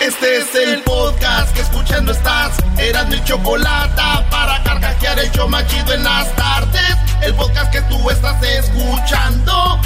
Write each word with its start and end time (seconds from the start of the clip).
Este 0.00 0.38
es 0.38 0.54
el 0.54 0.80
podcast 0.82 1.52
que 1.54 1.60
escuchando 1.60 2.12
estás. 2.12 2.56
Eran 2.78 3.08
mi 3.08 3.22
chocolate 3.24 4.00
para 4.30 4.62
carcajear 4.62 5.18
el 5.18 5.30
show 5.32 5.48
machido 5.48 5.92
en 5.92 6.04
las 6.04 6.34
tardes. 6.36 6.96
El 7.20 7.34
podcast 7.34 7.72
que 7.72 7.82
tú 7.82 8.08
estás 8.08 8.40
escuchando. 8.42 9.80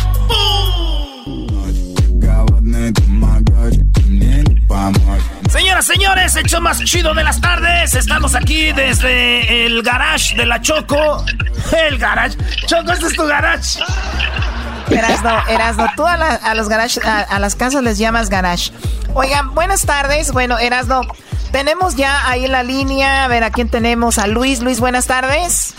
Señoras, 5.50 5.86
señores, 5.86 6.36
el 6.36 6.44
show 6.44 6.60
más 6.60 6.84
chido 6.84 7.14
de 7.14 7.24
las 7.24 7.40
tardes. 7.40 7.94
Estamos 7.94 8.34
aquí 8.34 8.72
desde 8.72 9.64
el 9.64 9.82
garage 9.82 10.36
de 10.36 10.44
la 10.44 10.60
Choco. 10.60 11.24
El 11.86 11.96
garage. 11.96 12.36
Choco, 12.66 12.92
este 12.92 13.06
es 13.06 13.14
tu 13.14 13.24
garage. 13.24 13.78
Erasno, 14.90 15.30
Erasno, 15.48 15.86
tú 15.96 16.06
a, 16.06 16.54
los 16.54 16.68
garage, 16.68 17.00
a, 17.04 17.38
las 17.38 17.54
casas 17.54 17.82
les 17.82 17.98
llamas 17.98 18.28
garage. 18.28 18.72
Oigan, 19.14 19.54
buenas 19.54 19.84
tardes. 19.84 20.32
Bueno, 20.32 20.58
Erasno, 20.58 21.02
tenemos 21.50 21.96
ya 21.96 22.28
ahí 22.28 22.44
en 22.44 22.52
la 22.52 22.62
línea, 22.62 23.24
a 23.24 23.28
ver 23.28 23.44
a 23.44 23.50
quién 23.50 23.68
tenemos, 23.68 24.18
a 24.18 24.26
Luis. 24.26 24.60
Luis, 24.60 24.80
buenas 24.80 25.06
tardes. 25.06 25.74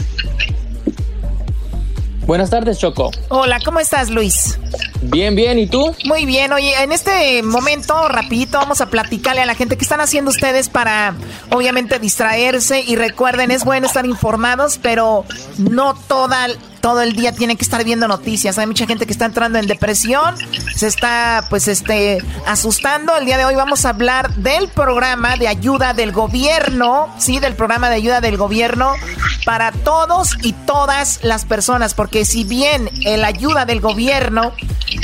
Buenas 2.25 2.49
tardes, 2.49 2.79
Choco. 2.79 3.11
Hola, 3.27 3.59
¿cómo 3.65 3.81
estás, 3.81 4.09
Luis? 4.09 4.57
Bien, 5.01 5.35
bien, 5.35 5.59
¿y 5.59 5.67
tú? 5.67 5.93
Muy 6.05 6.25
bien, 6.25 6.53
oye, 6.53 6.81
en 6.81 6.93
este 6.93 7.43
momento, 7.43 8.07
rapidito, 8.07 8.57
vamos 8.57 8.79
a 8.79 8.85
platicarle 8.85 9.41
a 9.41 9.45
la 9.45 9.55
gente 9.55 9.75
qué 9.75 9.83
están 9.83 9.99
haciendo 9.99 10.31
ustedes 10.31 10.69
para, 10.69 11.15
obviamente, 11.51 11.99
distraerse 11.99 12.79
y 12.79 12.95
recuerden, 12.95 13.51
es 13.51 13.65
bueno 13.65 13.87
estar 13.87 14.05
informados, 14.05 14.79
pero 14.81 15.25
no 15.57 15.95
toda 15.95 16.47
todo 16.83 16.99
el 16.99 17.13
día 17.13 17.31
tienen 17.31 17.55
que 17.55 17.63
estar 17.63 17.81
viendo 17.85 18.09
noticias. 18.09 18.57
Hay 18.57 18.67
mucha 18.67 18.85
gente 18.85 19.05
que 19.05 19.13
está 19.13 19.23
entrando 19.23 19.57
en 19.57 19.67
depresión, 19.67 20.35
se 20.75 20.87
está 20.87 21.45
pues 21.49 21.69
este 21.69 22.17
asustando. 22.45 23.15
El 23.15 23.25
día 23.25 23.37
de 23.37 23.45
hoy 23.45 23.55
vamos 23.55 23.85
a 23.85 23.89
hablar 23.91 24.35
del 24.35 24.67
programa 24.67 25.37
de 25.37 25.47
ayuda 25.47 25.93
del 25.93 26.11
gobierno, 26.11 27.07
sí, 27.17 27.39
del 27.39 27.55
programa 27.55 27.89
de 27.89 27.95
ayuda 27.95 28.19
del 28.19 28.35
gobierno 28.35 28.95
para 29.45 29.71
todos 29.71 30.35
y 30.41 30.51
todas 30.51 31.23
las 31.23 31.45
personas, 31.45 31.93
porque 31.93 32.25
si 32.25 32.43
bien 32.43 32.89
el 33.05 33.23
ayuda 33.23 33.65
del 33.65 33.79
gobierno 33.79 34.51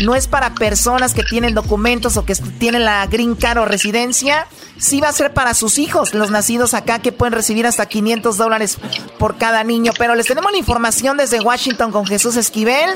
no 0.02 0.16
es 0.16 0.28
para 0.28 0.54
personas 0.54 1.14
que 1.14 1.24
tienen 1.24 1.54
documentos 1.54 2.18
o 2.18 2.26
que 2.26 2.36
tienen 2.36 2.84
la 2.84 3.06
green 3.08 3.36
card 3.36 3.60
o 3.60 3.66
residencia, 3.66 4.48
sí 4.78 5.00
va 5.00 5.10
a 5.10 5.14
ser 5.14 5.34
para 5.34 5.54
sus 5.54 5.78
hijos, 5.78 6.14
los 6.14 6.30
nacidos 6.30 6.74
acá, 6.74 7.00
que 7.00 7.12
pueden 7.12 7.34
recibir 7.34 7.66
hasta 7.66 7.86
500 7.86 8.38
dólares 8.38 8.78
por 9.18 9.38
cada 9.38 9.64
niño. 9.64 9.94
Pero 9.98 10.16
les 10.16 10.28
tenemos 10.28 10.52
la 10.52 10.58
información 10.58 11.18
desde 11.18 11.40
Washington 11.40 11.69
con 11.78 12.06
Jesús 12.06 12.36
Esquivel. 12.36 12.90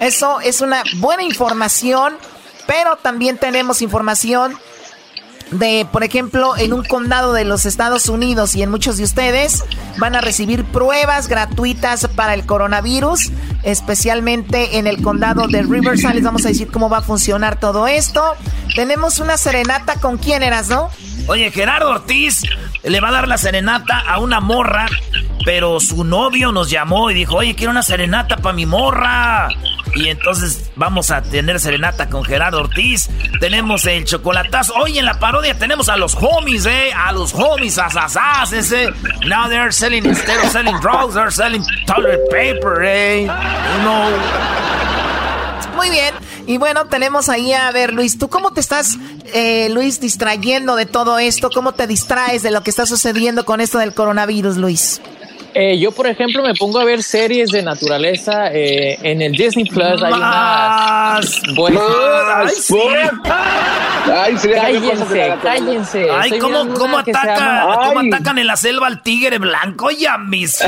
Eso 0.00 0.40
es 0.40 0.60
una 0.60 0.82
buena 0.96 1.22
información, 1.22 2.16
pero 2.66 2.96
también 2.96 3.38
tenemos 3.38 3.82
información 3.82 4.58
de, 5.50 5.86
por 5.90 6.02
ejemplo, 6.02 6.56
en 6.56 6.72
un 6.72 6.84
condado 6.84 7.32
de 7.32 7.44
los 7.44 7.66
Estados 7.66 8.08
Unidos 8.08 8.54
y 8.56 8.62
en 8.62 8.70
muchos 8.70 8.96
de 8.96 9.04
ustedes 9.04 9.64
van 9.98 10.16
a 10.16 10.20
recibir 10.20 10.64
pruebas 10.64 11.28
gratuitas 11.28 12.08
para 12.08 12.34
el 12.34 12.44
coronavirus, 12.46 13.30
especialmente 13.62 14.78
en 14.78 14.86
el 14.86 15.02
condado 15.02 15.46
de 15.46 15.62
Riverside. 15.62 16.14
Les 16.14 16.24
vamos 16.24 16.44
a 16.44 16.48
decir 16.48 16.68
cómo 16.70 16.88
va 16.88 16.98
a 16.98 17.02
funcionar 17.02 17.60
todo 17.60 17.86
esto. 17.86 18.34
Tenemos 18.74 19.18
una 19.18 19.36
serenata 19.36 20.00
con 20.00 20.18
quién 20.18 20.42
eras, 20.42 20.68
¿no? 20.68 20.90
Oye, 21.28 21.50
Gerardo 21.50 21.90
Ortiz 21.90 22.42
le 22.82 23.00
va 23.00 23.08
a 23.08 23.12
dar 23.12 23.28
la 23.28 23.38
serenata 23.38 23.98
a 23.98 24.18
una 24.20 24.40
morra, 24.40 24.86
pero 25.44 25.80
su 25.80 26.04
novio 26.04 26.52
nos 26.52 26.70
llamó 26.70 27.10
y 27.10 27.14
dijo, 27.14 27.36
oye, 27.36 27.54
quiero 27.54 27.70
una 27.70 27.82
serenata 27.82 28.36
para 28.36 28.54
mi 28.54 28.66
morra. 28.66 29.48
Y 29.96 30.10
entonces 30.10 30.70
vamos 30.76 31.10
a 31.10 31.22
tener 31.22 31.58
serenata 31.58 32.10
con 32.10 32.22
Gerardo 32.22 32.60
Ortiz. 32.60 33.08
Tenemos 33.40 33.86
el 33.86 34.04
chocolatazo. 34.04 34.74
Hoy 34.74 34.98
en 34.98 35.06
la 35.06 35.18
parodia 35.18 35.58
tenemos 35.58 35.88
a 35.88 35.96
los 35.96 36.14
homies, 36.14 36.66
eh. 36.66 36.92
A 36.94 37.12
los 37.12 37.32
homies, 37.34 37.78
asasas, 37.78 38.52
ese. 38.52 38.90
Now 39.26 39.48
they're 39.48 39.72
selling, 39.72 40.04
instead 40.04 40.38
of 40.44 40.52
selling 40.52 40.78
drugs, 40.80 41.14
they're 41.14 41.30
selling 41.30 41.64
toilet 41.86 42.20
paper, 42.30 42.84
eh. 42.84 43.22
You 43.22 43.82
know. 43.82 44.10
Muy 45.76 45.88
bien. 45.88 46.14
Y 46.46 46.58
bueno, 46.58 46.86
tenemos 46.86 47.30
ahí 47.30 47.54
a 47.54 47.70
ver, 47.72 47.94
Luis, 47.94 48.18
¿tú 48.18 48.28
cómo 48.28 48.52
te 48.52 48.60
estás, 48.60 48.98
eh, 49.32 49.68
Luis, 49.70 49.98
distrayendo 49.98 50.76
de 50.76 50.84
todo 50.86 51.18
esto? 51.18 51.50
¿Cómo 51.50 51.72
te 51.72 51.86
distraes 51.86 52.42
de 52.42 52.50
lo 52.50 52.62
que 52.62 52.70
está 52.70 52.84
sucediendo 52.84 53.44
con 53.46 53.62
esto 53.62 53.78
del 53.78 53.94
coronavirus, 53.94 54.58
Luis? 54.58 55.00
Eh, 55.58 55.78
yo, 55.78 55.90
por 55.90 56.06
ejemplo, 56.06 56.42
me 56.42 56.52
pongo 56.52 56.78
a 56.78 56.84
ver 56.84 57.02
series 57.02 57.50
de 57.50 57.62
naturaleza 57.62 58.52
eh, 58.52 58.98
en 59.02 59.22
el 59.22 59.32
Disney 59.32 59.64
Plus. 59.64 60.02
Hay 60.02 60.12
unas 60.12 61.42
buenas. 61.56 62.70
Ay, 64.04 64.34
cállense, 64.34 65.34
cállense. 65.42 66.08
Ay, 66.10 66.38
¿cómo, 66.38 66.74
cómo, 66.74 66.98
ataca, 66.98 67.66
¿cómo 67.86 68.00
atacan 68.00 68.36
en 68.36 68.48
la 68.48 68.56
selva 68.56 68.86
al 68.86 69.02
tigre 69.02 69.38
blanco? 69.38 69.90
Ya, 69.90 70.18
mis. 70.18 70.62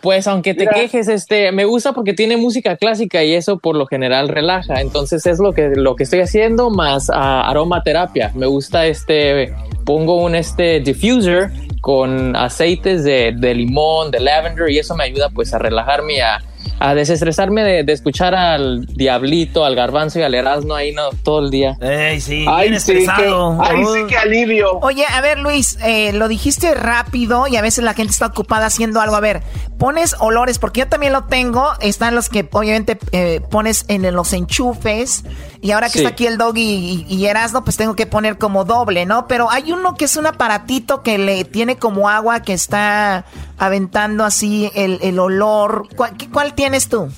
Pues 0.00 0.26
aunque 0.26 0.52
te 0.52 0.66
quejes, 0.66 1.08
este, 1.08 1.50
me 1.50 1.64
gusta 1.64 1.94
porque 1.94 2.12
tiene 2.12 2.36
música 2.36 2.76
clásica 2.76 3.24
y 3.24 3.32
eso 3.32 3.58
por 3.58 3.74
lo 3.74 3.86
general 3.86 4.28
relaja. 4.28 4.82
Entonces 4.82 5.24
es 5.24 5.38
lo 5.38 5.54
que, 5.54 5.70
lo 5.76 5.96
que 5.96 6.02
estoy 6.02 6.20
haciendo 6.20 6.68
más 6.68 7.08
uh, 7.08 7.12
aromaterapia. 7.14 8.30
Me 8.34 8.44
gusta 8.44 8.84
este, 8.84 9.54
pongo 9.86 10.22
un 10.22 10.34
este 10.34 10.80
diffuser 10.80 11.50
con 11.80 12.34
aceites 12.34 13.04
de, 13.04 13.32
de, 13.44 13.54
limón, 13.54 14.10
de 14.10 14.20
lavender 14.20 14.70
y 14.70 14.78
eso 14.78 14.96
me 14.96 15.04
ayuda 15.04 15.28
pues 15.28 15.52
a 15.54 15.58
relajarme, 15.58 16.22
a, 16.22 16.42
a 16.78 16.94
desestresarme 16.94 17.62
de, 17.84 17.92
escuchar 17.92 18.34
al 18.34 18.86
diablito, 18.86 19.64
al 19.64 19.76
garbanzo 19.76 20.18
y 20.18 20.22
al 20.22 20.34
erasmo 20.34 20.74
ahí 20.74 20.92
no, 20.92 21.10
todo 21.22 21.40
el 21.40 21.50
día. 21.50 21.76
Ey, 21.80 22.20
sí, 22.20 22.44
ay, 22.48 22.70
bien 22.70 22.80
sí, 22.80 23.06
ay, 23.08 23.84
sí, 23.84 24.00
qué 24.08 24.16
alivio. 24.16 24.78
Oye, 24.80 25.04
a 25.08 25.20
ver, 25.20 25.38
Luis, 25.38 25.78
eh, 25.84 26.12
lo 26.12 26.28
dijiste 26.28 26.74
rápido 26.74 27.46
y 27.46 27.56
a 27.56 27.62
veces 27.62 27.84
la 27.84 27.94
gente 27.94 28.12
está 28.12 28.26
ocupada 28.26 28.66
haciendo 28.66 29.00
algo. 29.00 29.16
A 29.16 29.20
ver, 29.20 29.42
pones 29.78 30.16
olores, 30.18 30.58
porque 30.58 30.80
yo 30.80 30.88
también 30.88 31.12
lo 31.12 31.24
tengo. 31.24 31.72
Están 31.80 32.14
los 32.14 32.28
que 32.28 32.48
obviamente 32.52 32.98
eh, 33.12 33.40
pones 33.50 33.84
en 33.88 34.12
los 34.14 34.32
enchufes. 34.32 35.24
Y 35.60 35.70
ahora 35.70 35.88
que 35.88 35.98
está 35.98 36.10
aquí 36.10 36.26
el 36.26 36.36
dog 36.36 36.58
y, 36.58 37.06
y, 37.08 37.24
Erasmo, 37.24 37.64
pues 37.64 37.78
tengo 37.78 37.96
que 37.96 38.06
poner 38.06 38.36
como 38.36 38.64
doble, 38.66 39.06
¿no? 39.06 39.26
Pero 39.26 39.50
hay 39.50 39.72
uno 39.72 39.94
que 39.94 40.04
es 40.04 40.16
un 40.16 40.26
aparatito 40.26 41.02
que 41.02 41.16
le 41.16 41.44
tiene 41.46 41.76
como 41.76 42.10
agua 42.10 42.42
que 42.42 42.52
está 42.52 43.24
aventando 43.56 44.24
así 44.24 44.70
el, 44.74 44.98
el 45.02 45.18
olor. 45.18 45.88
¿Cuál, 45.96 46.12
¿Cuál 46.32 46.53
tienes 46.54 46.88
tú? 46.88 47.08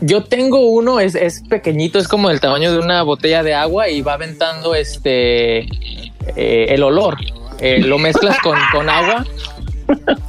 Yo 0.00 0.24
tengo 0.24 0.60
uno, 0.68 1.00
es, 1.00 1.14
es 1.14 1.42
pequeñito, 1.42 1.98
es 1.98 2.08
como 2.08 2.30
el 2.30 2.40
tamaño 2.40 2.72
de 2.72 2.78
una 2.78 3.02
botella 3.02 3.42
de 3.42 3.54
agua 3.54 3.88
y 3.88 4.00
va 4.00 4.14
aventando 4.14 4.74
este 4.74 5.60
eh, 6.36 6.66
el 6.70 6.82
olor. 6.82 7.16
Eh, 7.60 7.80
lo 7.80 7.98
mezclas 7.98 8.38
con, 8.40 8.58
con 8.72 8.88
agua 8.88 9.26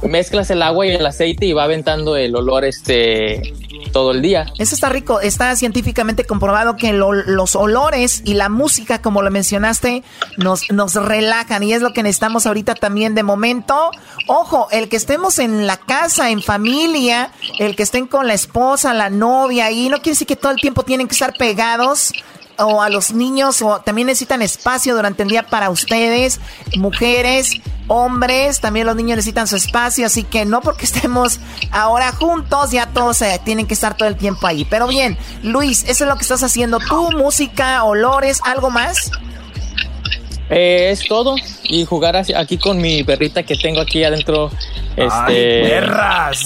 mezclas 0.02 0.50
el 0.50 0.62
agua 0.62 0.86
y 0.86 0.90
el 0.90 1.06
aceite 1.06 1.46
y 1.46 1.52
va 1.52 1.64
aventando 1.64 2.16
el 2.16 2.34
olor 2.34 2.64
este 2.64 3.54
todo 3.92 4.12
el 4.12 4.22
día. 4.22 4.46
Eso 4.58 4.74
está 4.74 4.88
rico. 4.88 5.20
Está 5.20 5.54
científicamente 5.56 6.24
comprobado 6.24 6.76
que 6.76 6.92
los 6.92 7.56
olores 7.56 8.22
y 8.24 8.34
la 8.34 8.48
música, 8.48 9.00
como 9.00 9.22
lo 9.22 9.30
mencionaste, 9.30 10.02
nos, 10.38 10.70
nos 10.70 10.94
relajan 10.94 11.62
y 11.62 11.72
es 11.72 11.82
lo 11.82 11.92
que 11.92 12.02
necesitamos 12.02 12.46
ahorita 12.46 12.74
también 12.74 13.14
de 13.14 13.22
momento. 13.22 13.90
Ojo, 14.26 14.68
el 14.72 14.88
que 14.88 14.96
estemos 14.96 15.38
en 15.38 15.66
la 15.66 15.76
casa, 15.76 16.30
en 16.30 16.42
familia, 16.42 17.30
el 17.58 17.76
que 17.76 17.82
estén 17.82 18.06
con 18.06 18.26
la 18.26 18.34
esposa, 18.34 18.94
la 18.94 19.10
novia 19.10 19.70
y 19.70 19.88
no 19.88 19.98
quiere 19.98 20.12
decir 20.12 20.26
que 20.26 20.36
todo 20.36 20.52
el 20.52 20.58
tiempo 20.58 20.82
tienen 20.82 21.06
que 21.06 21.12
estar 21.12 21.34
pegados 21.36 22.12
o 22.58 22.82
a 22.82 22.88
los 22.88 23.12
niños 23.12 23.62
o 23.62 23.80
también 23.80 24.06
necesitan 24.06 24.42
espacio 24.42 24.94
durante 24.94 25.22
el 25.22 25.28
día 25.28 25.44
para 25.44 25.70
ustedes, 25.70 26.40
mujeres, 26.76 27.60
hombres, 27.88 28.60
también 28.60 28.86
los 28.86 28.96
niños 28.96 29.16
necesitan 29.16 29.46
su 29.46 29.56
espacio, 29.56 30.06
así 30.06 30.24
que 30.24 30.44
no 30.44 30.60
porque 30.60 30.84
estemos 30.92 31.40
ahora 31.70 32.12
juntos, 32.12 32.70
ya 32.70 32.86
todos 32.86 33.22
eh, 33.22 33.40
tienen 33.44 33.66
que 33.66 33.74
estar 33.74 33.96
todo 33.96 34.08
el 34.08 34.16
tiempo 34.16 34.46
ahí. 34.46 34.64
Pero 34.64 34.86
bien, 34.86 35.18
Luis, 35.42 35.84
eso 35.84 36.04
es 36.04 36.08
lo 36.08 36.16
que 36.16 36.22
estás 36.22 36.42
haciendo 36.42 36.78
tú, 36.78 37.10
música, 37.12 37.84
olores, 37.84 38.40
algo 38.44 38.70
más. 38.70 39.10
Eh, 40.50 40.90
es 40.90 41.06
todo 41.08 41.36
y 41.64 41.86
jugar 41.86 42.14
aquí 42.16 42.58
con 42.58 42.78
mi 42.78 43.02
perrita 43.04 43.42
que 43.42 43.56
tengo 43.56 43.80
aquí 43.80 44.04
adentro. 44.04 44.50
Este... 44.96 45.62
perras! 45.62 46.44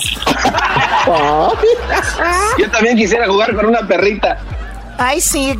Yo 2.58 2.70
también 2.70 2.96
quisiera 2.96 3.26
jugar 3.26 3.54
con 3.56 3.66
una 3.66 3.86
perrita. 3.86 4.38
Ay, 4.98 5.20
sí, 5.20 5.54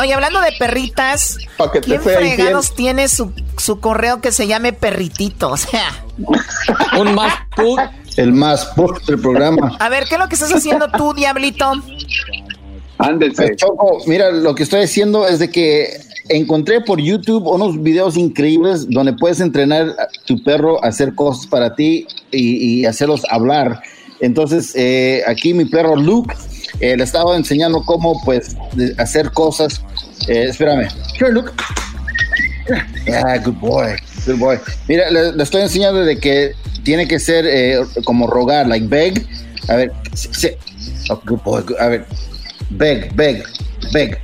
Oye, 0.00 0.14
hablando 0.14 0.40
de 0.40 0.52
perritas, 0.58 1.38
¿quién 1.82 2.00
fregados 2.00 2.74
tiene 2.74 3.08
su, 3.08 3.32
su, 3.56 3.80
correo 3.80 4.20
que 4.20 4.32
se 4.32 4.46
llame 4.46 4.72
perritito? 4.72 5.50
O 5.50 5.56
sea. 5.56 6.04
Un 6.98 7.14
más 7.14 7.34
put. 7.56 7.80
El 8.16 8.32
más 8.32 8.66
put 8.66 9.04
del 9.06 9.20
programa. 9.20 9.76
A 9.80 9.88
ver, 9.88 10.04
¿qué 10.04 10.14
es 10.14 10.20
lo 10.20 10.28
que 10.28 10.34
estás 10.34 10.52
haciendo 10.54 10.90
tú, 10.90 11.14
Diablito? 11.14 11.72
Ándense. 12.98 13.46
Pues, 13.46 13.56
Choco, 13.56 13.98
mira, 14.06 14.30
lo 14.30 14.54
que 14.54 14.62
estoy 14.62 14.82
haciendo 14.82 15.26
es 15.26 15.38
de 15.38 15.50
que 15.50 16.00
encontré 16.28 16.80
por 16.80 17.00
YouTube 17.00 17.46
unos 17.46 17.82
videos 17.82 18.16
increíbles 18.16 18.88
donde 18.88 19.12
puedes 19.14 19.40
entrenar 19.40 19.88
a 19.98 20.08
tu 20.24 20.42
perro 20.42 20.82
a 20.84 20.88
hacer 20.88 21.14
cosas 21.14 21.46
para 21.46 21.74
ti 21.74 22.06
y, 22.30 22.84
hacerlos 22.84 23.22
hablar. 23.30 23.80
Entonces, 24.20 24.72
eh, 24.76 25.22
aquí 25.26 25.52
mi 25.52 25.64
perro 25.64 25.96
Luke 25.96 26.34
eh, 26.82 26.96
le 26.96 27.04
estaba 27.04 27.36
enseñando 27.36 27.82
cómo 27.84 28.20
pues 28.24 28.56
hacer 28.98 29.30
cosas. 29.30 29.80
Eh, 30.26 30.46
espérame. 30.48 30.88
Here, 31.18 31.32
look. 31.32 31.52
Ah, 33.12 33.38
good 33.38 33.54
boy, 33.54 33.94
good 34.26 34.38
boy. 34.38 34.58
Mira, 34.88 35.08
le, 35.10 35.42
estoy 35.42 35.62
enseñando 35.62 36.04
de 36.04 36.18
que 36.18 36.54
tiene 36.82 37.06
que 37.06 37.18
ser 37.20 37.46
eh, 37.46 37.80
como 38.04 38.26
rogar, 38.26 38.66
like 38.66 38.86
beg. 38.88 39.26
A 39.68 39.76
ver, 39.76 39.92
sí, 40.12 40.48
oh, 41.08 41.20
good 41.24 41.40
boy, 41.44 41.64
a 41.78 41.86
ver, 41.86 42.04
beg, 42.70 43.14
beg, 43.14 43.44
beg. 43.92 44.18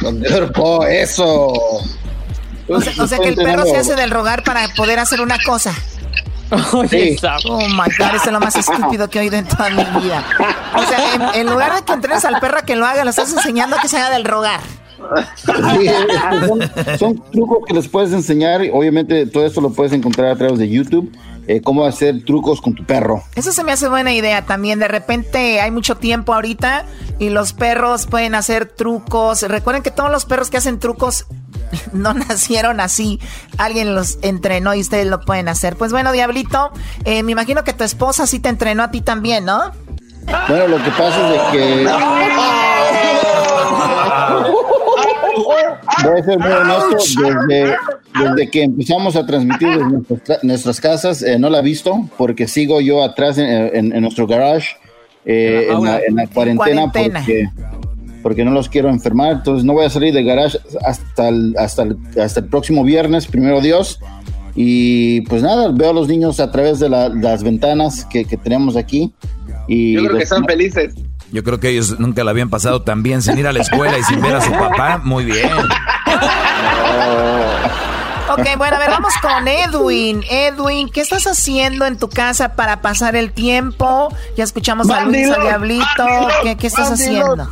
Good 0.00 0.52
boy, 0.54 0.96
eso. 0.96 1.52
O 2.68 2.80
sea, 2.80 3.18
que 3.18 3.28
el 3.28 3.34
perro 3.34 3.64
se 3.64 3.76
hace 3.76 3.94
del 3.96 4.10
rogar 4.10 4.44
para 4.44 4.66
poder 4.68 4.98
hacer 4.98 5.20
una 5.20 5.36
cosa. 5.44 5.74
Oh, 6.50 6.84
oh 7.50 7.68
my 7.68 7.90
god, 7.98 8.14
eso 8.14 8.26
es 8.26 8.32
lo 8.32 8.40
más 8.40 8.56
estúpido 8.56 9.08
que 9.08 9.18
he 9.18 9.22
oído 9.22 9.36
en 9.36 9.46
toda 9.46 9.70
mi 9.70 9.84
vida. 10.00 10.24
O 10.74 10.82
sea, 10.82 11.34
en, 11.34 11.46
lugar 11.46 11.74
de 11.74 11.82
que 11.82 11.92
entrenes 11.92 12.24
al 12.24 12.40
perro 12.40 12.58
a 12.58 12.62
que 12.62 12.76
lo 12.76 12.86
haga, 12.86 13.04
lo 13.04 13.10
estás 13.10 13.32
enseñando 13.32 13.76
a 13.76 13.80
que 13.80 13.88
se 13.88 13.98
haga 13.98 14.10
del 14.10 14.24
rogar. 14.24 14.60
son, 16.98 17.22
trucos 17.30 17.58
que 17.66 17.74
les 17.74 17.88
puedes 17.88 18.12
enseñar. 18.12 18.62
Obviamente, 18.72 19.26
todo 19.26 19.46
esto 19.46 19.60
lo 19.60 19.70
puedes 19.70 19.92
encontrar 19.92 20.30
a 20.30 20.36
través 20.36 20.58
de 20.58 20.68
YouTube. 20.68 21.12
Eh, 21.46 21.62
cómo 21.62 21.86
hacer 21.86 22.26
trucos 22.26 22.60
con 22.60 22.74
tu 22.74 22.84
perro. 22.84 23.22
Eso 23.34 23.52
se 23.52 23.64
me 23.64 23.72
hace 23.72 23.88
buena 23.88 24.12
idea 24.12 24.44
también. 24.44 24.78
De 24.78 24.86
repente 24.86 25.62
hay 25.62 25.70
mucho 25.70 25.96
tiempo 25.96 26.34
ahorita 26.34 26.84
y 27.18 27.30
los 27.30 27.54
perros 27.54 28.06
pueden 28.06 28.34
hacer 28.34 28.66
trucos. 28.66 29.40
Recuerden 29.40 29.82
que 29.82 29.90
todos 29.90 30.10
los 30.10 30.26
perros 30.26 30.50
que 30.50 30.58
hacen 30.58 30.78
trucos 30.78 31.24
no 31.94 32.12
nacieron 32.12 32.80
así. 32.80 33.18
Alguien 33.56 33.94
los 33.94 34.18
entrenó 34.20 34.74
y 34.74 34.80
ustedes 34.80 35.06
lo 35.06 35.20
pueden 35.20 35.48
hacer. 35.48 35.76
Pues 35.76 35.90
bueno, 35.90 36.12
Diablito, 36.12 36.70
eh, 37.04 37.22
me 37.22 37.32
imagino 37.32 37.64
que 37.64 37.72
tu 37.72 37.82
esposa 37.82 38.26
sí 38.26 38.40
te 38.40 38.50
entrenó 38.50 38.82
a 38.82 38.90
ti 38.90 39.00
también, 39.00 39.46
¿no? 39.46 39.72
Bueno, 40.48 40.68
lo 40.68 40.84
que 40.84 40.90
pasa 40.90 41.34
es 41.34 41.42
que... 41.52 43.07
A 45.86 46.22
ser 46.22 46.38
muy 46.38 46.50
honesto, 46.50 47.76
desde, 48.18 48.50
que 48.50 48.62
empezamos 48.64 49.16
a 49.16 49.26
transmitir 49.26 49.68
desde 49.68 50.38
nuestras, 50.42 50.80
casas, 50.80 51.22
eh, 51.22 51.38
no 51.38 51.50
la 51.50 51.58
he 51.58 51.62
visto 51.62 52.08
porque 52.16 52.48
sigo 52.48 52.80
yo 52.80 53.02
atrás 53.02 53.38
en, 53.38 53.88
nuestro 54.00 54.26
garage 54.26 54.76
eh, 55.24 55.68
en, 55.70 56.16
la, 56.16 56.26
cuarentena, 56.26 56.90
Porque, 56.90 57.48
porque 58.22 58.44
no 58.44 58.50
los 58.50 58.68
quiero 58.68 58.88
enfermar, 58.88 59.32
entonces 59.32 59.64
no 59.64 59.74
voy 59.74 59.86
a 59.86 59.90
salir 59.90 60.14
de 60.14 60.24
garage 60.24 60.58
hasta 60.84 61.28
el, 61.28 61.54
hasta 61.58 61.86
hasta 62.20 62.40
el 62.40 62.46
próximo 62.46 62.84
viernes, 62.84 63.26
primero 63.26 63.60
Dios. 63.60 64.00
Y 64.60 65.20
pues 65.22 65.40
nada, 65.40 65.70
veo 65.70 65.90
a 65.90 65.92
los 65.92 66.08
niños 66.08 66.40
a 66.40 66.50
través 66.50 66.80
de 66.80 66.88
las 66.88 67.44
ventanas 67.44 68.04
que, 68.04 68.24
tenemos 68.24 68.76
aquí. 68.76 69.12
Y 69.68 69.94
Yo 69.94 70.04
creo 70.04 70.16
que 70.16 70.24
están 70.24 70.44
felices. 70.44 70.94
Yo 71.30 71.44
creo 71.44 71.60
que 71.60 71.68
ellos 71.68 71.98
nunca 71.98 72.24
la 72.24 72.30
habían 72.30 72.48
pasado 72.48 72.82
tan 72.82 73.02
bien 73.02 73.22
sin 73.22 73.38
ir 73.38 73.46
a 73.46 73.52
la 73.52 73.60
escuela 73.60 73.98
y 73.98 74.02
sin 74.04 74.20
ver 74.22 74.34
a 74.36 74.40
su 74.40 74.50
papá. 74.52 75.00
Muy 75.04 75.24
bien. 75.24 75.50
Ok, 78.30 78.46
bueno, 78.58 78.76
a 78.76 78.78
ver, 78.78 78.90
vamos 78.90 79.14
con 79.22 79.48
Edwin. 79.48 80.22
Edwin, 80.28 80.90
¿qué 80.90 81.00
estás 81.00 81.26
haciendo 81.26 81.86
en 81.86 81.98
tu 81.98 82.08
casa 82.08 82.54
para 82.54 82.82
pasar 82.82 83.16
el 83.16 83.32
tiempo? 83.32 84.14
Ya 84.36 84.44
escuchamos 84.44 84.88
a 84.90 85.04
Luis, 85.04 85.30
a 85.30 85.40
Diablito. 85.40 86.06
¿Qué, 86.42 86.56
qué 86.56 86.66
estás 86.66 86.92
haciendo? 86.92 87.48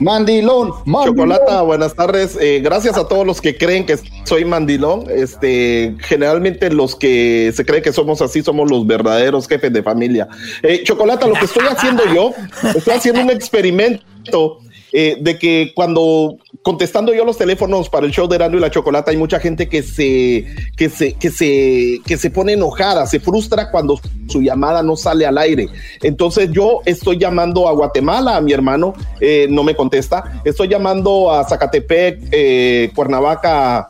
Mandilón, 0.00 0.72
Chocolata, 1.04 1.60
buenas 1.60 1.94
tardes. 1.94 2.36
Eh, 2.40 2.60
gracias 2.64 2.96
a 2.96 3.06
todos 3.06 3.26
los 3.26 3.40
que 3.42 3.58
creen 3.58 3.84
que 3.84 3.98
soy 4.24 4.46
mandilón. 4.46 5.04
Este, 5.10 5.94
generalmente 6.00 6.70
los 6.70 6.96
que 6.96 7.52
se 7.54 7.66
creen 7.66 7.82
que 7.82 7.92
somos 7.92 8.22
así 8.22 8.42
somos 8.42 8.70
los 8.70 8.86
verdaderos 8.86 9.46
jefes 9.46 9.70
de 9.72 9.82
familia. 9.82 10.26
Eh, 10.62 10.82
Chocolata, 10.84 11.26
lo 11.26 11.34
que 11.34 11.44
estoy 11.44 11.64
haciendo 11.68 12.02
yo, 12.14 12.32
estoy 12.74 12.94
haciendo 12.94 13.20
un 13.20 13.30
experimento 13.30 14.60
eh, 14.92 15.16
de 15.20 15.38
que 15.38 15.72
cuando 15.74 16.36
contestando 16.62 17.14
yo 17.14 17.24
los 17.24 17.38
teléfonos 17.38 17.88
para 17.88 18.06
el 18.06 18.12
show 18.12 18.28
de 18.28 18.36
Erasmo 18.36 18.58
y 18.58 18.60
la 18.60 18.70
Chocolata 18.70 19.10
hay 19.10 19.16
mucha 19.16 19.40
gente 19.40 19.68
que 19.68 19.82
se, 19.82 20.46
que 20.76 20.88
se, 20.88 21.14
que 21.14 21.30
se, 21.30 22.00
que 22.04 22.16
se 22.16 22.30
pone 22.30 22.52
enojada, 22.52 23.06
se 23.06 23.20
frustra 23.20 23.70
cuando 23.70 23.98
su 24.28 24.42
llamada 24.42 24.82
no 24.82 24.96
sale 24.96 25.26
al 25.26 25.38
aire. 25.38 25.68
Entonces 26.02 26.50
yo 26.52 26.80
estoy 26.84 27.18
llamando 27.18 27.68
a 27.68 27.72
Guatemala, 27.72 28.36
a 28.36 28.40
mi 28.40 28.52
hermano, 28.52 28.94
eh, 29.20 29.46
no 29.48 29.62
me 29.62 29.74
contesta. 29.74 30.40
Estoy 30.44 30.68
llamando 30.68 31.32
a 31.32 31.44
Zacatepec, 31.44 32.28
eh, 32.32 32.90
Cuernavaca, 32.94 33.88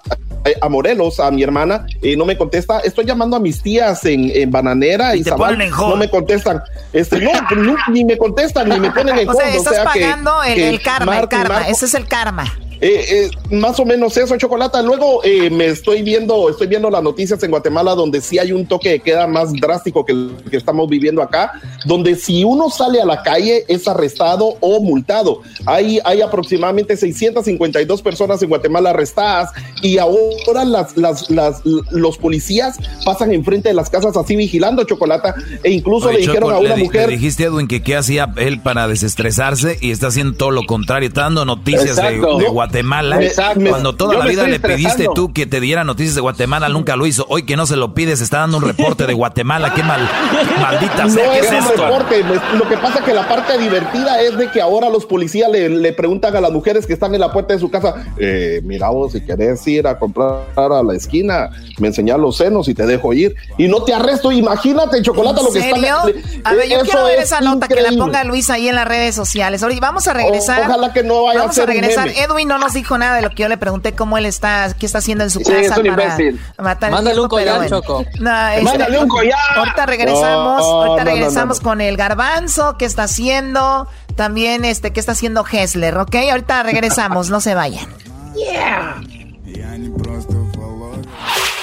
a 0.61 0.69
Morelos, 0.69 1.21
a 1.21 1.31
mi 1.31 1.43
hermana, 1.43 1.87
y 2.03 2.17
no 2.17 2.25
me 2.25 2.37
contesta. 2.37 2.81
Estoy 2.81 3.05
llamando 3.05 3.37
a 3.37 3.41
mis 3.41 3.63
tías 3.63 4.05
en, 4.05 4.51
Bananera 4.51 5.15
y, 5.17 5.23
no 5.23 5.97
me 5.97 6.09
contestan. 6.09 6.63
Este, 6.93 7.21
no, 7.57 7.77
ni 7.89 8.05
me 8.05 8.17
contestan, 8.17 8.69
ni 8.69 8.81
me 8.81 8.91
ponen 8.91 9.19
en 9.19 9.29
o 9.29 9.35
Sea, 9.35 9.55
estás 9.55 9.85
pagando 9.85 10.43
el, 10.43 10.81
karma, 10.83 11.19
el 11.19 11.29
karma. 11.29 11.69
Ese 11.69 11.87
es 11.87 11.95
el 11.95 12.07
karma. 12.07 12.45
Eh, 12.82 13.05
eh, 13.11 13.31
más 13.50 13.79
o 13.79 13.85
menos 13.85 14.17
eso, 14.17 14.37
Chocolata. 14.38 14.81
Luego 14.81 15.23
eh, 15.23 15.50
me 15.50 15.67
estoy 15.67 16.03
viendo, 16.03 16.49
estoy 16.49 16.67
viendo 16.67 16.88
las 16.88 17.03
noticias 17.03 17.43
en 17.43 17.50
Guatemala 17.50 17.94
donde 17.94 18.23
sí 18.23 18.38
hay 18.38 18.53
un 18.53 18.67
toque 18.67 18.91
de 18.91 19.00
queda 19.00 19.27
más 19.27 19.53
drástico 19.53 20.05
que 20.05 20.12
el 20.12 20.31
que 20.50 20.56
estamos 20.56 20.88
viviendo 20.88 21.23
acá, 21.23 21.53
donde 21.85 22.17
si 22.17 22.43
uno 22.43 22.71
sale 22.71 23.00
a 23.03 23.05
la 23.05 23.23
calle 23.23 23.65
es 23.69 23.87
arrestado 23.87 24.56
o 24.61 24.81
multado. 24.81 25.43
Hay, 25.67 26.00
hay 26.05 26.23
aproximadamente 26.23 26.97
652 26.97 28.00
personas 28.00 28.43
en 28.43 28.49
Guatemala 28.49 28.91
arrestadas 28.91 29.50
y 29.82 29.99
ahora 29.99 30.65
las, 30.65 30.97
las, 30.97 31.29
las, 31.31 31.61
los 31.65 32.17
policías 32.17 32.79
pasan 33.05 33.32
enfrente 33.32 33.69
de 33.69 33.75
las 33.75 33.91
casas 33.91 34.17
así 34.17 34.37
vigilando, 34.37 34.85
Chocolata, 34.85 35.35
e 35.62 35.71
incluso 35.71 36.11
le 36.11 36.21
dijeron 36.21 36.53
a 36.53 36.59
una 36.59 36.77
mujer... 36.77 37.11
Le 37.11 37.17
dijiste, 37.17 37.44
Edwin, 37.44 37.69
que 37.69 37.82
qué 37.82 37.97
hacía 37.97 38.32
él 38.37 38.61
para 38.62 38.88
desestresarse 38.88 39.77
y 39.82 39.91
está 39.91 40.06
haciendo 40.06 40.38
todo 40.38 40.50
lo 40.50 40.62
contrario, 40.65 41.09
está 41.09 41.23
dando 41.23 41.44
noticias 41.44 41.97
de, 41.97 42.12
de 42.12 42.49
Guatemala 42.49 42.69
Guatemala. 42.70 43.19
Cuando 43.69 43.96
toda 43.96 44.17
la 44.17 44.26
vida 44.26 44.46
le 44.46 44.61
pediste 44.61 45.08
tú 45.14 45.32
que 45.32 45.46
te 45.46 45.61
diera 45.61 45.82
noticias 45.84 46.14
de 46.14 46.20
Guatemala, 46.20 46.69
nunca 46.69 46.96
lo 46.96 47.06
hizo. 47.06 47.26
Hoy 47.28 47.44
que 47.44 47.56
no 47.56 47.67
se 47.67 47.76
lo 47.76 47.94
pides, 47.94 48.20
está 48.20 48.38
dando 48.38 48.58
un 48.58 48.64
reporte 48.64 49.06
de 49.06 49.14
Guatemala. 49.14 49.75
Qué 49.75 49.82
mal, 49.82 50.08
maldita 50.61 51.06
no 51.06 51.20
es, 51.32 51.50
un 51.50 51.76
reporte. 51.76 52.25
Lo 52.56 52.69
que 52.69 52.76
pasa 52.76 53.00
es 53.00 53.05
que 53.05 53.14
la 53.14 53.26
parte 53.26 53.58
divertida 53.58 54.20
es 54.22 54.37
de 54.37 54.50
que 54.50 54.61
ahora 54.61 54.88
los 54.88 55.05
policías 55.05 55.50
le, 55.50 55.93
preguntan 55.93 56.37
a 56.37 56.40
las 56.40 56.52
mujeres 56.52 56.87
que 56.87 56.93
están 56.93 57.14
en 57.14 57.20
la 57.20 57.32
puerta 57.32 57.55
de 57.55 57.61
su 57.61 57.70
casa, 57.70 57.94
eh, 58.19 58.61
mira 58.64 58.88
vos, 58.90 59.12
si 59.12 59.20
querés 59.20 59.67
ir 59.67 59.87
a 59.87 59.99
comprar 59.99 60.44
a 60.56 60.82
la 60.82 60.94
esquina, 60.94 61.50
me 61.78 61.88
enseñas 61.88 62.19
los 62.19 62.37
senos 62.37 62.69
y 62.69 62.75
te 62.75 62.87
dejo 62.87 63.12
ir. 63.12 63.34
Y 63.58 63.67
no 63.67 63.82
te 63.82 63.93
arresto, 63.93 64.31
imagínate, 64.31 65.02
chocolate, 65.02 65.43
lo 65.43 65.52
que 65.52 65.58
está... 65.58 66.02
A 66.44 66.55
ver, 66.55 66.69
yo 66.69 66.81
quiero 66.82 67.05
ver 67.05 67.19
esa 67.19 67.40
nota 67.40 67.67
que 67.67 67.81
la 67.81 67.90
ponga 67.90 68.22
Luis 68.25 68.49
ahí 68.50 68.69
en 68.69 68.76
las 68.76 68.87
redes 68.87 69.14
sociales. 69.14 69.62
Ahorita 69.62 69.81
vamos 69.81 70.06
a 70.06 70.12
regresar. 70.12 70.62
ojalá 70.62 70.93
que 70.93 71.02
no 71.02 71.25
vaya 71.25 71.40
vamos 71.40 71.58
a, 71.58 71.67
regresar. 71.67 72.08
Edwin 72.08 72.49
no 72.49 72.60
nos 72.61 72.73
dijo 72.75 72.97
nada 72.99 73.17
de 73.17 73.23
lo 73.23 73.31
que 73.31 73.43
yo 73.43 73.49
le 73.49 73.57
pregunté, 73.57 73.94
cómo 73.94 74.19
él 74.19 74.27
está, 74.27 74.73
qué 74.79 74.87
está 74.87 74.99
haciendo 74.99 75.25
en 75.25 75.31
su 75.31 75.41
casa. 75.41 75.58
Es 75.58 75.77
un 75.77 75.87
imbécil. 75.87 76.41
Mándale 76.58 77.20
un 77.20 77.29
collar, 77.29 77.69
Choco. 77.69 78.03
Este, 78.03 78.20
Mándale 78.20 78.99
un 78.99 79.08
collar. 79.08 79.39
Ahorita 79.56 79.87
regresamos, 79.87 80.63
ahorita 80.63 81.05
regresamos 81.05 81.61
con 81.61 81.81
el 81.81 81.96
garbanzo, 81.96 82.77
qué 82.79 82.84
está 82.84 83.05
haciendo, 83.05 83.89
también 84.15 84.65
este, 84.65 84.93
qué 84.93 85.01
está 85.01 85.13
haciendo 85.13 85.44
Hessler, 85.51 85.96
¿ok? 85.99 86.15
Ahorita 86.31 86.63
regresamos, 86.63 87.31
no 87.31 87.41
se 87.41 87.55
vayan. 87.55 87.87
Yeah. 88.34 89.01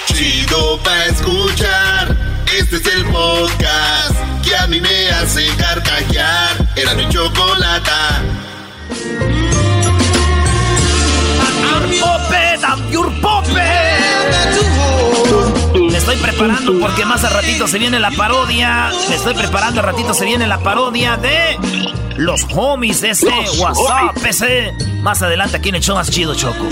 Chido 0.08 0.80
pa' 0.84 1.06
escuchar, 1.06 2.18
este 2.58 2.78
es 2.78 2.88
el 2.88 3.06
podcast 3.06 4.16
que 4.44 4.56
a 4.56 4.68
mí 4.68 4.82
me 4.82 5.10
hace 5.10 5.46
carcajear. 5.58 6.58
Era 6.76 6.96
mi 6.96 7.08
chocolata. 7.10 8.22
Me 15.90 15.98
estoy 15.98 16.16
preparando 16.18 16.80
porque 16.80 17.06
más 17.06 17.24
a 17.24 17.30
ratito 17.30 17.68
se 17.68 17.80
viene 17.80 18.00
la 18.00 18.12
parodia. 18.12 18.90
Me 19.10 19.16
estoy 19.16 19.34
preparando, 19.34 19.82
a 19.82 19.84
ratito 19.84 20.14
se 20.14 20.26
viene 20.26 20.48
la 20.48 20.60
parodia 20.60 21.18
de 21.18 21.58
los 22.18 22.46
homies 22.56 23.02
de 23.02 23.12
ese 23.12 23.28
WhatsApp, 23.60 24.18
ese. 24.26 24.74
Más 25.02 25.22
adelante 25.22 25.58
aquí 25.58 25.70
en 25.70 25.76
el 25.76 25.82
show 25.82 25.96
más 25.96 26.10
chido, 26.10 26.36
Choco. 26.36 26.66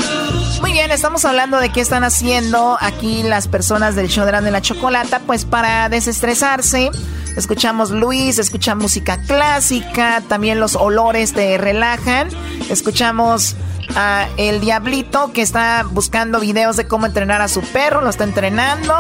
Muy 0.62 0.72
bien, 0.72 0.92
estamos 0.92 1.26
hablando 1.26 1.60
de 1.60 1.70
qué 1.70 1.82
están 1.82 2.04
haciendo 2.04 2.78
aquí 2.82 3.24
las 3.24 3.48
personas 3.48 3.96
del 3.96 4.08
show 4.08 4.26
de 4.26 4.52
la 4.52 4.62
chocolata, 4.62 5.22
pues 5.26 5.46
para 5.46 5.90
desestresarse. 5.90 6.90
Escuchamos 7.36 7.92
Luis, 7.92 8.39
escuchamos 8.39 8.84
música 8.84 9.20
clásica, 9.27 10.22
también 10.27 10.60
los 10.60 10.75
olores 10.75 11.34
te 11.34 11.58
relajan. 11.58 12.30
Escuchamos 12.70 13.56
a 13.96 14.27
El 14.38 14.62
Diablito 14.62 15.32
que 15.34 15.42
está 15.42 15.86
buscando 15.89 16.39
videos 16.39 16.77
de 16.77 16.88
cómo 16.88 17.06
entrenar 17.06 17.42
a 17.42 17.48
su 17.48 17.62
perro, 17.62 18.01
lo 18.01 18.10
está 18.10 18.24
entrenando. 18.24 18.94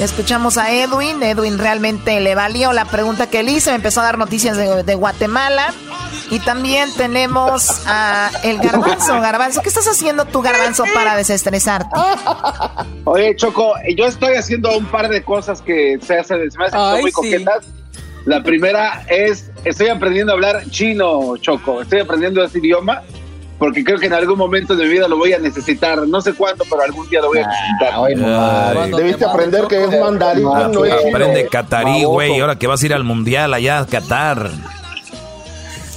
Escuchamos 0.00 0.58
a 0.58 0.72
Edwin, 0.72 1.22
Edwin 1.22 1.58
realmente 1.58 2.20
le 2.20 2.34
valió 2.34 2.72
la 2.72 2.84
pregunta 2.84 3.28
que 3.28 3.42
le 3.42 3.52
hice, 3.52 3.70
me 3.70 3.76
empezó 3.76 4.00
a 4.00 4.04
dar 4.04 4.18
noticias 4.18 4.56
de, 4.56 4.94
Guatemala. 4.94 5.72
Y 6.30 6.40
también 6.40 6.92
tenemos 6.94 7.86
a 7.86 8.30
El 8.42 8.58
Garbanzo. 8.58 9.18
Garbanzo, 9.20 9.62
¿qué 9.62 9.68
estás 9.68 9.88
haciendo 9.88 10.26
tú, 10.26 10.42
Garbanzo, 10.42 10.84
para 10.92 11.16
desestresarte? 11.16 11.96
Oye, 13.04 13.34
Choco, 13.36 13.74
yo 13.96 14.06
estoy 14.06 14.34
haciendo 14.36 14.76
un 14.76 14.84
par 14.86 15.08
de 15.08 15.22
cosas 15.22 15.62
que 15.62 15.98
se 16.02 16.18
hacen, 16.18 16.50
se 16.50 16.58
me 16.58 16.66
hacen 16.66 17.00
muy 17.00 17.12
coquetas. 17.12 17.64
La 18.24 18.42
primera 18.42 19.04
es, 19.08 19.50
estoy 19.64 19.88
aprendiendo 19.88 20.32
a 20.32 20.34
hablar 20.34 20.62
chino, 20.70 21.36
Choco. 21.38 21.82
Estoy 21.82 22.00
aprendiendo 22.00 22.42
ese 22.44 22.58
idioma 22.58 23.02
porque 23.58 23.82
creo 23.82 23.98
que 23.98 24.06
en 24.06 24.12
algún 24.12 24.38
momento 24.38 24.76
de 24.76 24.84
mi 24.84 24.92
vida 24.92 25.08
lo 25.08 25.16
voy 25.16 25.32
a 25.32 25.38
necesitar. 25.38 26.06
No 26.06 26.20
sé 26.20 26.32
cuándo, 26.32 26.64
pero 26.70 26.82
algún 26.82 27.08
día 27.08 27.20
lo 27.20 27.28
voy 27.28 27.38
a 27.38 27.48
necesitar. 27.48 28.96
Debiste 28.96 29.24
aprender 29.24 29.66
que 29.66 29.84
es 29.84 30.00
mandarín, 30.00 30.44
no 30.44 30.84
es 30.84 30.92
Aprende 30.92 31.48
catarí, 31.48 32.04
güey, 32.04 32.38
ahora 32.40 32.56
que 32.56 32.66
vas 32.66 32.82
a 32.82 32.86
ir 32.86 32.94
al 32.94 33.04
mundial 33.04 33.52
allá 33.52 33.80
a 33.80 33.86
Qatar. 33.86 34.50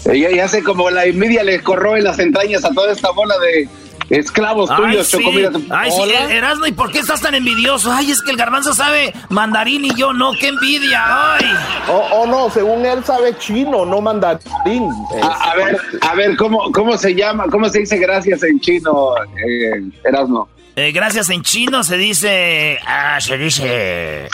Ya, 0.06 0.32
ya 0.32 0.48
sé 0.48 0.64
como 0.64 0.90
la 0.90 1.06
envidia 1.06 1.44
le 1.44 1.62
corroe 1.62 2.00
en 2.00 2.06
las 2.06 2.18
entrañas 2.18 2.66
a 2.66 2.72
toda 2.72 2.92
esta 2.92 3.12
bola 3.12 3.36
de 3.38 3.70
esclavos 4.10 4.70
tuyos, 4.76 5.08
sí. 5.08 5.24
Ay, 5.70 5.92
sí, 5.92 6.12
Erasmo, 6.12 6.66
¿y 6.66 6.72
por 6.72 6.92
qué 6.92 7.00
estás 7.00 7.22
tan 7.22 7.36
envidioso? 7.36 7.92
Ay, 7.92 8.12
es 8.12 8.22
que 8.22 8.32
el 8.32 8.38
garbanzo 8.38 8.74
sabe 8.74 9.14
mandarín 9.30 9.86
y 9.86 9.94
yo 9.96 10.14
no, 10.14 10.34
qué 10.34 10.50
envidia, 10.50 11.36
ay. 11.36 11.46
Oh, 11.90 12.08
oh 12.12 12.26
no, 12.28 12.50
según 12.50 12.86
él 12.86 13.04
sabe 13.04 13.38
chino, 13.38 13.86
no 13.86 14.02
mandarín. 14.02 14.90
A, 15.22 15.56
ver, 15.56 15.78
a 16.02 16.16
ver, 16.16 16.36
¿cómo, 16.38 16.72
¿cómo 16.72 16.98
se 16.98 17.16
llama, 17.16 17.46
cómo 17.52 17.70
se 17.70 17.80
dice 17.80 17.98
gracias 17.98 18.44
en 18.44 18.60
chino, 18.60 19.16
eh, 19.48 19.82
Erasmo? 20.04 20.50
Eh, 20.76 20.92
gracias 20.92 21.30
en 21.30 21.44
chino 21.44 21.84
se 21.84 21.98
dice, 21.98 22.80
ah, 22.86 23.20
se 23.20 23.38
dice... 23.38 24.30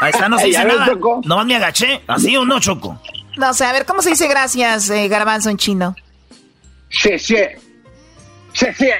Ahí 0.00 0.10
está, 0.10 0.28
no 0.28 0.38
se 0.38 0.46
dice 0.46 0.64
nada. 0.64 0.88
Nomás 1.24 1.46
me 1.46 1.56
agaché, 1.56 2.02
¿así 2.06 2.36
o 2.36 2.44
no, 2.44 2.60
Choco? 2.60 3.00
No 3.36 3.52
sé, 3.54 3.64
a 3.64 3.72
ver, 3.72 3.84
¿cómo 3.84 4.02
se 4.02 4.10
dice 4.10 4.28
gracias, 4.28 4.90
eh, 4.90 5.08
garbanzo 5.08 5.50
en 5.50 5.56
chino? 5.56 5.94
Xie 6.88 7.18
xie. 7.18 7.58
Xie 8.56 8.72
xie. 8.72 8.94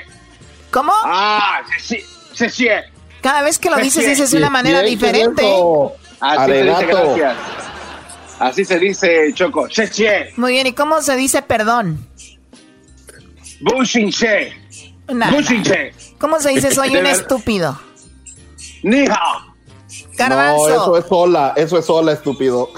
¿Cómo? 0.71 0.93
Ah, 1.05 1.63
xie 1.79 2.05
xie. 2.35 2.49
xie. 2.51 2.85
Cada 3.23 3.41
vez 3.43 3.59
que 3.59 3.71
lo 3.71 3.77
dices, 3.77 4.05
dices 4.07 4.31
de 4.31 4.37
una 4.37 4.51
manera 4.51 4.83
diferente. 4.83 5.43
Así 6.21 6.53
se 6.53 6.63
dice 6.63 6.87
gracias. 6.87 7.37
Así 8.39 8.65
se 8.67 8.79
dice, 8.79 9.33
Choco. 9.35 9.67
Xie 9.69 9.87
xie. 9.87 10.33
Muy 10.37 10.53
bien, 10.53 10.67
¿y 10.67 10.73
cómo 10.75 11.01
se 11.01 11.17
dice 11.17 11.41
perdón? 11.41 12.07
Bu 13.63 13.85
xin 13.87 14.13
xie. 14.13 14.53
Bu 15.09 15.43
xin 15.43 15.65
xie. 15.65 15.95
¿Cómo 16.19 16.39
se 16.39 16.51
dice 16.51 16.75
soy 16.75 16.95
un 16.97 17.07
estúpido? 17.17 17.81
Ni 18.83 19.07
hao. 19.07 19.55
Garbanzo. 20.19 20.69
No, 20.69 20.75
eso 20.75 20.99
es 20.99 21.07
sola, 21.07 21.53
eso 21.57 21.79
es 21.79 21.87
sola, 21.87 22.13
estúpido. 22.13 22.69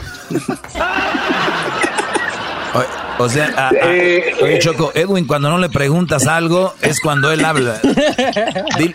O 3.19 3.29
sea, 3.29 3.71
eh, 3.83 4.33
oye, 4.41 4.59
Choco, 4.59 4.93
Edwin, 4.95 5.27
cuando 5.27 5.51
no 5.51 5.59
le 5.59 5.69
preguntas 5.69 6.27
algo, 6.27 6.75
es 6.83 7.01
cuando 7.01 7.33
él 7.33 7.45
habla. 7.45 7.81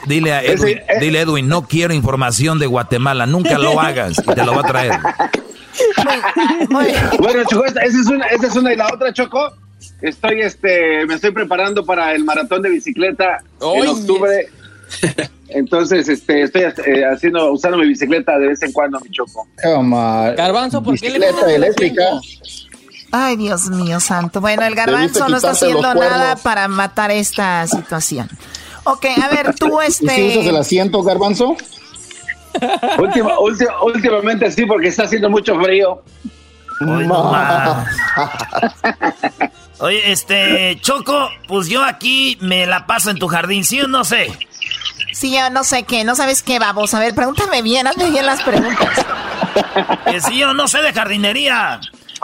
Dile, 0.07 0.33
a 0.33 0.41
Edwin, 0.43 0.77
eh. 0.77 0.99
dile 0.99 1.21
Edwin, 1.21 1.47
no 1.47 1.67
quiero 1.67 1.93
información 1.93 2.59
de 2.59 2.67
Guatemala, 2.67 3.25
nunca 3.25 3.57
lo 3.57 3.79
hagas 3.79 4.17
y 4.19 4.33
te 4.33 4.43
lo 4.43 4.53
va 4.53 4.61
a 4.61 4.63
traer. 4.63 4.93
Bueno, 7.19 7.43
Choco, 7.49 7.65
esa 7.65 7.81
es 7.83 8.07
una, 8.07 8.27
esa 8.27 8.47
es 8.47 8.55
una 8.55 8.73
y 8.73 8.75
la 8.77 8.87
otra, 8.93 9.11
Choco. 9.11 9.53
Estoy, 10.01 10.41
este, 10.41 11.05
me 11.05 11.15
estoy 11.15 11.31
preparando 11.31 11.85
para 11.85 12.13
el 12.13 12.23
maratón 12.23 12.61
de 12.61 12.69
bicicleta 12.69 13.43
en 13.61 13.87
octubre. 13.87 14.49
Entonces, 15.49 16.07
este, 16.09 16.43
estoy 16.43 16.63
eh, 16.63 17.03
haciendo, 17.05 17.51
usando 17.51 17.77
mi 17.77 17.87
bicicleta 17.87 18.37
de 18.39 18.47
vez 18.47 18.61
en 18.63 18.71
cuando, 18.71 18.99
mi 18.99 19.09
choco. 19.09 19.47
Garbanzo, 20.35 20.81
¿por 20.81 20.99
qué 20.99 21.09
le 21.11 21.29
eléctrica? 21.55 22.03
Ay, 23.15 23.35
Dios 23.35 23.69
mío 23.69 23.99
santo. 23.99 24.41
Bueno, 24.41 24.65
el 24.65 24.73
garbanzo 24.73 25.29
no 25.29 25.37
está 25.37 25.51
haciendo 25.51 25.93
nada 25.93 26.35
para 26.35 26.67
matar 26.67 27.11
esta 27.11 27.67
situación. 27.67 28.27
Ok, 28.85 29.05
a 29.21 29.27
ver, 29.27 29.53
tú 29.53 29.79
este... 29.81 30.05
¿Y 30.19 30.31
si 30.31 30.37
usas 30.39 30.49
el 30.49 30.57
asiento, 30.57 31.03
garbanzo? 31.03 31.55
últimamente 33.85 34.51
sí, 34.51 34.65
porque 34.65 34.87
está 34.87 35.03
haciendo 35.03 35.29
mucho 35.29 35.59
frío. 35.61 36.01
Oye, 39.77 40.11
este, 40.11 40.79
Choco, 40.81 41.29
pues 41.47 41.67
yo 41.67 41.83
aquí 41.83 42.39
me 42.41 42.65
la 42.65 42.87
paso 42.87 43.11
en 43.11 43.19
tu 43.19 43.27
jardín, 43.27 43.63
¿sí 43.63 43.79
o 43.79 43.87
no 43.87 44.05
sé? 44.05 44.35
Sí, 45.11 45.31
yo 45.31 45.51
no 45.51 45.63
sé 45.63 45.83
qué, 45.83 46.03
no 46.03 46.15
sabes 46.15 46.41
qué, 46.41 46.57
vamos. 46.57 46.95
A 46.95 46.99
ver, 46.99 47.13
pregúntame 47.13 47.61
bien, 47.61 47.85
hazme 47.85 48.09
bien 48.09 48.25
las 48.25 48.41
preguntas. 48.41 49.05
que 50.09 50.19
sí, 50.19 50.39
yo 50.39 50.55
no 50.55 50.67
sé 50.67 50.81
de 50.81 50.91
jardinería. 50.93 51.79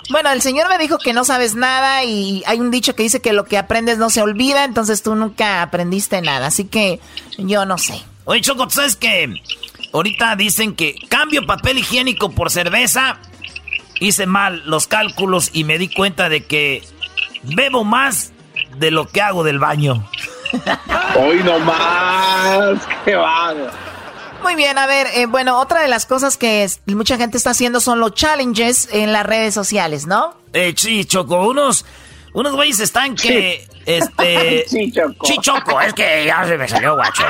Bueno, 0.10 0.32
el 0.32 0.42
señor 0.42 0.68
me 0.70 0.80
dijo 0.80 0.98
que 0.98 1.14
no 1.14 1.24
sabes 1.24 1.56
nada 1.56 2.04
y 2.04 2.44
hay 2.48 2.60
un 2.60 2.72
dicho 2.72 2.96
que 2.96 3.04
dice 3.04 3.22
que 3.22 3.32
lo 3.32 3.46
que 3.46 3.58
aprendes 3.58 4.00
no 4.00 4.10
se 4.10 4.22
olvida, 4.22 4.64
entonces 4.64 5.04
tú 5.04 5.14
nunca 5.16 5.62
aprendiste 5.62 6.22
nada, 6.22 6.48
así 6.48 6.66
que 6.66 7.00
yo 7.38 7.66
no 7.66 7.78
sé. 7.78 8.02
Oye, 8.26 8.42
Choco, 8.42 8.66
¿tú 8.66 8.76
sabes 8.76 8.96
que 8.96 9.32
ahorita 9.94 10.36
dicen 10.36 10.76
que 10.76 10.96
cambio 11.10 11.46
papel 11.46 11.78
higiénico 11.78 12.32
por 12.32 12.50
cerveza? 12.50 13.20
Hice 14.00 14.26
mal 14.26 14.64
los 14.66 14.88
cálculos 14.88 15.52
y 15.54 15.64
me 15.64 15.78
di 15.78 15.90
cuenta 15.94 16.30
de 16.30 16.44
que 16.46 16.84
bebo 17.44 17.84
más 17.84 18.32
de 18.78 18.92
lo 18.92 19.08
que 19.08 19.22
hago 19.22 19.44
del 19.44 19.60
baño. 19.60 20.10
Hoy 21.18 21.44
no 21.44 21.60
más, 21.60 22.80
qué 23.06 23.16
vago. 23.16 23.68
Muy 24.42 24.56
bien, 24.56 24.78
a 24.78 24.88
ver, 24.88 25.08
eh, 25.14 25.26
bueno, 25.26 25.60
otra 25.60 25.82
de 25.82 25.88
las 25.88 26.06
cosas 26.06 26.38
que 26.38 26.68
mucha 26.88 27.18
gente 27.18 27.38
está 27.38 27.52
haciendo 27.52 27.80
son 27.82 28.00
los 28.00 28.14
challenges 28.14 28.90
en 28.92 29.12
las 29.12 29.26
redes 29.26 29.54
sociales, 29.54 30.08
¿no? 30.08 30.36
Eh, 30.54 30.74
sí, 30.76 31.06
Choco, 31.06 31.48
unos, 31.48 31.86
unos 32.34 32.54
güeyes 32.54 32.80
están 32.80 33.16
que, 33.16 33.68
este... 33.86 34.66
sí, 34.68 34.92
Choco. 34.92 35.26
Sí, 35.26 35.38
Choco, 35.42 35.82
es 35.82 35.94
que 35.94 36.26
ya 36.26 36.46
se 36.46 36.58
me 36.58 36.68
salió 36.68 36.96
guacho, 36.96 37.26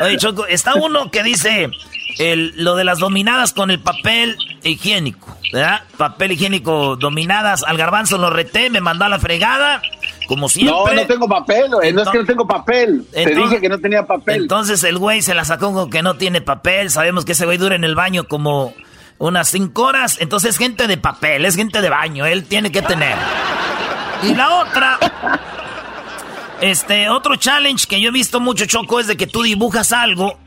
Oye, 0.00 0.16
Choco, 0.18 0.46
está 0.46 0.74
uno 0.74 1.10
que 1.10 1.22
dice 1.22 1.70
el, 2.18 2.52
lo 2.56 2.76
de 2.76 2.84
las 2.84 2.98
dominadas 2.98 3.52
con 3.52 3.70
el 3.70 3.80
papel 3.80 4.36
higiénico, 4.62 5.36
¿verdad? 5.52 5.82
Papel 5.96 6.32
higiénico 6.32 6.96
dominadas, 6.96 7.62
al 7.64 7.76
garbanzo 7.76 8.18
lo 8.18 8.30
reté, 8.30 8.70
me 8.70 8.80
mandó 8.80 9.04
a 9.04 9.08
la 9.08 9.18
fregada 9.18 9.80
como 10.26 10.48
siempre. 10.48 10.94
No, 10.94 11.02
no 11.02 11.06
tengo 11.06 11.28
papel, 11.28 11.70
no 11.70 11.80
es 11.80 12.08
que 12.08 12.18
no 12.18 12.24
tengo 12.24 12.46
papel. 12.46 13.06
Te 13.12 13.34
dije 13.34 13.60
que 13.60 13.68
no 13.68 13.78
tenía 13.78 14.06
papel. 14.06 14.42
Entonces 14.42 14.82
el 14.84 14.98
güey 14.98 15.22
se 15.22 15.34
la 15.34 15.44
sacó 15.44 15.72
con 15.72 15.90
que 15.90 16.02
no 16.02 16.16
tiene 16.16 16.40
papel. 16.40 16.90
Sabemos 16.90 17.24
que 17.24 17.32
ese 17.32 17.44
güey 17.44 17.58
dura 17.58 17.74
en 17.74 17.84
el 17.84 17.94
baño 17.94 18.24
como 18.28 18.74
unas 19.18 19.48
cinco 19.48 19.82
horas. 19.84 20.18
Entonces 20.20 20.50
es 20.50 20.58
gente 20.58 20.86
de 20.86 20.96
papel, 20.96 21.44
es 21.44 21.56
gente 21.56 21.80
de 21.80 21.90
baño. 21.90 22.26
Él 22.26 22.44
tiene 22.44 22.72
que 22.72 22.82
tener. 22.82 23.16
Y 24.22 24.34
la 24.34 24.60
otra. 24.60 24.98
Este, 26.60 27.10
otro 27.10 27.36
challenge 27.36 27.86
que 27.86 28.00
yo 28.00 28.08
he 28.08 28.12
visto 28.12 28.40
mucho, 28.40 28.64
Choco, 28.64 29.00
es 29.00 29.06
de 29.06 29.16
que 29.16 29.26
tú 29.26 29.42
dibujas 29.42 29.92
algo 29.92 30.38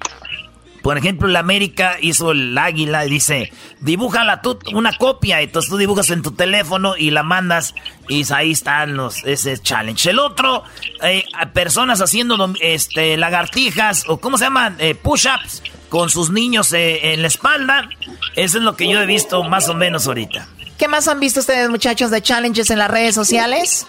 por 0.87 0.97
ejemplo, 0.97 1.27
la 1.27 1.39
América 1.39 1.97
hizo 1.99 2.31
el 2.31 2.57
águila 2.57 3.05
y 3.05 3.09
dice, 3.09 3.51
dibújala 3.81 4.41
tú 4.41 4.57
una 4.73 4.93
copia. 4.97 5.41
Entonces 5.41 5.69
tú 5.69 5.75
dibujas 5.75 6.11
en 6.11 6.21
tu 6.21 6.31
teléfono 6.31 6.95
y 6.95 7.11
la 7.11 7.23
mandas 7.23 7.75
y 8.07 8.23
ahí 8.31 8.53
están 8.53 8.95
los, 8.95 9.21
ese 9.25 9.57
challenge. 9.57 10.09
El 10.09 10.17
otro, 10.19 10.63
eh, 11.03 11.25
personas 11.51 11.99
haciendo 11.99 12.37
este, 12.61 13.17
lagartijas 13.17 14.05
o 14.07 14.21
¿cómo 14.21 14.37
se 14.37 14.45
llaman? 14.45 14.77
Eh, 14.79 14.95
push-ups 14.95 15.61
con 15.89 16.09
sus 16.09 16.29
niños 16.29 16.71
eh, 16.71 17.11
en 17.11 17.21
la 17.21 17.27
espalda. 17.27 17.89
Eso 18.37 18.59
es 18.59 18.63
lo 18.63 18.77
que 18.77 18.89
yo 18.89 19.01
he 19.01 19.05
visto 19.05 19.43
más 19.43 19.67
o 19.67 19.73
menos 19.73 20.07
ahorita. 20.07 20.47
¿Qué 20.77 20.87
más 20.87 21.09
han 21.09 21.19
visto 21.19 21.41
ustedes, 21.41 21.69
muchachos, 21.69 22.11
de 22.11 22.21
challenges 22.21 22.69
en 22.69 22.79
las 22.79 22.89
redes 22.89 23.13
sociales? 23.13 23.85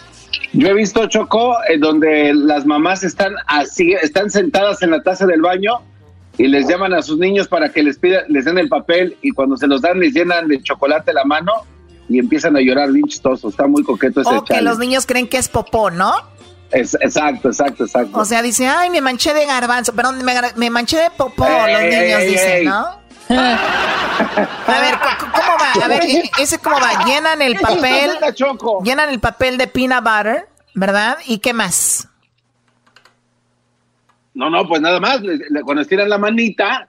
Yo 0.52 0.67
he 0.67 0.75
visto 0.75 1.07
Choco, 1.07 1.55
donde 1.78 2.35
las 2.35 2.67
mamás 2.67 3.05
están 3.05 3.35
así, 3.47 3.93
están 3.93 4.31
sentadas 4.31 4.83
en 4.83 4.90
la 4.90 5.00
taza 5.00 5.26
del 5.26 5.43
baño 5.43 5.81
y 6.38 6.47
les 6.47 6.68
llaman 6.68 6.95
a 6.95 7.02
sus 7.02 7.18
niños 7.18 7.49
para 7.49 7.68
que 7.71 7.83
les 7.83 7.99
pida, 7.99 8.23
les 8.28 8.45
den 8.45 8.59
el 8.59 8.68
papel 8.68 9.16
y 9.23 9.33
cuando 9.33 9.57
se 9.57 9.66
los 9.66 9.83
dan 9.83 9.99
les 9.99 10.14
llenan 10.14 10.47
de 10.47 10.62
chocolate 10.62 11.12
la 11.12 11.25
mano 11.25 11.52
y 12.09 12.21
empiezan 12.21 12.57
a 12.57 12.61
llorar 12.61 12.92
bien 12.92 13.07
chistoso. 13.07 13.49
Está 13.49 13.66
muy 13.66 13.83
coqueto 13.83 14.21
ese 14.21 14.30
O 14.35 14.45
que 14.45 14.62
los 14.62 14.78
niños 14.78 15.04
creen 15.04 15.28
que 15.28 15.37
es 15.37 15.49
popó, 15.49 15.90
¿no? 15.90 16.14
Es, 16.71 16.95
exacto, 17.00 17.49
exacto, 17.49 17.85
exacto. 17.85 18.18
O 18.18 18.25
sea, 18.25 18.40
dice, 18.42 18.68
ay, 18.68 18.88
me 18.90 19.00
manché 19.00 19.35
de 19.35 19.47
garbanzo, 19.47 19.92
perdón, 19.95 20.23
me, 20.57 20.71
manché 20.71 20.99
de 20.99 21.11
popó, 21.11 21.45
los 21.45 21.83
niños 21.83 22.23
dicen, 22.23 22.64
¿no? 22.66 22.87
a 23.30 24.80
ver, 24.80 24.95
¿cómo 25.33 25.59
va? 25.59 25.85
A 25.85 25.88
ver, 25.88 26.02
ese 26.38 26.59
cómo 26.59 26.76
va, 26.76 27.04
llenan 27.04 27.42
el 27.42 27.59
papel, 27.59 28.12
llenan 28.85 29.11
el 29.11 29.18
papel 29.18 29.59
de 29.59 29.66
peanut 29.66 30.04
butter, 30.04 30.49
¿verdad? 30.75 31.18
¿Y 31.26 31.38
qué 31.38 31.52
más? 31.52 31.98
No, 34.38 34.50
no, 34.50 34.68
pues 34.68 34.80
nada 34.80 35.00
más, 35.00 35.21
cuando 35.64 35.83
estiran 35.83 36.09
la 36.09 36.16
manita, 36.16 36.88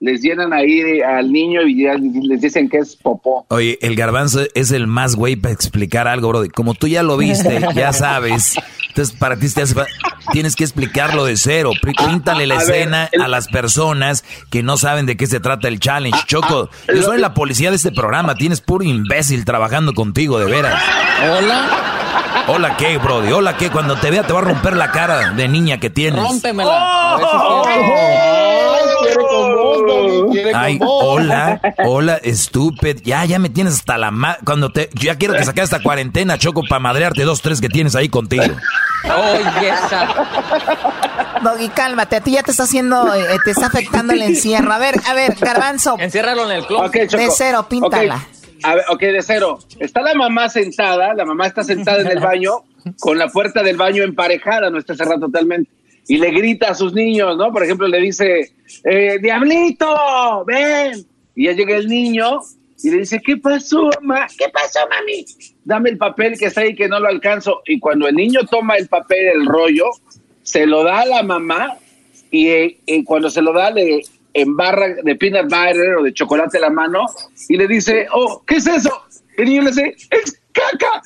les 0.00 0.22
llenan 0.22 0.54
ahí 0.54 1.02
al 1.02 1.30
niño 1.30 1.60
y 1.60 1.86
les 2.26 2.40
dicen 2.40 2.70
que 2.70 2.78
es 2.78 2.96
popó. 2.96 3.44
Oye, 3.50 3.78
el 3.82 3.96
garbanzo 3.96 4.40
es 4.54 4.70
el 4.70 4.86
más 4.86 5.14
güey 5.14 5.36
para 5.36 5.52
explicar 5.52 6.08
algo, 6.08 6.30
bro. 6.30 6.44
Como 6.54 6.72
tú 6.72 6.88
ya 6.88 7.02
lo 7.02 7.18
viste, 7.18 7.60
ya 7.74 7.92
sabes. 7.92 8.56
Entonces, 8.88 9.14
para 9.14 9.36
ti 9.36 9.46
tienes 10.32 10.56
que 10.56 10.64
explicarlo 10.64 11.26
de 11.26 11.36
cero. 11.36 11.72
Píntale 11.82 12.46
la 12.46 12.56
escena 12.56 13.10
a 13.22 13.28
las 13.28 13.48
personas 13.48 14.24
que 14.50 14.62
no 14.62 14.78
saben 14.78 15.04
de 15.04 15.18
qué 15.18 15.26
se 15.26 15.38
trata 15.38 15.68
el 15.68 15.80
challenge. 15.80 16.18
Choco, 16.26 16.70
yo 16.88 17.02
soy 17.02 17.20
la 17.20 17.34
policía 17.34 17.68
de 17.68 17.76
este 17.76 17.92
programa. 17.92 18.36
Tienes 18.36 18.62
puro 18.62 18.84
imbécil 18.84 19.44
trabajando 19.44 19.92
contigo, 19.92 20.38
de 20.38 20.46
veras. 20.46 20.82
Hola. 21.22 22.05
Hola, 22.48 22.76
¿qué, 22.76 22.98
Brody? 22.98 23.32
Hola, 23.32 23.56
¿qué? 23.56 23.70
Cuando 23.70 23.96
te 23.96 24.10
vea 24.10 24.22
te 24.22 24.32
va 24.32 24.38
a 24.40 24.42
romper 24.42 24.76
la 24.76 24.92
cara 24.92 25.32
de 25.32 25.48
niña 25.48 25.78
que 25.78 25.90
tienes. 25.90 26.22
Rómpemela. 26.22 27.16
Oh, 27.20 27.64
Ay, 30.54 30.78
hola, 30.80 31.60
hola, 31.84 32.16
estúpido. 32.22 33.00
Ya, 33.04 33.24
ya 33.24 33.38
me 33.38 33.48
tienes 33.50 33.74
hasta 33.74 33.98
la 33.98 34.10
ma 34.10 34.38
Cuando 34.44 34.70
te. 34.70 34.90
Yo 34.94 35.06
ya 35.06 35.16
quiero 35.16 35.34
que 35.34 35.44
saques 35.44 35.64
esta 35.64 35.82
cuarentena, 35.82 36.38
Choco, 36.38 36.62
para 36.68 36.78
madrearte 36.78 37.22
dos, 37.24 37.42
tres 37.42 37.60
que 37.60 37.68
tienes 37.68 37.94
ahí 37.94 38.08
contigo. 38.08 38.44
Oye, 38.44 39.68
esa. 39.68 40.08
Doggy, 41.42 41.68
cálmate. 41.68 42.16
A 42.16 42.20
ti 42.20 42.32
ya 42.32 42.42
te 42.42 42.50
está 42.50 42.64
haciendo. 42.64 43.14
Eh, 43.14 43.38
te 43.44 43.50
está 43.50 43.66
afectando 43.66 44.12
el 44.12 44.22
encierro. 44.22 44.72
A 44.72 44.78
ver, 44.78 44.94
a 45.06 45.14
ver, 45.14 45.36
Garbanzo. 45.38 45.96
Enciérralo 45.98 46.50
en 46.50 46.58
el 46.58 46.66
club. 46.66 46.90
de 46.90 47.28
cero, 47.36 47.66
píntala. 47.68 48.26
A 48.62 48.74
ver, 48.74 48.84
ok, 48.88 49.00
de 49.00 49.22
cero. 49.22 49.58
Está 49.80 50.02
la 50.02 50.14
mamá 50.14 50.48
sentada, 50.48 51.14
la 51.14 51.24
mamá 51.24 51.46
está 51.46 51.62
sentada 51.62 52.00
en 52.00 52.08
el 52.08 52.20
baño, 52.20 52.64
con 53.00 53.18
la 53.18 53.28
puerta 53.28 53.62
del 53.62 53.76
baño 53.76 54.02
emparejada, 54.02 54.70
no 54.70 54.78
está 54.78 54.94
cerrada 54.94 55.20
totalmente. 55.20 55.70
Y 56.08 56.18
le 56.18 56.30
grita 56.30 56.70
a 56.70 56.74
sus 56.74 56.92
niños, 56.92 57.36
¿no? 57.36 57.52
Por 57.52 57.64
ejemplo, 57.64 57.88
le 57.88 58.00
dice, 58.00 58.52
eh, 58.84 59.18
Diablito, 59.20 60.44
ven. 60.46 61.04
Y 61.34 61.46
ya 61.46 61.52
llega 61.52 61.76
el 61.76 61.88
niño 61.88 62.40
y 62.82 62.90
le 62.90 62.98
dice, 62.98 63.20
¿qué 63.24 63.36
pasó, 63.36 63.90
mamá? 64.00 64.26
¿Qué 64.38 64.48
pasó, 64.52 64.80
mami? 64.88 65.24
Dame 65.64 65.90
el 65.90 65.98
papel 65.98 66.38
que 66.38 66.46
está 66.46 66.60
ahí 66.60 66.74
que 66.74 66.88
no 66.88 67.00
lo 67.00 67.08
alcanzo. 67.08 67.62
Y 67.66 67.80
cuando 67.80 68.06
el 68.08 68.14
niño 68.14 68.40
toma 68.48 68.76
el 68.76 68.86
papel, 68.86 69.26
el 69.26 69.46
rollo, 69.46 69.90
se 70.42 70.64
lo 70.66 70.84
da 70.84 71.00
a 71.00 71.06
la 71.06 71.22
mamá 71.22 71.76
y, 72.30 72.48
y 72.48 72.72
eh, 72.86 73.04
cuando 73.04 73.30
se 73.30 73.42
lo 73.42 73.52
da 73.52 73.70
le 73.70 74.02
en 74.36 74.54
barra 74.54 74.88
de 75.02 75.16
peanut 75.16 75.44
butter 75.44 75.96
o 75.96 76.02
de 76.02 76.12
chocolate 76.12 76.58
en 76.58 76.62
la 76.62 76.70
mano 76.70 77.06
y 77.48 77.56
le 77.56 77.66
dice, 77.66 78.06
oh, 78.12 78.42
¿qué 78.46 78.56
es 78.56 78.66
eso? 78.66 79.04
Y 79.38 79.42
el 79.42 79.48
niño 79.48 79.62
le 79.62 79.70
dice, 79.70 79.96
es 80.10 80.38
caca. 80.52 81.02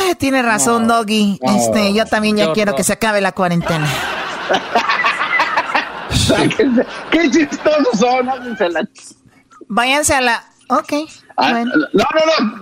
Eh, 0.00 0.14
tiene 0.14 0.42
razón, 0.42 0.88
Doggy. 0.88 1.38
Este, 1.42 1.92
yo 1.92 2.06
también 2.06 2.36
ya 2.36 2.52
quiero 2.52 2.74
que 2.74 2.82
se 2.82 2.94
acabe 2.94 3.20
la 3.20 3.32
cuarentena. 3.32 3.86
Qué 7.10 7.30
chistosos 7.30 7.98
son. 7.98 8.28
Váyanse 9.68 10.14
a 10.14 10.20
la. 10.20 10.44
Ok. 10.68 10.92
Ah, 11.36 11.52
no, 11.52 11.64
no, 11.92 12.04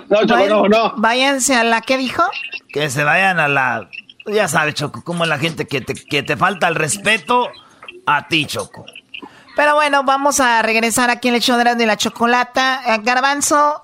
no. 0.08 0.24
No, 0.24 0.48
no, 0.48 0.68
no. 0.68 0.94
Váyanse 0.96 1.54
a 1.54 1.64
la. 1.64 1.80
¿Qué 1.80 1.96
dijo? 1.96 2.22
Que 2.68 2.90
se 2.90 3.04
vayan 3.04 3.40
a 3.40 3.48
la 3.48 3.88
ya 4.26 4.48
sabes, 4.48 4.74
Choco, 4.74 5.02
como 5.02 5.26
la 5.26 5.38
gente 5.38 5.66
que 5.66 5.80
te, 5.80 5.94
que 5.94 6.22
te 6.22 6.36
falta 6.36 6.68
el 6.68 6.74
respeto 6.74 7.50
a 8.06 8.26
ti, 8.28 8.46
Choco. 8.46 8.84
Pero 9.56 9.74
bueno, 9.74 10.02
vamos 10.02 10.40
a 10.40 10.62
regresar 10.62 11.10
aquí 11.10 11.28
en 11.28 11.36
el 11.36 11.40
show 11.40 11.56
de 11.56 11.86
la 11.86 11.96
chocolata. 11.96 12.82
Eh, 12.86 13.00
Garbanzo. 13.02 13.82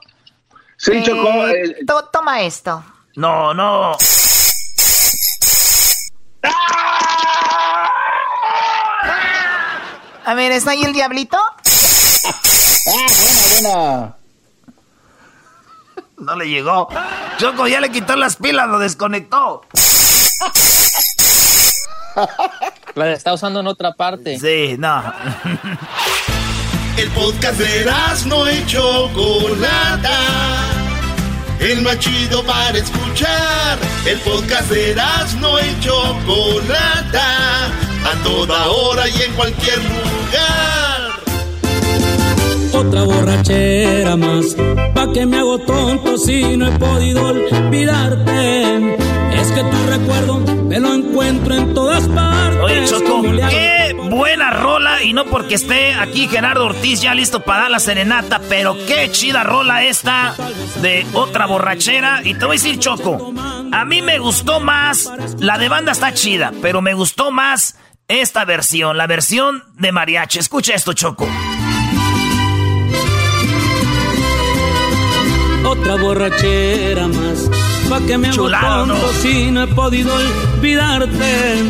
Sí, 0.76 0.92
eh, 0.94 1.02
Choco. 1.04 1.48
Eh, 1.48 1.76
toma 2.12 2.40
esto. 2.40 2.82
No, 3.16 3.54
no. 3.54 3.96
A 10.24 10.34
ver, 10.34 10.52
¿está 10.52 10.72
ahí 10.72 10.82
el 10.82 10.92
diablito? 10.92 11.36
Ah, 11.36 12.34
buena, 12.86 13.40
buena. 13.52 14.16
No 16.18 16.36
le 16.36 16.48
llegó. 16.48 16.88
Choco 17.38 17.66
ya 17.66 17.80
le 17.80 17.90
quitó 17.90 18.14
las 18.16 18.36
pilas, 18.36 18.68
lo 18.68 18.78
desconectó. 18.78 19.62
La 22.94 23.12
está 23.12 23.32
usando 23.34 23.60
en 23.60 23.66
otra 23.66 23.92
parte. 23.92 24.38
Sí, 24.38 24.76
no. 24.78 25.02
El 26.96 27.08
podcast 27.10 27.58
de 27.58 27.90
no 28.26 28.46
hecho 28.46 29.08
Chocolata. 29.08 30.18
El 31.60 31.82
más 31.82 31.98
chido 31.98 32.44
para 32.44 32.76
escuchar. 32.76 33.78
El 34.04 34.18
podcast 34.20 34.70
de 34.70 34.94
no 35.40 35.58
hecho 35.58 36.16
Chocolata. 36.26 37.66
A 37.66 38.14
toda 38.24 38.66
hora 38.68 39.08
y 39.08 39.22
en 39.22 39.32
cualquier 39.34 39.78
lugar. 39.78 40.89
Otra 42.72 43.02
borrachera 43.02 44.16
más. 44.16 44.56
Pa' 44.94 45.12
que 45.12 45.26
me 45.26 45.38
hago 45.38 45.58
tonto 45.58 46.16
si 46.16 46.56
no 46.56 46.68
he 46.68 46.78
podido 46.78 47.26
olvidarte 47.26 48.96
es 49.40 49.52
que 49.52 49.62
tu 49.62 49.86
recuerdo 49.86 50.38
me 50.38 50.80
lo 50.80 50.94
encuentro 50.94 51.54
en 51.54 51.74
todas 51.74 52.06
partes. 52.08 52.60
Oye, 52.62 52.84
Choco, 52.84 53.22
qué 53.22 53.96
buena 54.10 54.50
rola. 54.50 55.02
Y 55.02 55.12
no 55.12 55.24
porque 55.26 55.54
esté 55.54 55.94
aquí 55.94 56.28
Gerardo 56.28 56.66
Ortiz 56.66 57.00
ya 57.00 57.14
listo 57.14 57.40
para 57.42 57.62
dar 57.62 57.70
la 57.70 57.78
serenata, 57.78 58.40
pero 58.48 58.76
qué 58.86 59.10
chida 59.10 59.42
rola 59.42 59.84
esta 59.84 60.34
de 60.82 61.06
otra 61.12 61.46
borrachera. 61.46 62.20
Y 62.24 62.34
te 62.34 62.44
voy 62.44 62.56
a 62.56 62.60
decir, 62.60 62.78
Choco, 62.78 63.32
a 63.72 63.84
mí 63.84 64.02
me 64.02 64.18
gustó 64.18 64.60
más. 64.60 65.10
La 65.38 65.58
de 65.58 65.68
banda 65.68 65.92
está 65.92 66.12
chida, 66.12 66.52
pero 66.60 66.82
me 66.82 66.94
gustó 66.94 67.30
más 67.30 67.76
esta 68.08 68.44
versión, 68.44 68.96
la 68.96 69.06
versión 69.06 69.64
de 69.78 69.92
mariachi. 69.92 70.38
Escucha 70.38 70.74
esto, 70.74 70.92
Choco. 70.92 71.26
Otra 75.70 75.94
borrachera 75.94 77.06
más 77.06 78.02
que 78.02 78.18
me 78.18 78.30
Chulado, 78.30 78.86
¿no? 78.86 78.96
si 79.22 79.52
no 79.52 79.62
he 79.62 79.66
podido 79.68 80.12
olvidarte. 80.12 81.62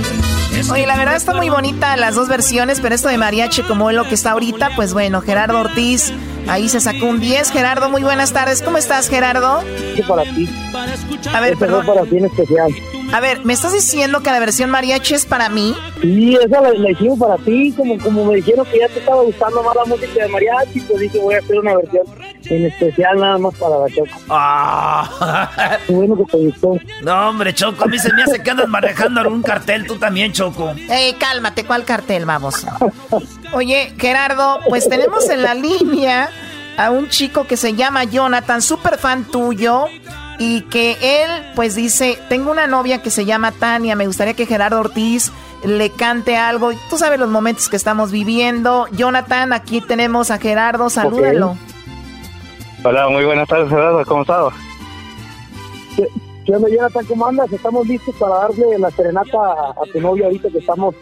Oye, 0.73 0.87
la 0.87 0.97
verdad 0.97 1.17
está 1.17 1.35
muy 1.35 1.51
bonita 1.51 1.95
las 1.99 2.15
dos 2.15 2.29
versiones, 2.29 2.81
pero 2.81 2.95
esto 2.95 3.09
de 3.09 3.19
mariachi 3.19 3.63
como 3.63 3.91
es 3.91 3.97
lo 3.97 4.05
que 4.05 4.15
está 4.15 4.31
ahorita, 4.31 4.71
pues 4.75 4.95
bueno, 4.95 5.21
Gerardo 5.21 5.61
Ortiz 5.61 6.15
ahí 6.49 6.71
se 6.71 6.81
sacó 6.81 7.07
un 7.07 7.21
10. 7.21 7.51
Gerardo, 7.51 7.91
muy 7.91 8.03
buenas 8.03 8.33
tardes. 8.33 8.63
¿Cómo 8.63 8.79
estás, 8.79 9.09
Gerardo? 9.09 9.63
Sí, 9.95 10.03
para 10.03 10.23
ti. 10.23 10.49
A 11.33 11.41
ver, 11.41 11.59
perdón. 11.59 11.85
para 11.85 12.03
ti 12.05 12.17
en 12.17 12.25
especial. 12.25 12.71
A 13.13 13.21
ver, 13.21 13.45
¿me 13.45 13.53
estás 13.53 13.73
diciendo 13.73 14.23
que 14.23 14.31
la 14.31 14.39
versión 14.39 14.71
mariachi 14.71 15.15
es 15.15 15.27
para 15.27 15.49
mí? 15.49 15.75
Sí, 16.01 16.37
esa 16.37 16.61
la, 16.61 16.73
la, 16.73 16.91
hicimos 16.91 17.19
para 17.19 17.37
ti, 17.37 17.73
como, 17.77 17.99
como 17.99 18.25
me 18.25 18.37
dijeron 18.37 18.65
que 18.67 18.79
ya 18.79 18.89
te 18.89 19.01
estaba 19.01 19.23
gustando 19.23 19.63
más 19.63 19.77
la 19.77 19.85
música 19.85 20.23
de 20.23 20.29
mariachi, 20.29 20.81
pues 20.81 21.01
dije 21.01 21.19
voy 21.19 21.35
a 21.35 21.39
hacer 21.39 21.59
una 21.59 21.77
versión 21.77 22.05
en 22.47 22.67
especial 22.67 23.19
nada 23.19 23.39
más 23.39 23.55
para 23.57 23.79
la 23.79 23.87
Choco. 23.89 24.21
Ah. 24.29 25.79
Qué 25.87 25.93
bueno 25.93 26.17
que 26.17 26.25
te 26.25 26.37
gustó. 26.39 26.79
No, 27.03 27.29
hombre, 27.29 27.55
Choco, 27.55 27.85
a 27.85 27.87
mí 27.87 27.99
se 27.99 28.13
me 28.13 28.23
hace 28.23 28.43
que 28.43 28.51
andas 28.51 28.69
manejando 28.69 29.21
algún 29.21 29.43
cartel, 29.43 29.87
tú 29.87 29.97
también, 29.97 30.33
Choco. 30.33 30.73
Ey, 30.89 31.15
cálmate, 31.15 31.65
¿cuál 31.65 31.85
cartel, 31.85 32.25
vamos? 32.27 32.67
Oye, 33.53 33.95
Gerardo, 33.99 34.61
pues 34.69 34.89
tenemos 34.89 35.29
en 35.29 35.43
la 35.43 35.55
línea 35.55 36.31
a 36.77 36.91
un 36.91 37.09
chico 37.09 37.47
que 37.47 37.57
se 37.57 37.75
llama 37.75 38.05
Jonathan, 38.05 38.63
súper 38.63 38.99
fan 38.99 39.25
tuyo 39.25 39.87
y 40.39 40.63
que 40.63 40.97
él 41.23 41.53
pues 41.55 41.75
dice, 41.75 42.19
tengo 42.29 42.51
una 42.51 42.67
novia 42.67 43.03
que 43.03 43.11
se 43.11 43.27
llama 43.27 43.53
Tania, 43.53 43.95
me 43.95 44.07
gustaría 44.07 44.35
que 44.35 44.47
Gerardo 44.47 44.81
Ortiz 44.81 45.31
le 45.65 45.91
cante 45.91 46.37
algo. 46.37 46.73
Tú 46.89 46.97
sabes 46.97 47.21
los 47.21 47.29
momentos 47.29 47.69
que 47.69 47.77
estamos 47.77 48.11
viviendo. 48.11 48.87
Jonathan, 48.93 49.53
aquí 49.53 49.81
tenemos 49.81 50.31
a 50.31 50.39
Gerardo, 50.39 50.89
salúdalo. 50.89 51.59
Hola, 52.83 53.09
muy 53.11 53.25
buenas 53.27 53.47
tardes 53.47 53.69
Gerardo, 53.69 54.03
¿cómo 54.07 54.23
estás? 54.23 54.55
¿Qué 56.47 56.57
onda 56.57 56.69
Jonathan? 56.71 57.05
¿Cómo 57.05 57.27
andas? 57.27 57.53
Estamos 57.53 57.87
listos 57.87 58.15
para 58.17 58.37
darle 58.37 58.79
la 58.79 58.91
serenata 58.91 59.39
a, 59.39 59.83
tu 59.93 60.01
novia 60.01 60.27
ahorita 60.27 60.49
que 60.49 60.59
estamos 60.59 60.95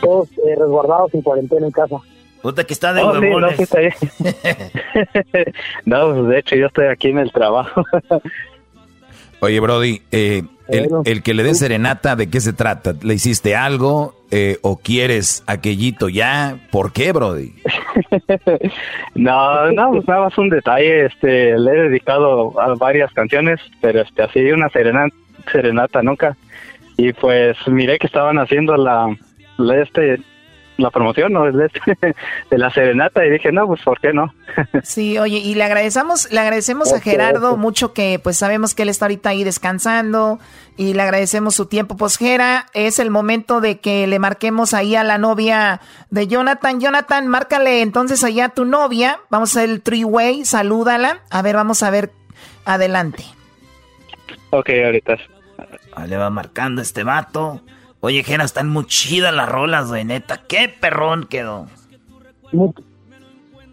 todos 0.00 0.28
eh, 0.38 0.56
resguardados 0.58 1.12
en 1.12 1.20
cuarentena 1.20 1.66
en 1.66 1.72
casa. 1.72 1.96
Puta 2.40 2.64
que 2.64 2.72
está 2.72 2.94
de 2.94 3.02
oh, 3.02 3.12
no, 3.12 3.48
pues, 3.56 3.70
no, 5.84 6.14
pues 6.14 6.28
de 6.28 6.38
hecho 6.38 6.56
yo 6.56 6.66
estoy 6.66 6.86
aquí 6.86 7.08
en 7.08 7.18
el 7.18 7.30
trabajo. 7.30 7.84
Oye, 9.40 9.60
Brody, 9.60 10.02
eh, 10.10 10.42
el, 10.68 11.22
que 11.22 11.34
le 11.34 11.42
dé 11.42 11.54
serenata, 11.54 12.16
¿de 12.16 12.28
qué 12.28 12.40
se 12.40 12.52
trata? 12.52 12.94
¿Le 13.02 13.14
hiciste 13.14 13.56
algo 13.56 14.14
eh, 14.30 14.58
o 14.62 14.78
quieres 14.78 15.42
aquellito 15.46 16.08
ya? 16.08 16.58
¿Por 16.70 16.92
qué, 16.92 17.12
Brody? 17.12 17.54
no, 19.14 19.72
no, 19.72 19.90
pues 19.92 20.08
nada 20.08 20.24
más 20.24 20.38
un 20.38 20.50
detalle. 20.50 21.06
Este, 21.06 21.58
le 21.58 21.70
he 21.70 21.82
dedicado 21.88 22.58
a 22.60 22.74
varias 22.74 23.12
canciones, 23.12 23.60
pero 23.80 24.02
este, 24.02 24.22
así 24.22 24.40
una 24.50 24.68
serenata, 24.68 25.14
serenata 25.50 26.02
nunca. 26.02 26.36
Y 26.96 27.12
pues 27.12 27.56
miré 27.68 27.98
que 27.98 28.08
estaban 28.08 28.38
haciendo 28.38 28.76
la, 28.76 29.16
la 29.56 29.80
este, 29.80 30.18
la 30.78 30.90
promoción 30.90 31.32
¿no? 31.32 31.44
de, 31.44 31.70
de 32.50 32.58
la 32.58 32.70
serenata 32.70 33.24
y 33.26 33.30
dije, 33.30 33.52
no, 33.52 33.66
pues 33.66 33.82
¿por 33.82 34.00
qué 34.00 34.12
no? 34.12 34.32
sí, 34.82 35.18
oye, 35.18 35.38
y 35.38 35.54
le 35.54 35.64
agradecemos, 35.64 36.30
le 36.32 36.40
agradecemos 36.40 36.92
a 36.92 37.00
Gerardo 37.00 37.56
mucho 37.56 37.92
que 37.92 38.20
pues 38.22 38.38
sabemos 38.38 38.74
que 38.74 38.84
él 38.84 38.88
está 38.88 39.06
ahorita 39.06 39.30
ahí 39.30 39.44
descansando 39.44 40.38
y 40.76 40.94
le 40.94 41.02
agradecemos 41.02 41.56
su 41.56 41.66
tiempo. 41.66 41.96
Pues 41.96 42.16
Gera, 42.16 42.66
es 42.72 43.00
el 43.00 43.10
momento 43.10 43.60
de 43.60 43.80
que 43.80 44.06
le 44.06 44.20
marquemos 44.20 44.72
ahí 44.72 44.94
a 44.94 45.02
la 45.02 45.18
novia 45.18 45.80
de 46.10 46.28
Jonathan. 46.28 46.80
Jonathan, 46.80 47.26
márcale 47.26 47.82
entonces 47.82 48.22
allá 48.22 48.46
a 48.46 48.48
tu 48.50 48.64
novia. 48.64 49.18
Vamos 49.28 49.56
a 49.56 49.60
hacer 49.60 49.70
el 49.70 49.82
three-way, 49.82 50.44
salúdala. 50.44 51.22
A 51.30 51.42
ver, 51.42 51.56
vamos 51.56 51.82
a 51.82 51.90
ver 51.90 52.12
adelante. 52.64 53.24
Ok, 54.50 54.70
ahorita. 54.84 55.16
Ah, 55.92 56.06
le 56.06 56.16
va 56.16 56.30
marcando 56.30 56.80
este 56.80 57.02
vato. 57.02 57.60
Oye, 58.00 58.22
Jena, 58.22 58.44
están 58.44 58.68
muy 58.68 58.86
chidas 58.86 59.34
las 59.34 59.48
rolas, 59.48 59.88
güey, 59.88 60.04
neta. 60.04 60.42
Qué 60.46 60.68
perrón 60.68 61.26
quedó. 61.28 61.66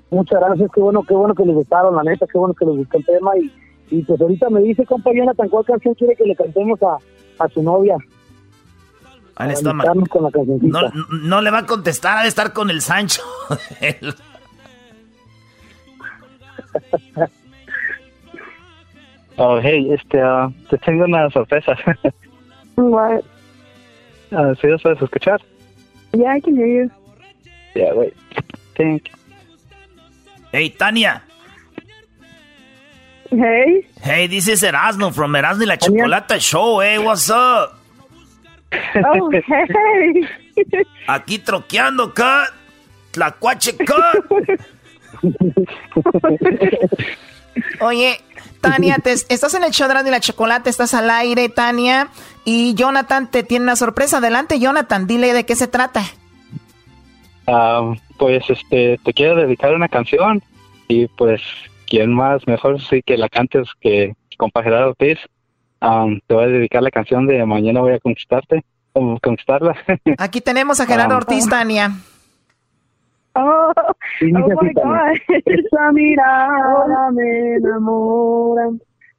muchas 0.10 0.40
gracias, 0.40 0.72
qué 0.74 0.82
bueno, 0.82 1.04
qué 1.04 1.14
bueno 1.14 1.36
que 1.36 1.46
les 1.46 1.54
gustaron, 1.54 1.96
la 1.96 2.04
neta, 2.04 2.26
qué 2.26 2.38
bueno 2.38 2.56
que 2.56 2.66
les 2.66 2.78
gustó 2.78 2.98
el 2.98 3.06
tema. 3.06 3.32
Y, 3.38 3.52
y 3.96 4.02
pues 4.04 4.20
ahorita 4.20 4.50
me 4.50 4.62
dice, 4.62 4.84
compa 4.86 5.12
Jonathan, 5.14 5.48
¿cuál 5.50 5.66
canción 5.66 5.94
quiere 5.94 6.16
que 6.16 6.24
le 6.24 6.36
cantemos 6.36 6.82
a, 6.82 6.98
a 7.44 7.48
su 7.50 7.62
novia? 7.62 7.98
Al 9.36 9.52
estómago. 9.52 9.94
Con 10.10 10.24
la 10.24 10.32
no, 10.62 10.90
no, 11.22 11.42
le 11.42 11.52
va 11.52 11.60
a 11.60 11.66
contestar, 11.66 12.18
ha 12.18 12.24
de 12.24 12.30
estar 12.30 12.52
con 12.54 12.72
el 12.72 12.82
Sancho. 12.82 13.22
oh, 19.38 19.60
hey, 19.62 19.92
este, 19.92 20.24
uh, 20.24 20.52
te 20.70 20.78
tengo 20.80 21.04
una 21.04 21.30
sorpresa. 21.30 21.76
Uh, 24.36 24.54
¿Sí 24.60 24.68
los 24.68 24.82
puedes 24.82 25.02
escuchar? 25.02 25.42
Yeah, 26.12 26.36
I 26.36 26.42
can 26.42 26.58
hear 26.58 26.68
you. 26.68 26.92
Yeah, 27.74 27.94
wait. 27.94 28.14
Think. 28.76 29.10
Hey, 30.52 30.70
Tania. 30.70 31.24
Hey. 33.30 33.88
Hey, 34.02 34.28
this 34.28 34.50
is 34.50 34.64
Erasmo 34.64 35.14
from 35.14 35.36
Erasmo 35.36 35.64
y 35.64 35.68
la 35.68 35.78
Chocolata 35.78 36.38
Show. 36.40 36.82
Hey, 36.82 36.98
what's 37.00 37.30
up? 37.30 37.80
Oh, 38.74 39.32
hey. 39.32 40.28
Aquí 41.08 41.40
troqueando, 41.40 42.14
cut. 42.14 42.52
cuache 43.40 43.78
cut. 43.78 44.26
Oye, 47.80 48.20
Tania, 48.60 48.98
te, 48.98 49.14
estás 49.14 49.54
en 49.54 49.64
el 49.64 49.72
show 49.72 49.88
de 49.88 50.12
la 50.12 50.20
Chocolata, 50.20 50.70
estás 50.70 50.94
al 50.94 51.10
aire, 51.10 51.48
Tania. 51.50 52.10
Y 52.46 52.76
Jonathan 52.76 53.30
te 53.30 53.44
tiene 53.44 53.64
una 53.64 53.76
sorpresa. 53.76 54.18
Adelante, 54.18 54.60
Jonathan, 54.60 55.08
dile 55.08 55.34
de 55.34 55.46
qué 55.46 55.56
se 55.56 55.68
trata. 55.68 56.04
Ah, 57.48 57.94
pues 58.18 58.50
este, 58.50 59.00
te 59.04 59.14
quiero 59.14 59.36
dedicar 59.36 59.74
una 59.74 59.90
canción. 59.90 60.42
Y 60.88 61.08
pues, 61.08 61.42
¿quién 61.88 62.14
más? 62.14 62.48
Mejor 62.48 62.80
sí 62.82 63.02
que 63.02 63.18
la 63.18 63.30
cantes 63.30 63.68
que 63.82 64.14
con 64.38 64.52
Gerardo 64.54 64.90
Ortiz. 64.90 65.20
te 66.28 66.34
voy 66.34 66.44
a 66.44 66.48
dedicar 66.48 66.84
la 66.84 66.92
canción 66.92 67.26
de 67.26 67.44
Mañana 67.46 67.82
voy 67.82 67.94
a 67.94 68.00
conquistarte. 68.00 68.64
Conquistarla. 68.94 69.76
Aquí 70.18 70.40
tenemos 70.40 70.80
a 70.80 70.86
Gerardo 70.86 71.18
Ortiz, 71.18 71.50
Tania. 71.50 71.92
Oh, 73.34 73.74
oh 73.76 73.84
my 74.22 74.74
God. 74.74 75.18
Esa 75.46 75.92
mirada 75.92 77.12
me 77.12 77.56
enamora, 77.56 78.70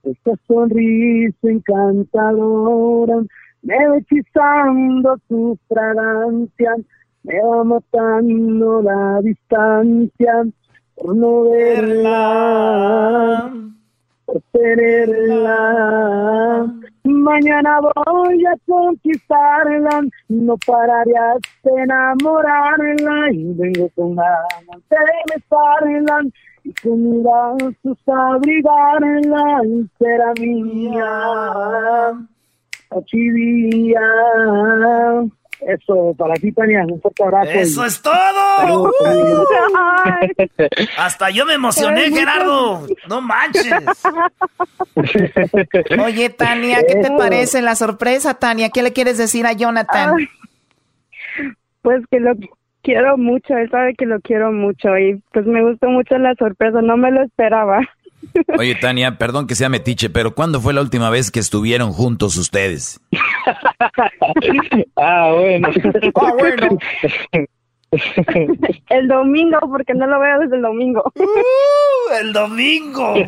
esa 0.07 0.33
sonrisa 0.47 1.49
encantadora, 1.49 3.23
me 3.63 3.89
va 3.89 3.99
hechizando 3.99 5.17
tu 5.29 5.59
fragancia, 5.69 6.77
me 7.25 7.43
va 7.43 7.65
matando 7.65 8.83
la 8.83 9.21
distancia 9.23 10.45
por 10.95 11.17
no 11.17 11.51
verla, 11.51 13.53
por 14.25 14.41
tenerla. 14.53 15.57
Mañana 17.05 17.81
voy 17.81 18.47
a 18.47 18.57
conquistarla, 18.67 20.03
no 20.29 20.57
pararé 20.65 21.17
hasta 21.17 21.83
enamorarla 21.83 23.33
y 23.33 23.53
vengo 23.55 23.89
con 23.97 24.15
ganas 24.17 24.83
de 24.91 24.97
besarla 25.35 26.23
y 26.67 26.73
con 26.83 27.23
brazos 27.23 27.99
abrigarla 28.07 29.61
y 29.65 29.89
será 29.99 30.33
mía, 30.41 31.07
día. 33.13 34.01
Eso, 35.61 36.15
para 36.19 36.35
ti, 36.35 36.53
Tania, 36.53 36.85
un 36.85 37.01
fuerte 37.01 37.23
abrazo. 37.23 37.51
¡Eso 37.51 37.85
es 37.87 38.03
todo! 38.03 38.93
Hasta 40.99 41.31
yo 41.31 41.47
me 41.47 41.55
emocioné, 41.55 42.11
Gerardo. 42.11 42.87
No 43.09 43.23
manches. 43.23 43.73
Oye, 46.05 46.29
Tania, 46.31 46.85
¿qué 46.87 46.97
te 46.97 47.11
parece 47.17 47.63
la 47.63 47.75
sorpresa, 47.75 48.35
Tania? 48.35 48.69
¿Qué 48.69 48.83
le 48.83 48.93
quieres 48.93 49.17
decir 49.17 49.47
a 49.47 49.53
Jonathan? 49.53 50.17
pues 51.81 52.03
que 52.11 52.19
lo 52.19 52.33
quiero 52.87 53.19
mucho, 53.19 53.57
él 53.57 53.69
sabe 53.69 53.95
que 53.95 54.07
lo 54.07 54.21
quiero 54.21 54.53
mucho 54.53 54.97
y 54.97 55.21
pues 55.33 55.45
me 55.45 55.61
gustó 55.61 55.89
mucho 55.89 56.17
la 56.19 56.37
sorpresa, 56.37 56.81
no 56.83 56.97
me 56.97 57.11
lo 57.11 57.25
esperaba. 57.25 57.81
Oye, 58.59 58.77
Tania, 58.77 59.19
perdón 59.19 59.49
que 59.49 59.57
sea 59.57 59.69
metiche, 59.69 60.09
pero 60.09 60.37
¿cuándo 60.37 60.61
fue 60.61 60.73
la 60.73 60.83
última 60.83 61.11
vez 61.11 61.33
que 61.33 61.41
estuvieron 61.41 61.93
juntos 61.93 62.37
ustedes? 62.37 63.01
ah, 64.97 65.33
bueno. 65.35 65.69
Ah, 66.15 66.33
bueno. 66.39 66.79
El 68.89 69.09
domingo, 69.09 69.59
porque 69.61 69.95
no 69.95 70.07
lo 70.07 70.19
veo 70.19 70.41
desde 70.41 70.57
el 70.57 70.63
domingo. 70.63 71.03
Uh, 71.15 72.15
el 72.21 72.33
domingo. 72.33 73.15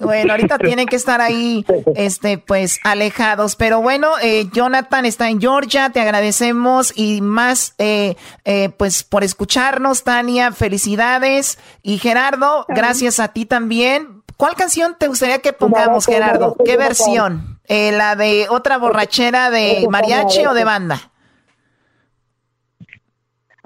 Bueno, 0.00 0.32
ahorita 0.32 0.58
tienen 0.58 0.86
que 0.86 0.96
estar 0.96 1.20
ahí, 1.20 1.64
este, 1.94 2.38
pues, 2.38 2.80
alejados. 2.84 3.56
Pero 3.56 3.82
bueno, 3.82 4.12
eh, 4.22 4.48
Jonathan 4.52 5.04
está 5.04 5.28
en 5.28 5.40
Georgia, 5.40 5.90
te 5.90 6.00
agradecemos 6.00 6.92
y 6.96 7.20
más, 7.20 7.74
eh, 7.78 8.16
eh, 8.44 8.70
pues, 8.70 9.04
por 9.04 9.24
escucharnos, 9.24 10.04
Tania, 10.04 10.52
felicidades. 10.52 11.58
Y 11.82 11.98
Gerardo, 11.98 12.64
gracias 12.68 13.20
a 13.20 13.28
ti 13.28 13.44
también. 13.44 14.22
¿Cuál 14.36 14.54
canción 14.54 14.96
te 14.98 15.08
gustaría 15.08 15.38
que 15.40 15.52
pongamos, 15.52 16.06
Gerardo? 16.06 16.56
¿Qué 16.64 16.76
versión? 16.76 17.60
¿La 17.68 18.16
de 18.16 18.46
otra 18.48 18.78
borrachera 18.78 19.50
de 19.50 19.86
mariachi 19.90 20.46
o 20.46 20.54
de 20.54 20.64
banda? 20.64 21.10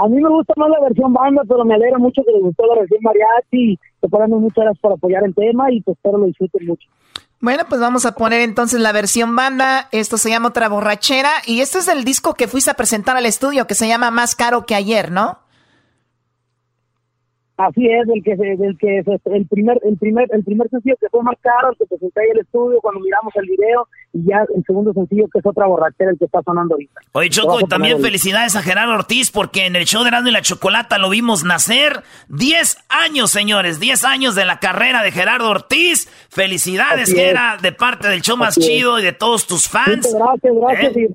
A 0.03 0.09
mí 0.09 0.21
me 0.21 0.29
gusta 0.31 0.53
más 0.57 0.69
la 0.69 0.81
versión 0.81 1.13
banda, 1.13 1.43
pero 1.47 1.65
me 1.65 1.75
alegra 1.75 1.97
mucho 1.99 2.23
que 2.27 2.33
les 2.33 2.43
gustó 2.43 2.67
la 2.67 2.81
versión 2.81 2.99
mariachi. 3.03 3.79
Te 4.01 4.09
ponemos 4.09 4.41
muchas 4.41 4.65
gracias 4.65 4.81
por 4.81 4.93
apoyar 4.93 5.23
el 5.25 5.33
tema 5.33 5.71
y 5.71 5.81
pues 5.81 5.97
espero 5.97 6.19
lo 6.19 6.27
disfruten 6.27 6.67
mucho. 6.67 6.89
Bueno, 7.41 7.65
pues 7.69 7.81
vamos 7.81 8.05
a 8.05 8.17
poner 8.17 8.41
entonces 8.41 8.81
la 8.81 8.91
versión 8.91 9.37
banda. 9.37 9.89
Esto 9.93 10.17
se 10.17 10.31
llama 10.31 10.49
Otra 10.49 10.69
Borrachera. 10.69 11.31
Y 11.47 11.61
este 11.61 11.79
es 11.79 11.87
el 11.87 12.03
disco 12.03 12.35
que 12.35 12.49
fuiste 12.49 12.73
a 12.73 12.75
presentar 12.75 13.17
al 13.17 13.27
estudio, 13.27 13.69
que 13.69 13.77
se 13.77 13.87
llama 13.87 14.11
Más 14.11 14.35
Caro 14.35 14.67
que 14.67 14.75
Ayer, 14.75 15.13
¿no? 15.13 15.39
Así 17.63 17.87
es, 17.87 18.09
el 18.09 18.25
que 18.25 18.35
del 18.35 18.77
que 18.77 19.05
el 19.27 19.47
primer 19.47 19.79
el 19.85 19.97
primer 19.97 20.29
el 20.33 20.43
primer 20.43 20.69
sencillo 20.69 20.97
que 21.01 21.09
fue 21.11 21.23
más 21.23 21.37
caro, 21.41 21.71
el 21.71 21.77
que 21.77 21.87
presenté 21.87 22.21
ahí 22.21 22.31
el 22.33 22.41
estudio 22.41 22.81
cuando 22.81 23.01
miramos 23.01 23.33
el 23.37 23.47
video 23.47 23.87
y 24.13 24.25
ya 24.25 24.45
el 24.57 24.65
segundo 24.65 24.93
sencillo 24.93 25.29
que 25.33 25.39
es 25.39 25.47
otra 25.47 25.67
borrachera 25.69 26.11
el 26.11 26.19
que 26.19 26.25
está 26.25 26.43
sonando 26.43 26.75
ahorita. 26.75 27.01
Oye 27.13 27.31
Choco, 27.31 27.61
y 27.61 27.65
también 27.65 28.01
felicidades 28.01 28.57
a 28.57 28.63
Gerardo 28.63 28.95
Ortiz 28.95 29.31
porque 29.31 29.67
en 29.67 29.77
el 29.77 29.85
show 29.85 30.03
de 30.03 30.11
Rando 30.11 30.31
y 30.31 30.33
la 30.33 30.43
Chocolata 30.43 30.99
lo 30.99 31.09
vimos 31.09 31.45
nacer 31.45 32.03
10 32.31 32.79
años, 32.89 33.31
señores, 33.31 33.79
10 33.79 34.05
años 34.07 34.35
de 34.35 34.45
la 34.45 34.59
carrera 34.59 35.05
de 35.05 35.13
Gerardo 35.13 35.49
Ortiz. 35.49 36.09
Felicidades, 36.31 37.15
que 37.15 37.31
era 37.31 37.59
de 37.63 37.71
parte 37.71 38.09
del 38.09 38.23
show 38.23 38.37
más 38.37 38.59
chido 38.59 38.99
y 38.99 39.05
de 39.05 39.13
todos 39.13 39.47
tus 39.47 39.69
fans. 39.69 40.13
Gracias, 40.13 40.53
gracias. 40.53 40.97
¿Eh? 40.97 41.15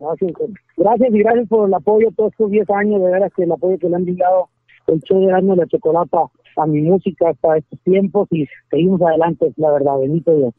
Gracias, 0.00 0.32
gracias 0.76 1.14
y 1.14 1.18
gracias 1.18 1.48
por 1.48 1.68
el 1.68 1.74
apoyo 1.74 2.08
todos 2.16 2.32
estos 2.32 2.50
10 2.50 2.70
años, 2.70 3.02
de 3.02 3.10
veras 3.10 3.32
que 3.36 3.44
el 3.44 3.52
apoyo 3.52 3.78
que 3.78 3.88
le 3.88 3.96
han 3.96 4.04
brindado 4.04 4.48
el 4.86 5.00
show 5.02 5.26
de 5.26 5.32
Año 5.32 5.54
la 5.54 5.66
Chocolata 5.66 6.18
a 6.56 6.66
mi 6.66 6.82
música 6.82 7.30
hasta 7.30 7.56
estos 7.56 7.78
tiempos 7.80 8.28
y 8.30 8.46
seguimos 8.70 9.00
adelante, 9.02 9.52
la 9.56 9.72
verdad, 9.72 9.98
bendito 10.00 10.34
Dios. 10.34 10.54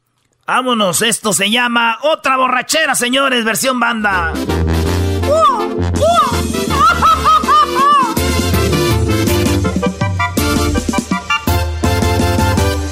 Vámonos, 0.46 1.02
esto 1.02 1.32
se 1.32 1.50
llama 1.50 1.98
Otra 2.02 2.36
Borrachera, 2.36 2.94
señores, 2.94 3.44
versión 3.44 3.80
banda. 3.80 4.32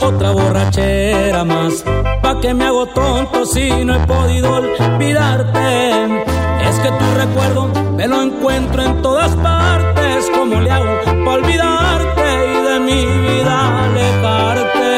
Otra 0.00 0.32
borrachera 0.32 1.44
más, 1.44 1.82
pa' 2.22 2.40
que 2.40 2.52
me 2.52 2.64
hago 2.64 2.86
tonto 2.86 3.46
si 3.46 3.70
no 3.84 3.94
he 3.94 4.06
podido 4.06 4.56
olvidarte. 4.56 6.22
Es 6.60 6.78
que 6.78 6.88
tu 6.88 7.04
recuerdo 7.16 7.68
me 7.96 8.06
lo 8.06 8.22
encuentro 8.22 8.82
en 8.82 9.00
todas 9.02 9.34
partes, 9.36 10.03
como 10.30 10.60
le 10.60 10.70
hago 10.70 11.00
para 11.04 11.30
olvidarte 11.30 12.26
y 12.52 12.62
de 12.62 12.80
mi 12.80 13.06
vida 13.06 13.84
alejarte. 13.84 14.94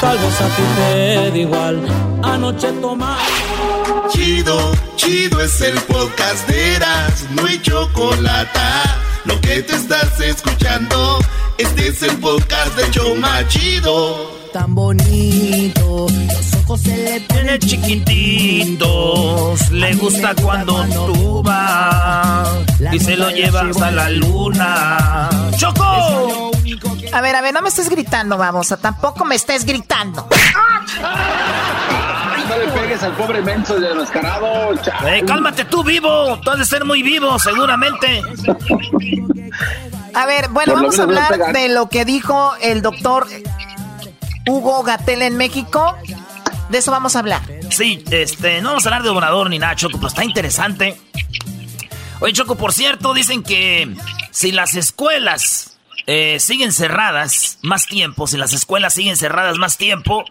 Tal 0.00 0.18
vez 0.18 0.40
a 0.40 0.48
ti 0.56 0.62
te 0.76 1.30
da 1.30 1.38
igual, 1.38 1.80
anoche 2.22 2.72
tomar. 2.80 3.18
Chido, 4.10 4.72
chido 4.96 5.40
es 5.40 5.60
el 5.60 5.78
podcast 5.82 6.48
de 6.48 6.76
Eras, 6.76 7.26
no 7.30 7.46
hay 7.46 7.60
chocolate. 7.60 8.60
Lo 9.24 9.40
que 9.40 9.62
te 9.62 9.74
estás 9.76 10.20
escuchando, 10.20 11.18
este 11.58 11.88
es 11.88 12.02
el 12.02 12.16
podcast 12.18 12.74
de 12.76 12.90
Choma 12.90 13.46
Chido. 13.48 14.39
Tan 14.52 14.74
bonito, 14.74 16.06
los 16.08 16.54
ojos 16.54 16.80
se 16.80 16.96
le 16.96 17.20
ponen 17.20 17.58
chiquititos. 17.60 18.80
Le 19.70 19.94
gusta 19.94 20.34
cuando 20.42 20.84
tú 21.06 21.40
vas 21.42 22.48
y 22.92 22.98
se 22.98 23.16
lo 23.16 23.30
llevas 23.30 23.80
a 23.80 23.92
la 23.92 24.10
luna. 24.10 25.30
¡Choco! 25.56 26.50
A 27.12 27.20
ver, 27.20 27.36
a 27.36 27.40
ver, 27.42 27.54
no 27.54 27.62
me 27.62 27.68
estés 27.68 27.88
gritando, 27.88 28.36
vamos. 28.36 28.74
Tampoco 28.80 29.24
me 29.24 29.36
estés 29.36 29.64
gritando. 29.64 30.26
No 32.48 32.58
le 32.58 32.66
pegues 32.72 33.02
al 33.04 33.12
pobre 33.12 33.42
menso 33.42 33.78
de 33.78 33.86
desmascarado. 33.86 34.74
Eh, 35.06 35.22
cálmate 35.24 35.64
tú, 35.66 35.84
vivo. 35.84 36.40
Tú 36.40 36.50
has 36.50 36.58
de 36.58 36.66
ser 36.66 36.84
muy 36.84 37.04
vivo, 37.04 37.38
seguramente. 37.38 38.22
A 40.12 40.26
ver, 40.26 40.48
bueno, 40.48 40.74
vamos 40.74 40.98
a 40.98 41.04
hablar 41.04 41.52
de 41.52 41.68
lo 41.68 41.88
que 41.88 42.04
dijo 42.04 42.52
el 42.60 42.82
doctor 42.82 43.28
Hugo 44.50 44.82
Gatel 44.82 45.22
en 45.22 45.36
México. 45.36 45.96
De 46.70 46.78
eso 46.78 46.90
vamos 46.90 47.14
a 47.14 47.20
hablar. 47.20 47.40
Sí, 47.70 48.04
este, 48.10 48.60
no 48.60 48.70
vamos 48.70 48.84
a 48.84 48.88
hablar 48.88 49.04
de 49.04 49.08
Obrador 49.10 49.48
ni 49.48 49.60
nada, 49.60 49.76
Choco, 49.76 49.98
pero 49.98 50.08
está 50.08 50.24
interesante. 50.24 51.00
Oye, 52.18 52.32
Choco, 52.32 52.56
por 52.56 52.72
cierto, 52.72 53.14
dicen 53.14 53.44
que 53.44 53.94
si 54.32 54.50
las 54.50 54.74
escuelas 54.74 55.78
eh, 56.06 56.40
siguen 56.40 56.72
cerradas 56.72 57.58
más 57.62 57.86
tiempo, 57.86 58.26
si 58.26 58.36
las 58.36 58.52
escuelas 58.52 58.94
siguen 58.94 59.16
cerradas 59.16 59.56
más 59.56 59.76
tiempo, 59.76 60.24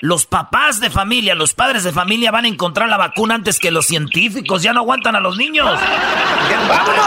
los 0.00 0.24
papás 0.24 0.80
de 0.80 0.88
familia, 0.88 1.34
los 1.34 1.52
padres 1.52 1.84
de 1.84 1.92
familia 1.92 2.30
van 2.30 2.46
a 2.46 2.48
encontrar 2.48 2.88
la 2.88 2.96
vacuna 2.96 3.34
antes 3.34 3.58
que 3.58 3.70
los 3.70 3.86
científicos. 3.86 4.62
Ya 4.62 4.72
no 4.72 4.80
aguantan 4.80 5.16
a 5.16 5.20
los 5.20 5.36
niños. 5.36 5.78
¡Vámonos! 6.68 7.06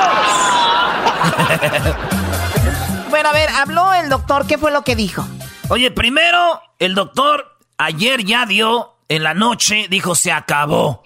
bueno, 3.10 3.29
a 3.29 3.34
ver, 3.34 3.49
habló 3.49 3.91
el 3.95 4.10
doctor. 4.10 4.45
¿Qué 4.45 4.60
fue 4.60 4.71
lo 4.71 4.84
que 4.84 4.95
dijo? 4.95 5.27
Oye, 5.69 5.91
primero, 5.91 6.63
el 6.79 6.95
doctor 6.95 7.60
ayer 7.77 8.25
ya 8.25 8.47
dio 8.47 8.95
en 9.08 9.21
la 9.21 9.36
noche, 9.36 9.86
dijo, 9.88 10.15
se 10.15 10.32
acabó. 10.32 11.03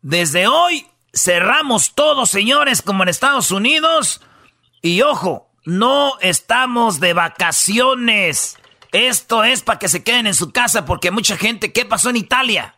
Desde 0.00 0.46
hoy 0.46 0.86
cerramos 1.12 1.94
todo, 1.94 2.24
señores, 2.24 2.80
como 2.80 3.02
en 3.02 3.10
Estados 3.10 3.50
Unidos. 3.50 4.22
Y 4.80 5.02
ojo, 5.02 5.50
no 5.66 6.18
estamos 6.20 6.98
de 6.98 7.12
vacaciones. 7.12 8.56
Esto 8.90 9.44
es 9.44 9.60
para 9.60 9.78
que 9.78 9.88
se 9.88 10.02
queden 10.02 10.28
en 10.28 10.34
su 10.34 10.50
casa 10.50 10.86
porque 10.86 11.10
mucha 11.10 11.36
gente, 11.36 11.70
¿qué 11.70 11.84
pasó 11.84 12.08
en 12.08 12.16
Italia? 12.16 12.76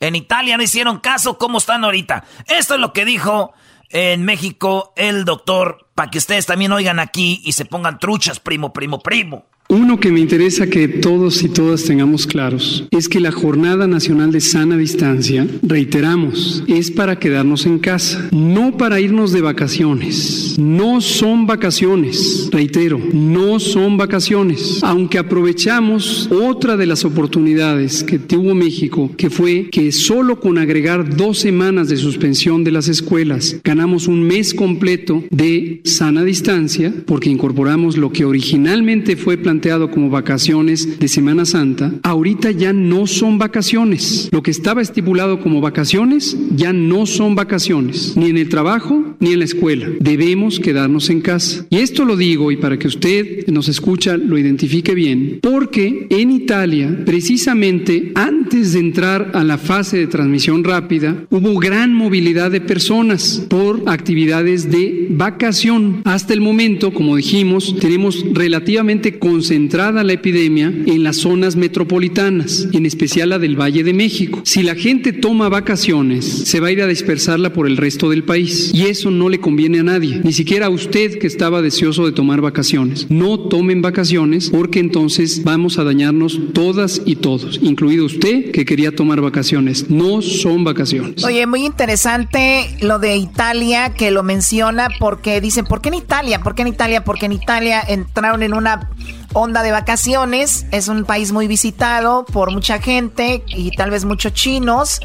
En 0.00 0.16
Italia 0.16 0.56
no 0.56 0.62
hicieron 0.62 0.98
caso, 0.98 1.36
¿cómo 1.36 1.58
están 1.58 1.84
ahorita? 1.84 2.24
Esto 2.46 2.74
es 2.74 2.80
lo 2.80 2.94
que 2.94 3.04
dijo 3.04 3.52
en 3.90 4.24
México 4.24 4.94
el 4.96 5.26
doctor, 5.26 5.88
para 5.94 6.10
que 6.10 6.18
ustedes 6.18 6.46
también 6.46 6.72
oigan 6.72 7.00
aquí 7.00 7.42
y 7.44 7.52
se 7.52 7.66
pongan 7.66 7.98
truchas, 7.98 8.40
primo, 8.40 8.72
primo, 8.72 9.00
primo. 9.02 9.44
Uno 9.70 10.00
que 10.00 10.10
me 10.10 10.20
interesa 10.20 10.66
que 10.66 10.88
todos 10.88 11.42
y 11.42 11.48
todas 11.50 11.84
tengamos 11.84 12.26
claros 12.26 12.86
es 12.90 13.06
que 13.06 13.20
la 13.20 13.32
Jornada 13.32 13.86
Nacional 13.86 14.32
de 14.32 14.40
Sana 14.40 14.78
Distancia, 14.78 15.46
reiteramos, 15.62 16.64
es 16.66 16.90
para 16.90 17.18
quedarnos 17.18 17.66
en 17.66 17.78
casa, 17.78 18.30
no 18.32 18.78
para 18.78 18.98
irnos 18.98 19.30
de 19.30 19.42
vacaciones. 19.42 20.56
No 20.58 21.02
son 21.02 21.46
vacaciones, 21.46 22.48
reitero, 22.50 22.98
no 23.12 23.60
son 23.60 23.98
vacaciones. 23.98 24.78
Aunque 24.82 25.18
aprovechamos 25.18 26.30
otra 26.32 26.78
de 26.78 26.86
las 26.86 27.04
oportunidades 27.04 28.02
que 28.02 28.18
tuvo 28.18 28.54
México, 28.54 29.10
que 29.18 29.28
fue 29.28 29.68
que 29.70 29.92
solo 29.92 30.40
con 30.40 30.56
agregar 30.56 31.14
dos 31.14 31.40
semanas 31.40 31.90
de 31.90 31.98
suspensión 31.98 32.64
de 32.64 32.72
las 32.72 32.88
escuelas, 32.88 33.60
ganamos 33.62 34.08
un 34.08 34.22
mes 34.22 34.54
completo 34.54 35.24
de 35.30 35.82
sana 35.84 36.24
distancia, 36.24 36.90
porque 37.04 37.28
incorporamos 37.28 37.98
lo 37.98 38.10
que 38.10 38.24
originalmente 38.24 39.14
fue 39.14 39.36
planteado 39.36 39.57
como 39.90 40.08
vacaciones 40.08 40.98
de 41.00 41.08
Semana 41.08 41.44
Santa, 41.44 41.92
ahorita 42.02 42.52
ya 42.52 42.72
no 42.72 43.06
son 43.06 43.38
vacaciones. 43.38 44.28
Lo 44.30 44.42
que 44.42 44.50
estaba 44.50 44.80
estipulado 44.80 45.40
como 45.40 45.60
vacaciones 45.60 46.36
ya 46.54 46.72
no 46.72 47.06
son 47.06 47.34
vacaciones, 47.34 48.16
ni 48.16 48.30
en 48.30 48.38
el 48.38 48.48
trabajo 48.48 49.16
ni 49.20 49.32
en 49.32 49.40
la 49.40 49.44
escuela. 49.44 49.88
Debemos 50.00 50.60
quedarnos 50.60 51.10
en 51.10 51.20
casa. 51.20 51.66
Y 51.70 51.78
esto 51.78 52.04
lo 52.04 52.16
digo 52.16 52.52
y 52.52 52.56
para 52.56 52.78
que 52.78 52.86
usted 52.86 53.48
nos 53.48 53.68
escucha 53.68 54.16
lo 54.16 54.38
identifique 54.38 54.94
bien, 54.94 55.40
porque 55.42 56.06
en 56.10 56.30
Italia, 56.30 57.02
precisamente 57.04 58.12
antes 58.14 58.74
de 58.74 58.80
entrar 58.80 59.32
a 59.34 59.42
la 59.42 59.58
fase 59.58 59.98
de 59.98 60.06
transmisión 60.06 60.62
rápida, 60.62 61.26
hubo 61.30 61.58
gran 61.58 61.92
movilidad 61.92 62.50
de 62.50 62.60
personas 62.60 63.44
por 63.48 63.82
actividades 63.86 64.70
de 64.70 65.08
vacación. 65.10 66.02
Hasta 66.04 66.32
el 66.32 66.40
momento, 66.40 66.92
como 66.92 67.16
dijimos, 67.16 67.74
tenemos 67.80 68.24
relativamente 68.32 69.18
concentración 69.18 69.47
centrada 69.48 70.04
la 70.04 70.12
epidemia 70.12 70.66
en 70.66 71.02
las 71.02 71.16
zonas 71.16 71.56
metropolitanas, 71.56 72.68
en 72.72 72.86
especial 72.86 73.30
la 73.30 73.38
del 73.38 73.60
Valle 73.60 73.82
de 73.82 73.94
México. 73.94 74.40
Si 74.44 74.62
la 74.62 74.74
gente 74.74 75.12
toma 75.12 75.48
vacaciones, 75.48 76.24
se 76.24 76.60
va 76.60 76.68
a 76.68 76.72
ir 76.72 76.82
a 76.82 76.86
dispersarla 76.86 77.52
por 77.52 77.66
el 77.66 77.76
resto 77.76 78.10
del 78.10 78.24
país 78.24 78.70
y 78.74 78.84
eso 78.84 79.10
no 79.10 79.28
le 79.28 79.40
conviene 79.40 79.80
a 79.80 79.82
nadie, 79.82 80.20
ni 80.22 80.32
siquiera 80.32 80.66
a 80.66 80.70
usted 80.70 81.18
que 81.18 81.26
estaba 81.26 81.62
deseoso 81.62 82.04
de 82.04 82.12
tomar 82.12 82.40
vacaciones. 82.40 83.06
No 83.10 83.38
tomen 83.38 83.82
vacaciones 83.82 84.50
porque 84.50 84.80
entonces 84.80 85.42
vamos 85.44 85.78
a 85.78 85.84
dañarnos 85.84 86.38
todas 86.52 87.00
y 87.06 87.16
todos, 87.16 87.58
incluido 87.62 88.04
usted 88.04 88.50
que 88.50 88.64
quería 88.64 88.94
tomar 88.94 89.20
vacaciones. 89.20 89.88
No 89.88 90.20
son 90.20 90.64
vacaciones. 90.64 91.24
Oye, 91.24 91.46
muy 91.46 91.64
interesante 91.64 92.68
lo 92.80 92.98
de 92.98 93.16
Italia 93.16 93.94
que 93.94 94.10
lo 94.10 94.22
menciona 94.22 94.88
porque 94.98 95.40
dicen, 95.40 95.64
¿por 95.64 95.80
qué 95.80 95.88
en 95.88 95.94
Italia? 95.94 96.40
¿Por 96.40 96.54
qué 96.54 96.62
en 96.62 96.68
Italia? 96.68 97.02
Porque 97.04 97.26
en 97.26 97.32
Italia 97.32 97.82
entraron 97.88 98.42
en 98.42 98.54
una 98.54 98.90
onda 99.32 99.62
de 99.62 99.72
vacaciones. 99.72 100.66
Es 100.70 100.88
un 100.88 101.04
país 101.04 101.32
muy 101.32 101.46
visitado 101.46 102.24
por 102.24 102.52
mucha 102.52 102.80
gente 102.80 103.42
y 103.46 103.70
tal 103.72 103.90
vez 103.90 104.04
muchos 104.04 104.32
chinos. 104.32 105.00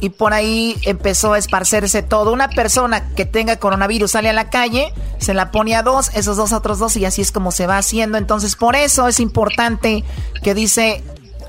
Y 0.00 0.10
por 0.10 0.32
ahí 0.32 0.76
empezó 0.84 1.32
a 1.32 1.38
esparcerse 1.38 2.02
todo. 2.02 2.32
Una 2.32 2.48
persona 2.48 3.08
que 3.14 3.24
tenga 3.24 3.56
coronavirus 3.56 4.12
sale 4.12 4.28
a 4.28 4.32
la 4.32 4.48
calle, 4.48 4.92
se 5.18 5.34
la 5.34 5.50
pone 5.50 5.74
a 5.74 5.82
dos, 5.82 6.10
esos 6.14 6.36
dos 6.36 6.52
otros 6.52 6.78
dos, 6.78 6.96
y 6.96 7.04
así 7.04 7.20
es 7.20 7.32
como 7.32 7.50
se 7.50 7.66
va 7.66 7.78
haciendo. 7.78 8.16
Entonces, 8.16 8.54
por 8.54 8.76
eso 8.76 9.08
es 9.08 9.18
importante 9.18 10.04
que 10.44 10.54
dice 10.54 11.02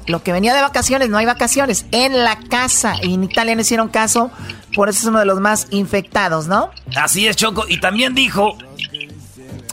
lo 0.07 0.23
que 0.23 0.31
venía 0.31 0.55
de 0.55 0.61
vacaciones, 0.61 1.09
no 1.09 1.19
hay 1.19 1.27
vacaciones, 1.27 1.85
en 1.91 2.23
la 2.23 2.39
casa. 2.39 2.95
Y 3.03 3.13
en 3.13 3.23
Italia 3.23 3.53
no 3.53 3.61
hicieron 3.61 3.89
caso, 3.89 4.31
por 4.75 4.89
eso 4.89 4.99
es 4.99 5.05
uno 5.05 5.19
de 5.19 5.25
los 5.25 5.39
más 5.39 5.67
infectados, 5.69 6.47
¿no? 6.47 6.71
Así 6.95 7.27
es, 7.27 7.35
Choco. 7.35 7.65
Y 7.67 7.79
también 7.79 8.15
dijo, 8.15 8.57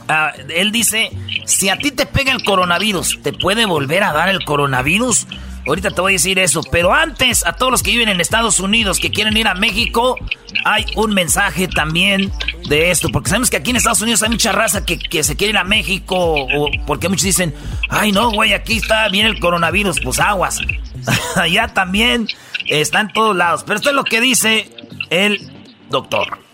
ah, 0.07 0.33
él 0.49 0.71
dice 0.71 1.11
si 1.45 1.69
a 1.69 1.77
ti 1.77 1.91
te 1.91 2.05
pega 2.05 2.31
el 2.31 2.43
coronavirus, 2.43 3.19
¿te 3.23 3.33
puede 3.33 3.65
volver 3.65 4.03
a 4.03 4.13
dar 4.13 4.29
el 4.29 4.43
coronavirus? 4.43 5.27
Ahorita 5.67 5.91
te 5.91 5.99
voy 5.99 6.13
a 6.13 6.15
decir 6.15 6.39
eso, 6.39 6.61
pero 6.71 6.93
antes 6.93 7.45
a 7.45 7.53
todos 7.53 7.71
los 7.71 7.83
que 7.83 7.91
viven 7.91 8.07
en 8.07 8.21
Estados 8.21 8.61
Unidos 8.61 8.99
que 8.99 9.11
quieren 9.11 9.35
ir 9.35 9.49
a 9.49 9.53
México, 9.53 10.17
hay 10.63 10.85
un 10.95 11.13
mensaje 11.13 11.67
también 11.67 12.31
de 12.69 12.89
esto, 12.89 13.09
porque 13.09 13.29
sabemos 13.29 13.49
que 13.49 13.57
aquí 13.57 13.71
en 13.71 13.75
Estados 13.75 14.01
Unidos 14.01 14.23
hay 14.23 14.29
mucha 14.29 14.53
raza 14.53 14.85
que, 14.85 15.23
se 15.23 15.35
quiere 15.35 15.51
ir 15.51 15.57
a 15.57 15.65
México, 15.65 16.15
o 16.17 16.69
porque 16.85 17.09
muchos 17.09 17.25
dicen, 17.25 17.53
ay 17.89 18.13
no, 18.13 18.31
güey, 18.31 18.53
aquí 18.53 18.77
está 18.77 19.09
bien 19.09 19.25
el 19.25 19.39
coronavirus, 19.39 19.99
pues 19.99 20.19
aguas. 20.19 20.61
Allá 21.35 21.67
también 21.67 22.27
está 22.67 23.01
en 23.01 23.11
todos 23.11 23.35
lados, 23.35 23.63
pero 23.65 23.77
esto 23.77 23.89
es 23.89 23.95
lo 23.95 24.05
que 24.05 24.21
dice 24.21 24.69
el 25.09 25.51
doctor. 25.89 26.46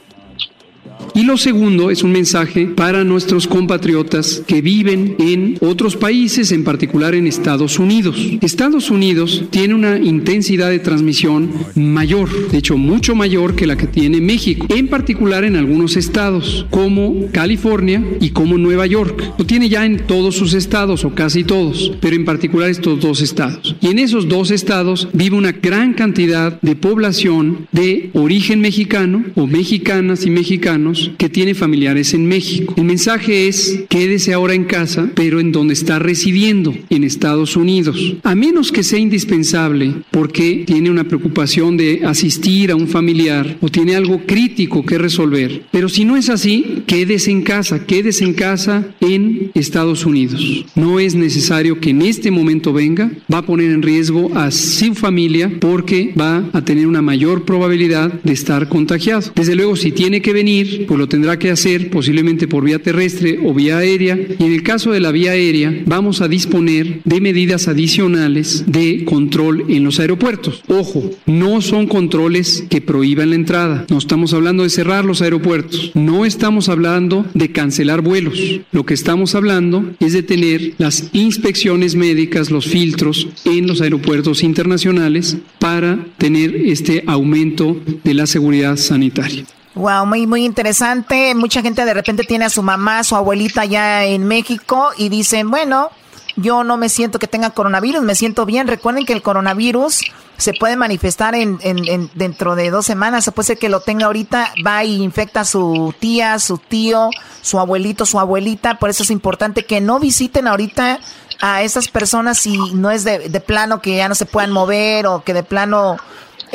Y 1.15 1.23
lo 1.23 1.37
segundo 1.37 1.91
es 1.91 2.01
un 2.03 2.11
mensaje 2.11 2.65
para 2.65 3.03
nuestros 3.03 3.47
compatriotas 3.47 4.41
que 4.47 4.61
viven 4.61 5.15
en 5.19 5.57
otros 5.61 5.95
países, 5.95 6.51
en 6.51 6.63
particular 6.63 7.13
en 7.13 7.27
Estados 7.27 7.77
Unidos. 7.77 8.17
Estados 8.41 8.89
Unidos 8.89 9.43
tiene 9.51 9.75
una 9.75 9.99
intensidad 9.99 10.71
de 10.71 10.79
transmisión 10.79 11.51
mayor, 11.75 12.49
de 12.49 12.57
hecho 12.57 12.77
mucho 12.77 13.13
mayor 13.13 13.55
que 13.55 13.67
la 13.67 13.77
que 13.77 13.85
tiene 13.85 14.21
México, 14.21 14.65
en 14.69 14.87
particular 14.87 15.43
en 15.43 15.55
algunos 15.55 15.97
estados 15.97 16.65
como 16.71 17.27
California 17.31 18.03
y 18.19 18.31
como 18.31 18.57
Nueva 18.57 18.87
York. 18.87 19.33
Lo 19.37 19.45
tiene 19.45 19.69
ya 19.69 19.85
en 19.85 20.07
todos 20.07 20.35
sus 20.35 20.55
estados 20.55 21.05
o 21.05 21.13
casi 21.13 21.43
todos, 21.43 21.91
pero 22.01 22.15
en 22.15 22.25
particular 22.25 22.69
estos 22.69 22.99
dos 22.99 23.21
estados. 23.21 23.75
Y 23.81 23.87
en 23.87 23.99
esos 23.99 24.27
dos 24.27 24.49
estados 24.49 25.09
vive 25.13 25.35
una 25.35 25.51
gran 25.51 25.93
cantidad 25.93 26.59
de 26.61 26.75
población 26.75 27.67
de 27.71 28.09
origen 28.13 28.61
mexicano 28.61 29.23
o 29.35 29.45
mexicanas 29.45 30.25
y 30.25 30.31
mexicanos 30.31 31.02
que 31.17 31.29
tiene 31.29 31.55
familiares 31.55 32.13
en 32.13 32.25
México. 32.25 32.73
El 32.77 32.85
mensaje 32.85 33.47
es 33.47 33.83
quédese 33.89 34.33
ahora 34.33 34.53
en 34.53 34.65
casa, 34.65 35.09
pero 35.15 35.39
en 35.39 35.51
donde 35.51 35.73
está 35.73 35.99
residiendo, 35.99 36.73
en 36.89 37.03
Estados 37.03 37.55
Unidos. 37.55 38.15
A 38.23 38.35
menos 38.35 38.71
que 38.71 38.83
sea 38.83 38.99
indispensable 38.99 39.93
porque 40.11 40.63
tiene 40.65 40.89
una 40.89 41.05
preocupación 41.05 41.77
de 41.77 42.01
asistir 42.05 42.71
a 42.71 42.75
un 42.75 42.87
familiar 42.87 43.57
o 43.61 43.69
tiene 43.69 43.95
algo 43.95 44.21
crítico 44.25 44.85
que 44.85 44.97
resolver. 44.97 45.63
Pero 45.71 45.89
si 45.89 46.05
no 46.05 46.17
es 46.17 46.29
así, 46.29 46.83
quédese 46.85 47.31
en 47.31 47.41
casa, 47.41 47.85
quédese 47.85 48.25
en 48.25 48.33
casa 48.33 48.87
en 48.99 49.51
Estados 49.53 50.05
Unidos. 50.05 50.65
No 50.75 50.99
es 50.99 51.15
necesario 51.15 51.79
que 51.79 51.91
en 51.91 52.01
este 52.01 52.31
momento 52.31 52.73
venga, 52.73 53.11
va 53.31 53.39
a 53.39 53.45
poner 53.45 53.71
en 53.71 53.81
riesgo 53.81 54.31
a 54.35 54.51
su 54.51 54.93
familia 54.95 55.51
porque 55.59 56.13
va 56.19 56.49
a 56.53 56.65
tener 56.65 56.87
una 56.87 57.01
mayor 57.01 57.45
probabilidad 57.45 58.21
de 58.23 58.33
estar 58.33 58.69
contagiado. 58.69 59.31
Desde 59.35 59.55
luego, 59.55 59.75
si 59.75 59.91
tiene 59.91 60.21
que 60.21 60.33
venir, 60.33 60.85
pues 60.93 60.99
lo 60.99 61.09
tendrá 61.09 61.39
que 61.39 61.49
hacer 61.49 61.89
posiblemente 61.89 62.47
por 62.47 62.63
vía 62.63 62.77
terrestre 62.77 63.39
o 63.43 63.51
vía 63.51 63.79
aérea. 63.79 64.15
Y 64.37 64.43
en 64.43 64.53
el 64.53 64.61
caso 64.61 64.91
de 64.91 64.99
la 64.99 65.11
vía 65.11 65.31
aérea, 65.31 65.75
vamos 65.87 66.21
a 66.21 66.27
disponer 66.27 66.99
de 67.03 67.19
medidas 67.19 67.67
adicionales 67.67 68.65
de 68.67 69.03
control 69.03 69.65
en 69.69 69.83
los 69.83 69.99
aeropuertos. 69.99 70.61
Ojo, 70.67 71.09
no 71.25 71.61
son 71.61 71.87
controles 71.87 72.65
que 72.69 72.79
prohíban 72.79 73.31
la 73.31 73.37
entrada. 73.37 73.87
No 73.89 73.97
estamos 73.97 74.35
hablando 74.35 74.61
de 74.61 74.69
cerrar 74.69 75.03
los 75.03 75.23
aeropuertos. 75.23 75.89
No 75.95 76.25
estamos 76.25 76.69
hablando 76.69 77.25
de 77.33 77.51
cancelar 77.51 78.01
vuelos. 78.01 78.39
Lo 78.71 78.85
que 78.85 78.93
estamos 78.93 79.33
hablando 79.33 79.95
es 79.99 80.13
de 80.13 80.21
tener 80.21 80.75
las 80.77 81.09
inspecciones 81.11 81.95
médicas, 81.95 82.51
los 82.51 82.67
filtros 82.67 83.29
en 83.45 83.65
los 83.65 83.81
aeropuertos 83.81 84.43
internacionales 84.43 85.37
para 85.57 86.05
tener 86.19 86.55
este 86.55 87.03
aumento 87.07 87.81
de 88.03 88.13
la 88.13 88.27
seguridad 88.27 88.77
sanitaria. 88.77 89.43
Wow, 89.75 90.05
muy, 90.05 90.27
muy 90.27 90.45
interesante. 90.45 91.33
Mucha 91.33 91.61
gente 91.61 91.83
de 91.83 91.93
repente 91.93 92.23
tiene 92.23 92.45
a 92.45 92.49
su 92.49 92.61
mamá, 92.61 93.03
su 93.03 93.15
abuelita 93.15 93.61
allá 93.61 94.03
en 94.05 94.27
México 94.27 94.91
y 94.97 95.09
dicen, 95.09 95.49
bueno, 95.49 95.89
yo 96.35 96.63
no 96.63 96.77
me 96.77 96.89
siento 96.89 97.17
que 97.17 97.27
tenga 97.27 97.49
coronavirus, 97.49 98.03
me 98.03 98.13
siento 98.13 98.45
bien. 98.45 98.67
Recuerden 98.67 99.05
que 99.05 99.13
el 99.13 99.23
coronavirus 99.23 100.01
se 100.37 100.53
puede 100.53 100.75
manifestar 100.75 101.33
en, 101.33 101.59
en, 101.61 102.09
dentro 102.13 102.55
de 102.55 102.69
dos 102.69 102.85
semanas. 102.85 103.23
Se 103.23 103.31
puede 103.31 103.47
ser 103.47 103.57
que 103.57 103.69
lo 103.69 103.79
tenga 103.79 104.05
ahorita, 104.05 104.53
va 104.65 104.83
y 104.83 105.01
infecta 105.01 105.41
a 105.41 105.45
su 105.45 105.93
tía, 105.99 106.37
su 106.37 106.59
tío, 106.59 107.09
su 107.41 107.59
abuelito, 107.59 108.05
su 108.05 108.19
abuelita. 108.19 108.77
Por 108.77 108.91
eso 108.91 109.01
es 109.01 109.09
importante 109.09 109.65
que 109.65 109.81
no 109.81 109.99
visiten 109.99 110.47
ahorita 110.47 110.99
a 111.41 111.63
esas 111.63 111.87
personas 111.87 112.37
si 112.37 112.57
no 112.73 112.91
es 112.91 113.03
de, 113.03 113.29
de 113.29 113.39
plano 113.39 113.81
que 113.81 113.95
ya 113.95 114.07
no 114.07 114.15
se 114.15 114.25
puedan 114.27 114.51
mover 114.51 115.07
o 115.07 115.23
que 115.23 115.33
de 115.33 115.43
plano 115.43 115.97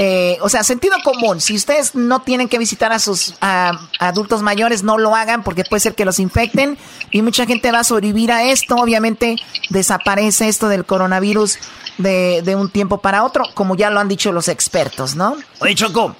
eh, 0.00 0.38
o 0.42 0.48
sea, 0.48 0.62
sentido 0.62 0.96
común. 1.02 1.40
Si 1.40 1.56
ustedes 1.56 1.96
no 1.96 2.20
tienen 2.20 2.48
que 2.48 2.56
visitar 2.56 2.92
a 2.92 3.00
sus 3.00 3.34
adultos 3.40 4.42
mayores, 4.42 4.84
no 4.84 4.96
lo 4.96 5.16
hagan 5.16 5.42
porque 5.42 5.64
puede 5.64 5.80
ser 5.80 5.96
que 5.96 6.04
los 6.04 6.20
infecten 6.20 6.78
y 7.10 7.20
mucha 7.22 7.46
gente 7.46 7.72
va 7.72 7.80
a 7.80 7.84
sobrevivir 7.84 8.30
a 8.30 8.44
esto. 8.44 8.76
Obviamente 8.76 9.34
desaparece 9.70 10.46
esto 10.46 10.68
del 10.68 10.84
coronavirus 10.84 11.58
de, 11.98 12.42
de 12.42 12.54
un 12.54 12.70
tiempo 12.70 12.98
para 12.98 13.24
otro, 13.24 13.42
como 13.54 13.74
ya 13.74 13.90
lo 13.90 13.98
han 13.98 14.06
dicho 14.06 14.30
los 14.30 14.46
expertos, 14.46 15.16
¿no? 15.16 15.36
Oye, 15.58 15.74
Choco. 15.74 16.14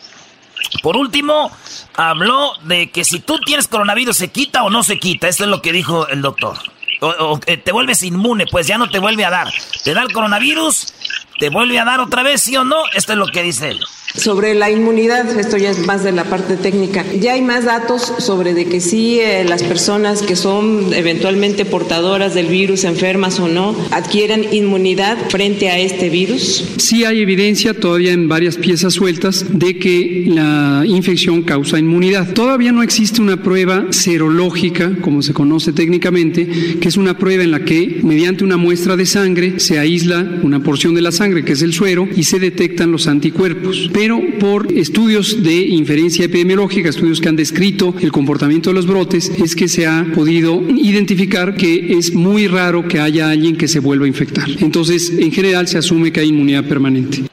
Por 0.83 0.97
último, 0.97 1.53
habló 1.95 2.55
de 2.65 2.91
que 2.91 3.05
si 3.05 3.21
tú 3.21 3.39
tienes 3.39 3.69
coronavirus, 3.69 4.17
¿se 4.17 4.29
quita 4.29 4.65
o 4.65 4.71
no 4.71 4.83
se 4.83 4.99
quita? 4.99 5.29
Esto 5.29 5.45
es 5.45 5.51
lo 5.51 5.63
que 5.63 5.73
dijo 5.73 6.09
el 6.09 6.21
doctor. 6.21 6.59
O, 7.01 7.39
te 7.39 7.71
vuelves 7.71 8.03
inmune, 8.03 8.47
pues 8.51 8.67
ya 8.67 8.77
no 8.77 8.91
te 8.91 8.99
vuelve 8.99 9.25
a 9.25 9.31
dar. 9.31 9.53
Te 9.85 9.95
da 9.95 10.03
el 10.03 10.13
coronavirus, 10.13 10.95
te 11.39 11.49
vuelve 11.49 11.79
a 11.79 11.85
dar 11.85 12.01
otra 12.01 12.23
vez, 12.23 12.43
sí 12.43 12.57
o 12.57 12.65
no. 12.65 12.77
Esto 12.95 13.13
es 13.13 13.19
lo 13.19 13.27
que 13.27 13.43
dice 13.43 13.71
él. 13.71 13.81
Sobre 14.15 14.55
la 14.55 14.71
inmunidad, 14.71 15.39
esto 15.39 15.59
ya 15.59 15.71
es 15.71 15.87
más 15.87 16.03
de 16.03 16.13
la 16.13 16.25
parte 16.25 16.57
técnica. 16.57 17.05
Ya 17.21 17.35
hay 17.35 17.43
más 17.43 17.67
datos 17.67 18.15
sobre 18.19 18.55
de 18.55 18.65
que 18.65 18.81
sí 18.81 19.21
eh, 19.21 19.45
las 19.45 19.63
personas 19.63 20.23
que 20.23 20.35
son 20.35 20.93
eventualmente 20.95 21.67
portadoras 21.67 22.35
del 22.35 22.47
virus, 22.47 22.85
enfermas 22.85 23.39
o 23.39 23.49
no, 23.49 23.77
adquieran 23.91 24.43
inmunidad 24.53 25.19
frente 25.29 25.69
a 25.69 25.79
este 25.79 26.09
virus. 26.09 26.65
Sí 26.79 27.05
hay 27.05 27.21
evidencia 27.21 27.75
todavía 27.75 28.13
en 28.13 28.29
varias 28.29 28.57
piezas 28.57 28.95
sueltas 28.95 29.45
de 29.51 29.79
que 29.79 30.25
la 30.27 30.83
infección 30.87 31.43
causa 31.43 31.79
inmunidad. 31.79 32.33
Todavía 32.33 32.73
no 32.73 32.83
existe 32.83 33.21
una 33.21 33.43
prueba 33.43 33.87
serológica, 33.91 34.91
como 35.03 35.21
se 35.21 35.35
conoce 35.35 35.73
técnicamente, 35.73 36.79
que 36.81 36.89
es 36.89 36.97
una 36.97 37.19
prueba 37.19 37.45
en 37.45 37.51
la 37.51 37.61
que 37.61 38.01
mediante 38.03 38.43
una 38.43 38.57
muestra 38.57 38.97
de 38.97 39.05
sangre 39.05 39.61
se 39.61 39.79
aísla 39.79 40.27
una 40.43 40.61
porción 40.61 40.95
de 40.95 41.03
la 41.03 41.13
sangre, 41.13 41.28
que 41.45 41.53
es 41.53 41.63
el 41.63 41.73
suero, 41.73 42.09
y 42.15 42.25
se 42.25 42.39
detectan 42.39 42.93
los 42.93 43.07
anticuerpos 43.07 43.39
pero 43.93 44.21
por 44.39 44.73
estudios 44.73 45.43
de 45.43 45.55
inferencia 45.55 46.25
epidemiológica, 46.25 46.89
estudios 46.89 47.21
que 47.21 47.29
han 47.29 47.37
descrito 47.37 47.95
el 48.01 48.13
comportamiento 48.13 48.71
de 48.71 48.75
los 48.75 48.87
brotes, 48.87 49.31
es 49.43 49.55
que 49.55 49.69
se 49.69 49.87
ha 49.87 50.07
podido 50.15 50.63
identificar 50.69 51.57
que 51.57 51.97
es 51.97 52.15
muy 52.15 52.47
raro 52.47 52.87
que 52.87 53.01
haya 53.01 53.31
alguien 53.31 53.57
que 53.57 53.69
se 53.69 53.81
vuelva 53.81 54.05
a 54.05 54.09
infectar. 54.09 54.49
Entonces, 54.61 55.13
en 55.17 55.33
general 55.33 55.69
se 55.69 55.79
asume 55.79 56.13
que 56.13 56.21
hay 56.21 56.29
inmunidad 56.29 56.65
permanente. 56.65 57.25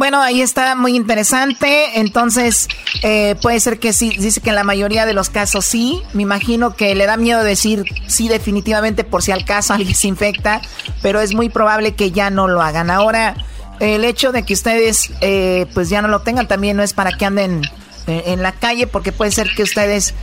Bueno, 0.00 0.22
ahí 0.22 0.40
está 0.40 0.76
muy 0.76 0.96
interesante. 0.96 2.00
Entonces, 2.00 2.68
eh, 3.02 3.34
puede 3.42 3.60
ser 3.60 3.78
que 3.78 3.92
sí, 3.92 4.16
dice 4.18 4.40
que 4.40 4.48
en 4.48 4.54
la 4.54 4.64
mayoría 4.64 5.04
de 5.04 5.12
los 5.12 5.28
casos 5.28 5.66
sí. 5.66 6.00
Me 6.14 6.22
imagino 6.22 6.74
que 6.74 6.94
le 6.94 7.04
da 7.04 7.18
miedo 7.18 7.44
decir 7.44 7.84
sí 8.06 8.26
definitivamente 8.26 9.04
por 9.04 9.22
si 9.22 9.30
al 9.30 9.44
caso 9.44 9.74
alguien 9.74 9.94
se 9.94 10.08
infecta, 10.08 10.62
pero 11.02 11.20
es 11.20 11.34
muy 11.34 11.50
probable 11.50 11.94
que 11.96 12.12
ya 12.12 12.30
no 12.30 12.48
lo 12.48 12.62
hagan. 12.62 12.88
Ahora, 12.88 13.36
el 13.78 14.04
hecho 14.04 14.32
de 14.32 14.42
que 14.42 14.54
ustedes 14.54 15.10
eh, 15.20 15.66
pues 15.74 15.90
ya 15.90 16.00
no 16.00 16.08
lo 16.08 16.20
tengan 16.20 16.48
también 16.48 16.78
no 16.78 16.82
es 16.82 16.94
para 16.94 17.12
que 17.12 17.26
anden 17.26 17.60
eh, 18.06 18.22
en 18.28 18.42
la 18.42 18.52
calle 18.52 18.86
porque 18.86 19.12
puede 19.12 19.32
ser 19.32 19.54
que 19.54 19.64
ustedes 19.64 20.14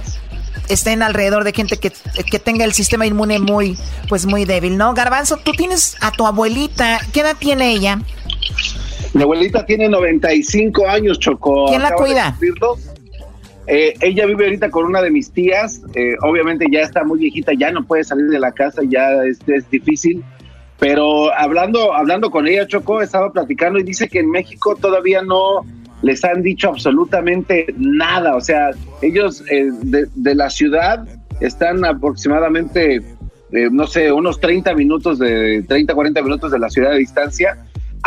estén 0.69 1.03
alrededor 1.03 1.43
de 1.43 1.53
gente 1.53 1.77
que, 1.77 1.91
tenga 2.39 2.65
el 2.65 2.73
sistema 2.73 3.05
inmune 3.05 3.37
muy 3.37 3.77
pues 4.09 4.25
muy 4.25 4.43
débil, 4.43 4.75
¿no? 4.75 4.95
Garbanzo, 4.95 5.37
tú 5.37 5.51
tienes 5.51 5.97
a 6.01 6.09
tu 6.09 6.25
abuelita, 6.25 6.99
¿qué 7.13 7.19
edad 7.19 7.35
tiene 7.37 7.73
ella? 7.73 7.99
Mi 9.17 9.23
abuelita 9.23 9.65
tiene 9.65 9.89
95 9.89 10.87
años, 10.87 11.19
Chocó. 11.19 11.65
¿Quién 11.67 11.81
la 11.81 11.91
cuida? 11.91 12.37
Eh, 13.67 13.93
ella 13.99 14.25
vive 14.25 14.45
ahorita 14.45 14.69
con 14.69 14.85
una 14.85 15.01
de 15.01 15.11
mis 15.11 15.31
tías, 15.31 15.81
obviamente 16.21 16.67
ya 16.71 16.79
está 16.81 17.03
muy 17.03 17.19
viejita, 17.19 17.51
ya 17.53 17.69
no 17.69 17.83
puede 17.85 18.05
salir 18.05 18.27
de 18.27 18.39
la 18.39 18.53
casa, 18.53 18.81
ya 18.87 19.25
es, 19.25 19.39
es 19.47 19.69
difícil 19.69 20.23
pero 20.79 21.33
hablando, 21.33 21.93
hablando 21.93 22.29
con 22.29 22.47
ella, 22.47 22.67
Choco, 22.67 23.01
estaba 23.01 23.31
platicando 23.31 23.79
y 23.79 23.83
dice 23.83 24.07
que 24.07 24.19
en 24.19 24.29
México 24.29 24.75
todavía 24.75 25.23
no 25.23 25.65
les 26.03 26.23
han 26.23 26.43
dicho 26.43 26.69
absolutamente 26.69 27.73
nada. 27.77 28.35
O 28.35 28.41
sea, 28.41 28.71
ellos 29.01 29.43
eh, 29.49 29.69
de, 29.81 30.35
la 30.35 30.49
ciudad 30.51 31.07
están 31.39 31.83
aproximadamente, 31.83 32.97
eh, 32.97 33.69
no 33.71 33.87
sé, 33.87 34.11
unos 34.11 34.39
30 34.39 34.75
minutos 34.75 35.17
de 35.17 35.63
30, 35.67 35.95
40 35.95 36.21
minutos 36.21 36.51
de 36.51 36.59
la 36.59 36.69
ciudad 36.69 36.91
de 36.91 36.99
distancia. 36.99 37.57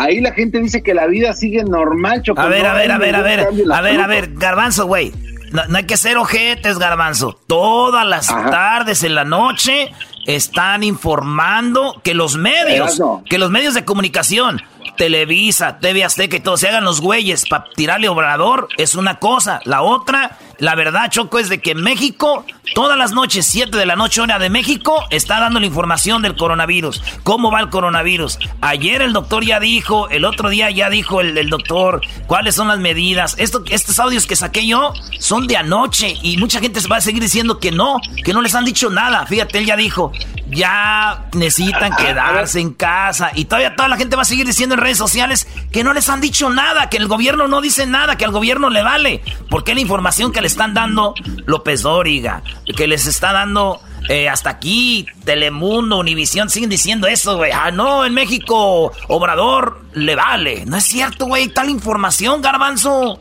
Ahí 0.01 0.21
la 0.21 0.33
gente 0.33 0.61
dice 0.61 0.83
que 0.83 0.95
la 0.95 1.07
vida 1.07 1.35
sigue 1.35 1.63
normal, 1.63 2.23
Choco. 2.23 2.41
A 2.41 2.47
ver, 2.47 2.67
a 2.67 2.75
ver, 2.75 2.91
a 2.91 2.99
ver, 2.99 3.15
a 3.15 3.23
ver, 3.23 3.41
a 3.41 3.81
ver, 3.81 4.01
a 4.01 4.07
ver, 4.07 4.31
Garbanzo, 4.35 4.87
güey. 4.87 5.13
No, 5.53 5.77
hay 5.77 5.85
que 5.85 5.97
ser 5.97 6.17
ojetes, 6.17 6.79
Garbanzo. 6.79 7.39
Todas 7.47 8.07
las 8.07 8.29
tardes 8.29 9.03
en 9.03 9.15
la 9.15 9.25
noche 9.25 9.93
están 10.27 10.85
informando 10.85 12.01
que 12.03 12.15
los 12.15 12.37
medios, 12.37 13.01
que 13.29 13.39
los 13.39 13.51
medios 13.51 13.75
de 13.75 13.85
comunicación, 13.85 14.63
Televisa, 15.01 15.79
TV 15.79 16.05
Azteca 16.05 16.37
y 16.37 16.41
todo, 16.41 16.59
se 16.59 16.69
hagan 16.69 16.85
los 16.85 17.01
güeyes 17.01 17.47
para 17.49 17.65
tirarle 17.75 18.11
obrador, 18.11 18.69
es 18.77 18.95
una 18.95 19.19
cosa. 19.19 19.63
La 19.65 19.81
otra 19.81 20.37
la 20.61 20.75
verdad, 20.75 21.11
Choco, 21.11 21.39
es 21.39 21.49
de 21.49 21.61
que 21.63 21.75
México, 21.75 22.45
todas 22.75 22.99
las 22.99 23.13
noches, 23.13 23.47
7 23.47 23.79
de 23.79 23.87
la 23.87 23.97
noche, 23.97 24.21
hora 24.21 24.39
de 24.39 24.51
México, 24.51 25.07
está 25.09 25.41
dando 25.41 25.59
la 25.59 25.65
información 25.65 26.21
del 26.21 26.37
coronavirus. 26.37 27.03
¿Cómo 27.23 27.51
va 27.51 27.61
el 27.61 27.71
coronavirus? 27.71 28.39
Ayer 28.61 29.01
el 29.01 29.15
doctor 29.15 29.43
ya 29.43 29.59
dijo, 29.59 30.11
el 30.11 30.27
otro 30.27 30.51
día 30.51 30.71
ya 30.71 30.91
dijo 30.91 31.23
el, 31.23 31.49
doctor 31.49 32.03
cuáles 32.27 32.57
son 32.57 32.69
las 32.69 32.79
medidas. 32.79 33.37
Esto, 33.39 33.63
estos 33.71 33.99
audios 33.99 34.27
que 34.27 34.37
saqué 34.37 34.67
yo 34.67 34.93
son 35.19 35.47
de 35.47 35.57
anoche 35.57 36.15
y 36.23 36.37
mucha 36.37 36.61
gente 36.61 36.83
se 36.83 36.89
va 36.89 36.99
a 36.99 37.01
seguir 37.01 37.23
diciendo 37.23 37.59
que 37.59 37.73
no, 37.73 37.97
que 38.23 38.35
no 38.35 38.43
les 38.43 38.55
han 38.55 38.67
dicho 38.67 38.91
nada. 38.91 39.25
Fíjate, 39.25 39.59
él 39.59 39.65
ya 39.65 39.77
dijo, 39.77 40.13
ya 40.51 41.29
necesitan 41.33 41.95
quedarse 41.97 42.61
en 42.61 42.73
casa 42.73 43.31
y 43.35 43.45
todavía 43.45 43.77
toda 43.77 43.89
la 43.89 43.97
gente 43.97 44.17
va 44.17 44.23
a 44.23 44.27
seguir 44.27 44.47
diciendo 44.47 44.75
en 44.75 44.81
redes 44.81 44.99
sociales 44.99 45.47
que 45.73 45.85
no 45.85 45.93
les 45.93 46.09
han 46.09 46.21
dicho 46.21 46.51
nada, 46.51 46.89
que 46.89 46.97
el 46.97 47.09
gobierno 47.09 47.49
no 47.49 47.61
dice 47.61 47.87
nada, 47.87 48.17
que 48.17 48.25
al 48.25 48.33
gobierno 48.33 48.71
le 48.71 48.83
vale. 48.83 49.23
Porque 49.49 49.75
la 49.75 49.81
información 49.81 50.33
que 50.33 50.41
les 50.41 50.53
están 50.53 50.75
dando 50.75 51.15
López 51.47 51.83
Dóriga, 51.83 52.43
que 52.77 52.87
les 52.87 53.07
está 53.07 53.33
dando 53.33 53.81
eh, 54.09 54.29
hasta 54.29 54.51
aquí 54.51 55.07
Telemundo, 55.25 55.99
Univisión, 55.99 56.51
siguen 56.51 56.71
diciendo 56.71 57.07
eso, 57.07 57.37
güey. 57.37 57.53
Ah, 57.53 57.71
no, 57.71 58.05
en 58.05 58.15
México 58.15 58.93
Obrador 59.09 59.83
le 59.93 60.15
vale. 60.15 60.65
No 60.67 60.77
es 60.77 60.85
cierto, 60.85 61.27
güey, 61.27 61.49
tal 61.49 61.71
información, 61.71 62.43
garbanzo. 62.43 63.19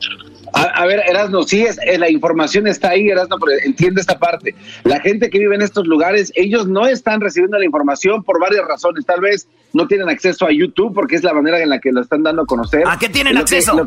A, 0.53 0.85
ver, 0.85 1.01
Erasno, 1.07 1.43
sí, 1.43 1.63
es, 1.63 1.79
eh, 1.85 1.97
la 1.97 2.09
información 2.09 2.67
está 2.67 2.89
ahí, 2.89 3.09
Erasno, 3.09 3.37
pero 3.39 3.57
entiende 3.63 4.01
esta 4.01 4.17
parte. 4.17 4.55
La 4.83 4.99
gente 4.99 5.29
que 5.29 5.39
vive 5.39 5.55
en 5.55 5.61
estos 5.61 5.87
lugares, 5.87 6.31
ellos 6.35 6.67
no 6.67 6.85
están 6.85 7.21
recibiendo 7.21 7.57
la 7.57 7.65
información 7.65 8.23
por 8.23 8.39
varias 8.39 8.65
razones. 8.67 9.05
Tal 9.05 9.21
vez 9.21 9.47
no 9.73 9.87
tienen 9.87 10.09
acceso 10.09 10.45
a 10.45 10.51
YouTube 10.51 10.93
porque 10.93 11.15
es 11.15 11.23
la 11.23 11.33
manera 11.33 11.61
en 11.61 11.69
la 11.69 11.79
que 11.79 11.91
lo 11.91 12.01
están 12.01 12.23
dando 12.23 12.43
a 12.43 12.45
conocer. 12.45 12.83
¿A 12.87 12.97
qué 12.97 13.09
tienen 13.09 13.37
acceso? 13.37 13.85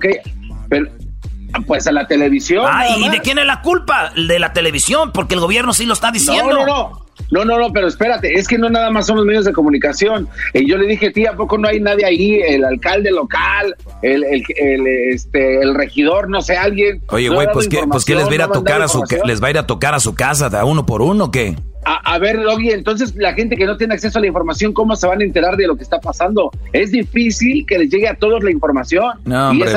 Pues 1.66 1.87
a 1.87 1.92
la 1.92 2.07
televisión. 2.07 2.66
¿y 2.98 3.09
de 3.11 3.20
quién 3.20 3.38
es 3.38 3.46
la 3.46 3.61
culpa? 3.61 4.12
De 4.14 4.38
la 4.38 4.53
televisión, 4.53 5.12
porque 5.12 5.35
el 5.35 5.40
gobierno 5.40 5.72
sí 5.75 5.85
lo 5.85 5.92
está 5.92 6.11
diciendo. 6.11 6.55
No, 6.55 6.66
no, 6.66 6.66
no. 6.66 7.01
No, 7.31 7.44
no, 7.44 7.59
no, 7.59 7.72
pero 7.72 7.88
espérate, 7.88 8.35
es 8.35 8.48
que 8.48 8.59
no 8.59 8.68
nada 8.68 8.90
más 8.90 9.07
son 9.07 9.16
los 9.16 9.27
medios 9.27 9.44
de 9.44 9.53
comunicación. 9.53 10.29
Y 10.53 10.68
yo 10.68 10.77
le 10.77 10.87
dije, 10.87 11.11
tía, 11.11 11.31
¿a 11.31 11.37
poco 11.37 11.59
no 11.59 11.68
hay 11.68 11.81
nadie 11.81 12.05
ahí? 12.05 12.40
El 12.40 12.64
alcalde 12.64 13.11
local, 13.11 13.75
el, 14.03 14.25
el, 14.25 14.87
este, 14.87 15.61
el 15.61 15.75
regidor, 15.75 16.29
no 16.29 16.42
sé, 16.42 16.57
alguien. 16.57 17.03
Oye, 17.09 17.29
güey, 17.29 17.48
pues, 17.53 17.68
¿qué, 17.68 17.83
pues 17.90 18.05
¿qué 18.05 18.14
les 18.14 18.27
va 18.27 18.31
a 18.31 18.35
ir 18.35 18.42
a 18.42 18.48
tocar 18.48 18.83
a 18.83 18.88
su, 18.88 19.03
les 19.25 19.42
va 19.42 19.48
a 19.48 19.51
ir 19.51 19.59
a 19.59 19.66
tocar 19.66 19.94
a 19.94 20.01
su 20.01 20.14
casa 20.14 20.48
de 20.48 20.62
uno 20.62 20.87
por 20.87 21.03
uno, 21.03 21.31
¿qué? 21.31 21.57
A, 21.85 22.18
ver, 22.18 22.38
Logi, 22.38 22.71
entonces 22.71 23.14
la 23.16 23.35
gente 23.35 23.57
que 23.57 23.66
no 23.66 23.77
tiene 23.77 23.95
acceso 23.95 24.18
a 24.18 24.21
la 24.21 24.29
información, 24.29 24.73
¿cómo 24.73 24.95
se 24.95 25.07
van 25.09 25.21
a 25.21 25.25
enterar 25.25 25.57
de 25.57 25.66
lo 25.66 25.77
que 25.77 25.83
está 25.83 26.01
pasando? 26.01 26.51
Es 26.73 26.92
difícil 26.92 27.66
que 27.66 27.79
les 27.79 27.90
llegue 27.90 28.09
a 28.09 28.14
todos 28.14 28.45
la 28.45 28.53
información. 28.53 29.18
No, 29.25 29.51
hombre, 29.51 29.73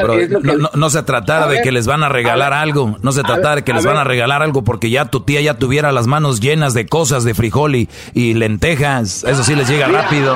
no, 0.76 0.90
se 0.90 1.02
tratara 1.04 1.48
de 1.48 1.62
que 1.62 1.72
les 1.72 1.88
van 1.88 2.04
a 2.04 2.10
regalar 2.10 2.54
algo. 2.54 2.98
No 3.02 3.12
se 3.12 3.24
tratara 3.24 3.58
de 3.58 3.64
que 3.64 3.74
les 3.74 3.86
van 3.86 3.98
a 3.98 4.04
regalar 4.04 4.44
algo 4.44 4.64
porque 4.64 4.90
ya 4.90 5.06
tu 5.06 5.22
tía 5.22 5.42
ya 5.42 5.56
tuviera 5.56 5.92
las 5.92 6.06
manos 6.06 6.40
llenas 6.40 6.74
de 6.74 6.86
cosas 6.86 7.24
de 7.24 7.34
frijol 7.34 7.76
y, 7.76 8.34
lentejas. 8.36 9.24
Eso 9.24 9.44
sí 9.44 9.56
les 9.56 9.68
llega 9.68 9.88
rápido. 9.88 10.36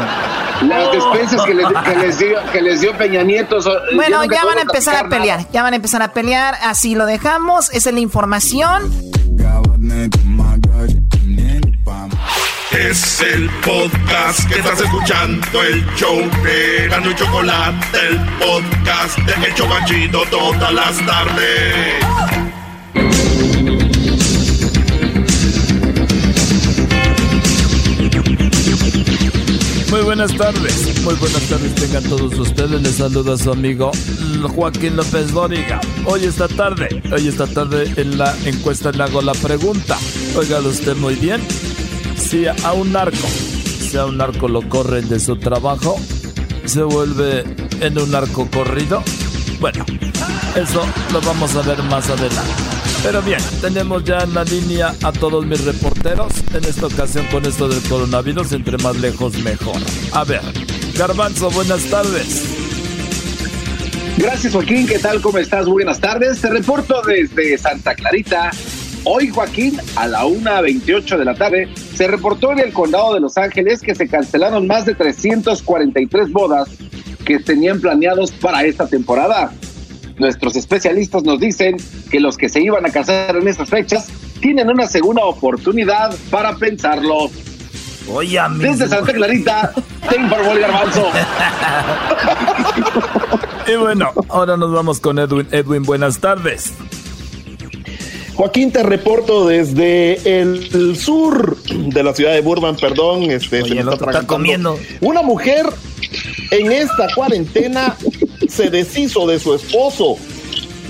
Las 0.68 0.92
despensas 0.92 1.46
que 1.46 2.62
les, 2.62 2.82
dio, 2.82 2.98
Peña 2.98 3.24
Nieto. 3.24 3.60
Bueno, 3.96 4.24
ya 4.26 4.44
van 4.44 4.58
a 4.58 4.62
empezar 4.62 5.06
a 5.06 5.08
pelear. 5.08 5.46
Ya 5.54 5.64
van 5.64 5.74
a 5.74 5.76
empezar 5.76 6.02
a 6.02 6.14
pelear. 6.14 6.56
Así 6.64 6.96
lo 6.96 7.06
dejamos. 7.06 7.70
Esa 7.72 7.90
es 7.90 7.94
la 7.94 8.02
información. 8.02 8.92
Es 12.72 13.22
el 13.22 13.50
podcast 13.66 14.48
que 14.48 14.60
estás 14.60 14.80
escuchando, 14.80 15.64
el 15.64 15.86
show 15.96 16.18
de 16.44 16.88
Gano 16.88 17.12
y 17.12 17.16
Chocolate, 17.16 17.98
el 18.10 18.20
podcast 18.38 19.18
de 19.18 19.48
El 19.48 20.24
todas 20.30 20.74
las 20.74 21.06
tardes. 21.06 22.49
Buenas 30.10 30.36
tardes, 30.36 31.04
muy 31.04 31.14
buenas 31.14 31.44
tardes 31.44 31.76
tengan 31.76 32.04
todos 32.06 32.40
ustedes. 32.40 32.82
Les 32.82 32.96
saluda 32.96 33.38
su 33.38 33.52
amigo 33.52 33.92
Joaquín 34.56 34.96
López 34.96 35.32
Dóriga. 35.32 35.80
Hoy 36.04 36.24
esta 36.24 36.48
tarde, 36.48 37.04
hoy 37.14 37.28
esta 37.28 37.46
tarde 37.46 37.94
en 37.96 38.18
la 38.18 38.36
encuesta 38.44 38.92
le 38.92 39.04
hago 39.04 39.22
la 39.22 39.34
pregunta. 39.34 40.00
Óigalo 40.36 40.70
usted 40.70 40.96
muy 40.96 41.14
bien. 41.14 41.40
Si 42.18 42.48
a 42.48 42.74
un 42.74 42.92
narco, 42.92 43.28
si 43.28 43.98
a 43.98 44.08
un 44.08 44.18
narco 44.18 44.48
lo 44.48 44.68
corren 44.68 45.08
de 45.10 45.20
su 45.20 45.36
trabajo, 45.36 46.00
se 46.66 46.82
vuelve 46.82 47.44
en 47.80 48.00
un 48.00 48.10
narco 48.10 48.50
corrido. 48.50 49.04
Bueno, 49.60 49.86
eso 50.56 50.86
lo 51.12 51.20
vamos 51.22 51.54
a 51.56 51.62
ver 51.64 51.84
más 51.84 52.10
adelante. 52.10 52.40
Pero 53.04 53.22
bien, 53.22 53.40
tenemos 53.62 54.04
ya 54.06 54.20
en 54.20 54.34
la 54.34 54.46
línea 54.46 54.94
a 55.04 55.12
todos 55.12 55.46
mis 55.46 55.66
reporteros. 55.66 56.32
En 56.54 56.64
esta 56.64 56.88
ocasión 56.88 57.26
con 57.28 57.46
esto 57.46 57.68
del 57.68 57.82
coronavirus, 57.90 58.54
entre 58.54 58.78
más 58.78 58.96
lejos 58.98 59.38
mejor. 59.40 59.76
A 60.14 60.24
ver, 60.24 60.42
Garbanzo, 60.98 61.50
buenas 61.52 61.84
tardes. 61.86 62.46
Gracias 64.18 64.54
Joaquín, 64.54 64.88
¿qué 64.88 65.00
tal? 65.00 65.22
¿Cómo 65.22 65.38
estás? 65.38 65.66
Buenas 65.66 66.00
tardes. 66.00 66.40
Te 66.40 66.50
reporto 66.50 67.02
desde 67.02 67.58
Santa 67.58 67.96
Clarita. 67.96 68.52
Hoy 69.04 69.30
Joaquín, 69.30 69.78
a 69.96 70.08
la 70.08 70.24
1.28 70.24 71.18
de 71.18 71.26
la 71.26 71.36
tarde, 71.36 71.70
se 71.96 72.08
reportó 72.08 72.52
en 72.54 72.60
el 72.60 72.74
condado 72.74 73.14
de 73.14 73.20
Los 73.20 73.38
Ángeles 73.38 73.82
que 73.82 73.96
se 73.96 74.08
cancelaron 74.08 74.68
más 74.68 74.86
de 74.86 74.96
343 74.96 76.32
bodas 76.32 76.70
que 77.30 77.38
tenían 77.38 77.80
planeados 77.80 78.32
para 78.32 78.64
esta 78.64 78.88
temporada. 78.88 79.52
Nuestros 80.18 80.56
especialistas 80.56 81.22
nos 81.22 81.40
dicen 81.40 81.78
que 82.10 82.20
los 82.20 82.38
que 82.38 82.50
se 82.50 82.60
iban 82.60 82.84
a 82.88 82.90
casar 82.90 83.38
en 83.38 83.48
estas 83.48 83.70
fechas 83.70 84.08
tienen 84.42 84.68
una 84.68 84.88
segunda 84.88 85.24
oportunidad 85.24 86.16
para 86.32 86.56
pensarlo. 86.56 87.30
Oye, 88.12 88.40
Desde 88.58 88.88
Santa 88.88 89.14
Clarita, 89.14 89.72
te 90.10 90.20
informó 90.20 90.54
el 90.54 90.60
garbanzo. 90.60 91.08
y 93.68 93.76
bueno, 93.76 94.12
ahora 94.30 94.58
nos 94.58 94.74
vamos 94.74 95.00
con 95.00 95.20
Edwin. 95.20 95.48
Edwin, 95.52 95.84
buenas 95.84 96.20
tardes. 96.20 96.74
Joaquín, 98.34 98.72
te 98.72 98.82
reporto 98.82 99.46
desde 99.46 100.40
el, 100.42 100.98
sur 100.98 101.58
de 101.62 102.02
la 102.02 102.16
ciudad 102.16 102.34
de 102.34 102.42
Burbank, 102.42 102.80
perdón. 102.80 103.30
Este, 103.30 103.62
se 103.64 103.76
me 103.76 103.94
está, 103.94 104.26
comiendo. 104.26 104.80
Una 105.02 105.22
mujer 105.22 105.68
en 106.52 106.72
esta 106.72 107.08
cuarentena 107.14 107.96
se 108.48 108.70
deshizo 108.70 109.28
de 109.28 109.40
su 109.40 109.54
esposo. 109.54 110.18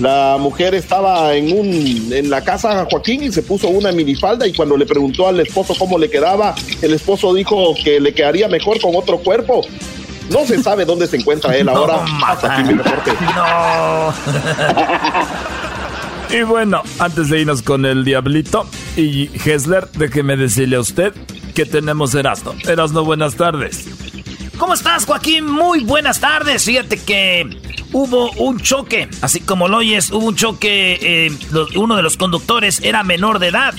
La 0.00 0.38
mujer 0.40 0.74
estaba 0.74 1.34
en 1.34 1.52
un 1.58 2.12
en 2.12 2.30
la 2.30 2.42
casa 2.42 2.86
Joaquín 2.90 3.22
y 3.22 3.32
se 3.32 3.42
puso 3.42 3.68
una 3.68 3.92
minifalda 3.92 4.46
y 4.46 4.54
cuando 4.54 4.76
le 4.76 4.86
preguntó 4.86 5.28
al 5.28 5.40
esposo 5.40 5.74
cómo 5.78 5.98
le 5.98 6.08
quedaba, 6.08 6.54
el 6.80 6.94
esposo 6.94 7.34
dijo 7.34 7.74
que 7.84 8.00
le 8.00 8.14
quedaría 8.14 8.48
mejor 8.48 8.80
con 8.80 8.96
otro 8.96 9.18
cuerpo. 9.18 9.60
No 10.30 10.46
se 10.46 10.62
sabe 10.62 10.84
dónde 10.84 11.06
se 11.06 11.16
encuentra 11.16 11.54
él 11.56 11.68
ahora. 11.68 12.04
Hasta 12.26 12.54
aquí 12.54 12.72
mi 12.72 12.74
reporte. 12.78 13.10
No. 13.36 14.14
y 16.38 16.42
bueno, 16.44 16.82
antes 16.98 17.28
de 17.28 17.40
irnos 17.40 17.62
con 17.62 17.84
el 17.84 18.04
diablito 18.04 18.66
y 18.96 19.28
Hessler, 19.44 19.88
déjeme 19.92 20.36
decirle 20.36 20.76
a 20.76 20.80
usted 20.80 21.12
que 21.54 21.66
tenemos 21.66 22.14
Erasno. 22.14 22.54
Erasno, 22.66 23.04
buenas 23.04 23.34
tardes. 23.34 23.86
¿Cómo 24.60 24.74
estás, 24.74 25.06
Joaquín? 25.06 25.46
Muy 25.46 25.84
buenas 25.84 26.20
tardes. 26.20 26.66
Fíjate 26.66 27.02
que 27.02 27.48
hubo 27.94 28.30
un 28.32 28.60
choque, 28.60 29.08
así 29.22 29.40
como 29.40 29.68
lo 29.68 29.78
oyes, 29.78 30.10
hubo 30.10 30.26
un 30.26 30.36
choque, 30.36 30.98
eh, 31.00 31.30
uno 31.76 31.96
de 31.96 32.02
los 32.02 32.18
conductores 32.18 32.80
era 32.80 33.02
menor 33.02 33.38
de 33.38 33.48
edad. 33.48 33.72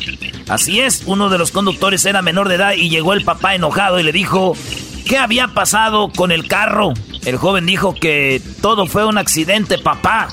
Así 0.50 0.82
es, 0.82 1.04
uno 1.06 1.30
de 1.30 1.38
los 1.38 1.52
conductores 1.52 2.04
era 2.06 2.24
menor 2.24 2.50
de 2.50 2.56
edad 2.56 2.74
y 2.74 2.90
llegó 2.90 3.14
el 3.14 3.24
papá 3.24 3.54
enojado 3.54 4.00
y 4.00 4.04
le 4.04 4.12
dijo, 4.12 4.58
¿qué 5.06 5.20
había 5.20 5.50
pasado 5.50 6.10
con 6.10 6.32
el 6.32 6.48
carro? 6.48 6.94
El 7.26 7.38
joven 7.38 7.68
dijo 7.68 7.94
que 7.94 8.42
todo 8.64 8.88
fue 8.88 9.06
un 9.06 9.20
accidente, 9.20 9.78
papá. 9.78 10.30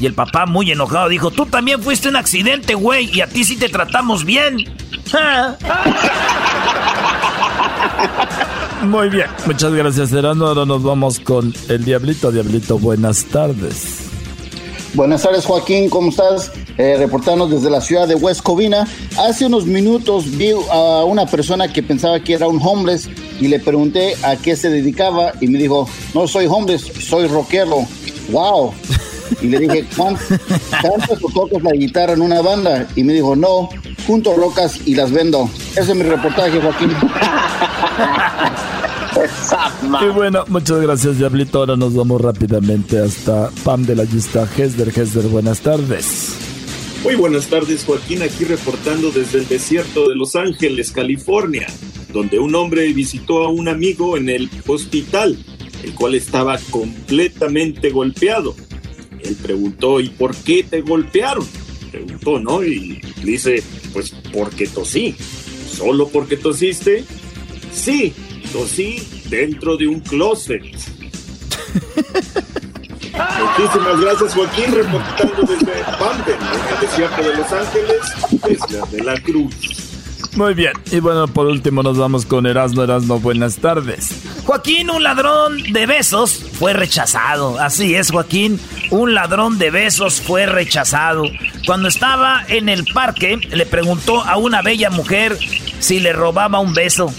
Y 0.00 0.06
el 0.06 0.14
papá 0.14 0.46
muy 0.46 0.72
enojado 0.72 1.10
dijo, 1.10 1.30
tú 1.30 1.44
también 1.44 1.82
fuiste 1.82 2.08
un 2.08 2.16
accidente, 2.16 2.74
güey, 2.74 3.14
y 3.14 3.20
a 3.20 3.26
ti 3.26 3.44
sí 3.44 3.58
te 3.58 3.68
tratamos 3.68 4.24
bien. 4.24 4.64
Muy 8.82 9.10
bien, 9.10 9.26
muchas 9.46 9.72
gracias, 9.74 10.10
Serano. 10.10 10.46
Ahora 10.46 10.64
nos 10.64 10.82
vamos 10.82 11.20
con 11.20 11.52
el 11.68 11.84
Diablito. 11.84 12.32
Diablito, 12.32 12.78
buenas 12.78 13.24
tardes. 13.26 14.10
Buenas 14.94 15.22
tardes, 15.22 15.44
Joaquín, 15.44 15.88
¿cómo 15.90 16.08
estás? 16.10 16.50
Eh, 16.78 16.96
reportando 16.98 17.46
desde 17.46 17.70
la 17.70 17.80
ciudad 17.80 18.08
de 18.08 18.14
West 18.14 18.42
Covina. 18.42 18.88
Hace 19.18 19.46
unos 19.46 19.66
minutos 19.66 20.36
vi 20.36 20.52
a 20.72 21.04
una 21.04 21.26
persona 21.26 21.72
que 21.72 21.82
pensaba 21.82 22.18
que 22.20 22.32
era 22.32 22.48
un 22.48 22.58
homeless 22.60 23.08
y 23.38 23.48
le 23.48 23.60
pregunté 23.60 24.14
a 24.22 24.36
qué 24.36 24.56
se 24.56 24.70
dedicaba 24.70 25.32
y 25.40 25.48
me 25.48 25.58
dijo, 25.58 25.88
no 26.14 26.26
soy 26.26 26.46
homeless, 26.46 26.90
soy 27.06 27.28
rockero. 27.28 27.86
¡Wow! 28.30 28.72
Y 29.40 29.48
le 29.48 29.58
dije, 29.58 29.86
¿cantas 29.94 31.22
o 31.22 31.30
tocas 31.32 31.62
la 31.62 31.72
guitarra 31.72 32.14
en 32.14 32.22
una 32.22 32.40
banda? 32.40 32.88
Y 32.96 33.04
me 33.04 33.12
dijo, 33.12 33.36
no, 33.36 33.68
junto 34.06 34.34
rocas 34.34 34.80
y 34.86 34.94
las 34.94 35.12
vendo. 35.12 35.48
Ese 35.72 35.92
es 35.92 35.94
mi 35.94 36.02
reportaje, 36.02 36.60
Joaquín. 36.60 36.90
y 40.02 40.08
bueno, 40.14 40.44
muchas 40.48 40.80
gracias, 40.80 41.18
Diablito. 41.18 41.58
Ahora 41.58 41.76
nos 41.76 41.94
vamos 41.94 42.20
rápidamente 42.20 42.98
hasta 42.98 43.50
Pam 43.64 43.84
de 43.84 43.96
la 43.96 44.04
lista 44.04 44.48
Hesder. 44.56 44.88
Hesder, 44.88 45.26
buenas 45.28 45.60
tardes. 45.60 46.36
Muy 47.02 47.14
buenas 47.14 47.46
tardes, 47.46 47.84
Joaquín, 47.84 48.22
aquí 48.22 48.44
reportando 48.44 49.10
desde 49.10 49.38
el 49.38 49.48
desierto 49.48 50.10
de 50.10 50.14
Los 50.14 50.36
Ángeles, 50.36 50.92
California, 50.92 51.66
donde 52.12 52.38
un 52.38 52.54
hombre 52.54 52.92
visitó 52.92 53.42
a 53.42 53.48
un 53.48 53.68
amigo 53.68 54.18
en 54.18 54.28
el 54.28 54.50
hospital, 54.66 55.38
el 55.82 55.94
cual 55.94 56.14
estaba 56.14 56.58
completamente 56.70 57.88
golpeado. 57.88 58.54
Él 59.24 59.34
preguntó, 59.42 59.98
¿y 60.00 60.10
por 60.10 60.34
qué 60.36 60.62
te 60.62 60.82
golpearon? 60.82 61.46
Preguntó, 61.90 62.38
¿no? 62.38 62.62
Y 62.62 63.00
dice, 63.24 63.62
pues 63.94 64.14
porque 64.32 64.66
tosí. 64.66 65.16
¿Solo 65.72 66.08
porque 66.08 66.36
tosiste? 66.36 67.04
Sí, 67.72 68.12
tosí 68.52 69.06
dentro 69.28 69.76
de 69.76 69.86
un 69.88 70.00
closet. 70.00 70.62
Muchísimas 73.40 74.00
gracias, 74.00 74.34
Joaquín, 74.34 74.74
reportando 74.74 75.42
desde 75.42 75.84
Pampen, 75.98 76.34
en 76.34 76.74
el 76.74 76.80
desierto 76.80 77.22
de 77.22 77.36
Los 77.36 77.52
Ángeles, 77.52 78.00
desde 78.30 78.96
de 78.96 79.04
la 79.04 79.20
Cruz. 79.20 79.54
Muy 80.36 80.54
bien, 80.54 80.72
y 80.92 81.00
bueno, 81.00 81.26
por 81.26 81.46
último 81.46 81.82
nos 81.82 81.98
vamos 81.98 82.24
con 82.24 82.46
Erasmo. 82.46 82.84
Erasmo, 82.84 83.18
buenas 83.18 83.56
tardes. 83.56 84.10
Joaquín, 84.44 84.88
un 84.88 85.02
ladrón 85.02 85.60
de 85.72 85.86
besos, 85.86 86.44
fue 86.52 86.72
rechazado. 86.72 87.58
Así 87.58 87.94
es, 87.96 88.10
Joaquín, 88.10 88.60
un 88.90 89.14
ladrón 89.14 89.58
de 89.58 89.70
besos 89.70 90.20
fue 90.20 90.46
rechazado. 90.46 91.24
Cuando 91.66 91.88
estaba 91.88 92.44
en 92.48 92.68
el 92.68 92.84
parque, 92.84 93.36
le 93.50 93.66
preguntó 93.66 94.22
a 94.22 94.36
una 94.36 94.62
bella 94.62 94.90
mujer 94.90 95.36
si 95.80 95.98
le 95.98 96.12
robaba 96.12 96.60
un 96.60 96.74
beso. 96.74 97.12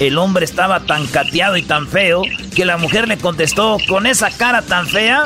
El 0.00 0.16
hombre 0.16 0.44
estaba 0.46 0.80
tan 0.80 1.06
cateado 1.06 1.56
y 1.58 1.62
tan 1.62 1.86
feo 1.86 2.22
que 2.56 2.64
la 2.64 2.78
mujer 2.78 3.06
le 3.06 3.18
contestó, 3.18 3.76
con 3.86 4.06
esa 4.06 4.30
cara 4.30 4.62
tan 4.62 4.86
fea, 4.86 5.24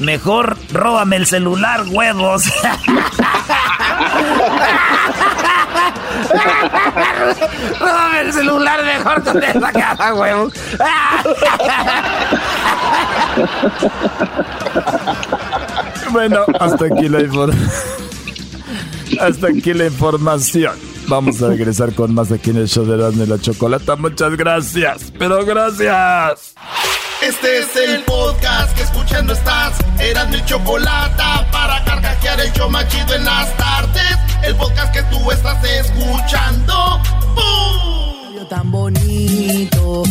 mejor 0.00 0.58
róbame 0.70 1.16
el 1.16 1.26
celular, 1.26 1.84
huevos. 1.88 2.44
róbame 7.80 8.20
el 8.20 8.32
celular 8.34 8.84
mejor 8.84 9.24
con 9.24 9.42
esa 9.42 9.72
cara, 9.72 10.14
huevos. 10.14 10.52
bueno, 16.10 16.44
hasta 16.60 16.84
aquí 16.84 17.08
la 17.08 17.20
información. 17.20 17.70
Hasta 19.20 19.48
aquí 19.48 19.74
la 19.74 19.84
información. 19.86 20.91
Vamos 21.12 21.42
a 21.42 21.48
regresar 21.48 21.94
con 21.94 22.14
más 22.14 22.32
aquí 22.32 22.48
en 22.48 22.56
el 22.56 22.68
show 22.68 22.86
de 22.86 22.94
Erasmo 22.94 23.24
y 23.24 23.26
la 23.26 23.38
Chocolata. 23.38 23.96
Muchas 23.96 24.34
gracias, 24.34 25.12
pero 25.18 25.44
gracias. 25.44 26.54
Este 27.20 27.58
es 27.58 27.76
el 27.76 28.02
podcast 28.04 28.74
que 28.74 28.82
escuchando 28.82 29.34
estás. 29.34 29.78
Eran 30.00 30.30
mi 30.30 30.42
Chocolata 30.46 31.46
para 31.52 31.84
carcajear 31.84 32.40
el 32.40 32.50
show 32.54 32.70
machido 32.70 33.14
en 33.14 33.26
las 33.26 33.54
tardes. 33.58 34.16
El 34.42 34.56
podcast 34.56 34.94
que 34.94 35.02
tú 35.14 35.30
estás 35.30 35.62
escuchando. 35.62 37.02
¡Bum! 37.34 38.01
Tan 38.52 38.70
bonito. 38.70 40.02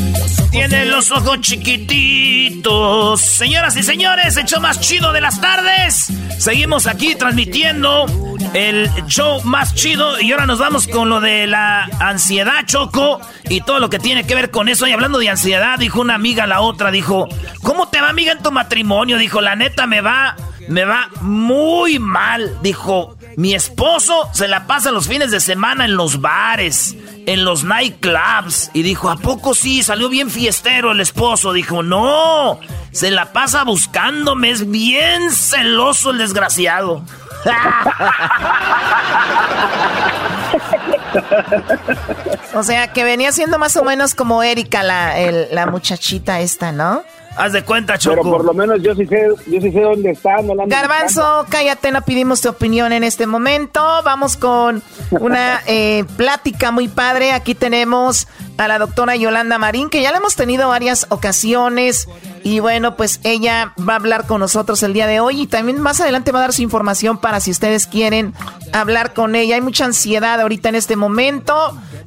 Tiene 0.49 0.87
los 0.87 1.11
ojos 1.11 1.41
chiquititos. 1.41 3.21
Señoras 3.21 3.75
y 3.77 3.83
señores, 3.83 4.35
el 4.35 4.45
show 4.45 4.59
más 4.59 4.79
chido 4.81 5.13
de 5.13 5.21
las 5.21 5.39
tardes. 5.39 6.11
Seguimos 6.39 6.87
aquí 6.87 7.13
transmitiendo 7.13 8.07
el 8.55 8.89
show 9.05 9.43
más 9.43 9.75
chido. 9.75 10.19
Y 10.19 10.31
ahora 10.31 10.47
nos 10.47 10.57
vamos 10.57 10.87
con 10.87 11.07
lo 11.07 11.21
de 11.21 11.45
la 11.45 11.83
ansiedad, 11.99 12.65
Choco, 12.65 13.21
y 13.47 13.61
todo 13.61 13.77
lo 13.77 13.91
que 13.91 13.99
tiene 13.99 14.25
que 14.25 14.33
ver 14.33 14.49
con 14.49 14.69
eso. 14.69 14.87
Y 14.87 14.91
hablando 14.91 15.19
de 15.19 15.29
ansiedad, 15.29 15.77
dijo 15.77 16.01
una 16.01 16.15
amiga 16.15 16.45
a 16.45 16.47
la 16.47 16.61
otra, 16.61 16.89
dijo, 16.89 17.27
¿cómo 17.61 17.89
te 17.89 18.01
va, 18.01 18.09
amiga, 18.09 18.31
en 18.31 18.41
tu 18.41 18.51
matrimonio? 18.51 19.19
Dijo, 19.19 19.39
la 19.41 19.55
neta, 19.55 19.85
me 19.85 20.01
va, 20.01 20.35
me 20.67 20.83
va 20.83 21.11
muy 21.21 21.99
mal. 21.99 22.57
Dijo, 22.63 23.15
mi 23.37 23.53
esposo 23.53 24.29
se 24.33 24.47
la 24.47 24.65
pasa 24.67 24.91
los 24.91 25.07
fines 25.07 25.31
de 25.31 25.39
semana 25.39 25.85
en 25.85 25.95
los 25.95 26.21
bares, 26.21 26.95
en 27.25 27.45
los 27.45 27.63
nightclubs. 27.63 28.69
Y 28.73 28.83
dijo, 28.83 29.09
¿a 29.09 29.17
poco 29.17 29.53
sí? 29.53 29.83
Salió 29.83 30.09
bien 30.09 30.29
fiestero 30.29 30.91
el 30.91 30.99
esposo. 30.99 31.53
Dijo, 31.53 31.83
no, 31.83 32.59
se 32.91 33.11
la 33.11 33.31
pasa 33.31 33.63
buscándome, 33.63 34.51
es 34.51 34.69
bien 34.69 35.31
celoso 35.31 36.11
el 36.11 36.17
desgraciado. 36.17 37.03
o 42.53 42.63
sea, 42.63 42.93
que 42.93 43.03
venía 43.03 43.31
siendo 43.31 43.57
más 43.57 43.75
o 43.77 43.83
menos 43.83 44.13
como 44.13 44.43
Erika, 44.43 44.83
la, 44.83 45.15
la 45.51 45.65
muchachita 45.65 46.39
esta, 46.41 46.71
¿no? 46.71 47.03
Haz 47.35 47.53
de 47.53 47.63
cuenta, 47.63 47.97
Choco. 47.97 48.17
Pero 48.17 48.31
por 48.31 48.45
lo 48.45 48.53
menos 48.53 48.81
yo 48.81 48.93
sí 48.93 49.05
sé, 49.05 49.27
yo 49.47 49.61
sí 49.61 49.71
sé 49.71 49.81
dónde 49.81 50.11
está. 50.11 50.37
Garbanzo, 50.67 51.45
cállate, 51.49 51.91
no 51.91 52.01
pedimos 52.01 52.41
tu 52.41 52.49
opinión 52.49 52.91
en 52.91 53.03
este 53.03 53.25
momento. 53.25 53.81
Vamos 54.03 54.37
con 54.37 54.83
una 55.11 55.61
eh, 55.67 56.03
plática 56.17 56.71
muy 56.71 56.87
padre. 56.87 57.31
Aquí 57.31 57.55
tenemos 57.55 58.27
a 58.57 58.67
la 58.67 58.79
doctora 58.79 59.15
Yolanda 59.15 59.57
Marín, 59.57 59.89
que 59.89 60.01
ya 60.01 60.11
la 60.11 60.17
hemos 60.17 60.35
tenido 60.35 60.67
varias 60.69 61.07
ocasiones. 61.09 62.07
Y 62.43 62.59
bueno, 62.59 62.95
pues 62.95 63.19
ella 63.23 63.73
va 63.87 63.93
a 63.93 63.95
hablar 63.97 64.27
con 64.27 64.39
nosotros 64.39 64.83
el 64.83 64.93
día 64.93 65.07
de 65.07 65.19
hoy 65.19 65.41
y 65.41 65.47
también 65.47 65.79
más 65.79 66.01
adelante 66.01 66.31
va 66.31 66.39
a 66.39 66.41
dar 66.43 66.53
su 66.53 66.61
información 66.61 67.17
para 67.17 67.39
si 67.39 67.51
ustedes 67.51 67.87
quieren 67.87 68.33
hablar 68.73 69.13
con 69.13 69.35
ella. 69.35 69.55
Hay 69.55 69.61
mucha 69.61 69.85
ansiedad 69.85 70.39
ahorita 70.41 70.69
en 70.69 70.75
este 70.75 70.95
momento 70.95 71.55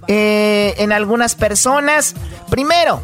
eh, 0.07 0.75
en 0.79 0.93
algunas 0.93 1.35
personas. 1.35 2.15
Primero, 2.51 3.01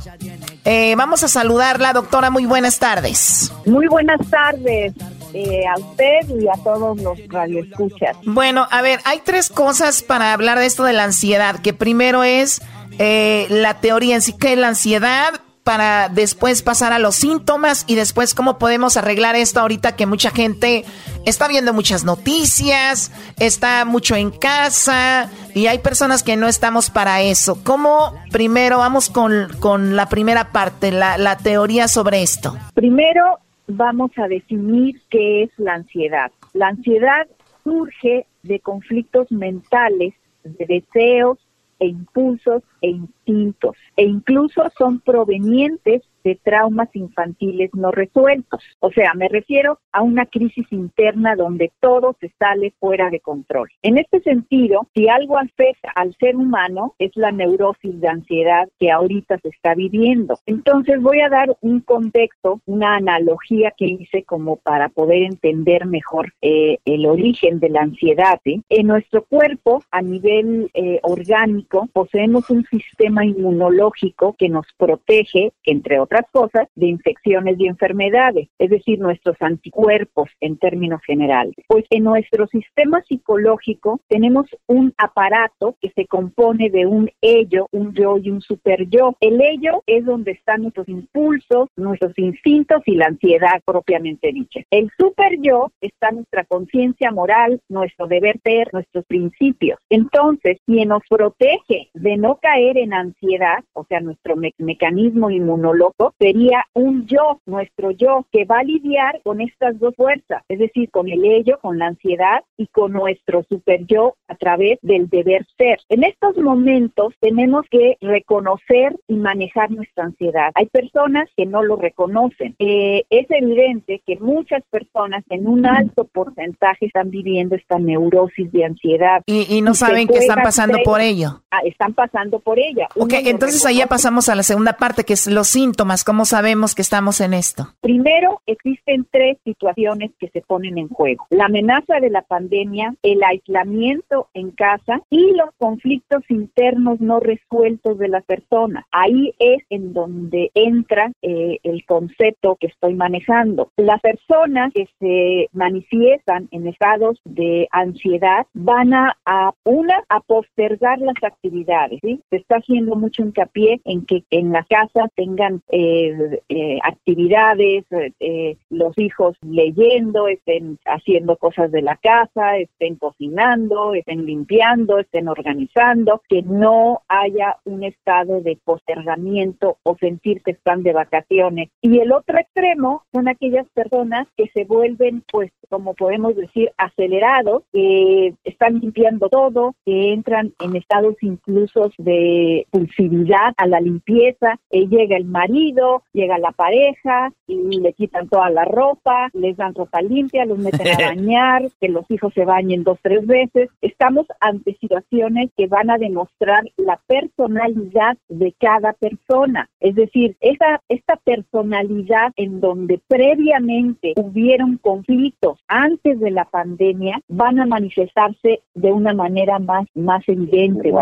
eh, 0.65 0.95
vamos 0.97 1.23
a 1.23 1.29
saludarla, 1.29 1.93
doctora. 1.93 2.31
Muy 2.31 2.47
buenas 2.47 2.79
tardes. 2.79 3.53
Muy 3.67 3.87
buenas 3.87 4.21
tardes. 4.31 4.93
Eh, 5.33 5.63
a 5.67 5.79
usted 5.79 6.41
y 6.41 6.49
a 6.49 6.63
todos 6.65 7.01
los 7.01 7.19
radioescuchas. 7.29 8.17
Bueno, 8.25 8.67
a 8.71 8.83
ver, 8.83 9.01
hay 9.05 9.21
tres 9.25 9.49
cosas 9.49 10.03
para 10.03 10.33
hablar 10.33 10.59
de 10.59 10.67
esto 10.67 10.85
de 10.85 10.93
la 10.93 11.05
ansiedad. 11.05 11.61
Que 11.61 11.73
primero 11.73 12.25
es 12.25 12.61
eh, 12.99 13.47
la 13.49 13.81
teoría 13.81 14.17
en 14.17 14.23
sí 14.23 14.33
que 14.33 14.53
es 14.53 14.59
la 14.59 14.69
ansiedad, 14.69 15.41
para 15.65 16.09
después 16.09 16.63
pasar 16.63 16.93
a 16.93 16.99
los 16.99 17.17
síntomas 17.17 17.85
y 17.87 17.95
después 17.95 18.35
cómo 18.35 18.59
podemos 18.59 18.97
arreglar 18.97 19.37
esto 19.37 19.61
ahorita 19.61 19.95
que 19.95 20.07
mucha 20.07 20.31
gente 20.31 20.85
está 21.27 21.49
viendo 21.49 21.73
muchas 21.73 22.05
noticias, 22.05 23.13
está 23.39 23.85
mucho 23.85 24.17
en 24.17 24.31
casa 24.31 25.31
y 25.55 25.67
hay 25.67 25.79
personas 25.79 26.23
que 26.23 26.37
no 26.37 26.49
estamos 26.49 26.91
para 26.91 27.23
eso. 27.23 27.63
¿Cómo 27.63 28.15
primero 28.31 28.79
vamos 28.79 29.11
con, 29.11 29.49
con 29.61 29.97
la 29.97 30.09
primera 30.09 30.53
parte, 30.53 30.93
la, 30.93 31.19
la 31.19 31.37
teoría 31.37 31.89
sobre 31.89 32.23
esto? 32.23 32.57
Primero 32.75 33.39
vamos 33.67 34.11
a 34.17 34.29
definir 34.29 35.01
qué 35.11 35.45
es 35.45 35.51
la 35.59 35.75
ansiedad. 35.75 36.33
La 36.55 36.69
ansiedad 36.69 37.27
surge 37.63 38.27
de 38.43 38.61
conflictos 38.61 39.31
mentales, 39.31 40.15
de 40.43 40.67
deseos 40.67 41.39
e 41.81 41.87
impulsos 41.89 42.63
e 42.81 42.91
instintos 42.91 43.77
e 43.97 44.05
incluso 44.05 44.63
son 44.79 45.01
provenientes 45.01 46.03
de 46.23 46.37
traumas 46.37 46.89
infantiles 46.95 47.71
no 47.75 47.91
resueltos. 47.91 48.63
O 48.81 48.91
sea, 48.91 49.15
me 49.15 49.29
refiero 49.29 49.79
a 49.93 50.03
una 50.03 50.27
crisis 50.27 50.67
interna 50.71 51.35
donde 51.37 51.73
todo 51.81 52.17
se 52.21 52.31
sale 52.39 52.73
fuera 52.79 53.11
de 53.11 53.21
control. 53.21 53.69
En 53.83 53.99
este 53.99 54.21
sentido, 54.21 54.87
si 54.95 55.09
algo 55.09 55.39
afecta 55.39 55.91
al 55.95 56.15
ser 56.17 56.37
humano 56.37 56.95
es 56.99 57.11
la 57.15 57.33
neurosis 57.33 58.01
de 58.01 58.09
ansiedad 58.09 58.69
que 58.79 58.91
ahorita 58.91 59.39
se 59.39 59.49
está 59.49 59.75
viviendo. 59.75 60.39
Entonces 60.47 61.01
voy 61.01 61.21
a 61.21 61.29
dar 61.29 61.57
un 61.61 61.81
contexto, 61.81 62.61
una 62.67 62.97
analogía 62.97 63.73
que 63.77 63.87
hice 63.87 64.25
como 64.25 64.57
para 64.57 64.89
poder 64.89 65.23
entender 65.23 65.87
mejor 65.87 66.33
eh, 66.43 66.79
el 66.85 67.07
origen 67.07 67.61
de 67.61 67.71
la 67.71 67.83
ansiedad. 67.83 68.41
En 68.45 68.87
nuestro 68.87 69.25
cuerpo, 69.25 69.83
a 69.91 70.03
nivel 70.03 70.71
eh, 70.75 71.01
orgánico, 71.03 71.89
poseemos 71.93 72.49
un 72.51 72.65
sistema 72.67 73.25
inmunológico 73.25 74.35
que 74.39 74.49
nos 74.49 74.67
protege, 74.77 75.53
entre 75.65 75.99
otros 75.99 76.10
otras 76.11 76.27
cosas, 76.33 76.69
de 76.75 76.87
infecciones 76.87 77.59
y 77.61 77.67
enfermedades, 77.67 78.49
es 78.59 78.71
decir, 78.71 78.99
nuestros 78.99 79.37
anticuerpos 79.41 80.29
en 80.41 80.57
términos 80.57 81.01
generales. 81.07 81.55
Pues 81.69 81.85
en 81.91 82.05
nuestro 82.05 82.49
sistema 82.49 83.03
psicológico 83.03 84.01
tenemos 84.09 84.47
un 84.67 84.93
aparato 84.99 85.77
que 85.81 85.91
se 85.95 86.07
compone 86.07 86.69
de 86.71 86.87
un 86.87 87.11
ello, 87.21 87.67
un 87.71 87.95
yo 87.95 88.19
y 88.19 88.31
un 88.31 88.41
super 88.41 88.89
yo. 88.89 89.17
El 89.21 89.41
ello 89.41 89.83
es 89.87 90.05
donde 90.05 90.33
están 90.33 90.63
nuestros 90.63 90.89
impulsos, 90.89 91.69
nuestros 91.77 92.19
instintos 92.19 92.83
y 92.87 92.97
la 92.97 93.07
ansiedad 93.07 93.61
propiamente 93.65 94.33
dicha. 94.33 94.61
El 94.71 94.91
super 94.99 95.39
yo 95.41 95.71
está 95.81 96.11
nuestra 96.11 96.45
conciencia 96.45 97.13
moral, 97.13 97.61
nuestro 97.69 98.09
deber 98.09 98.41
ser, 98.43 98.69
nuestros 98.73 99.05
principios. 99.07 99.79
Entonces, 99.89 100.59
quien 100.67 100.89
nos 100.89 101.03
protege 101.09 101.89
de 101.95 102.17
no 102.17 102.39
caer 102.43 102.79
en 102.79 102.95
ansiedad, 102.95 103.63
o 103.75 103.85
sea, 103.85 104.01
nuestro 104.01 104.35
mecanismo 104.59 105.31
inmunológico, 105.31 106.00
sería 106.19 106.65
un 106.75 107.07
yo, 107.07 107.41
nuestro 107.47 107.91
yo, 107.91 108.27
que 108.33 108.45
va 108.45 108.61
a 108.61 108.65
lidiar 108.65 109.21
con 109.23 109.41
estas 109.41 109.79
dos 109.79 109.95
fuerzas, 109.95 110.43
es 110.49 110.59
decir, 110.59 110.91
con 110.91 111.09
el 111.09 111.25
ello, 111.25 111.59
con 111.61 111.79
la 111.79 111.89
ansiedad 111.89 112.43
y 112.57 112.67
con 112.69 112.93
nuestro 112.93 113.45
super 113.49 113.85
yo 113.87 114.15
a 114.29 114.35
través 114.35 114.79
del 114.83 115.09
deber 115.09 115.47
ser. 115.57 115.79
En 115.89 116.05
estos 116.05 116.37
momentos 116.39 117.15
tenemos 117.21 117.67
que 117.71 117.97
reconocer 118.01 118.97
y 119.09 119.15
manejar 119.15 119.71
nuestra 119.71 120.05
ansiedad. 120.05 120.51
Hay 120.55 120.67
personas 120.67 121.29
que 121.37 121.47
no 121.47 121.63
lo 121.63 121.77
reconocen. 121.77 122.55
Eh, 122.59 123.05
es 123.11 123.27
evidente 123.31 124.03
que 124.07 124.17
muchas 124.17 124.63
personas 124.71 125.25
en 125.31 125.47
un 125.47 125.67
alto 125.67 126.05
porcentaje 126.05 126.87
están 126.87 127.11
viviendo 127.11 127.57
esta 127.57 127.79
neurosis 127.79 128.51
de 128.53 128.65
ansiedad. 128.65 129.23
Y, 129.27 129.61
no 129.61 129.75
saben 129.75 130.07
que 130.09 130.19
están 130.19 130.43
pasando 130.43 130.79
por 130.85 131.01
ello. 131.01 131.43
Ah, 131.51 131.61
están 131.65 131.93
pasando 131.93 132.39
por 132.39 132.59
ella. 132.59 132.89
ok, 132.97 133.13
entonces 133.25 133.65
ahí 133.67 133.79
ya 133.79 133.87
pasamos 133.87 134.29
a 134.29 134.35
la 134.35 134.43
segunda 134.43 134.75
parte, 134.75 135.05
que 135.05 135.13
es 135.13 135.27
los 135.27 135.49
síntomas 135.49 135.90
¿Cómo 136.05 136.25
sabemos 136.25 136.77
que 136.77 136.83
estamos 136.83 137.21
en 137.21 137.35
esto? 137.35 137.67
Primero, 137.81 138.41
existen 138.47 139.07
tres 139.11 139.39
situaciones 139.45 140.13
que 140.21 140.29
se 140.29 140.41
ponen 140.41 140.79
en 140.79 140.89
juego. 140.89 141.27
La 141.31 141.47
amenaza 141.47 141.99
de 142.01 142.11
la 142.11 142.23
pandemia, 142.23 142.95
el 143.03 143.23
aislamiento 143.25 144.29
en 144.33 144.53
casa 144.53 145.03
y 145.11 145.33
los 145.33 145.51
conflictos 145.59 146.23
internos 146.29 147.01
no 147.01 147.19
resueltos 147.19 147.99
de 147.99 148.09
la 148.09 148.21
persona. 148.21 148.87
Ahí 148.93 149.35
es 149.41 149.65
en 149.69 149.93
donde 149.93 150.53
entra 150.55 151.11
eh, 151.23 151.59
el 151.65 151.85
concepto 151.87 152.57
que 152.61 152.69
estoy 152.69 152.95
manejando. 152.95 153.73
Las 153.77 154.01
personas 154.01 154.73
que 154.73 154.89
se 155.01 155.49
manifiestan 155.53 156.49
en 156.53 156.69
estados 156.69 157.21
de 157.25 157.67
ansiedad 157.73 158.47
van 158.55 158.95
a, 158.95 159.17
una, 159.65 160.05
a 160.09 160.21
postergar 160.21 161.01
las 161.01 161.17
actividades. 161.23 161.99
Se 162.03 162.37
está 162.37 162.57
haciendo 162.57 162.95
mucho 162.95 163.23
hincapié 163.23 163.81
en 163.85 164.07
que 164.07 164.23
en 164.31 164.53
la 164.53 164.65
casa 164.65 165.09
tengan 165.17 165.63
eh, 165.83 166.79
actividades, 166.83 167.85
eh, 167.91 168.57
los 168.69 168.97
hijos 168.99 169.37
leyendo, 169.43 170.29
estén 170.29 170.79
haciendo 170.85 171.37
cosas 171.37 171.71
de 171.71 171.83
la 171.83 171.97
casa, 171.97 172.57
estén 172.59 172.97
cocinando, 172.97 173.95
estén 173.95 174.27
limpiando, 174.27 174.99
estén 174.99 175.29
organizando, 175.29 176.23
que 176.29 176.43
no 176.43 177.03
haya 177.09 177.57
un 177.65 177.85
estado 177.85 178.41
de 178.41 178.59
postergamiento 178.65 179.79
o 179.83 179.97
sentir 179.97 180.43
que 180.43 180.53
están 180.53 180.83
de 180.83 180.93
vacaciones. 180.93 181.71
Y 181.81 181.99
el 181.99 182.13
otro 182.13 182.39
extremo 182.39 183.05
son 183.13 183.29
aquellas 183.29 183.69
personas 183.71 184.27
que 184.37 184.49
se 184.55 184.65
vuelven, 184.65 185.23
pues, 185.31 185.53
como 185.69 185.95
podemos 185.95 186.37
decir, 186.37 186.71
acelerados, 186.77 187.63
que 187.73 188.35
están 188.45 188.81
limpiando 188.81 189.29
todo, 189.29 189.75
que 189.85 190.13
entran 190.13 190.53
en 190.61 190.77
estados 190.77 191.17
incluso 191.21 191.91
de 191.99 192.67
pulsividad 192.71 193.55
a 193.57 193.67
la 193.67 193.81
limpieza, 193.81 194.59
llega 194.91 195.17
el 195.17 195.25
marido, 195.25 195.70
llega 196.13 196.39
la 196.39 196.53
pareja 196.53 197.33
y 197.47 197.81
le 197.81 197.93
quitan 197.93 198.29
toda 198.29 198.51
la 198.51 198.65
ropa, 198.65 199.29
les 199.33 199.57
dan 199.57 199.75
ropa 199.75 200.01
limpia, 200.03 200.45
los 200.45 200.59
meten 200.59 200.89
a 200.89 201.09
bañar, 201.15 201.69
que 201.81 201.89
los 201.89 202.11
hijos 202.11 202.33
se 202.35 202.45
bañen 202.45 202.85
dos, 202.85 202.99
tres 203.03 203.27
veces. 203.27 203.71
Estamos 203.81 204.27
ante 204.41 204.77
situaciones 204.81 205.51
que 205.57 205.67
van 205.67 205.91
a 205.91 205.99
demostrar 205.99 206.65
la 206.77 207.01
personalidad 207.07 208.17
de 208.29 208.55
cada 208.59 208.93
persona. 208.95 209.69
Es 209.81 209.95
decir, 209.95 210.37
esa, 210.41 210.81
esta 210.89 211.17
personalidad 211.17 212.33
en 212.37 212.61
donde 212.61 213.01
previamente 213.09 214.15
hubieron 214.17 214.79
conflictos 214.79 215.59
antes 215.69 216.21
de 216.21 216.31
la 216.31 216.45
pandemia 216.45 217.21
van 217.29 217.61
a 217.61 217.67
manifestarse 217.67 218.61
de 218.75 218.93
una 218.93 219.15
manera 219.15 219.59
más, 219.59 219.87
más 219.95 220.23
evidente. 220.29 220.93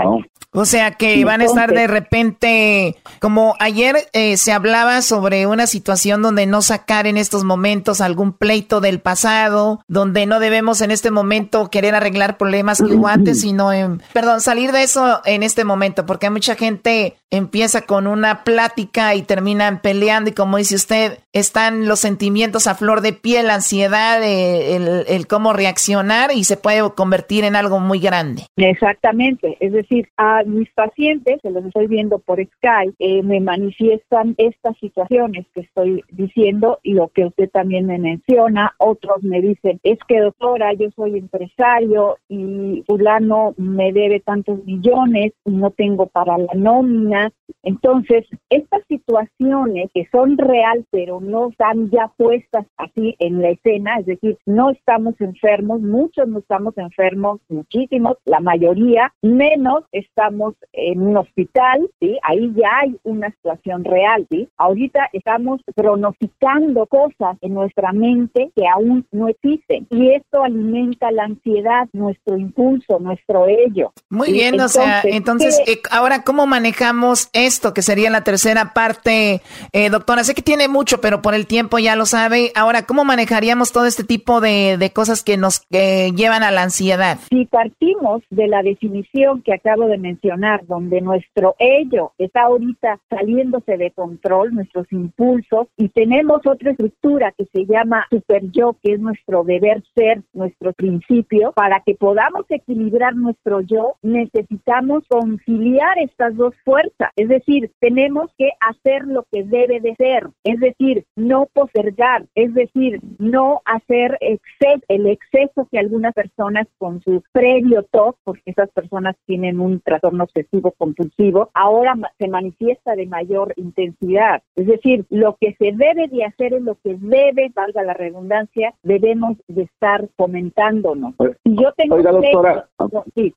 O 0.53 0.65
sea 0.65 0.93
que 0.93 1.23
van 1.27 1.43
a 1.43 1.45
estar 1.45 1.73
de 1.73 1.87
repente, 1.87 2.97
como 3.21 3.55
ayer 3.61 3.97
eh, 4.15 4.39
se 4.39 4.53
hablaba 4.53 5.03
sobre 5.03 5.47
una 5.47 5.67
situación 5.67 6.23
donde 6.23 6.47
no 6.47 6.63
sacar 6.63 7.07
en 7.07 7.19
estos 7.19 7.45
momentos 7.45 8.01
algún 8.01 8.33
pleito 8.33 8.81
del 8.81 8.99
pasado, 8.99 9.83
donde 9.89 10.25
no 10.25 10.41
debemos 10.41 10.81
en 10.81 10.91
este 10.91 11.11
momento 11.11 11.69
querer 11.69 11.95
arreglar 11.95 12.39
problemas 12.39 12.79
que 12.79 12.95
hubo 12.95 13.09
antes, 13.09 13.43
sino, 13.43 13.75
en, 13.75 14.01
perdón, 14.15 14.41
salir 14.41 14.73
de 14.73 14.85
eso 14.85 15.21
en 15.27 15.43
este 15.43 15.65
momento, 15.65 16.07
porque 16.07 16.31
mucha 16.31 16.55
gente 16.55 17.17
empieza 17.31 17.83
con 17.83 18.07
una 18.07 18.43
plática 18.43 19.15
y 19.15 19.23
terminan 19.23 19.81
peleando 19.83 20.31
y 20.31 20.33
como 20.33 20.57
dice 20.57 20.77
usted, 20.77 21.19
están 21.35 21.87
los 21.87 22.01
sentimientos 22.01 22.67
a 22.67 22.75
flor 22.75 23.03
de 23.03 23.13
piel, 23.13 23.49
la 23.49 23.57
ansiedad, 23.57 24.23
eh, 24.23 24.77
el, 24.77 25.05
el 25.09 25.27
cómo 25.27 25.53
reaccionar 25.53 26.31
y 26.35 26.45
se 26.45 26.57
puede 26.57 26.81
convertir 26.95 27.45
en 27.45 27.55
algo 27.55 27.81
muy 27.81 28.01
grande. 28.01 28.47
Exactamente, 28.57 29.59
es 29.61 29.73
decir, 29.73 30.09
a 30.17 30.38
mis 30.45 30.71
pacientes, 30.73 31.41
se 31.43 31.51
los 31.51 31.65
estoy 31.65 31.87
viendo 31.87 32.19
por 32.19 32.39
Skype, 32.45 32.95
eh, 32.99 33.23
me 33.23 33.41
manifiestan 33.41 34.35
estas 34.39 34.77
situaciones 34.79 35.47
que 35.55 35.63
estoy 35.63 36.05
diciendo 36.11 36.79
y 36.83 36.95
lo 36.95 37.09
que 37.09 37.27
usted 37.27 37.51
también 37.51 37.87
me 37.87 37.99
menciona, 37.99 38.75
otros 38.79 39.23
me 39.23 39.41
dicen, 39.41 39.81
es 39.83 39.99
que 40.07 40.21
doctora, 40.21 40.73
yo 40.75 40.91
soy 40.97 41.19
empresario 41.19 42.17
y 42.29 42.83
fulano 42.87 43.55
me 43.57 43.93
debe 43.93 44.21
tantos 44.21 44.65
millones 44.65 45.33
y 45.45 45.51
no 45.51 45.71
tengo 45.71 46.07
para 46.07 46.39
la 46.39 46.55
nómina. 46.55 47.31
Entonces, 47.63 48.27
estas 48.51 48.83
situaciones 48.89 49.91
que 49.95 50.07
son 50.13 50.37
real 50.39 50.85
pero 50.91 51.21
no 51.21 51.49
están 51.49 51.91
ya 51.91 52.11
puestas 52.17 52.67
así 52.77 53.17
en 53.19 53.43
la 53.43 53.51
escena, 53.51 53.97
es 53.99 54.07
decir, 54.07 54.39
no 54.47 54.71
estamos 54.71 55.21
enfermos, 55.21 55.81
muchos 55.81 56.29
no 56.29 56.39
estamos 56.39 56.77
enfermos, 56.79 57.41
muchísimos, 57.49 58.17
la 58.25 58.41
mayoría, 58.41 59.13
menos 59.23 59.85
estamos 59.93 60.28
en 60.73 61.03
un 61.03 61.17
hospital, 61.17 61.89
¿sí? 62.01 62.19
Ahí 62.23 62.53
ya 62.55 62.69
hay 62.83 62.97
una 63.05 63.31
situación 63.31 63.85
real, 63.85 64.27
¿sí? 64.31 64.49
Ahorita 64.57 65.09
estamos 65.13 65.61
pronosticando 65.75 66.87
cosas 66.87 67.37
en 67.41 67.55
nuestra 67.55 67.93
mente 67.93 68.51
que 68.55 68.67
aún 68.67 69.07
no 69.13 69.29
existen 69.29 69.87
y 69.91 70.11
esto 70.13 70.43
alimenta 70.43 71.11
la 71.11 71.25
ansiedad, 71.25 71.89
nuestro 71.93 72.37
impulso, 72.37 72.99
nuestro 72.99 73.47
ello. 73.47 73.93
Muy 74.11 74.33
bien, 74.33 74.61
o 74.61 74.69
sea, 74.69 75.03
entonces, 75.05 75.61
eh, 75.67 75.81
ahora, 75.91 76.23
¿cómo 76.23 76.47
manejamos 76.47 77.31
esto, 77.33 77.75
que 77.75 77.83
sería 77.83 78.11
la 78.11 78.25
tercera 78.25 78.73
parte? 78.75 79.41
Eh, 79.73 79.91
doctora, 79.91 80.25
sé 80.25 80.35
que 80.35 80.43
tiene 80.43 80.69
mucho, 80.69 81.01
pero 81.01 81.23
por 81.23 81.35
el 81.35 81.47
tiempo 81.47 81.79
ya 81.79 81.97
lo 81.97 82.07
sabe. 82.07 82.53
Ahora, 82.55 82.87
¿cómo 82.87 83.05
manejaríamos 83.05 83.73
todo 83.73 83.87
este 83.87 84.05
tipo 84.05 84.41
de, 84.41 84.77
de 84.79 84.91
cosas 84.91 85.23
que 85.23 85.37
nos 85.37 85.67
llevan 85.71 86.43
a 86.43 86.51
la 86.51 86.63
ansiedad? 86.63 87.19
Si 87.31 87.45
partimos 87.47 88.23
de 88.31 88.49
la 88.49 88.63
definición 88.63 89.43
que 89.43 89.55
acabo 89.55 89.87
de 89.87 89.99
mencionar, 89.99 90.18
donde 90.67 91.01
nuestro 91.01 91.55
ello 91.59 92.13
está 92.19 92.43
ahorita 92.43 93.01
saliéndose 93.09 93.77
de 93.77 93.91
control, 93.91 94.55
nuestros 94.55 94.91
impulsos, 94.93 95.69
y 95.77 95.89
tenemos 95.89 96.41
otra 96.47 96.73
estructura 96.73 97.33
que 97.37 97.47
se 97.53 97.65
llama 97.67 98.07
super 98.11 98.43
yo, 98.51 98.77
que 98.83 98.95
es 98.95 99.01
nuestro 99.01 99.45
deber 99.45 99.83
ser, 99.95 100.23
nuestro 100.33 100.73
principio, 100.73 101.53
para 101.53 101.81
que 101.81 101.95
podamos 101.95 102.45
equilibrar 102.49 103.15
nuestro 103.15 103.61
yo, 103.61 103.97
necesitamos 104.03 105.05
conciliar 105.09 105.99
estas 105.99 106.37
dos 106.37 106.55
fuerzas, 106.65 107.11
es 107.17 107.29
decir, 107.29 107.71
tenemos 107.81 108.31
que 108.37 108.51
hacer 108.61 109.07
lo 109.07 109.25
que 109.31 109.45
debe 109.45 109.81
de 109.81 109.95
ser, 109.97 110.29
es 110.45 110.61
decir, 110.61 111.05
no 111.17 111.47
postergar, 111.53 112.27
es 112.35 112.53
decir, 112.55 113.01
no 113.19 113.61
hacer 113.65 114.19
el 114.21 115.07
exceso 115.07 115.69
que 115.71 115.79
algunas 115.79 116.15
personas 116.15 116.67
con 116.79 117.01
su 117.03 117.23
previo 117.33 117.83
TOC, 117.85 118.17
porque 118.25 118.43
esas 118.47 118.71
personas 118.71 119.17
tienen 119.27 119.61
un 119.61 119.81
trastorno 119.81 120.08
obsesivo 120.21 120.73
compulsivo, 120.73 121.51
ahora 121.55 121.95
se 122.19 122.29
manifiesta 122.29 122.95
de 122.95 123.07
mayor 123.07 123.53
intensidad. 123.57 124.43
Es 124.57 124.67
decir, 124.67 125.05
lo 125.11 125.37
que 125.41 125.55
se 125.59 125.73
debe 125.73 126.09
de 126.09 126.25
hacer 126.25 126.55
es 126.55 126.63
lo 126.63 126.77
que 126.83 126.97
debe, 126.99 127.51
valga 127.55 127.83
la 127.83 127.95
redundancia, 127.95 128.75
debemos 128.83 129.37
de 129.49 129.63
estar 129.63 130.09
comentándonos. 130.17 131.15
Si 131.45 131.57
yo 131.57 131.73
tengo 131.77 131.97
Oiga, 131.97 132.13
doctora, 132.13 132.69
sí, 133.15 133.35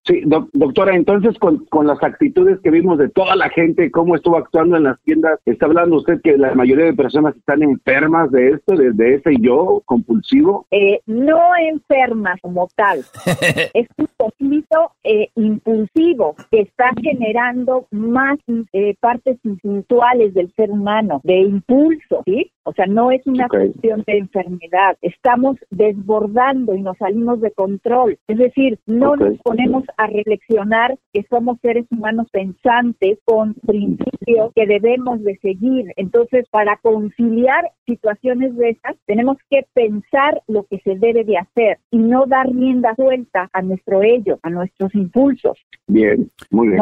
doctora, 0.54 0.96
entonces 0.96 1.38
con, 1.40 1.66
con 1.66 1.88
las 1.88 2.02
actitudes 2.04 2.60
que 2.62 2.72
vimos 2.72 2.98
de 2.98 3.10
toda 3.10 3.36
la 3.36 3.50
gente, 3.50 3.92
cómo 3.92 4.16
estuvo 4.16 4.38
actuando 4.38 4.78
en 4.78 4.84
las 4.84 5.00
tiendas, 5.02 5.40
está 5.46 5.66
hablando 5.66 5.98
usted 5.98 6.22
que 6.22 6.38
la 6.38 6.54
mayoría 6.56 6.86
de 6.86 6.94
personas 6.94 7.36
están 7.36 7.62
enfermas 7.64 8.32
de 8.32 8.50
esto, 8.50 8.76
de, 8.76 8.92
de 8.92 9.16
ese 9.16 9.36
yo 9.40 9.82
compulsivo. 9.86 10.66
Eh, 10.72 11.02
no 11.06 11.40
enfermas 11.58 12.40
como 12.42 12.68
tal. 12.76 13.00
es 13.74 13.88
un 13.98 14.08
conflicto 14.22 14.92
eh, 15.04 15.30
impulsivo 15.36 16.36
que 16.52 16.62
está 16.62 16.92
generando 17.02 17.88
más 17.92 18.38
eh, 18.74 18.96
partes 19.00 19.38
instintuales 19.44 20.34
del 20.34 20.54
ser 20.56 20.70
humano, 20.70 21.22
de 21.24 21.40
impulso, 21.40 22.22
¿sí? 22.26 22.52
O 22.64 22.74
sea, 22.74 22.86
no 22.86 23.10
es 23.12 23.26
una 23.26 23.48
cuestión 23.48 24.04
de 24.06 24.20
enfermedad. 24.20 24.96
Estamos 25.02 25.58
desbordando 25.72 26.76
y 26.76 26.82
nos 26.82 26.96
salimos 26.98 27.42
de 27.42 27.52
control. 27.52 28.20
Es 28.28 28.38
decir, 28.38 28.78
no 28.86 29.16
nos 29.16 29.40
ponemos 29.40 29.84
a 29.98 30.06
reflexionar 30.06 30.96
que 31.12 31.26
somos 31.30 31.58
seres 31.62 31.86
humanos 31.90 32.28
pensantes 32.32 33.18
con 33.26 33.56
principios 33.66 34.52
que 34.54 34.68
debemos 34.68 35.24
de 35.24 35.38
seguir. 35.42 35.92
Entonces, 35.96 36.46
para 36.52 36.78
conciliar 36.78 37.72
situaciones 37.88 38.56
de 38.56 38.70
esas, 38.70 38.96
tenemos 39.08 39.38
que 39.50 39.66
pensar 39.74 40.44
lo 40.48 40.64
que 40.66 40.80
se 40.80 40.96
debe 40.96 41.24
de 41.24 41.38
hacer 41.38 41.80
y 41.90 41.98
no 41.98 42.28
dar 42.28 42.48
rienda 42.48 42.94
suelta 42.96 43.50
a 43.54 43.62
nuestro 43.64 44.04
ello, 44.16 44.40
a 44.44 44.50
nuestros 44.50 44.94
impulsos. 44.96 45.58
Bien, 45.88 46.32
muy 46.50 46.70
bien. 46.70 46.82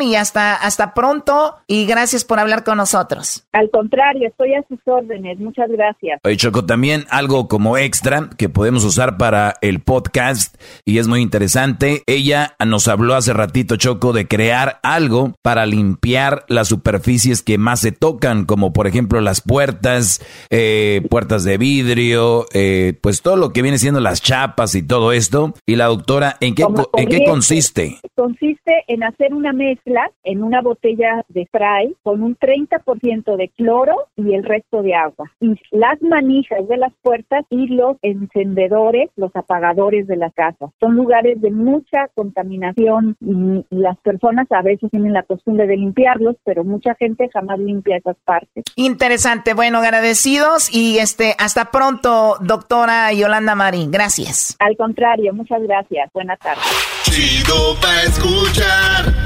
y 0.00 0.14
hasta, 0.16 0.54
hasta 0.54 0.92
pronto 0.94 1.56
y 1.66 1.86
gracias 1.86 2.24
por 2.24 2.38
hablar 2.38 2.64
con 2.64 2.78
nosotros. 2.78 3.46
Al 3.52 3.70
contrario, 3.70 4.28
estoy 4.28 4.54
a 4.54 4.64
sus 4.68 4.78
órdenes. 4.84 5.38
Muchas 5.38 5.70
gracias. 5.70 6.20
Oye, 6.24 6.36
Choco, 6.36 6.64
también 6.64 7.04
algo 7.10 7.48
como 7.48 7.78
extra 7.78 8.28
que 8.36 8.48
podemos 8.48 8.84
usar 8.84 9.16
para 9.16 9.54
el 9.60 9.80
podcast 9.80 10.60
y 10.84 10.98
es 10.98 11.08
muy 11.08 11.20
interesante. 11.20 12.02
Ella 12.06 12.54
nos 12.64 12.88
habló 12.88 13.14
hace 13.14 13.32
ratito, 13.32 13.76
Choco, 13.76 14.12
de 14.12 14.26
crear 14.26 14.80
algo 14.82 15.34
para 15.42 15.64
limpiar 15.64 16.44
las 16.48 16.68
superficies 16.68 17.42
que 17.42 17.58
más 17.58 17.80
se 17.80 17.92
tocan, 17.92 18.44
como 18.44 18.72
por 18.72 18.86
ejemplo 18.86 19.20
las 19.20 19.40
puertas, 19.40 20.20
eh, 20.50 21.02
puertas 21.08 21.44
de 21.44 21.58
vidrio, 21.58 22.46
eh, 22.52 22.94
pues 23.00 23.22
todo 23.22 23.36
lo 23.36 23.52
que 23.52 23.62
viene 23.62 23.78
siendo 23.78 24.00
las 24.00 24.22
chapas 24.22 24.74
y 24.74 24.82
todo 24.82 25.12
esto. 25.12 25.54
Y 25.66 25.76
la 25.76 25.86
doctora, 25.86 26.36
¿en 26.40 26.54
qué, 26.54 26.64
¿en 26.96 27.08
qué 27.08 27.24
consiste? 27.24 27.98
Consiste 28.14 28.84
en 28.88 29.04
hacer 29.04 29.32
una 29.36 29.52
mezcla 29.52 30.10
en 30.24 30.42
una 30.42 30.60
botella 30.60 31.24
de 31.28 31.46
spray 31.46 31.94
con 32.02 32.22
un 32.22 32.36
30% 32.36 33.36
de 33.36 33.48
cloro 33.50 34.08
y 34.16 34.34
el 34.34 34.44
resto 34.44 34.82
de 34.82 34.94
agua. 34.94 35.30
Y 35.40 35.54
las 35.70 36.00
manijas 36.02 36.66
de 36.68 36.76
las 36.76 36.92
puertas 37.02 37.44
y 37.50 37.68
los 37.68 37.96
encendedores, 38.02 39.10
los 39.16 39.34
apagadores 39.34 40.06
de 40.06 40.16
la 40.16 40.30
casa. 40.30 40.70
Son 40.80 40.94
lugares 40.94 41.40
de 41.40 41.50
mucha 41.50 42.08
contaminación 42.14 43.16
y 43.20 43.64
las 43.70 43.98
personas 43.98 44.46
a 44.50 44.62
veces 44.62 44.90
tienen 44.90 45.12
la 45.12 45.22
costumbre 45.22 45.66
de 45.66 45.76
limpiarlos, 45.76 46.36
pero 46.44 46.64
mucha 46.64 46.94
gente 46.94 47.28
jamás 47.32 47.58
limpia 47.58 47.96
esas 47.96 48.16
partes. 48.24 48.64
Interesante. 48.76 49.54
Bueno, 49.54 49.78
agradecidos 49.78 50.72
y 50.72 50.98
este 50.98 51.34
hasta 51.38 51.70
pronto, 51.70 52.36
doctora 52.40 53.12
Yolanda 53.12 53.54
Marín. 53.54 53.90
Gracias. 53.90 54.56
Al 54.58 54.76
contrario, 54.76 55.32
muchas 55.34 55.62
gracias. 55.62 56.10
Buenas 56.12 56.38
tardes. 56.38 56.64
Chido 57.04 57.76
escuchar. 58.04 59.25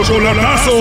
¡El 0.00 0.06
chocolatazo! 0.06 0.72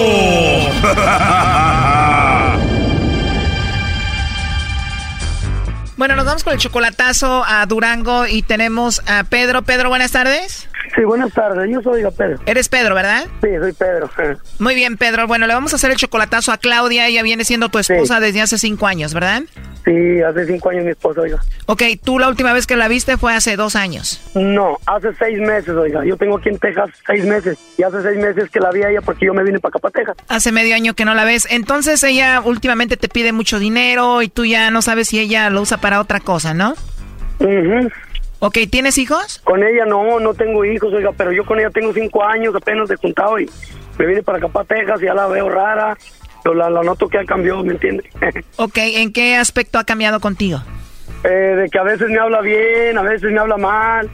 Bueno, 5.97 6.15
nos 6.15 6.25
vamos 6.25 6.45
con 6.45 6.53
el 6.53 6.59
chocolatazo 6.59 7.43
a 7.45 7.65
Durango 7.65 8.25
y 8.25 8.43
tenemos 8.43 9.01
a 9.07 9.25
Pedro. 9.25 9.63
Pedro, 9.63 9.89
buenas 9.89 10.11
tardes. 10.11 10.68
Sí, 10.99 11.05
buenas 11.05 11.31
tardes. 11.31 11.69
Yo 11.71 11.81
soy 11.81 12.03
Pedro. 12.17 12.39
Eres 12.45 12.67
Pedro, 12.67 12.93
¿verdad? 12.93 13.23
Sí, 13.41 13.47
soy 13.57 13.71
Pedro. 13.71 14.09
Muy 14.59 14.75
bien, 14.75 14.97
Pedro. 14.97 15.27
Bueno, 15.27 15.47
le 15.47 15.53
vamos 15.53 15.71
a 15.71 15.77
hacer 15.77 15.91
el 15.91 15.95
chocolatazo 15.95 16.51
a 16.51 16.57
Claudia. 16.57 17.07
Ella 17.07 17.23
viene 17.23 17.45
siendo 17.45 17.69
tu 17.69 17.79
esposa 17.79 18.19
desde 18.19 18.41
hace 18.41 18.57
cinco 18.57 18.85
años, 18.85 19.13
¿verdad? 19.13 19.43
Sí, 19.85 20.21
hace 20.21 20.45
cinco 20.45 20.71
años 20.71 20.83
mi 20.83 20.91
esposa, 20.91 21.21
oiga. 21.21 21.39
Ok, 21.67 21.83
tú 22.03 22.19
la 22.19 22.27
última 22.27 22.51
vez 22.51 22.67
que 22.67 22.75
la 22.75 22.89
viste 22.89 23.15
fue 23.15 23.33
hace 23.33 23.55
dos 23.55 23.77
años. 23.77 24.19
No, 24.35 24.77
hace 24.87 25.13
seis 25.17 25.39
meses, 25.39 25.69
oiga. 25.69 26.03
Yo 26.03 26.17
tengo 26.17 26.37
aquí 26.37 26.49
en 26.49 26.59
Texas 26.59 26.89
seis 27.07 27.23
meses. 27.23 27.57
Y 27.77 27.83
hace 27.83 28.01
seis 28.01 28.17
meses 28.17 28.49
que 28.49 28.59
la 28.59 28.69
vi 28.71 28.83
a 28.83 28.89
ella 28.89 29.01
porque 29.01 29.25
yo 29.25 29.33
me 29.33 29.43
vine 29.43 29.59
para 29.59 29.69
acá, 29.69 29.79
para 29.79 29.93
Texas. 29.93 30.17
Hace 30.27 30.51
medio 30.51 30.75
año 30.75 30.95
que 30.95 31.05
no 31.05 31.15
la 31.15 31.23
ves. 31.23 31.47
Entonces 31.49 32.03
ella 32.03 32.41
últimamente 32.43 32.97
te 32.97 33.07
pide 33.07 33.31
mucho 33.31 33.57
dinero 33.57 34.21
y 34.21 34.27
tú 34.27 34.43
ya 34.43 34.69
no 34.69 34.81
sabes 34.81 35.07
si 35.07 35.19
ella 35.19 35.49
lo 35.49 35.61
usa 35.61 35.77
para 35.77 36.01
otra 36.01 36.19
cosa, 36.19 36.53
¿no? 36.53 36.75
Mhm. 37.39 37.89
Ok, 38.39 38.57
¿tienes 38.71 38.97
hijos? 38.97 39.39
Con 39.43 39.63
ella 39.63 39.85
no, 39.85 40.19
no 40.19 40.33
tengo 40.33 40.63
hijos, 40.63 40.93
oiga, 40.93 41.11
pero 41.15 41.31
yo 41.31 41.45
con 41.45 41.59
ella 41.59 41.69
tengo 41.69 41.93
cinco 41.93 42.23
años 42.23 42.55
apenas 42.55 42.87
de 42.87 42.95
juntado 42.95 43.37
y 43.39 43.49
me 43.97 44.05
vine 44.05 44.23
para 44.23 44.37
acá, 44.37 44.47
para 44.47 44.65
Texas, 44.65 45.01
y 45.01 45.05
ya 45.05 45.13
la 45.13 45.27
veo 45.27 45.49
rara. 45.49 45.97
Pero 46.41 46.55
la, 46.55 46.69
la 46.69 46.83
noto 46.83 47.09
que 47.09 47.17
ha 47.17 47.25
cambiado, 47.25 47.63
¿me 47.63 47.73
entiendes? 47.73 48.05
ok, 48.55 48.77
¿en 48.77 49.11
qué 49.11 49.35
aspecto 49.35 49.77
ha 49.77 49.83
cambiado 49.83 50.21
contigo? 50.21 50.61
Eh, 51.25 51.27
de 51.27 51.69
que 51.69 51.77
a 51.77 51.83
veces 51.83 52.09
me 52.09 52.17
habla 52.17 52.39
bien, 52.39 52.97
a 52.97 53.01
veces 53.01 53.29
me 53.29 53.39
habla 53.39 53.57
mal, 53.57 54.09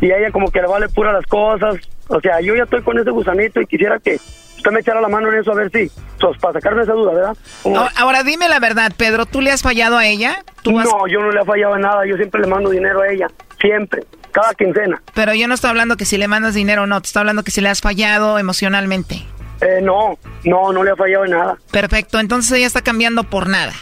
y 0.00 0.10
a 0.10 0.18
ella 0.18 0.32
como 0.32 0.50
que 0.50 0.60
le 0.60 0.66
vale 0.66 0.88
pura 0.88 1.12
las 1.12 1.24
cosas. 1.26 1.76
O 2.08 2.20
sea, 2.20 2.40
yo 2.40 2.56
ya 2.56 2.64
estoy 2.64 2.82
con 2.82 2.98
ese 2.98 3.10
gusanito 3.10 3.60
y 3.60 3.66
quisiera 3.66 4.00
que 4.00 4.18
usted 4.56 4.70
me 4.72 4.80
echara 4.80 5.00
la 5.00 5.08
mano 5.08 5.32
en 5.32 5.38
eso 5.38 5.52
a 5.52 5.54
ver 5.54 5.70
si, 5.70 5.88
pues, 6.20 6.36
para 6.40 6.54
sacarme 6.54 6.82
esa 6.82 6.94
duda, 6.94 7.12
¿verdad? 7.12 7.36
Ahora, 7.64 7.92
ahora, 7.96 8.22
dime 8.24 8.48
la 8.48 8.58
verdad, 8.58 8.92
Pedro, 8.96 9.24
¿tú 9.24 9.40
le 9.40 9.52
has 9.52 9.62
fallado 9.62 9.96
a 9.96 10.06
ella? 10.06 10.42
¿Tú 10.62 10.72
no, 10.72 10.80
has... 10.80 10.88
yo 11.10 11.20
no 11.20 11.30
le 11.30 11.40
he 11.40 11.44
fallado 11.44 11.76
en 11.76 11.82
nada, 11.82 12.04
yo 12.06 12.16
siempre 12.16 12.40
le 12.40 12.48
mando 12.48 12.70
dinero 12.70 13.02
a 13.02 13.08
ella, 13.08 13.28
siempre, 13.60 14.04
cada 14.32 14.54
quincena. 14.54 15.02
Pero 15.14 15.34
yo 15.34 15.48
no 15.48 15.54
estoy 15.54 15.70
hablando 15.70 15.96
que 15.96 16.04
si 16.04 16.16
le 16.18 16.28
mandas 16.28 16.54
dinero 16.54 16.82
o 16.82 16.86
no, 16.86 17.00
te 17.00 17.06
estoy 17.06 17.20
hablando 17.20 17.42
que 17.42 17.50
si 17.50 17.60
le 17.60 17.68
has 17.68 17.80
fallado 17.80 18.38
emocionalmente. 18.38 19.24
Eh, 19.60 19.80
no, 19.82 20.18
no, 20.44 20.72
no 20.72 20.84
le 20.84 20.90
ha 20.92 20.96
fallado 20.96 21.24
en 21.24 21.32
nada. 21.32 21.58
Perfecto, 21.70 22.20
entonces 22.20 22.52
ella 22.52 22.66
está 22.66 22.82
cambiando 22.82 23.24
por 23.24 23.48
nada. 23.48 23.72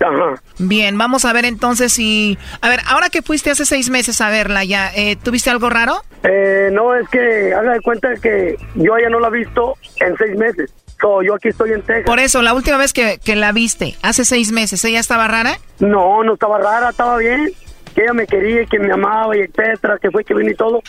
Ajá. 0.00 0.42
Bien, 0.58 0.98
vamos 0.98 1.24
a 1.24 1.32
ver 1.32 1.44
entonces 1.44 1.92
si... 1.92 2.36
A 2.60 2.68
ver, 2.68 2.80
ahora 2.86 3.08
que 3.08 3.22
fuiste 3.22 3.50
hace 3.50 3.64
seis 3.64 3.88
meses 3.88 4.20
a 4.20 4.30
verla 4.30 4.64
ya, 4.64 4.90
eh, 4.94 5.16
¿tuviste 5.16 5.48
algo 5.48 5.70
raro? 5.70 6.02
Eh, 6.24 6.70
no, 6.72 6.94
es 6.94 7.08
que 7.08 7.54
haga 7.54 7.72
de 7.72 7.80
cuenta 7.80 8.08
que 8.16 8.56
yo 8.74 8.96
ella 8.96 9.08
no 9.10 9.20
la 9.20 9.28
he 9.28 9.32
visto 9.32 9.76
en 10.00 10.16
seis 10.16 10.36
meses. 10.36 10.72
So, 11.00 11.22
yo 11.22 11.34
aquí 11.34 11.48
estoy 11.48 11.72
en 11.72 11.82
Texas. 11.82 12.06
Por 12.06 12.20
eso, 12.20 12.42
la 12.42 12.54
última 12.54 12.76
vez 12.76 12.92
que, 12.92 13.18
que 13.24 13.34
la 13.34 13.52
viste, 13.52 13.96
hace 14.02 14.24
seis 14.24 14.52
meses, 14.52 14.84
¿ella 14.84 15.00
estaba 15.00 15.26
rara? 15.28 15.58
No, 15.80 16.22
no 16.22 16.34
estaba 16.34 16.58
rara, 16.58 16.90
estaba 16.90 17.16
bien. 17.16 17.52
Que 17.94 18.02
ella 18.02 18.12
me 18.12 18.26
quería, 18.26 18.64
que 18.66 18.78
me 18.78 18.92
amaba 18.92 19.36
y 19.36 19.40
etcétera, 19.40 19.98
que 20.00 20.10
fue 20.10 20.24
que 20.24 20.34
vino 20.34 20.50
y 20.50 20.54
todo. 20.54 20.82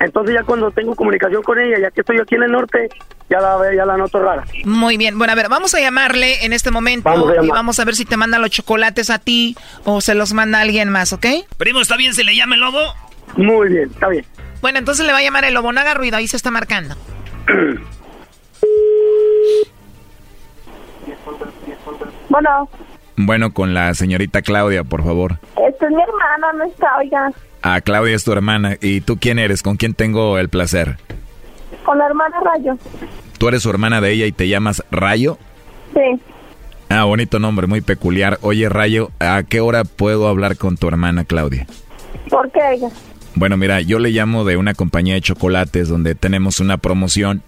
Entonces 0.00 0.34
ya 0.34 0.44
cuando 0.44 0.70
tengo 0.70 0.94
comunicación 0.94 1.42
con 1.42 1.58
ella, 1.58 1.78
ya 1.80 1.90
que 1.90 2.00
estoy 2.02 2.18
aquí 2.20 2.36
en 2.36 2.44
el 2.44 2.52
norte, 2.52 2.88
ya 3.28 3.40
la, 3.40 3.58
ya 3.74 3.84
la 3.84 3.96
noto 3.96 4.20
rara. 4.20 4.44
Muy 4.64 4.96
bien. 4.96 5.18
Bueno, 5.18 5.32
a 5.32 5.36
ver, 5.36 5.48
vamos 5.48 5.74
a 5.74 5.80
llamarle 5.80 6.44
en 6.44 6.52
este 6.52 6.70
momento 6.70 7.08
Vamos 7.08 7.32
y 7.42 7.48
vamos 7.48 7.80
a 7.80 7.84
ver 7.84 7.96
si 7.96 8.04
te 8.04 8.16
manda 8.16 8.38
los 8.38 8.50
chocolates 8.50 9.10
a 9.10 9.18
ti 9.18 9.56
o 9.84 10.00
se 10.00 10.14
los 10.14 10.32
manda 10.34 10.60
alguien 10.60 10.88
más, 10.90 11.12
¿ok? 11.12 11.26
Primo, 11.56 11.80
¿está 11.80 11.96
bien 11.96 12.14
si 12.14 12.22
le 12.22 12.36
llama 12.36 12.54
el 12.54 12.60
lobo? 12.60 12.78
Muy 13.36 13.68
bien, 13.68 13.90
está 13.90 14.08
bien. 14.08 14.24
Bueno, 14.60 14.78
entonces 14.78 15.04
le 15.04 15.12
va 15.12 15.18
a 15.18 15.22
llamar 15.22 15.44
el 15.44 15.54
lobo. 15.54 15.72
No 15.72 15.80
haga 15.80 15.94
ruido, 15.94 16.16
ahí 16.16 16.28
se 16.28 16.36
está 16.36 16.50
marcando. 16.50 16.96
Bueno, 22.28 22.68
Bueno, 23.20 23.52
con 23.52 23.74
la 23.74 23.92
señorita 23.94 24.42
Claudia, 24.42 24.84
por 24.84 25.02
favor. 25.02 25.38
este 25.68 25.86
es 25.86 25.90
mi 25.90 26.00
hermana, 26.02 26.52
no 26.56 26.64
está, 26.64 26.86
oiga. 26.98 27.30
Ah, 27.62 27.80
Claudia 27.80 28.14
es 28.14 28.22
tu 28.22 28.32
hermana. 28.32 28.76
¿Y 28.80 29.00
tú 29.00 29.18
quién 29.20 29.40
eres? 29.40 29.62
¿Con 29.62 29.76
quién 29.76 29.92
tengo 29.92 30.38
el 30.38 30.48
placer? 30.48 30.96
Con 31.84 31.98
la 31.98 32.06
hermana 32.06 32.36
Rayo. 32.40 32.78
¿Tú 33.38 33.48
eres 33.48 33.62
su 33.64 33.70
hermana 33.70 34.00
de 34.00 34.12
ella 34.12 34.26
y 34.26 34.32
te 34.32 34.46
llamas 34.48 34.84
Rayo? 34.92 35.36
Sí. 35.94 36.20
Ah, 36.90 37.04
bonito 37.04 37.40
nombre, 37.40 37.66
muy 37.66 37.80
peculiar. 37.80 38.38
Oye, 38.42 38.68
Rayo, 38.68 39.10
¿a 39.18 39.42
qué 39.42 39.60
hora 39.60 39.82
puedo 39.84 40.28
hablar 40.28 40.56
con 40.56 40.76
tu 40.76 40.86
hermana 40.86 41.24
Claudia? 41.24 41.66
¿Por 42.30 42.50
qué, 42.52 42.60
oiga? 42.62 42.88
Bueno, 43.34 43.56
mira, 43.56 43.80
yo 43.80 43.98
le 43.98 44.10
llamo 44.10 44.44
de 44.44 44.56
una 44.56 44.74
compañía 44.74 45.14
de 45.14 45.20
chocolates 45.20 45.88
donde 45.88 46.14
tenemos 46.14 46.60
una 46.60 46.78
promoción. 46.78 47.42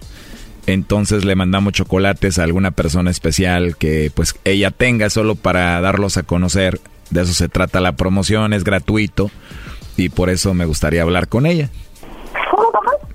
Entonces 0.72 1.24
le 1.24 1.34
mandamos 1.34 1.72
chocolates 1.72 2.38
a 2.38 2.44
alguna 2.44 2.70
persona 2.70 3.10
especial 3.10 3.76
que 3.76 4.10
pues 4.14 4.38
ella 4.44 4.70
tenga 4.70 5.10
solo 5.10 5.34
para 5.34 5.80
darlos 5.80 6.16
a 6.16 6.22
conocer. 6.22 6.80
De 7.10 7.22
eso 7.22 7.32
se 7.32 7.48
trata 7.48 7.80
la 7.80 7.96
promoción, 7.96 8.52
es 8.52 8.62
gratuito 8.62 9.30
y 9.96 10.10
por 10.10 10.30
eso 10.30 10.54
me 10.54 10.64
gustaría 10.64 11.02
hablar 11.02 11.28
con 11.28 11.46
ella. 11.46 11.70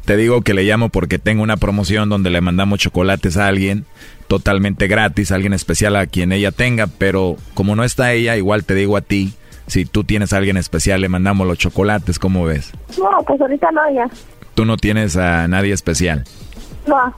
Te 0.03 0.17
digo 0.17 0.41
que 0.41 0.53
le 0.53 0.63
llamo 0.63 0.89
porque 0.89 1.17
tengo 1.17 1.41
una 1.41 1.57
promoción 1.57 2.09
donde 2.09 2.29
le 2.29 2.41
mandamos 2.41 2.79
chocolates 2.79 3.37
a 3.37 3.47
alguien 3.47 3.85
totalmente 4.27 4.87
gratis, 4.87 5.31
a 5.31 5.35
alguien 5.35 5.53
especial 5.53 5.95
a 5.95 6.05
quien 6.05 6.31
ella 6.31 6.51
tenga, 6.51 6.87
pero 6.87 7.37
como 7.53 7.75
no 7.75 7.83
está 7.83 8.11
ella, 8.13 8.37
igual 8.37 8.65
te 8.65 8.75
digo 8.75 8.97
a 8.97 9.01
ti, 9.01 9.33
si 9.67 9.85
tú 9.85 10.03
tienes 10.03 10.33
a 10.33 10.37
alguien 10.37 10.57
especial, 10.57 11.01
le 11.01 11.09
mandamos 11.09 11.47
los 11.47 11.57
chocolates, 11.57 12.19
¿cómo 12.19 12.45
ves? 12.45 12.71
No, 12.99 13.23
pues 13.25 13.41
ahorita 13.41 13.71
no, 13.71 13.81
ya. 13.93 14.07
Tú 14.53 14.65
no 14.65 14.77
tienes 14.77 15.17
a 15.17 15.47
nadie 15.47 15.73
especial. 15.73 16.23
No. 16.85 17.13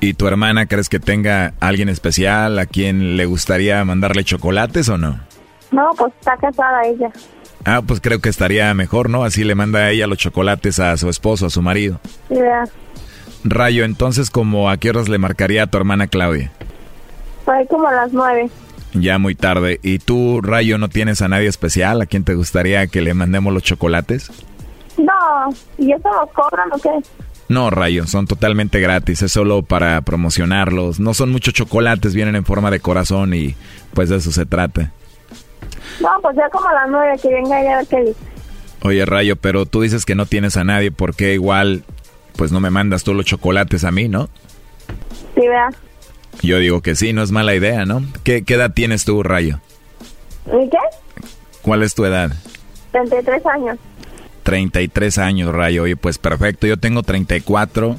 ¿Y 0.00 0.14
tu 0.14 0.26
hermana 0.26 0.66
crees 0.66 0.88
que 0.88 1.00
tenga 1.00 1.54
alguien 1.60 1.88
especial 1.88 2.58
a 2.58 2.66
quien 2.66 3.16
le 3.16 3.26
gustaría 3.26 3.84
mandarle 3.84 4.24
chocolates 4.24 4.88
o 4.88 4.98
no? 4.98 5.20
No, 5.72 5.90
pues 5.96 6.12
está 6.18 6.36
casada 6.36 6.84
ella. 6.86 7.10
Ah, 7.64 7.82
pues 7.84 8.00
creo 8.00 8.20
que 8.20 8.28
estaría 8.28 8.72
mejor, 8.74 9.10
¿no? 9.10 9.24
Así 9.24 9.42
le 9.42 9.54
manda 9.54 9.80
a 9.80 9.90
ella 9.90 10.06
los 10.06 10.18
chocolates 10.18 10.78
a 10.78 10.96
su 10.96 11.08
esposo, 11.08 11.46
a 11.46 11.50
su 11.50 11.62
marido. 11.62 11.98
Sí, 12.28 12.34
vea. 12.34 12.64
Rayo, 13.42 13.84
entonces, 13.84 14.30
como 14.30 14.70
a 14.70 14.76
qué 14.76 14.90
horas 14.90 15.08
le 15.08 15.18
marcaría 15.18 15.64
a 15.64 15.66
tu 15.66 15.76
hermana 15.78 16.06
Claudia? 16.06 16.52
Fue 17.44 17.66
como 17.68 17.88
a 17.88 17.92
las 17.92 18.12
nueve. 18.12 18.50
Ya 18.92 19.18
muy 19.18 19.34
tarde. 19.34 19.78
¿Y 19.82 19.98
tú, 19.98 20.40
Rayo, 20.42 20.78
no 20.78 20.88
tienes 20.88 21.22
a 21.22 21.28
nadie 21.28 21.48
especial 21.48 22.00
a 22.00 22.06
quien 22.06 22.24
te 22.24 22.34
gustaría 22.34 22.86
que 22.86 23.00
le 23.00 23.14
mandemos 23.14 23.52
los 23.52 23.62
chocolates? 23.62 24.30
No, 24.96 25.54
¿y 25.78 25.92
eso 25.92 26.08
nos 26.10 26.30
cobran 26.32 26.72
o 26.72 26.78
qué? 26.78 26.90
No, 27.48 27.70
Rayo, 27.70 28.06
son 28.06 28.26
totalmente 28.26 28.80
gratis, 28.80 29.22
es 29.22 29.32
solo 29.32 29.62
para 29.62 30.00
promocionarlos. 30.00 30.98
No 30.98 31.14
son 31.14 31.30
muchos 31.30 31.54
chocolates, 31.54 32.14
vienen 32.14 32.34
en 32.34 32.44
forma 32.44 32.70
de 32.70 32.80
corazón 32.80 33.34
y 33.34 33.54
pues 33.94 34.08
de 34.08 34.16
eso 34.16 34.32
se 34.32 34.46
trata. 34.46 34.92
No, 36.00 36.08
pues 36.22 36.36
ya 36.36 36.48
como 36.50 36.68
a 36.68 36.74
las 36.74 36.90
nueve, 36.90 37.16
que 37.22 37.28
venga 37.28 37.60
ella 37.60 37.74
a 37.74 37.76
ver 37.78 37.86
qué 37.86 38.00
dice. 38.00 38.20
Oye, 38.82 39.04
Rayo, 39.06 39.36
pero 39.36 39.64
tú 39.66 39.82
dices 39.82 40.04
que 40.04 40.14
no 40.14 40.26
tienes 40.26 40.56
a 40.56 40.64
nadie, 40.64 40.90
¿por 40.90 41.14
qué 41.14 41.34
igual 41.34 41.84
pues 42.36 42.52
no 42.52 42.60
me 42.60 42.70
mandas 42.70 43.02
tú 43.02 43.14
los 43.14 43.24
chocolates 43.24 43.84
a 43.84 43.90
mí, 43.90 44.08
no? 44.08 44.28
Sí, 45.34 45.40
vea. 45.40 45.70
Yo 46.42 46.58
digo 46.58 46.82
que 46.82 46.94
sí, 46.94 47.12
no 47.12 47.22
es 47.22 47.30
mala 47.30 47.54
idea, 47.54 47.86
¿no? 47.86 48.02
¿Qué, 48.24 48.44
qué 48.44 48.54
edad 48.54 48.72
tienes 48.74 49.04
tú, 49.04 49.22
Rayo? 49.22 49.60
¿Y 50.46 50.68
qué? 50.68 50.78
¿Cuál 51.62 51.82
es 51.82 51.94
tu 51.94 52.04
edad? 52.04 52.32
33 52.92 53.46
años. 53.46 53.78
33 54.46 55.18
años, 55.18 55.52
Rayo. 55.52 55.82
Oye, 55.82 55.96
pues 55.96 56.18
perfecto. 56.18 56.68
Yo 56.68 56.76
tengo 56.76 57.02
34 57.02 57.96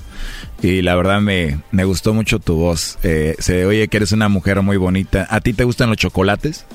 y 0.62 0.82
la 0.82 0.96
verdad 0.96 1.20
me, 1.20 1.60
me 1.72 1.84
gustó 1.84 2.14
mucho 2.14 2.40
tu 2.40 2.56
voz. 2.56 2.98
Eh, 3.04 3.36
se 3.38 3.66
oye 3.66 3.90
que 3.90 3.98
eres 3.98 4.14
una 4.14 4.30
mujer 4.30 4.62
muy 4.62 4.78
bonita. 4.78 5.28
¿A 5.30 5.42
ti 5.42 5.52
te 5.52 5.66
gustan 5.66 5.90
los 5.90 5.98
chocolates? 5.98 6.66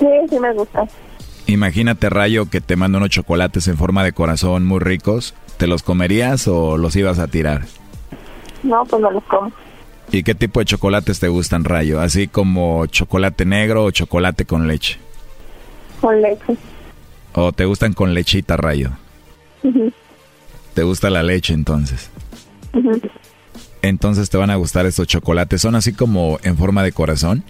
Sí, 0.00 0.06
sí 0.28 0.40
me 0.40 0.52
gusta. 0.52 0.84
Imagínate, 1.46 2.10
Rayo, 2.10 2.50
que 2.50 2.60
te 2.60 2.74
mando 2.74 2.98
unos 2.98 3.10
chocolates 3.10 3.68
en 3.68 3.76
forma 3.76 4.02
de 4.02 4.12
corazón 4.12 4.64
muy 4.64 4.80
ricos. 4.80 5.36
¿Te 5.58 5.68
los 5.68 5.84
comerías 5.84 6.48
o 6.48 6.76
los 6.76 6.96
ibas 6.96 7.20
a 7.20 7.28
tirar? 7.28 7.62
No, 8.64 8.84
pues 8.84 9.00
no 9.00 9.12
los 9.12 9.22
como. 9.24 9.52
¿Y 10.10 10.24
qué 10.24 10.34
tipo 10.34 10.58
de 10.58 10.66
chocolates 10.66 11.20
te 11.20 11.28
gustan, 11.28 11.62
Rayo? 11.62 12.00
¿Así 12.00 12.26
como 12.26 12.86
chocolate 12.86 13.44
negro 13.44 13.84
o 13.84 13.92
chocolate 13.92 14.44
con 14.44 14.66
leche? 14.66 14.98
Con 16.00 16.20
leche. 16.20 16.56
¿O 17.34 17.52
te 17.52 17.64
gustan 17.64 17.92
con 17.94 18.14
lechita, 18.14 18.56
Rayo? 18.56 18.90
¿Te 20.74 20.82
gusta 20.82 21.10
la 21.10 21.22
leche 21.22 21.54
entonces? 21.54 22.10
entonces 23.82 24.30
te 24.30 24.38
van 24.38 24.50
a 24.50 24.56
gustar 24.56 24.86
estos 24.86 25.06
chocolates. 25.06 25.60
Son 25.60 25.74
así 25.74 25.92
como 25.92 26.38
en 26.42 26.56
forma 26.56 26.82
de 26.82 26.92
corazón. 26.92 27.44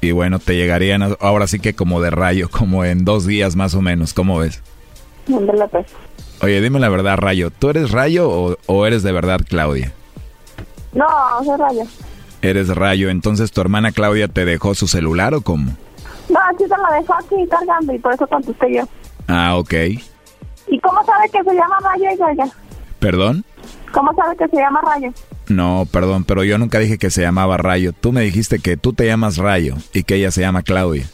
Y 0.00 0.10
bueno, 0.10 0.38
te 0.38 0.56
llegarían 0.56 1.16
ahora 1.20 1.46
sí 1.46 1.58
que 1.58 1.74
como 1.74 2.00
de 2.00 2.10
rayo, 2.10 2.48
como 2.50 2.84
en 2.84 3.04
dos 3.04 3.26
días 3.26 3.56
más 3.56 3.74
o 3.74 3.82
menos. 3.82 4.14
¿Cómo 4.14 4.38
ves? 4.38 4.62
Pues. 5.26 5.86
Oye, 6.40 6.60
dime 6.60 6.80
la 6.80 6.88
verdad, 6.88 7.16
Rayo. 7.16 7.50
¿Tú 7.50 7.70
eres 7.70 7.92
Rayo 7.92 8.28
o, 8.28 8.56
o 8.66 8.86
eres 8.86 9.04
de 9.04 9.12
verdad 9.12 9.40
Claudia? 9.48 9.92
No, 10.92 11.06
soy 11.44 11.56
Rayo. 11.56 11.84
Eres 12.42 12.68
Rayo. 12.68 13.08
Entonces, 13.08 13.52
¿tu 13.52 13.60
hermana 13.60 13.92
Claudia 13.92 14.26
te 14.26 14.44
dejó 14.44 14.74
su 14.74 14.88
celular 14.88 15.34
o 15.34 15.42
cómo? 15.42 15.76
No, 16.32 16.40
aquí 16.50 16.64
se 16.64 16.68
la 16.68 16.98
dejó 16.98 17.14
aquí 17.14 17.46
cargando 17.48 17.92
y 17.92 17.98
por 17.98 18.14
eso 18.14 18.26
contesté 18.26 18.74
yo. 18.74 18.84
Ah, 19.28 19.56
ok. 19.56 19.74
¿Y 20.68 20.80
cómo 20.80 21.04
sabe 21.04 21.28
que 21.30 21.42
se 21.42 21.54
llama 21.54 21.76
Rayo 21.84 22.28
ella? 22.30 22.46
¿Perdón? 22.98 23.44
¿Cómo 23.92 24.14
sabe 24.14 24.36
que 24.36 24.48
se 24.48 24.56
llama 24.56 24.80
Rayo? 24.80 25.12
No, 25.48 25.86
perdón, 25.92 26.24
pero 26.24 26.44
yo 26.44 26.56
nunca 26.56 26.78
dije 26.78 26.96
que 26.96 27.10
se 27.10 27.20
llamaba 27.20 27.58
Rayo. 27.58 27.92
Tú 27.92 28.12
me 28.12 28.22
dijiste 28.22 28.60
que 28.60 28.78
tú 28.78 28.94
te 28.94 29.06
llamas 29.06 29.36
Rayo 29.36 29.74
y 29.92 30.04
que 30.04 30.14
ella 30.14 30.30
se 30.30 30.40
llama 30.40 30.62
Claudia. 30.62 31.04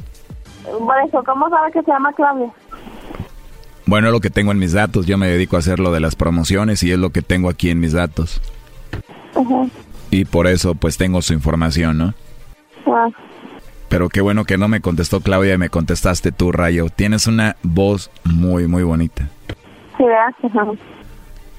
Por 0.64 0.94
eso, 1.04 1.24
¿cómo 1.24 1.48
sabe 1.48 1.72
que 1.72 1.82
se 1.82 1.90
llama 1.90 2.12
Claudia? 2.12 2.52
Bueno, 3.86 4.08
es 4.08 4.12
lo 4.12 4.20
que 4.20 4.30
tengo 4.30 4.52
en 4.52 4.58
mis 4.58 4.72
datos. 4.72 5.06
Yo 5.06 5.18
me 5.18 5.26
dedico 5.26 5.56
a 5.56 5.60
hacer 5.60 5.80
lo 5.80 5.90
de 5.90 6.00
las 6.00 6.14
promociones 6.14 6.82
y 6.84 6.92
es 6.92 6.98
lo 6.98 7.10
que 7.10 7.22
tengo 7.22 7.48
aquí 7.48 7.70
en 7.70 7.80
mis 7.80 7.94
datos. 7.94 8.40
Y 10.10 10.24
por 10.26 10.46
eso, 10.46 10.74
pues 10.74 10.96
tengo 10.98 11.22
su 11.22 11.32
información, 11.32 11.98
¿no? 11.98 12.14
Ah. 12.86 13.08
Pero 13.88 14.08
qué 14.08 14.20
bueno 14.20 14.44
que 14.44 14.58
no 14.58 14.68
me 14.68 14.80
contestó 14.80 15.20
Claudia 15.20 15.54
y 15.54 15.58
me 15.58 15.70
contestaste 15.70 16.32
tú, 16.32 16.52
Rayo. 16.52 16.88
Tienes 16.94 17.26
una 17.26 17.56
voz 17.62 18.10
muy, 18.24 18.66
muy 18.66 18.82
bonita. 18.82 19.28
Gracias. 19.98 20.52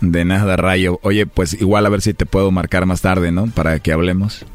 De 0.02 0.26
nada, 0.26 0.56
Rayo. 0.56 1.00
Oye, 1.02 1.26
pues 1.26 1.60
igual 1.60 1.86
a 1.86 1.90
ver 1.90 2.02
si 2.02 2.14
te 2.14 2.26
puedo 2.26 2.52
marcar 2.52 2.86
más 2.86 3.02
tarde, 3.02 3.32
¿no? 3.32 3.48
Para 3.48 3.80
que 3.80 3.92
hablemos. 3.92 4.46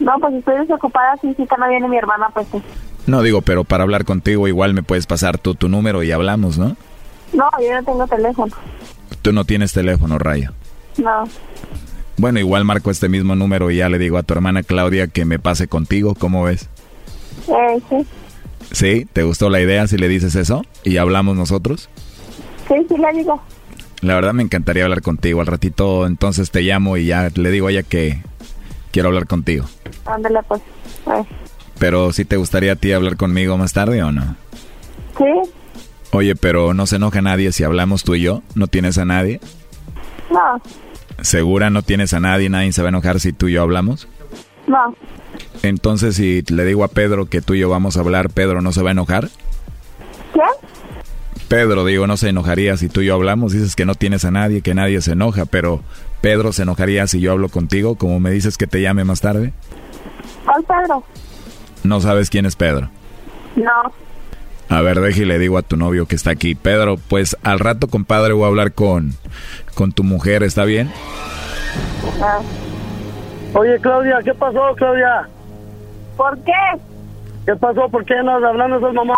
No, 0.00 0.12
pues 0.20 0.34
estoy 0.34 0.56
desocupada, 0.56 1.16
sí, 1.20 1.32
sí, 1.36 1.46
no 1.58 1.68
viene 1.68 1.88
mi 1.88 1.96
hermana, 1.96 2.28
pues 2.34 2.48
sí. 2.50 2.60
No, 3.06 3.22
digo, 3.22 3.42
pero 3.42 3.64
para 3.64 3.84
hablar 3.84 4.04
contigo 4.04 4.48
igual 4.48 4.74
me 4.74 4.82
puedes 4.82 5.06
pasar 5.06 5.38
tú 5.38 5.54
tu 5.54 5.68
número 5.68 6.02
y 6.02 6.12
hablamos, 6.12 6.58
¿no? 6.58 6.76
No, 7.32 7.48
yo 7.60 7.72
no 7.74 7.82
tengo 7.84 8.06
teléfono. 8.06 8.52
Tú 9.22 9.32
no 9.32 9.44
tienes 9.44 9.72
teléfono, 9.72 10.18
Rayo. 10.18 10.50
No. 10.98 11.24
Bueno, 12.16 12.38
igual 12.38 12.64
marco 12.64 12.90
este 12.90 13.08
mismo 13.08 13.34
número 13.34 13.70
y 13.70 13.76
ya 13.76 13.88
le 13.88 13.98
digo 13.98 14.18
a 14.18 14.22
tu 14.22 14.34
hermana 14.34 14.62
Claudia 14.62 15.06
que 15.06 15.24
me 15.24 15.38
pase 15.38 15.68
contigo, 15.68 16.14
¿cómo 16.14 16.44
ves? 16.44 16.68
Eh, 17.48 17.80
sí. 17.88 18.06
¿Sí? 18.72 19.06
¿Te 19.12 19.22
gustó 19.22 19.50
la 19.50 19.60
idea 19.60 19.86
si 19.86 19.98
le 19.98 20.08
dices 20.08 20.34
eso? 20.34 20.64
¿Y 20.84 20.96
hablamos 20.96 21.36
nosotros? 21.36 21.88
Sí, 22.68 22.74
sí 22.88 22.96
le 22.96 23.18
digo. 23.18 23.42
La 24.00 24.14
verdad 24.14 24.32
me 24.32 24.42
encantaría 24.42 24.84
hablar 24.84 25.02
contigo. 25.02 25.40
Al 25.40 25.46
ratito 25.46 26.06
entonces 26.06 26.50
te 26.50 26.62
llamo 26.62 26.96
y 26.96 27.06
ya 27.06 27.30
le 27.34 27.50
digo 27.50 27.68
a 27.68 27.70
ella 27.70 27.82
que 27.82 28.22
quiero 28.90 29.08
hablar 29.08 29.26
contigo. 29.26 29.66
Ándale 30.06 30.40
pues. 30.48 30.60
Pero 31.78 32.12
si 32.12 32.24
te 32.24 32.36
gustaría 32.36 32.72
a 32.72 32.76
ti 32.76 32.92
hablar 32.92 33.16
conmigo 33.16 33.56
más 33.58 33.72
tarde 33.72 34.02
o 34.02 34.12
no? 34.12 34.36
Sí. 35.18 35.50
Oye, 36.12 36.34
pero 36.36 36.74
no 36.74 36.86
se 36.86 36.96
enoja 36.96 37.22
nadie 37.22 37.52
si 37.52 37.64
hablamos 37.64 38.04
tú 38.04 38.14
y 38.14 38.22
yo. 38.22 38.42
¿No 38.54 38.66
tienes 38.66 38.98
a 38.98 39.04
nadie? 39.04 39.40
No. 40.30 40.60
¿Segura 41.22 41.70
no 41.70 41.82
tienes 41.82 42.12
a 42.12 42.20
nadie? 42.20 42.48
¿Nadie 42.48 42.72
se 42.72 42.82
va 42.82 42.88
a 42.88 42.90
enojar 42.90 43.20
si 43.20 43.32
tú 43.32 43.48
y 43.48 43.52
yo 43.52 43.62
hablamos? 43.62 44.08
No. 44.66 44.94
Entonces, 45.62 46.16
si 46.16 46.42
le 46.42 46.64
digo 46.64 46.84
a 46.84 46.88
Pedro 46.88 47.26
que 47.26 47.40
tú 47.40 47.54
y 47.54 47.60
yo 47.60 47.68
vamos 47.68 47.96
a 47.96 48.00
hablar, 48.00 48.30
¿Pedro 48.30 48.62
no 48.62 48.72
se 48.72 48.82
va 48.82 48.90
a 48.90 48.92
enojar? 48.92 49.28
¿Qué? 50.32 50.40
Pedro, 51.48 51.84
digo, 51.84 52.06
no 52.06 52.16
se 52.16 52.30
enojaría 52.30 52.76
si 52.76 52.88
tú 52.88 53.02
y 53.02 53.06
yo 53.06 53.14
hablamos. 53.14 53.52
Dices 53.52 53.76
que 53.76 53.84
no 53.84 53.94
tienes 53.94 54.24
a 54.24 54.30
nadie, 54.30 54.62
que 54.62 54.74
nadie 54.74 55.00
se 55.02 55.12
enoja, 55.12 55.44
pero 55.44 55.82
Pedro 56.20 56.52
se 56.52 56.62
enojaría 56.62 57.06
si 57.06 57.20
yo 57.20 57.32
hablo 57.32 57.48
contigo, 57.48 57.96
como 57.96 58.20
me 58.20 58.30
dices 58.30 58.56
que 58.56 58.66
te 58.66 58.80
llame 58.80 59.04
más 59.04 59.20
tarde. 59.20 59.52
¿Cuál 60.44 60.64
Pedro? 60.64 61.04
¿No 61.84 62.00
sabes 62.00 62.30
quién 62.30 62.46
es 62.46 62.56
Pedro? 62.56 62.88
No. 63.56 63.92
A 64.68 64.80
ver, 64.80 65.00
deje 65.00 65.22
y 65.22 65.26
le 65.26 65.38
digo 65.38 65.58
a 65.58 65.62
tu 65.62 65.76
novio 65.76 66.06
que 66.06 66.14
está 66.14 66.30
aquí. 66.30 66.54
Pedro, 66.54 66.96
pues 66.96 67.36
al 67.42 67.58
rato, 67.58 67.88
compadre, 67.88 68.32
voy 68.32 68.44
a 68.44 68.48
hablar 68.48 68.72
con, 68.72 69.14
con 69.74 69.92
tu 69.92 70.04
mujer, 70.04 70.42
¿está 70.42 70.64
bien? 70.64 70.90
Ah. 72.22 72.40
Oye, 73.54 73.78
Claudia, 73.80 74.18
¿qué 74.24 74.32
pasó, 74.34 74.74
Claudia? 74.76 75.28
¿Por 76.16 76.38
qué? 76.42 76.52
¿Qué 77.44 77.54
pasó? 77.56 77.88
¿Por 77.88 78.04
qué 78.04 78.14
no 78.22 78.32
hablando 78.32 78.78
esas 78.78 78.94
mamá? 78.94 79.14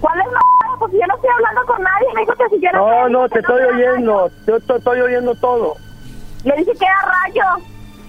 ¿Cuál 0.00 0.20
es 0.20 0.26
mamá? 0.26 0.78
Porque 0.78 0.98
yo 0.98 1.06
no 1.06 1.14
estoy 1.16 1.30
hablando 1.30 1.66
con 1.66 1.82
nadie. 1.82 2.06
Me 2.14 2.20
dijo 2.22 2.32
que 2.34 2.48
si 2.48 2.60
quiero... 2.60 2.78
No, 2.78 3.08
no, 3.08 3.28
te 3.28 3.40
estoy 3.40 3.62
oyendo. 3.62 4.30
Yo 4.46 4.60
te 4.60 4.76
estoy 4.76 5.00
oyendo 5.00 5.34
todo. 5.34 5.74
Le 6.44 6.56
dije 6.56 6.72
que 6.72 6.84
era 6.84 7.12
rayo. 7.24 7.64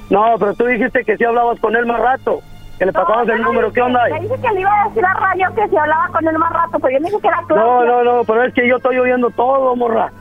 No, 0.10 0.36
pero 0.40 0.54
tú 0.54 0.66
dijiste 0.66 1.04
que 1.04 1.18
sí 1.18 1.26
hablabas 1.26 1.60
con 1.60 1.76
él 1.76 1.86
más 1.86 2.00
rato. 2.00 2.40
Que 2.80 2.86
le 2.86 2.94
pasabas 2.94 3.28
el 3.28 3.42
número. 3.42 3.74
¿Qué 3.74 3.82
onda 3.82 4.04
ahí? 4.04 4.14
Le 4.14 4.20
dije 4.22 4.42
que 4.42 4.52
le 4.54 4.62
iba 4.62 4.82
a 4.82 4.88
decir 4.88 5.04
a 5.04 5.14
Rayo 5.14 5.56
que 5.56 5.68
si 5.68 5.78
hablaba 5.78 6.08
con 6.10 6.28
él 6.28 6.38
más 6.38 6.54
rato, 6.54 6.80
pero 6.80 6.94
yo 6.94 7.00
le 7.00 7.06
dije 7.06 7.22
que 7.22 7.28
era 7.28 7.44
Claudia. 7.48 7.66
No, 7.66 7.86
no, 7.86 8.04
no, 8.04 8.24
pero 8.24 8.44
es 8.44 8.54
que 8.54 8.68
yo 8.68 8.78
estoy 8.78 9.00
oyendo 9.00 9.30
todo, 9.32 9.76
morra. 9.76 10.12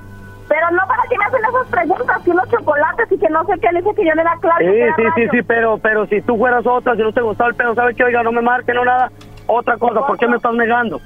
Pero 0.49 0.71
no 0.71 0.87
para 0.87 1.03
que 1.09 1.19
me 1.19 1.25
hacen 1.25 1.45
esas 1.45 1.67
preguntas, 1.69 2.23
que 2.23 2.35
los 2.35 2.49
chocolates 2.49 3.13
y 3.13 3.19
que 3.19 3.29
no 3.29 3.45
sé 3.45 3.53
qué, 3.61 3.73
le 3.73 3.83
dije 3.83 3.95
que 3.97 4.07
yo 4.07 4.15
no 4.15 4.21
era 4.23 4.37
Claudia. 4.41 4.71
Sí, 4.71 5.03
sí, 5.03 5.09
sí, 5.17 5.29
sí, 5.33 5.43
pero, 5.43 5.79
pero 5.79 6.07
si 6.07 6.23
tú 6.23 6.37
fueras 6.37 6.65
otra, 6.67 6.95
si 6.95 7.03
no 7.03 7.13
te 7.13 7.21
gustaba 7.21 7.51
el 7.51 7.57
pedo, 7.57 7.75
¿sabes 7.75 7.97
qué? 7.97 8.05
Oiga, 8.05 8.23
no 8.23 8.33
me 8.33 8.43
marque, 8.43 8.73
no 8.73 8.85
nada. 8.85 9.11
Otra 9.49 9.77
cosa, 9.77 10.07
¿por 10.07 10.19
qué 10.19 10.27
me 10.29 10.37
estás 10.37 10.55
negando? 10.55 11.01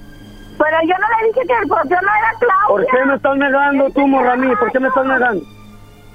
Pero 0.58 0.76
yo 0.82 0.94
no 0.98 1.06
le 1.08 1.28
dije 1.28 1.40
que 1.46 1.54
el 1.54 1.68
yo 1.68 1.96
no 2.02 2.10
era 2.18 2.32
Claudia. 2.38 2.68
¿Por 2.68 2.86
qué 2.86 3.04
me 3.06 3.14
estás 3.14 3.36
negando 3.36 3.90
tú, 3.90 4.06
morra, 4.06 4.32
a 4.32 4.36
mí? 4.36 4.54
¿Por 4.56 4.72
qué 4.72 4.80
me 4.80 4.88
estás 4.88 5.06
negando? 5.06 5.42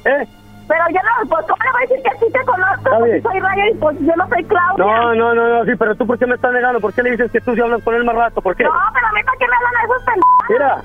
¿Eh? 0.06 0.28
Pero 0.68 0.84
yo 0.90 1.00
no, 1.02 1.30
pues 1.30 1.46
¿cómo 1.46 1.64
le 1.64 1.72
voy 1.72 1.84
a 1.84 1.88
decir 1.88 2.04
que 2.04 2.26
sí 2.26 2.32
te 2.32 2.46
conozco? 2.46 2.90
Pues, 3.00 3.24
soy 3.24 3.40
Rayo 3.40 3.66
y 3.72 3.74
pues 3.76 3.98
yo 4.00 4.16
no 4.16 4.28
soy 4.28 4.44
Claudia. 4.44 4.86
No, 4.86 5.16
no, 5.16 5.36
no, 5.36 5.48
no, 5.48 5.66
sí, 5.66 5.72
pero 5.78 5.96
tú 5.96 6.08
¿por 6.08 6.18
qué 6.18 6.26
me 6.26 6.36
estás 6.36 6.54
negando? 6.54 6.80
¿Por 6.80 6.94
qué 6.94 7.04
le 7.04 7.12
dices 7.12 7.32
que 7.32 7.42
tú 7.42 7.56
sí 7.56 7.62
hablas 7.62 7.84
con 7.84 7.96
él 7.96 8.04
más 8.04 8.16
rato? 8.16 8.42
¿Por 8.42 8.56
qué? 8.56 8.64
No, 8.64 8.72
pero 8.94 9.08
a 9.08 9.12
mí 9.12 9.24
para 9.24 9.38
qué 9.38 9.46
me 9.48 9.56
hablan 9.56 9.86
esos 9.86 10.04
pendejos. 10.04 10.50
Mira, 10.50 10.82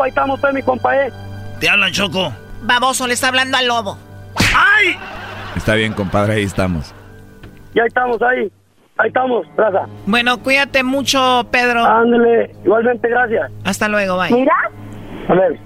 ahí 0.00 0.08
estamos 0.08 0.40
pues 0.40 0.54
mi 0.54 0.62
compa, 0.62 0.96
¿eh? 0.96 1.12
Te 1.60 1.68
hablan, 1.68 1.92
Choco. 1.92 2.32
Baboso, 2.62 3.06
le 3.06 3.14
está 3.14 3.28
hablando 3.28 3.56
al 3.56 3.66
lobo. 3.66 3.98
¡Ay! 4.54 4.96
Está 5.56 5.74
bien, 5.74 5.92
compadre, 5.92 6.34
ahí 6.34 6.42
estamos. 6.44 6.94
Ya 7.74 7.84
estamos 7.84 8.20
ahí. 8.22 8.50
Ahí 8.98 9.08
estamos, 9.08 9.46
raza. 9.56 9.86
Bueno, 10.06 10.38
cuídate 10.42 10.82
mucho, 10.82 11.46
Pedro. 11.50 11.84
Ándale, 11.84 12.50
igualmente, 12.64 13.08
gracias. 13.08 13.50
Hasta 13.64 13.88
luego, 13.88 14.18
bye. 14.18 14.30
Mira. 14.30 14.54
A 15.28 15.34
ver. 15.34 15.65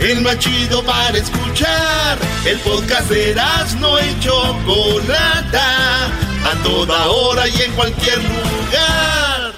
el 0.00 0.20
más 0.22 0.38
chido 0.38 0.82
para 0.84 1.16
escuchar. 1.16 2.18
El 2.44 2.58
podcast 2.60 3.08
de 3.10 3.34
no 3.80 3.98
y 4.00 4.20
Chocolata, 4.20 6.06
a 6.06 6.62
toda 6.62 7.06
hora 7.08 7.48
y 7.48 7.62
en 7.62 7.72
cualquier 7.72 8.18
lugar. 8.18 9.52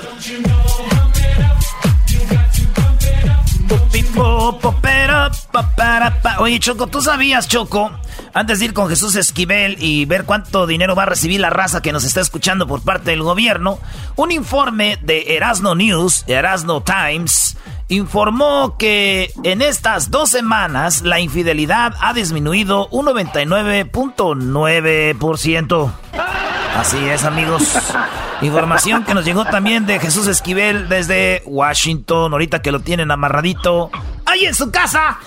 Oye, 6.38 6.60
Choco, 6.60 6.86
¿tú 6.88 7.00
sabías, 7.00 7.48
Choco? 7.48 7.90
Antes 8.32 8.58
de 8.58 8.66
ir 8.66 8.74
con 8.74 8.88
Jesús 8.88 9.14
Esquivel 9.16 9.76
y 9.78 10.04
ver 10.04 10.24
cuánto 10.24 10.66
dinero 10.66 10.94
va 10.94 11.04
a 11.04 11.06
recibir 11.06 11.40
la 11.40 11.50
raza 11.50 11.80
que 11.80 11.92
nos 11.92 12.04
está 12.04 12.20
escuchando 12.20 12.66
por 12.66 12.82
parte 12.82 13.12
del 13.12 13.22
gobierno, 13.22 13.78
un 14.16 14.32
informe 14.32 14.98
de 15.02 15.36
Erasno 15.36 15.74
News, 15.74 16.24
Erasno 16.26 16.82
Times, 16.82 17.56
informó 17.88 18.76
que 18.78 19.32
en 19.42 19.62
estas 19.62 20.10
dos 20.10 20.30
semanas 20.30 21.02
la 21.02 21.20
infidelidad 21.20 21.94
ha 22.00 22.12
disminuido 22.12 22.88
un 22.88 23.06
99.9%. 23.06 25.92
Así 26.76 26.98
es, 27.08 27.24
amigos. 27.24 27.62
Información 28.42 29.04
que 29.04 29.14
nos 29.14 29.24
llegó 29.24 29.44
también 29.44 29.86
de 29.86 30.00
Jesús 30.00 30.26
Esquivel 30.26 30.88
desde 30.88 31.42
Washington, 31.46 32.32
ahorita 32.32 32.62
que 32.62 32.72
lo 32.72 32.80
tienen 32.80 33.10
amarradito. 33.10 33.90
¡Ahí 34.26 34.44
en 34.44 34.54
su 34.54 34.70
casa! 34.70 35.18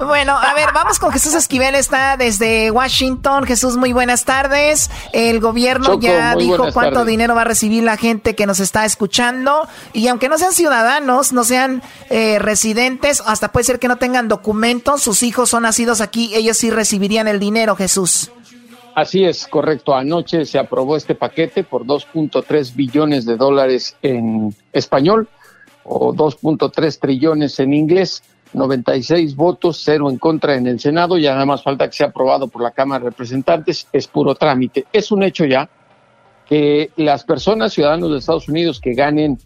Bueno, 0.00 0.36
a 0.36 0.54
ver, 0.54 0.68
vamos 0.72 0.98
con 0.98 1.10
Jesús 1.10 1.34
Esquivel, 1.34 1.74
está 1.74 2.16
desde 2.16 2.70
Washington. 2.70 3.44
Jesús, 3.44 3.76
muy 3.76 3.92
buenas 3.92 4.24
tardes. 4.24 4.90
El 5.12 5.40
gobierno 5.40 5.98
ya 6.00 6.34
dijo 6.36 6.72
cuánto 6.72 7.04
dinero 7.04 7.34
va 7.34 7.42
a 7.42 7.44
recibir 7.44 7.82
la 7.82 7.96
gente 7.96 8.34
que 8.34 8.46
nos 8.46 8.60
está 8.60 8.84
escuchando. 8.84 9.66
Y 9.92 10.08
aunque 10.08 10.28
no 10.28 10.38
sean 10.38 10.52
ciudadanos, 10.52 11.32
no 11.32 11.44
sean 11.44 11.82
eh, 12.10 12.38
residentes, 12.38 13.22
hasta 13.26 13.52
puede 13.52 13.64
ser 13.64 13.78
que 13.78 13.88
no 13.88 13.96
tengan 13.96 14.28
documentos, 14.28 15.02
sus 15.02 15.22
hijos 15.22 15.50
son 15.50 15.62
nacidos 15.64 16.00
aquí, 16.00 16.34
ellos 16.34 16.56
sí 16.56 16.70
recibirían 16.70 17.28
el 17.28 17.40
dinero, 17.40 17.76
Jesús. 17.76 18.30
Así 18.94 19.24
es, 19.24 19.46
correcto. 19.46 19.94
Anoche 19.94 20.44
se 20.44 20.58
aprobó 20.58 20.96
este 20.96 21.14
paquete 21.14 21.62
por 21.62 21.84
2.3 21.84 22.74
billones 22.74 23.26
de 23.26 23.36
dólares 23.36 23.96
en 24.02 24.52
español 24.72 25.28
o 25.84 26.12
2.3 26.12 26.98
trillones 26.98 27.60
en 27.60 27.74
inglés 27.74 28.22
96 28.52 29.36
votos, 29.36 29.80
cero 29.84 30.10
en 30.10 30.18
contra 30.18 30.54
en 30.54 30.66
el 30.66 30.80
Senado, 30.80 31.18
y 31.18 31.24
nada 31.24 31.46
más 31.46 31.62
falta 31.62 31.86
que 31.88 31.96
sea 31.96 32.08
aprobado 32.08 32.48
por 32.48 32.62
la 32.62 32.70
Cámara 32.70 33.04
de 33.04 33.10
Representantes, 33.10 33.86
es 33.92 34.06
puro 34.06 34.34
trámite. 34.34 34.86
Es 34.92 35.10
un 35.10 35.22
hecho 35.22 35.44
ya 35.44 35.68
que 36.48 36.90
las 36.96 37.24
personas, 37.24 37.74
ciudadanos 37.74 38.10
de 38.10 38.18
Estados 38.18 38.48
Unidos 38.48 38.80
que 38.80 38.94
ganen 38.94 39.38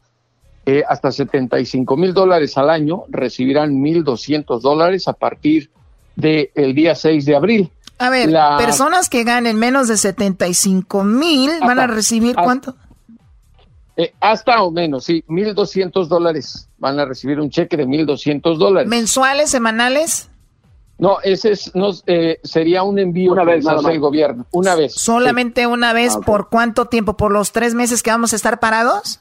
eh, 0.65 0.85
hasta 0.89 1.11
75 1.11 1.97
mil 1.97 2.15
dólares 2.15 2.57
al 2.57 2.71
año 2.71 3.05
recibirán 3.09 3.73
1.200 3.83 4.61
dólares 4.61 5.09
a 5.09 5.13
partir 5.13 5.71
del 6.15 6.75
día 6.75 6.95
6 6.95 7.25
de 7.25 7.35
abril. 7.35 7.73
A 7.99 8.11
ver, 8.11 8.31
personas 8.59 9.09
que 9.09 9.25
ganen 9.25 9.57
menos 9.59 9.89
de 9.89 9.97
75 9.97 11.05
mil 11.05 11.51
van 11.61 11.79
a 11.79 11.87
recibir 11.87 12.35
cuánto? 12.35 12.77
Eh, 13.97 14.15
hasta 14.21 14.63
o 14.63 14.71
menos, 14.71 15.05
sí, 15.05 15.25
1.200 15.29 16.07
dólares. 16.07 16.69
Van 16.79 16.99
a 16.99 17.05
recibir 17.05 17.41
un 17.41 17.51
cheque 17.51 17.77
de 17.77 17.87
1.200 17.87 18.57
dólares. 18.57 18.89
¿Mensuales, 18.89 19.51
semanales? 19.51 20.31
No, 20.99 21.19
ese 21.23 21.53
es, 21.53 21.75
no, 21.75 21.91
eh, 22.07 22.39
sería 22.45 22.85
un 22.85 22.99
envío 22.99 23.33
una 23.33 23.45
vez 23.45 23.67
hace 23.67 23.91
el 23.91 23.99
gobierno, 23.99 24.47
una 24.53 24.75
vez. 24.75 24.95
¿Solamente 24.95 25.67
una 25.67 25.93
vez? 25.93 26.15
Ah, 26.17 26.21
¿Por 26.25 26.49
cuánto 26.49 26.87
tiempo? 26.87 27.17
¿Por 27.17 27.33
los 27.33 27.53
tres 27.53 27.75
meses 27.75 28.03
que 28.03 28.11
vamos 28.11 28.33
a 28.33 28.37
estar 28.37 28.61
parados? 28.61 29.21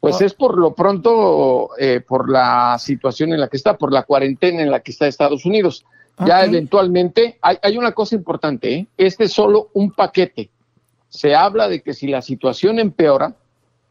Pues 0.00 0.20
es 0.20 0.32
por 0.32 0.56
lo 0.56 0.74
pronto, 0.74 1.70
eh, 1.78 2.00
por 2.00 2.30
la 2.30 2.78
situación 2.78 3.32
en 3.32 3.40
la 3.40 3.48
que 3.48 3.56
está, 3.56 3.76
por 3.76 3.92
la 3.92 4.04
cuarentena 4.04 4.62
en 4.62 4.70
la 4.70 4.80
que 4.80 4.92
está 4.92 5.06
Estados 5.06 5.44
Unidos. 5.44 5.84
Ya 6.24 6.44
eventualmente, 6.44 7.38
hay, 7.42 7.58
hay, 7.62 7.76
una 7.76 7.92
cosa 7.92 8.16
importante, 8.16 8.74
¿eh? 8.74 8.86
este 8.96 9.24
es 9.24 9.32
solo 9.32 9.68
un 9.74 9.92
paquete. 9.92 10.50
Se 11.08 11.34
habla 11.34 11.68
de 11.68 11.80
que 11.80 11.94
si 11.94 12.08
la 12.08 12.22
situación 12.22 12.78
empeora, 12.80 13.34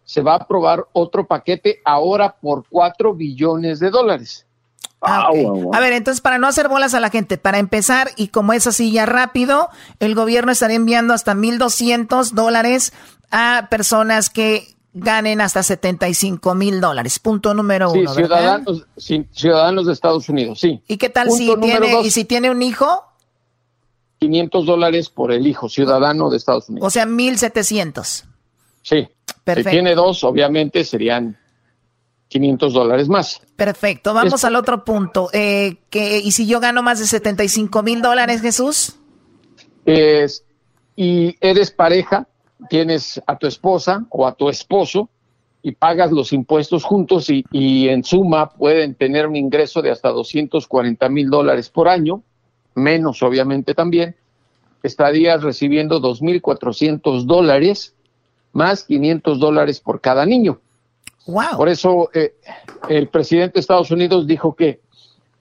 se 0.08 0.22
va 0.22 0.34
a 0.34 0.38
aprobar 0.38 0.86
otro 0.93 1.28
paquete 1.28 1.82
ahora 1.84 2.38
por 2.41 2.64
4 2.70 3.14
billones 3.14 3.80
de 3.80 3.89
dólares. 3.89 4.45
Ah, 5.01 5.30
a 5.74 5.80
ver, 5.80 5.93
entonces 5.93 6.22
para 6.22 6.38
no 6.39 6.47
hacer 6.47 6.70
bolas 6.70 6.93
a 6.93 6.99
la 6.99 7.10
gente, 7.10 7.38
para 7.38 7.60
empezar, 7.60 8.12
y 8.16 8.30
como 8.30 8.53
es 8.53 8.66
así 8.66 8.91
ya 8.91 9.05
rápido, 9.05 9.70
el 9.99 10.16
gobierno 10.16 10.51
estaría 10.51 10.78
enviando 10.78 11.14
hasta 11.14 11.36
1.200 11.36 12.32
dólares 12.32 12.93
a 13.32 13.68
personas 13.70 14.30
que 14.30 14.76
ganen 14.93 15.41
hasta 15.41 15.62
75 15.62 16.55
mil 16.55 16.80
dólares. 16.80 17.20
Punto 17.20 17.53
número 17.53 17.91
uno. 17.91 18.12
Ciudadanos, 18.14 18.88
sí, 18.95 19.28
ciudadanos 19.32 19.88
de 19.88 19.93
Estados 19.93 20.30
Unidos, 20.30 20.62
sí. 20.62 20.82
¿Y 20.88 20.97
qué 20.97 21.10
tal 21.10 21.32
si 21.32 21.53
tiene, 21.58 22.01
y 22.01 22.12
si 22.12 22.24
tiene 22.24 22.49
un 22.49 22.62
hijo? 22.62 23.03
500 24.20 24.66
dólares 24.66 25.10
por 25.10 25.34
el 25.34 25.45
hijo, 25.45 25.68
ciudadano 25.68 26.30
de 26.30 26.38
Estados 26.38 26.70
Unidos. 26.70 26.88
O 26.88 26.89
sea, 26.89 27.05
1.700. 27.05 28.24
Sí. 28.82 29.10
Si 29.56 29.64
tiene 29.64 29.95
dos, 29.95 30.24
obviamente 30.24 30.84
serían 30.84 31.38
500 32.28 32.74
dólares 32.74 33.08
más. 33.08 33.41
Perfecto. 33.56 34.14
Vamos 34.14 34.43
al 34.43 34.56
otro 34.56 34.84
punto. 34.84 35.30
Eh, 35.34 35.78
que, 35.89 36.20
¿Y 36.20 36.32
si 36.32 36.48
yo 36.48 36.60
gano 36.60 36.84
más 36.84 37.00
de 37.00 37.06
75 37.06 37.84
mil 37.84 38.02
dólares, 38.02 38.41
Jesús? 38.41 38.95
Es, 39.86 40.43
y 40.95 41.36
eres 41.39 41.72
pareja, 41.72 42.28
tienes 42.70 43.22
a 43.26 43.38
tu 43.38 43.48
esposa 43.48 44.06
o 44.10 44.28
a 44.28 44.34
tu 44.34 44.50
esposo 44.50 45.10
y 45.64 45.72
pagas 45.72 46.12
los 46.12 46.34
impuestos 46.34 46.84
juntos 46.84 47.30
y, 47.30 47.45
y 47.52 47.88
en 47.88 48.04
suma 48.04 48.50
pueden 48.50 48.95
tener 48.95 49.28
un 49.28 49.36
ingreso 49.36 49.82
de 49.82 49.91
hasta 49.91 50.10
240 50.10 51.10
mil 51.10 51.30
dólares 51.30 51.70
por 51.70 51.88
año, 51.88 52.22
menos 52.76 53.24
obviamente 53.24 53.74
también, 53.74 54.16
estarías 54.84 55.41
recibiendo 55.41 56.02
2.400 56.02 57.24
dólares 57.24 57.95
más 58.58 58.84
500 58.86 59.39
dólares 59.39 59.80
por 59.80 60.01
cada 60.01 60.26
niño. 60.26 60.60
Wow. 61.28 61.58
Por 61.58 61.70
eso 61.70 62.10
eh, 62.12 62.34
el 62.89 63.08
presidente 63.08 63.53
de 63.53 63.60
Estados 63.60 63.91
Unidos 63.91 64.26
dijo 64.26 64.55
que 64.55 64.80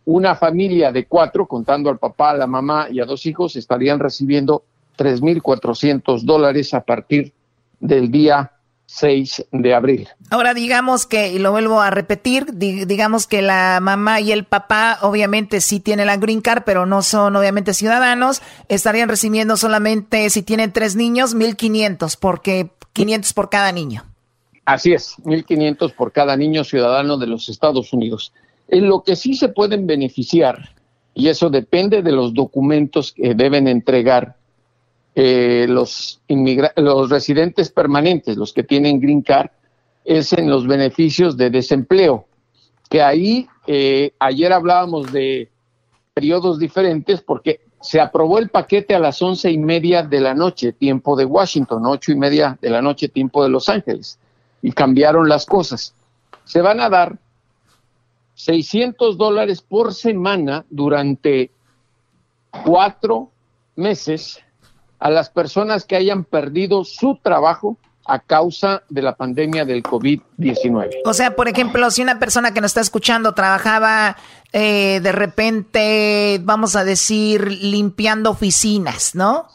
una 0.05 0.35
familia 0.35 0.93
de 0.93 1.07
cuatro, 1.07 1.47
contando 1.47 1.89
al 1.89 1.99
papá, 1.99 2.33
a 2.33 2.37
la 2.37 2.47
mamá 2.47 2.89
y 2.91 3.01
a 3.01 3.07
dos 3.07 3.25
hijos, 3.25 3.57
estarían 3.57 4.01
recibiendo 4.01 4.65
3.400 4.99 6.25
dólares 6.25 6.75
a 6.75 6.83
partir 6.83 7.33
del 7.81 8.11
día 8.11 8.53
6 8.87 9.47
de 9.53 9.75
abril. 9.75 10.09
Ahora 10.31 10.55
digamos 10.55 11.07
que, 11.07 11.33
y 11.33 11.39
lo 11.39 11.51
vuelvo 11.51 11.81
a 11.81 11.91
repetir, 11.91 12.47
digamos 12.55 13.27
que 13.27 13.43
la 13.43 13.81
mamá 13.83 14.21
y 14.21 14.33
el 14.33 14.45
papá 14.45 14.99
obviamente 15.03 15.61
sí 15.61 15.81
tienen 15.81 16.07
la 16.07 16.17
green 16.17 16.41
card, 16.41 16.63
pero 16.65 16.87
no 16.87 17.03
son 17.03 17.37
obviamente 17.37 17.75
ciudadanos, 17.75 18.43
estarían 18.69 19.09
recibiendo 19.09 19.57
solamente, 19.57 20.31
si 20.31 20.43
tienen 20.43 20.73
tres 20.73 20.97
niños, 20.97 21.37
1.500, 21.37 22.17
porque 22.19 22.71
500 22.93 23.33
por 23.35 23.51
cada 23.51 23.73
niño. 23.73 24.05
Así 24.65 24.93
es, 24.93 25.17
1.500 25.25 25.95
por 25.95 26.13
cada 26.13 26.37
niño 26.37 26.65
ciudadano 26.65 27.19
de 27.19 27.27
los 27.27 27.49
Estados 27.49 27.93
Unidos. 27.93 28.33
En 28.69 28.89
lo 28.89 29.03
que 29.03 29.15
sí 29.15 29.35
se 29.35 29.49
pueden 29.49 29.87
beneficiar, 29.87 30.71
y 31.15 31.29
eso 31.29 31.51
depende 31.51 32.03
de 32.03 32.13
los 32.13 32.35
documentos 32.35 33.13
que 33.13 33.35
deben 33.35 33.69
entregar 33.69 34.37
eh, 35.19 35.65
los, 35.67 36.21
los 36.77 37.09
residentes 37.09 37.71
permanentes, 37.71 38.37
los 38.37 38.53
que 38.53 38.63
tienen 38.63 39.01
green 39.01 39.23
card, 39.23 39.49
es 40.05 40.35
en 40.35 40.51
los 40.51 40.67
beneficios 40.67 41.39
de 41.39 41.49
desempleo, 41.49 42.27
que 42.91 43.01
ahí 43.01 43.49
eh, 43.67 44.13
ayer 44.19 44.53
hablábamos 44.53 45.11
de 45.11 45.49
periodos 46.13 46.59
diferentes 46.59 47.23
porque 47.23 47.61
se 47.81 47.99
aprobó 47.99 48.39
el 48.39 48.51
paquete 48.51 48.95
a 48.95 48.99
las 48.99 49.23
once 49.23 49.51
y 49.51 49.57
media 49.57 50.03
de 50.03 50.21
la 50.21 50.35
noche, 50.35 50.73
tiempo 50.73 51.17
de 51.17 51.25
Washington, 51.25 51.87
ocho 51.87 52.13
y 52.13 52.17
media 52.17 52.59
de 52.61 52.69
la 52.69 52.83
noche, 52.83 53.09
tiempo 53.09 53.43
de 53.43 53.49
Los 53.49 53.71
Ángeles, 53.71 54.19
y 54.61 54.71
cambiaron 54.73 55.31
las 55.31 55.47
cosas. 55.47 55.95
Se 56.45 56.61
van 56.61 56.79
a 56.79 56.91
dar 56.91 57.19
600 58.35 59.17
dólares 59.17 59.63
por 59.63 59.95
semana 59.95 60.67
durante 60.69 61.51
cuatro 62.65 63.31
meses 63.77 64.43
a 64.99 65.11
las 65.11 65.31
personas 65.31 65.85
que 65.85 65.97
hayan 65.97 66.25
perdido 66.25 66.85
su 66.85 67.19
trabajo 67.23 67.77
a 68.07 68.21
causa 68.21 68.83
de 68.89 69.03
la 69.03 69.17
pandemia 69.17 69.65
del 69.65 69.83
COVID-19. 69.83 70.91
O 71.05 71.13
sea, 71.13 71.35
por 71.35 71.49
ejemplo, 71.49 71.91
si 71.91 72.03
una 72.03 72.19
persona 72.19 72.55
que 72.55 72.61
nos 72.61 72.71
está 72.71 72.81
escuchando 72.81 73.35
trabajaba 73.35 74.17
eh, 74.53 75.01
de 75.03 75.13
repente, 75.13 76.41
vamos 76.43 76.77
a 76.77 76.85
decir, 76.85 77.51
limpiando 77.51 78.31
oficinas, 78.31 79.15
¿no? 79.15 79.49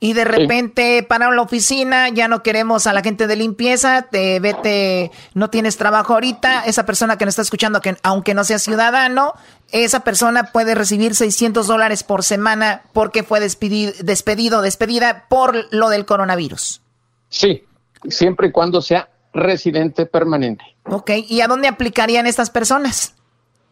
Y 0.00 0.12
de 0.12 0.24
repente 0.24 1.02
para 1.02 1.28
la 1.32 1.42
oficina, 1.42 2.08
ya 2.08 2.28
no 2.28 2.44
queremos 2.44 2.86
a 2.86 2.92
la 2.92 3.02
gente 3.02 3.26
de 3.26 3.34
limpieza, 3.34 4.02
te 4.02 4.38
vete, 4.38 5.10
no 5.34 5.50
tienes 5.50 5.76
trabajo 5.76 6.14
ahorita, 6.14 6.64
esa 6.66 6.86
persona 6.86 7.18
que 7.18 7.24
nos 7.24 7.32
está 7.32 7.42
escuchando, 7.42 7.80
que 7.80 7.96
aunque 8.04 8.32
no 8.32 8.44
sea 8.44 8.60
ciudadano, 8.60 9.34
esa 9.72 10.04
persona 10.04 10.52
puede 10.52 10.76
recibir 10.76 11.16
600 11.16 11.66
dólares 11.66 12.04
por 12.04 12.22
semana 12.22 12.82
porque 12.92 13.24
fue 13.24 13.40
despedido, 13.40 13.92
despedido, 14.00 14.62
despedida 14.62 15.26
por 15.28 15.66
lo 15.72 15.88
del 15.88 16.06
coronavirus. 16.06 16.80
Sí, 17.28 17.64
siempre 18.08 18.48
y 18.48 18.52
cuando 18.52 18.80
sea 18.80 19.08
residente 19.32 20.06
permanente. 20.06 20.64
Ok, 20.84 21.10
¿y 21.28 21.40
a 21.40 21.48
dónde 21.48 21.66
aplicarían 21.66 22.28
estas 22.28 22.50
personas? 22.50 23.14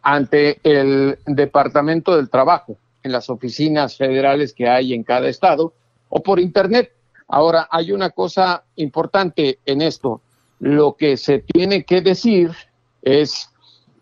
Ante 0.03 0.59
el 0.65 1.19
Departamento 1.25 2.17
del 2.17 2.31
Trabajo, 2.31 2.77
en 3.05 3.13
las 3.13 3.31
oficinas 3.31 3.97
federales 3.97 4.53
que 4.53 4.69
hay 4.69 4.93
en 4.93 5.05
cada 5.05 5.29
estado, 5.29 5.73
o 6.09 6.23
por 6.23 6.41
Internet. 6.41 6.93
Ahora, 7.29 7.69
hay 7.71 7.93
una 7.93 8.11
cosa 8.11 8.65
importante 8.77 9.59
en 9.67 9.83
esto. 9.83 10.21
Lo 10.59 10.97
que 10.97 11.17
se 11.17 11.41
tiene 11.41 11.85
que 11.85 12.01
decir 12.01 12.51
es 13.03 13.51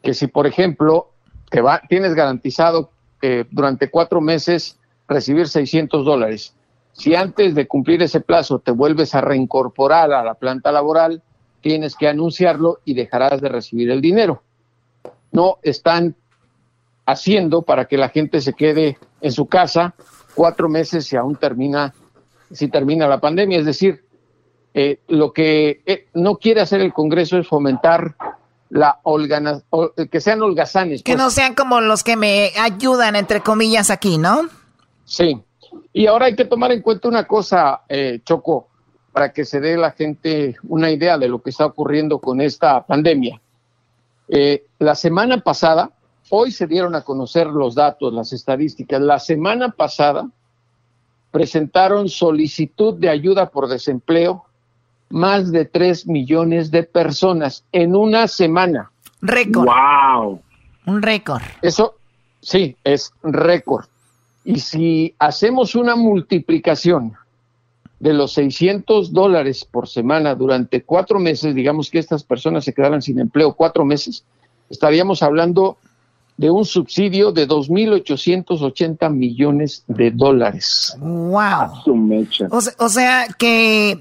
que 0.03 0.15
si, 0.15 0.27
por 0.27 0.47
ejemplo, 0.47 1.11
te 1.51 1.61
va, 1.61 1.81
tienes 1.89 2.15
garantizado 2.15 2.91
eh, 3.23 3.45
durante 3.51 3.91
cuatro 3.91 4.21
meses 4.21 4.79
recibir 5.09 5.49
600 5.49 6.05
dólares, 6.05 6.55
si 6.93 7.15
antes 7.15 7.55
de 7.55 7.67
cumplir 7.67 8.03
ese 8.03 8.21
plazo 8.21 8.61
te 8.61 8.71
vuelves 8.71 9.15
a 9.15 9.21
reincorporar 9.21 10.13
a 10.13 10.23
la 10.23 10.35
planta 10.35 10.71
laboral, 10.71 11.23
tienes 11.61 11.97
que 11.97 12.09
anunciarlo 12.09 12.81
y 12.85 12.95
dejarás 12.95 13.41
de 13.41 13.49
recibir 13.49 13.91
el 13.91 14.01
dinero. 14.01 14.43
No 15.33 15.59
están 15.63 16.15
haciendo 17.07 17.63
para 17.63 17.87
que 17.87 17.97
la 17.97 18.11
gente 18.11 18.41
se 18.41 18.53
quede 18.53 18.99
en 19.21 19.33
su 19.33 19.47
casa 19.47 19.95
cuatro 20.35 20.69
meses 20.69 21.07
si 21.07 21.17
aún 21.17 21.37
termina, 21.37 21.95
si 22.53 22.69
termina 22.69 23.07
la 23.07 23.21
pandemia. 23.21 23.59
Es 23.59 23.67
decir, 23.67 24.05
eh, 24.75 25.01
lo 25.09 25.33
que 25.33 25.83
eh, 25.87 26.07
no 26.15 26.37
quiere 26.37 26.61
hacer 26.61 26.81
el 26.81 26.93
Congreso 26.93 27.39
es 27.39 27.47
fomentar 27.47 28.17
la 28.71 28.99
holgana, 29.05 29.63
que 30.11 30.21
sean 30.21 30.43
holgazanes. 30.43 31.03
Que 31.03 31.15
no 31.15 31.25
pues. 31.25 31.35
sean 31.35 31.55
como 31.55 31.81
los 31.81 32.03
que 32.03 32.17
me 32.17 32.51
ayudan, 32.59 33.15
entre 33.15 33.41
comillas, 33.41 33.91
aquí, 33.91 34.19
¿no? 34.19 34.49
Sí. 35.05 35.41
Y 35.93 36.07
ahora 36.07 36.27
hay 36.27 36.35
que 36.35 36.45
tomar 36.45 36.73
en 36.73 36.83
cuenta 36.83 37.09
una 37.09 37.25
cosa, 37.25 37.83
eh, 37.89 38.21
Choco, 38.25 38.69
para 39.13 39.33
que 39.33 39.45
se 39.45 39.61
dé 39.61 39.77
la 39.77 39.93
gente 39.93 40.57
una 40.65 40.91
idea 40.91 41.19
de 41.19 41.29
lo 41.29 41.41
que 41.41 41.51
está 41.51 41.67
ocurriendo 41.67 42.19
con 42.19 42.41
esta 42.41 42.85
pandemia. 42.85 43.41
Eh, 44.29 44.65
la 44.81 44.97
semana 44.97 45.41
pasada, 45.41 45.91
hoy 46.31 46.51
se 46.51 46.67
dieron 46.67 46.95
a 46.95 47.03
conocer 47.03 47.47
los 47.47 47.75
datos, 47.75 48.13
las 48.13 48.33
estadísticas. 48.33 49.01
La 49.01 49.19
semana 49.19 49.71
pasada 49.71 50.29
presentaron 51.31 52.09
solicitud 52.09 52.95
de 52.95 53.09
ayuda 53.09 53.51
por 53.51 53.69
desempleo 53.69 54.45
más 55.11 55.53
de 55.53 55.65
3 55.65 56.07
millones 56.07 56.71
de 56.71 56.83
personas 56.83 57.65
en 57.73 57.95
una 57.95 58.29
semana. 58.29 58.91
Récord. 59.21 59.67
¡Wow! 59.67 60.41
Un 60.87 61.03
récord. 61.03 61.43
Eso, 61.63 61.95
sí, 62.41 62.77
es 62.85 63.13
récord. 63.23 63.87
Y 64.45 64.61
si 64.61 65.15
hacemos 65.19 65.75
una 65.75 65.97
multiplicación 65.97 67.15
de 67.99 68.13
los 68.13 68.33
600 68.35 69.13
dólares 69.13 69.65
por 69.65 69.89
semana 69.89 70.35
durante 70.35 70.83
cuatro 70.83 71.19
meses, 71.19 71.55
digamos 71.55 71.91
que 71.91 71.99
estas 71.99 72.23
personas 72.23 72.65
se 72.65 72.75
quedaran 72.75 73.01
sin 73.01 73.19
empleo 73.19 73.55
cuatro 73.55 73.85
meses, 73.85 74.25
estaríamos 74.69 75.23
hablando 75.23 75.79
de 76.37 76.51
un 76.51 76.65
subsidio 76.65 77.33
de 77.33 77.47
2.880 77.47 79.11
millones 79.11 79.85
de 79.87 80.11
dólares. 80.11 80.97
¡Wow! 80.99 82.19
O, 82.79 82.89
sea 82.89 83.29
que 83.39 83.91
eh, 83.91 84.01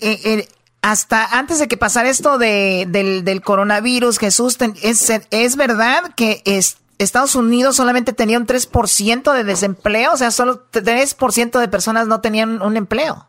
eh, 0.00 0.48
hasta 0.80 1.38
antes 1.38 1.58
de 1.58 1.68
que 1.68 1.76
pasara 1.76 2.08
esto 2.08 2.38
de, 2.38 2.86
del, 2.88 3.42
coronavirus, 3.42 4.18
Jesús, 4.18 4.56
es, 4.82 5.12
es 5.30 5.56
verdad 5.56 6.14
que 6.16 6.42
es, 6.44 6.78
Estados 6.98 7.34
Unidos 7.34 7.76
solamente 7.76 8.12
tenía 8.12 8.38
un 8.38 8.46
3% 8.46 9.32
de 9.32 9.44
desempleo, 9.44 10.12
o 10.12 10.16
sea, 10.16 10.30
solo 10.30 10.64
3% 10.72 11.58
de 11.58 11.68
personas 11.68 12.06
no 12.06 12.20
tenían 12.20 12.62
un 12.62 12.76
empleo. 12.76 13.28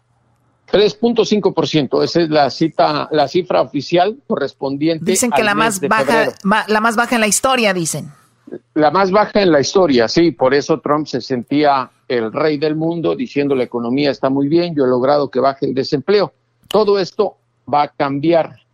3.5%, 0.71 2.03
esa 2.03 2.21
es 2.21 2.29
la 2.29 2.49
cita, 2.49 3.07
la 3.11 3.27
cifra 3.27 3.61
oficial 3.61 4.17
correspondiente. 4.27 5.05
Dicen 5.05 5.31
que 5.31 5.43
la 5.43 5.55
más 5.55 5.79
baja, 5.79 6.29
la 6.67 6.81
más 6.81 6.95
baja 6.95 7.15
en 7.15 7.21
la 7.21 7.27
historia, 7.27 7.73
dicen. 7.73 8.11
La 8.73 8.91
más 8.91 9.11
baja 9.11 9.41
en 9.41 9.51
la 9.51 9.59
historia, 9.59 10.07
sí, 10.07 10.31
por 10.31 10.53
eso 10.53 10.79
Trump 10.79 11.07
se 11.07 11.21
sentía 11.21 11.89
el 12.07 12.31
rey 12.31 12.57
del 12.57 12.75
mundo 12.75 13.15
diciendo 13.15 13.55
la 13.55 13.63
economía 13.63 14.11
está 14.11 14.29
muy 14.29 14.47
bien, 14.47 14.75
yo 14.75 14.85
he 14.85 14.87
logrado 14.87 15.29
que 15.29 15.39
baje 15.39 15.65
el 15.65 15.73
desempleo. 15.73 16.33
Todo 16.67 16.99
esto 16.99 17.37
va 17.71 17.83
a 17.83 17.87
cambiar 17.87 18.64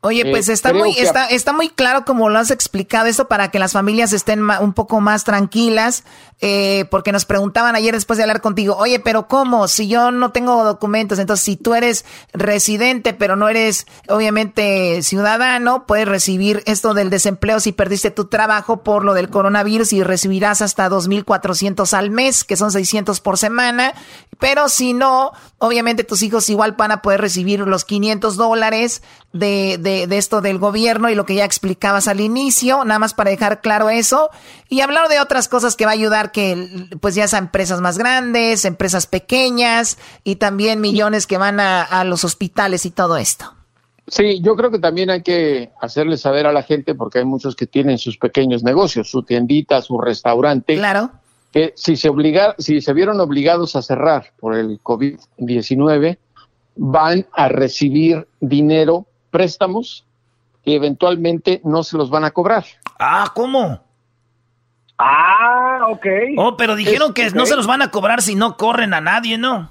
Oye, 0.00 0.24
pues 0.30 0.48
eh, 0.48 0.52
está 0.52 0.72
muy, 0.72 0.92
está, 0.96 1.26
está 1.26 1.52
muy 1.52 1.70
claro 1.70 2.04
como 2.04 2.28
lo 2.28 2.38
has 2.38 2.52
explicado 2.52 3.06
esto 3.06 3.26
para 3.26 3.50
que 3.50 3.58
las 3.58 3.72
familias 3.72 4.12
estén 4.12 4.48
un 4.48 4.72
poco 4.72 5.00
más 5.00 5.24
tranquilas, 5.24 6.04
eh, 6.40 6.84
porque 6.88 7.10
nos 7.10 7.24
preguntaban 7.24 7.74
ayer 7.74 7.94
después 7.94 8.16
de 8.16 8.22
hablar 8.22 8.40
contigo, 8.40 8.76
oye, 8.76 9.00
pero 9.00 9.26
¿cómo? 9.26 9.66
Si 9.66 9.88
yo 9.88 10.12
no 10.12 10.30
tengo 10.30 10.62
documentos, 10.62 11.18
entonces 11.18 11.44
si 11.44 11.56
tú 11.56 11.74
eres 11.74 12.04
residente, 12.32 13.12
pero 13.12 13.34
no 13.34 13.48
eres 13.48 13.88
obviamente 14.08 15.02
ciudadano, 15.02 15.84
puedes 15.84 16.06
recibir 16.06 16.62
esto 16.66 16.94
del 16.94 17.10
desempleo 17.10 17.58
si 17.58 17.72
perdiste 17.72 18.12
tu 18.12 18.26
trabajo 18.26 18.84
por 18.84 19.04
lo 19.04 19.14
del 19.14 19.30
coronavirus 19.30 19.92
y 19.94 20.04
recibirás 20.04 20.62
hasta 20.62 20.88
2.400 20.88 21.92
al 21.94 22.12
mes, 22.12 22.44
que 22.44 22.56
son 22.56 22.70
600 22.70 23.18
por 23.18 23.36
semana, 23.36 23.94
pero 24.38 24.68
si 24.68 24.92
no, 24.92 25.32
obviamente 25.58 26.04
tus 26.04 26.22
hijos 26.22 26.48
igual 26.50 26.76
van 26.78 26.92
a 26.92 27.02
poder 27.02 27.20
recibir 27.20 27.58
los 27.60 27.84
500 27.84 28.36
dólares 28.36 29.02
de, 29.32 29.78
de, 29.78 30.16
esto 30.16 30.40
del 30.40 30.58
gobierno 30.58 31.10
y 31.10 31.14
lo 31.14 31.26
que 31.26 31.34
ya 31.34 31.44
explicabas 31.44 32.08
al 32.08 32.20
inicio, 32.20 32.84
nada 32.84 32.98
más 32.98 33.14
para 33.14 33.30
dejar 33.30 33.60
claro 33.60 33.90
eso. 33.90 34.30
Y 34.68 34.80
hablar 34.80 35.08
de 35.08 35.20
otras 35.20 35.48
cosas 35.48 35.76
que 35.76 35.84
va 35.84 35.92
a 35.92 35.94
ayudar 35.94 36.32
que 36.32 36.88
pues 37.00 37.14
ya 37.14 37.28
sean 37.28 37.44
empresas 37.44 37.80
más 37.80 37.98
grandes, 37.98 38.64
empresas 38.64 39.06
pequeñas 39.06 39.98
y 40.24 40.36
también 40.36 40.80
millones 40.80 41.26
que 41.26 41.38
van 41.38 41.60
a, 41.60 41.82
a 41.82 42.04
los 42.04 42.24
hospitales 42.24 42.86
y 42.86 42.90
todo 42.90 43.16
esto. 43.16 43.54
Sí, 44.06 44.40
yo 44.40 44.56
creo 44.56 44.70
que 44.70 44.78
también 44.78 45.10
hay 45.10 45.22
que 45.22 45.70
hacerle 45.80 46.16
saber 46.16 46.46
a 46.46 46.52
la 46.52 46.62
gente, 46.62 46.94
porque 46.94 47.18
hay 47.18 47.26
muchos 47.26 47.54
que 47.54 47.66
tienen 47.66 47.98
sus 47.98 48.16
pequeños 48.16 48.62
negocios, 48.62 49.10
su 49.10 49.22
tiendita, 49.22 49.82
su 49.82 50.00
restaurante. 50.00 50.76
Claro 50.76 51.10
que 51.52 51.72
si 51.76 51.96
se, 51.96 52.08
obliga, 52.08 52.54
si 52.58 52.80
se 52.80 52.92
vieron 52.92 53.20
obligados 53.20 53.74
a 53.76 53.82
cerrar 53.82 54.32
por 54.38 54.54
el 54.54 54.80
COVID-19, 54.82 56.18
van 56.76 57.26
a 57.32 57.48
recibir 57.48 58.28
dinero, 58.40 59.06
préstamos, 59.30 60.04
que 60.64 60.74
eventualmente 60.74 61.60
no 61.64 61.82
se 61.82 61.96
los 61.96 62.10
van 62.10 62.24
a 62.24 62.30
cobrar. 62.30 62.64
Ah, 62.98 63.32
¿cómo? 63.34 63.80
Ah, 64.98 65.86
ok. 65.90 66.06
Oh, 66.36 66.56
pero 66.56 66.74
dijeron 66.74 67.14
que 67.14 67.30
no 67.30 67.46
se 67.46 67.56
los 67.56 67.66
van 67.66 67.82
a 67.82 67.90
cobrar 67.90 68.20
si 68.20 68.34
no 68.34 68.56
corren 68.56 68.94
a 68.94 69.00
nadie, 69.00 69.38
¿no? 69.38 69.70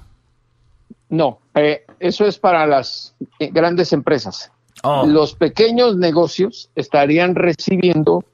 No, 1.10 1.40
eh, 1.54 1.84
eso 2.00 2.26
es 2.26 2.38
para 2.38 2.66
las 2.66 3.14
eh, 3.38 3.50
grandes 3.52 3.92
empresas. 3.92 4.50
Oh. 4.82 5.06
Los 5.06 5.34
pequeños 5.34 5.96
negocios 5.96 6.70
estarían 6.74 7.34
recibiendo 7.34 8.24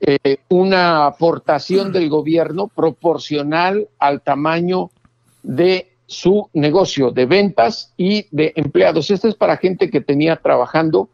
eh, 0.00 0.38
una 0.48 1.06
aportación 1.06 1.92
del 1.92 2.08
gobierno 2.08 2.68
proporcional 2.68 3.88
al 3.98 4.22
tamaño 4.22 4.90
de 5.42 5.89
su 6.10 6.50
negocio 6.52 7.12
de 7.12 7.24
ventas 7.24 7.92
y 7.96 8.26
de 8.32 8.52
empleados. 8.56 9.12
Esto 9.12 9.28
es 9.28 9.36
para 9.36 9.56
gente 9.56 9.90
que 9.90 10.00
tenía 10.00 10.34
trabajando 10.34 11.08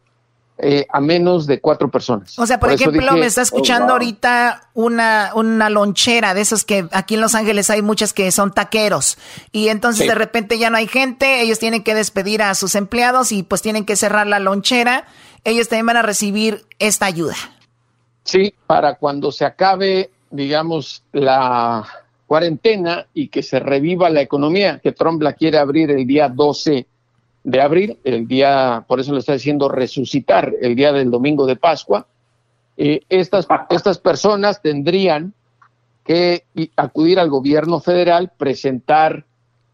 eh, 0.57 0.87
a 0.91 0.99
menos 0.99 1.45
de 1.45 1.61
cuatro 1.61 1.91
personas. 1.91 2.37
O 2.39 2.47
sea, 2.47 2.59
por, 2.59 2.71
ejemplo, 2.71 3.13
me 3.13 3.27
está 3.27 3.43
escuchando 3.43 3.89
oh, 3.89 3.91
ahorita 3.91 4.69
una, 4.73 5.33
una 5.35 5.69
lonchera 5.69 6.33
de 6.33 6.41
esas 6.41 6.65
que 6.65 6.87
aquí 6.93 7.13
en 7.13 7.21
Los 7.21 7.35
Ángeles 7.35 7.69
hay 7.69 7.83
muchas 7.83 8.11
que 8.11 8.31
son 8.31 8.51
taqueros 8.51 9.19
y 9.51 9.67
entonces 9.67 10.07
de 10.07 10.15
repente 10.15 10.57
ya 10.57 10.71
no 10.71 10.77
hay 10.77 10.87
gente, 10.87 11.41
ellos 11.41 11.59
tienen 11.59 11.83
que 11.83 11.93
despedir 11.93 12.41
a 12.41 12.55
sus 12.55 12.73
empleados 12.73 13.31
y 13.31 13.43
pues 13.43 13.61
tienen 13.61 13.85
que 13.85 13.95
cerrar 13.95 14.25
la 14.25 14.39
lonchera, 14.39 15.05
ellos 15.43 15.67
también 15.67 15.85
van 15.85 15.97
a 15.97 16.01
recibir 16.01 16.65
esta 16.79 17.05
ayuda. 17.05 17.35
Sí, 18.23 18.55
para 18.65 18.95
cuando 18.95 19.31
se 19.31 19.45
acabe, 19.45 20.09
digamos, 20.31 21.03
la 21.11 21.85
cuarentena 22.27 23.07
y 23.13 23.29
que 23.29 23.41
se 23.41 23.59
reviva 23.59 24.09
la 24.09 24.21
economía, 24.21 24.79
que 24.79 24.91
Trump 24.91 25.21
la 25.21 25.33
quiere 25.33 25.57
abrir 25.57 25.89
el 25.89 26.05
día 26.05 26.29
12 26.29 26.85
de 27.43 27.61
abril, 27.61 27.97
el 28.03 28.27
día, 28.27 28.83
por 28.87 28.99
eso 28.99 29.13
le 29.13 29.19
está 29.19 29.33
diciendo 29.33 29.69
resucitar, 29.69 30.53
el 30.61 30.75
día 30.75 30.91
del 30.91 31.09
domingo 31.09 31.45
de 31.45 31.55
Pascua, 31.55 32.05
eh, 32.75 33.01
estas, 33.09 33.47
estas 33.69 33.97
personas 33.97 34.61
tendrían 34.61 35.33
que 36.03 36.43
acudir 36.75 37.19
al 37.19 37.29
gobierno 37.29 37.79
federal, 37.79 38.31
presentar 38.37 39.25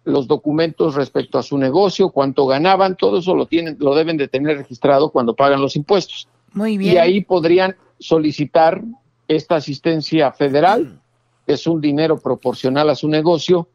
los 0.04 0.28
documentos 0.28 0.96
respecto 0.96 1.40
a 1.40 1.44
su 1.44 1.58
negocio, 1.58 2.10
cuánto 2.10 2.46
ganaban, 2.46 2.96
todo 2.96 3.20
eso 3.20 3.36
lo 3.36 3.48
tienen, 3.48 3.78
lo 3.80 3.96
deben 3.96 4.18
de 4.18 4.28
tener 4.28 4.58
registrado 4.58 5.10
cuando 5.10 5.36
pagan 5.36 5.62
los 5.62 5.76
impuestos. 5.76 6.28
Muy 6.54 6.78
bien. 6.78 6.94
Y 6.94 6.98
ahí 6.98 7.22
podrían 7.22 7.76
solicitar 8.00 8.82
esta 9.28 9.56
asistencia 9.56 10.32
federal, 10.32 11.00
es 11.48 11.68
un 11.68 11.82
dinero 11.82 12.18
proporcional 12.18 12.90
a 12.90 12.96
su 12.96 13.08
negocio, 13.08 13.68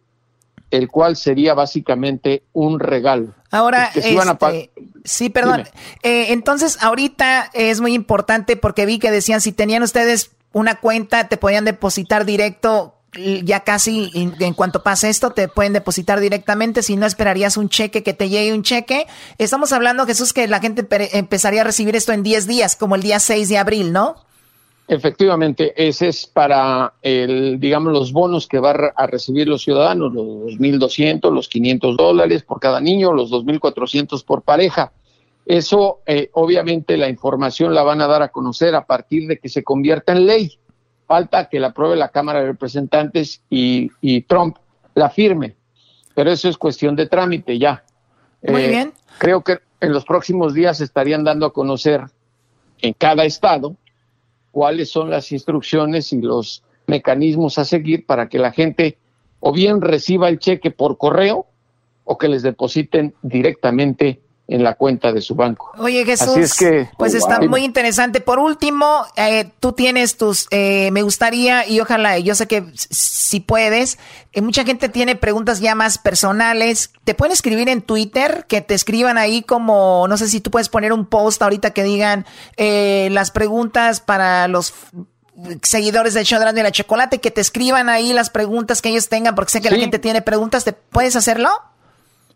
el 0.70 0.88
cual 0.88 1.16
sería 1.16 1.54
básicamente 1.54 2.42
un 2.52 2.78
regalo. 2.78 3.34
Ahora, 3.50 3.90
este, 3.94 4.70
sí, 5.04 5.30
perdón. 5.30 5.64
Eh, 6.02 6.32
entonces, 6.32 6.78
ahorita 6.82 7.50
es 7.54 7.80
muy 7.80 7.94
importante 7.94 8.56
porque 8.56 8.84
vi 8.84 8.98
que 8.98 9.10
decían 9.10 9.40
si 9.40 9.52
tenían 9.52 9.82
ustedes 9.82 10.32
una 10.52 10.80
cuenta, 10.80 11.28
te 11.28 11.36
podían 11.36 11.64
depositar 11.64 12.24
directo 12.24 12.94
ya 13.44 13.60
casi 13.60 14.10
en, 14.14 14.54
cuanto 14.54 14.82
pase 14.82 15.08
esto 15.08 15.30
te 15.30 15.48
pueden 15.48 15.72
depositar 15.72 16.20
directamente 16.20 16.82
si 16.82 16.96
no 16.96 17.06
esperarías 17.06 17.56
un 17.56 17.70
cheque 17.70 18.02
que 18.02 18.12
te 18.12 18.28
llegue 18.28 18.52
un 18.52 18.62
cheque 18.62 19.06
estamos 19.38 19.72
hablando 19.72 20.04
Jesús 20.04 20.34
que 20.34 20.46
la 20.46 20.60
gente 20.60 20.86
empezaría 21.12 21.62
a 21.62 21.64
recibir 21.64 21.96
esto 21.96 22.12
en 22.12 22.22
10 22.22 22.46
días 22.46 22.76
como 22.76 22.96
el 22.96 23.02
día 23.02 23.18
6 23.18 23.48
de 23.48 23.56
abril 23.56 23.92
¿no? 23.92 24.16
Efectivamente, 24.88 25.74
ese 25.76 26.08
es 26.08 26.26
para 26.26 26.94
el, 27.02 27.60
digamos, 27.60 27.92
los 27.92 28.10
bonos 28.10 28.48
que 28.48 28.58
van 28.58 28.90
a 28.96 29.06
recibir 29.06 29.46
los 29.46 29.62
ciudadanos, 29.62 30.14
los 30.14 30.26
2.200, 30.26 31.30
los 31.30 31.48
500 31.48 31.96
dólares 31.96 32.42
por 32.42 32.58
cada 32.58 32.80
niño, 32.80 33.12
los 33.12 33.30
2.400 33.30 34.24
por 34.24 34.42
pareja. 34.42 34.92
Eso, 35.44 36.00
eh, 36.06 36.30
obviamente, 36.32 36.96
la 36.96 37.08
información 37.08 37.74
la 37.74 37.82
van 37.82 38.00
a 38.00 38.06
dar 38.06 38.22
a 38.22 38.28
conocer 38.28 38.74
a 38.74 38.86
partir 38.86 39.28
de 39.28 39.38
que 39.38 39.50
se 39.50 39.62
convierta 39.62 40.12
en 40.12 40.26
ley 40.26 40.58
falta 41.08 41.48
que 41.48 41.58
la 41.58 41.68
apruebe 41.68 41.96
la 41.96 42.10
Cámara 42.10 42.40
de 42.40 42.46
Representantes 42.46 43.42
y, 43.48 44.20
Trump 44.22 44.58
la 44.94 45.08
firme. 45.08 45.56
Pero 46.14 46.30
eso 46.30 46.48
es 46.48 46.58
cuestión 46.58 46.94
de 46.94 47.06
trámite 47.06 47.58
ya. 47.58 47.82
Muy 48.42 48.62
eh, 48.62 48.68
bien. 48.68 48.92
Creo 49.18 49.42
que 49.42 49.58
en 49.80 49.92
los 49.92 50.04
próximos 50.04 50.52
días 50.52 50.80
estarían 50.80 51.24
dando 51.24 51.46
a 51.46 51.52
conocer 51.52 52.02
en 52.80 52.92
cada 52.92 53.24
estado 53.24 53.76
cuáles 54.58 54.90
son 54.90 55.08
las 55.08 55.30
instrucciones 55.30 56.12
y 56.12 56.20
los 56.20 56.64
mecanismos 56.88 57.58
a 57.58 57.64
seguir 57.64 58.04
para 58.06 58.28
que 58.28 58.40
la 58.40 58.50
gente 58.50 58.98
o 59.38 59.52
bien 59.52 59.80
reciba 59.80 60.28
el 60.28 60.40
cheque 60.40 60.72
por 60.72 60.98
correo 60.98 61.46
o 62.02 62.18
que 62.18 62.26
les 62.26 62.42
depositen 62.42 63.14
directamente 63.22 64.20
en 64.48 64.64
la 64.64 64.74
cuenta 64.74 65.12
de 65.12 65.20
su 65.20 65.34
banco. 65.34 65.72
Oye 65.78 66.06
Jesús, 66.06 66.54
que, 66.54 66.88
pues 66.96 67.12
está 67.12 67.38
muy 67.40 67.64
interesante. 67.64 68.22
Por 68.22 68.38
último, 68.38 69.04
eh, 69.14 69.50
tú 69.60 69.72
tienes 69.72 70.16
tus, 70.16 70.48
eh, 70.50 70.90
me 70.90 71.02
gustaría 71.02 71.68
y 71.68 71.80
ojalá, 71.80 72.18
yo 72.18 72.34
sé 72.34 72.48
que 72.48 72.64
si 72.74 73.40
puedes, 73.40 73.98
eh, 74.32 74.40
mucha 74.40 74.64
gente 74.64 74.88
tiene 74.88 75.16
preguntas 75.16 75.60
ya 75.60 75.74
más 75.74 75.98
personales. 75.98 76.92
Te 77.04 77.14
pueden 77.14 77.34
escribir 77.34 77.68
en 77.68 77.82
Twitter, 77.82 78.46
que 78.48 78.62
te 78.62 78.72
escriban 78.72 79.18
ahí 79.18 79.42
como, 79.42 80.06
no 80.08 80.16
sé 80.16 80.28
si 80.28 80.40
tú 80.40 80.50
puedes 80.50 80.70
poner 80.70 80.94
un 80.94 81.04
post 81.04 81.42
ahorita 81.42 81.72
que 81.72 81.84
digan 81.84 82.24
las 82.56 83.30
preguntas 83.30 84.00
para 84.00 84.48
los 84.48 84.72
seguidores 85.62 86.14
del 86.14 86.24
show 86.24 86.40
de 86.40 86.62
la 86.62 86.72
chocolate, 86.72 87.20
que 87.20 87.30
te 87.30 87.42
escriban 87.42 87.90
ahí 87.90 88.14
las 88.14 88.30
preguntas 88.30 88.80
que 88.80 88.88
ellos 88.88 89.10
tengan, 89.10 89.34
porque 89.34 89.52
sé 89.52 89.60
que 89.60 89.70
la 89.70 89.76
gente 89.76 89.98
tiene 89.98 90.22
preguntas. 90.22 90.64
¿Te 90.64 90.72
puedes 90.72 91.16
hacerlo? 91.16 91.50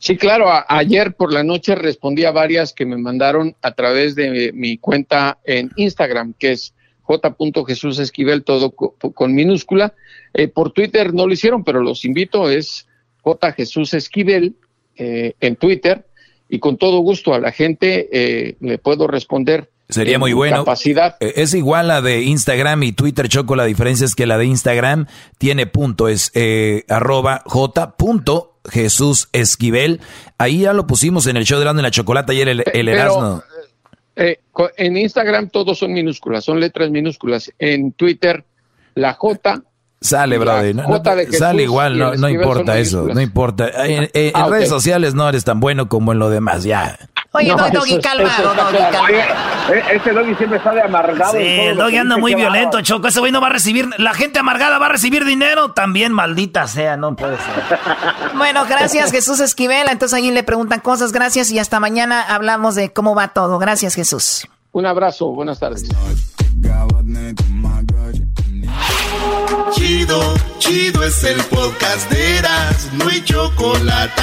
Sí, 0.03 0.17
claro. 0.17 0.47
ayer 0.67 1.15
por 1.15 1.33
la 1.33 1.45
noche 1.45 1.77
respondí 1.77 2.25
a 2.25 2.33
varias 2.33 2.73
que 2.73 2.85
me 2.85 2.97
mandaron 2.97 3.55
a 3.63 3.71
través 3.71 4.17
de 4.17 4.51
mi 4.53 4.77
cuenta 4.77 5.39
en 5.45 5.71
Instagram, 5.77 6.35
que 6.37 6.51
es 6.51 6.75
j.jesusesquivel, 7.03 8.43
todo 8.43 8.73
con, 8.73 9.33
minúscula. 9.33 9.95
Eh, 10.35 10.49
por 10.49 10.73
Twitter 10.73 11.15
no 11.15 11.29
lo 11.29 11.33
hicieron, 11.33 11.63
pero 11.63 11.81
los 11.81 12.05
invito, 12.05 12.51
es 12.51 12.89
J. 13.21 13.55
Esquivel 13.57 14.57
eh, 14.97 15.35
en 15.39 15.55
Twitter 15.55 16.05
y 16.49 16.59
con 16.59 16.79
todo 16.79 16.99
gusto 16.99 17.33
a 17.33 17.39
la 17.39 17.53
gente 17.53 18.09
eh, 18.11 18.57
le 18.59 18.79
puedo 18.79 19.07
responder. 19.07 19.71
Sería 19.89 20.19
muy 20.19 20.33
bueno. 20.33 20.65
Capacidad. 20.65 21.17
Es 21.21 21.55
igual 21.55 21.87
la 21.87 22.03
de 22.03 22.23
Instagram 22.23 22.83
y 22.83 22.91
Twitter, 22.91 23.29
Choco. 23.29 23.55
La 23.55 23.67
diferencia 23.67 24.05
es 24.05 24.17
que 24.17 24.27
la 24.27 24.37
de 24.37 24.47
Instagram 24.47 25.07
tiene 25.39 25.69
punto, 25.69 26.09
es 26.09 26.33
arroba 26.89 27.45
j. 27.47 27.95
Jesús 28.71 29.29
Esquivel. 29.33 30.01
Ahí 30.39 30.61
ya 30.61 30.73
lo 30.73 30.87
pusimos 30.87 31.27
en 31.27 31.37
el 31.37 31.45
show 31.45 31.59
de 31.59 31.65
la, 31.65 31.73
la 31.73 31.91
chocolate 31.91 32.33
ayer 32.33 32.49
el, 32.49 32.65
el 32.73 32.89
Erasmo. 32.89 33.43
Eh, 34.15 34.41
en 34.77 34.97
Instagram 34.97 35.49
todos 35.49 35.79
son 35.79 35.93
minúsculas, 35.93 36.45
son 36.45 36.61
letras 36.61 36.91
minúsculas. 36.91 37.51
En 37.59 37.93
Twitter, 37.93 38.45
la 38.95 39.15
J. 39.15 39.63
Sale, 40.01 40.37
brother. 40.37 40.75
sale 41.31 41.63
igual, 41.63 41.97
no, 41.97 42.29
importa 42.29 42.79
eso, 42.79 43.07
no 43.07 43.21
importa. 43.21 43.87
En, 43.87 44.11
ah, 44.35 44.49
redes 44.49 44.69
sociales 44.69 45.15
no 45.15 45.29
eres 45.29 45.45
tan 45.45 45.61
bueno 45.61 45.89
como 45.89 46.13
en 46.13 46.19
lo 46.19 46.29
demás, 46.29 46.65
ya. 46.65 46.99
Oye, 47.35 47.49
no, 47.49 47.71
Doggy, 47.71 47.99
calmado, 47.99 48.55
Doggy, 48.55 48.77
Ese 48.77 49.95
este 49.97 50.13
Doggy 50.13 50.35
siempre 50.35 50.63
sale 50.63 50.83
amargado. 50.83 51.33
Sí, 51.33 51.39
el 51.39 51.79
Doggy 51.79 51.97
anda 51.97 52.19
muy 52.19 52.35
violento, 52.35 52.83
Choco. 52.83 53.09
Ese 53.09 53.21
güey 53.21 53.33
no 53.33 53.41
va 53.41 53.47
a 53.47 53.51
recibir, 53.51 53.89
la 53.97 54.13
gente 54.13 54.39
amargada 54.39 54.79
va 54.79 54.87
a 54.87 54.89
recibir 54.91 55.25
dinero 55.25 55.73
también, 55.73 56.13
maldita 56.13 56.67
sea, 56.67 56.99
no 56.99 57.17
puede 57.17 57.39
ser. 57.39 57.79
bueno, 58.37 58.67
gracias 58.67 59.11
Jesús 59.11 59.41
Esquivel. 59.41 59.89
Entonces 59.89 60.19
ahí 60.19 60.31
le 60.31 60.43
preguntan 60.43 60.81
cosas, 60.81 61.13
gracias 61.13 61.51
y 61.51 61.59
hasta 61.59 61.81
mañana 61.81 62.23
hablamos 62.23 62.75
de 62.75 62.93
cómo 62.93 63.15
va 63.15 63.29
todo. 63.29 63.59
Gracias 63.59 63.95
Jesús. 63.95 64.47
Un 64.73 64.85
abrazo, 64.85 65.29
buenas 65.29 65.59
tardes. 65.59 65.89
Chido, 69.71 70.35
chido 70.59 71.03
es 71.03 71.25
el 71.25 71.43
podcast 71.45 72.11
de 72.11 72.39
Eras, 72.39 72.91
no 72.93 73.09
hay 73.09 73.23
chocolate. 73.25 74.23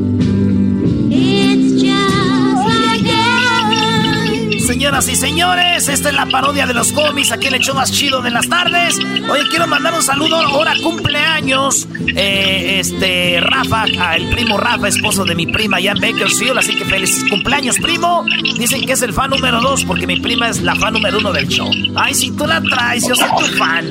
Señoras 4.81 5.09
y 5.09 5.15
señores, 5.15 5.87
esta 5.89 6.09
es 6.09 6.15
la 6.15 6.25
parodia 6.25 6.65
de 6.65 6.73
los 6.73 6.91
cómics, 6.91 7.31
aquí 7.31 7.45
el 7.45 7.53
hecho 7.53 7.75
más 7.75 7.91
chido 7.91 8.19
de 8.23 8.31
las 8.31 8.49
tardes. 8.49 8.97
Hoy 9.29 9.41
quiero 9.51 9.67
mandar 9.67 9.93
un 9.93 10.01
saludo, 10.01 10.37
ahora 10.37 10.73
cumpleaños, 10.81 11.87
eh, 12.15 12.79
este, 12.79 13.39
Rafa, 13.41 13.85
el 14.15 14.27
primo 14.31 14.57
Rafa, 14.57 14.87
esposo 14.87 15.23
de 15.23 15.35
mi 15.35 15.45
prima 15.45 15.77
Jan 15.79 15.99
Bakersfield, 15.99 16.57
así 16.57 16.75
que 16.75 16.83
feliz 16.85 17.23
cumpleaños, 17.29 17.77
primo. 17.77 18.25
Dicen 18.57 18.83
que 18.83 18.93
es 18.93 19.03
el 19.03 19.13
fan 19.13 19.29
número 19.29 19.61
dos, 19.61 19.85
porque 19.85 20.07
mi 20.07 20.19
prima 20.19 20.49
es 20.49 20.63
la 20.63 20.73
fan 20.73 20.93
número 20.93 21.19
uno 21.19 21.31
del 21.31 21.47
show. 21.47 21.69
Ay, 21.95 22.15
si 22.15 22.31
tú 22.31 22.47
la 22.47 22.59
traes, 22.59 23.07
yo 23.07 23.13
soy 23.13 23.29
tu 23.37 23.45
fan. 23.59 23.87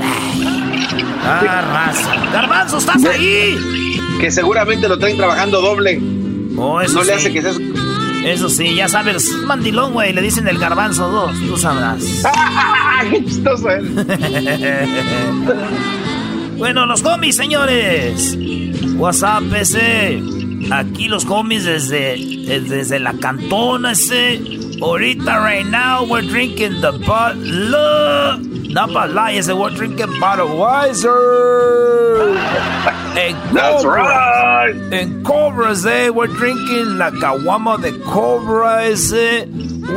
Ah, 1.22 1.86
raza. 1.86 2.16
Garbanzo, 2.32 2.78
¿estás 2.78 3.04
ahí? 3.04 3.56
Que 4.18 4.28
seguramente 4.32 4.88
lo 4.88 4.98
traen 4.98 5.16
trabajando 5.16 5.60
doble. 5.60 6.00
Oh, 6.56 6.80
eso 6.80 6.94
no 6.94 7.04
le 7.04 7.12
hace 7.12 7.32
que 7.32 7.42
seas... 7.42 7.56
Eso 8.24 8.48
sí, 8.50 8.74
ya 8.74 8.88
sabes, 8.88 9.30
mandilón, 9.44 9.92
güey, 9.92 10.12
le 10.12 10.20
dicen 10.20 10.46
el 10.46 10.58
garbanzo 10.58 11.08
2, 11.08 11.40
tú 11.48 11.56
sabrás. 11.56 12.04
¡Qué 13.10 13.24
chistoso 13.24 13.68
bueno, 16.58 16.84
los 16.86 17.02
cómics, 17.02 17.36
señores. 17.36 18.36
WhatsApp 18.96 19.44
ese. 19.54 20.22
Aquí 20.70 21.08
los 21.08 21.24
cómics 21.24 21.64
desde, 21.64 22.16
desde 22.68 23.00
la 23.00 23.14
cantona 23.14 23.92
ese. 23.92 24.42
Ahorita, 24.82 25.38
right 25.42 25.66
now, 25.66 26.04
we're 26.04 26.26
drinking 26.26 26.80
the 26.80 26.92
Bud 26.92 27.36
Not 28.72 28.92
Bud 28.92 29.10
Light, 29.14 29.38
ese, 29.38 29.52
we're 29.52 29.70
drinking 29.70 30.20
Budweiser. 30.20 31.10
En 33.16 33.54
That's 33.54 33.84
right. 33.84 34.74
En 34.92 35.22
Cobras, 35.22 35.84
eh, 35.84 36.10
we're 36.10 36.26
drinking 36.26 36.98
la 36.98 37.10
caguama 37.10 37.80
de 37.80 37.98
Cobra, 38.00 38.84
ese. 38.84 39.46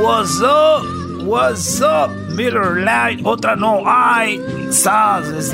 What's 0.02 0.42
up? 0.42 0.84
What's 1.24 1.82
up? 1.82 2.10
Miller 2.36 2.82
Light. 2.84 3.20
Otra 3.24 3.56
no 3.58 3.84
hay. 3.86 4.38
Saz, 4.70 5.32
ese. 5.32 5.54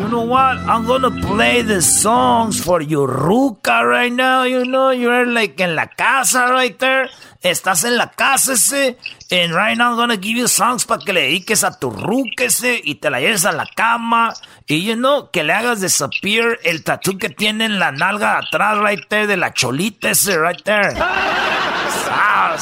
You 0.00 0.08
know 0.08 0.22
what? 0.22 0.56
I'm 0.58 0.86
gonna 0.86 1.10
play 1.10 1.62
the 1.62 1.82
songs 1.82 2.58
for 2.58 2.80
your 2.80 3.06
ruca 3.06 3.84
right 3.84 4.12
now. 4.12 4.44
You 4.44 4.64
know, 4.64 4.90
you're 4.90 5.26
like 5.26 5.60
en 5.60 5.74
la 5.76 5.86
casa 5.86 6.48
right 6.50 6.78
there. 6.78 7.10
Estás 7.42 7.84
en 7.84 7.96
la 7.96 8.06
casa 8.06 8.52
ese. 8.52 8.96
And 9.32 9.54
right 9.54 9.76
now 9.76 9.92
I'm 9.92 9.96
gonna 9.96 10.16
give 10.16 10.36
you 10.36 10.48
songs 10.48 10.84
para 10.84 11.04
que 11.04 11.12
le 11.12 11.20
dediques 11.22 11.62
a 11.62 11.78
tu 11.78 11.90
ruca 11.90 12.44
ese 12.44 12.80
y 12.82 12.96
te 12.96 13.10
la 13.10 13.20
lleves 13.20 13.44
a 13.44 13.52
la 13.52 13.66
cama. 13.66 14.34
Y 14.66 14.84
you 14.84 14.96
know, 14.96 15.30
que 15.30 15.44
le 15.44 15.52
hagas 15.52 15.80
disappear 15.80 16.58
el 16.64 16.82
tatu 16.82 17.16
que 17.16 17.28
tiene 17.28 17.66
en 17.66 17.78
la 17.78 17.92
nalga 17.92 18.38
atrás 18.38 18.78
right 18.78 19.06
there 19.08 19.26
de 19.26 19.36
la 19.36 19.52
cholita 19.52 20.10
ese 20.10 20.36
right 20.36 20.62
there. 20.64 20.94
Ah, 22.12 22.56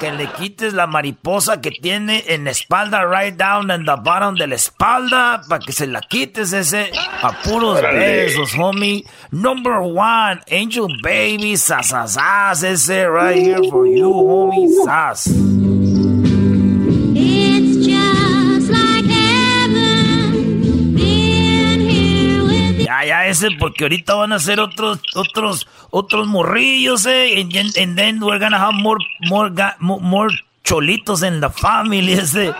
que 0.00 0.10
le 0.10 0.26
quites 0.32 0.72
la 0.72 0.86
mariposa 0.86 1.60
que 1.60 1.70
tiene 1.70 2.24
en 2.26 2.44
la 2.44 2.50
espalda, 2.50 3.04
right 3.04 3.36
down 3.36 3.70
in 3.70 3.84
the 3.84 3.96
bottom 4.02 4.34
de 4.34 4.46
la 4.46 4.54
espalda, 4.54 5.42
para 5.46 5.60
que 5.60 5.72
se 5.72 5.86
la 5.86 6.00
quites 6.00 6.54
ese 6.54 6.90
a 7.22 7.32
puros 7.42 7.82
besos, 7.82 8.54
homie. 8.54 9.04
Number 9.30 9.80
one, 9.80 10.40
Angel 10.50 10.88
Baby, 11.02 11.56
sasasas, 11.56 12.62
ese 12.64 13.06
right 13.06 13.36
here 13.36 13.62
for 13.70 13.86
you, 13.86 14.10
homie, 14.10 14.68
sas. 14.84 16.09
Ya, 22.90 23.04
ya, 23.04 23.26
ese, 23.28 23.52
porque 23.52 23.84
ahorita 23.84 24.14
van 24.14 24.32
a 24.32 24.40
ser 24.40 24.58
otros, 24.58 24.98
otros, 25.14 25.68
otros 25.90 26.26
morrillos, 26.26 27.06
eh. 27.06 27.40
And, 27.40 27.96
then 27.96 28.18
we're 28.20 28.40
gonna 28.40 28.58
have 28.58 28.74
more, 28.74 28.98
cholitos 30.64 31.22
en 31.22 31.40
the 31.40 31.50
family, 31.50 32.14
ese. 32.14 32.52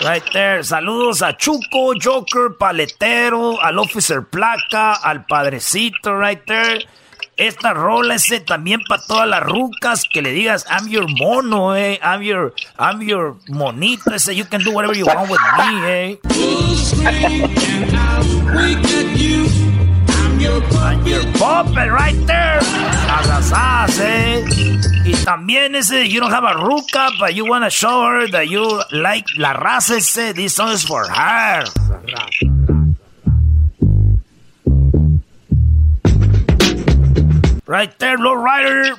Right 0.00 0.24
there. 0.32 0.64
Saludos 0.64 1.22
a 1.22 1.36
Chuco, 1.36 1.94
Joker, 2.02 2.56
Paletero, 2.58 3.62
al 3.62 3.78
Officer 3.78 4.24
Placa, 4.24 4.94
al 4.94 5.24
Padrecito, 5.24 6.18
right 6.18 6.44
there. 6.46 6.84
Esta 7.36 7.72
rola 7.72 8.16
ese 8.16 8.40
también 8.40 8.82
para 8.88 9.02
todas 9.06 9.28
las 9.28 9.44
rucas 9.44 10.02
que 10.12 10.20
le 10.20 10.32
digas 10.32 10.66
I'm 10.68 10.88
your 10.88 11.06
mono, 11.06 11.76
eh. 11.76 12.00
I'm 12.02 12.22
your, 12.22 12.54
I'm 12.76 13.02
your 13.02 13.36
monito 13.46 14.12
ese. 14.12 14.34
You 14.34 14.46
can 14.46 14.64
do 14.64 14.72
whatever 14.72 14.96
you 14.96 15.06
want 15.06 15.30
with 15.30 15.38
me, 15.58 15.84
eh. 15.86 16.18
I'm 20.48 21.06
your 21.06 21.22
puppet 21.34 21.90
right 21.90 22.16
there. 22.26 22.60
Abrazas, 23.08 23.98
eh. 24.00 24.44
Y 25.04 25.12
también 25.24 25.74
ese, 25.74 26.06
you 26.08 26.20
don't 26.20 26.30
have 26.30 26.44
a 26.44 26.54
ruca, 26.54 27.10
but 27.18 27.34
you 27.34 27.44
wanna 27.44 27.70
show 27.70 28.04
her 28.04 28.28
that 28.28 28.48
you 28.48 28.82
like 28.92 29.26
la 29.36 29.54
raza 29.54 29.96
ese. 29.96 30.32
This 30.34 30.54
song 30.54 30.70
is 30.70 30.84
for 30.84 31.06
her. 31.06 31.64
Right 37.68 37.98
there, 37.98 38.16
low 38.16 38.36
rider. 38.36 38.94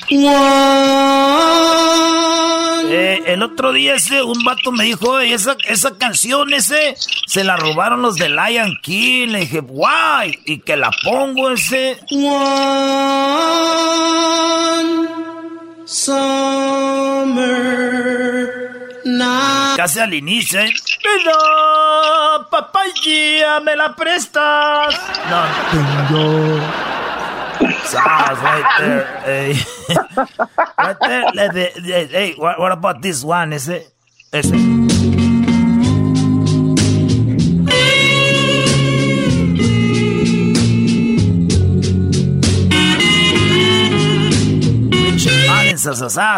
Eh, 2.89 3.23
el 3.27 3.41
otro 3.41 3.71
día 3.71 3.95
ese, 3.95 4.21
un 4.21 4.43
vato 4.43 4.73
me 4.73 4.83
dijo, 4.83 5.19
esa, 5.19 5.55
esa 5.69 5.97
canción 5.97 6.53
ese, 6.53 6.95
se 7.27 7.45
la 7.45 7.55
robaron 7.55 8.01
los 8.01 8.15
de 8.15 8.27
Lion 8.27 8.77
King. 8.83 9.29
Le 9.29 9.39
dije, 9.39 9.61
guay, 9.61 10.37
y 10.45 10.59
que 10.59 10.75
la 10.75 10.91
pongo 11.01 11.51
ese. 11.51 11.97
One 12.11 12.27
summer 15.85 17.37
night. 19.05 19.77
casi 19.77 19.99
al 19.99 20.13
inicio, 20.13 20.59
¿eh? 20.59 20.73
Pero, 21.01 21.31
papaya, 22.49 23.61
¿me 23.61 23.77
la 23.77 23.95
prestas? 23.95 24.93
No. 25.29 25.45
Tengo. 26.09 26.59
Sounds 27.87 28.39
right 28.41 28.75
there. 28.79 29.05
Hey. 29.21 29.51
Eh. 29.51 30.25
right 30.77 30.97
there. 30.99 31.71
Eh, 31.77 32.07
hey, 32.07 32.33
what, 32.35 32.59
what 32.59 32.71
about 32.73 33.01
this 33.01 33.23
one? 33.23 33.53
Is 33.53 33.69
it? 33.69 33.89
Is 34.33 34.51
it? 34.51 34.87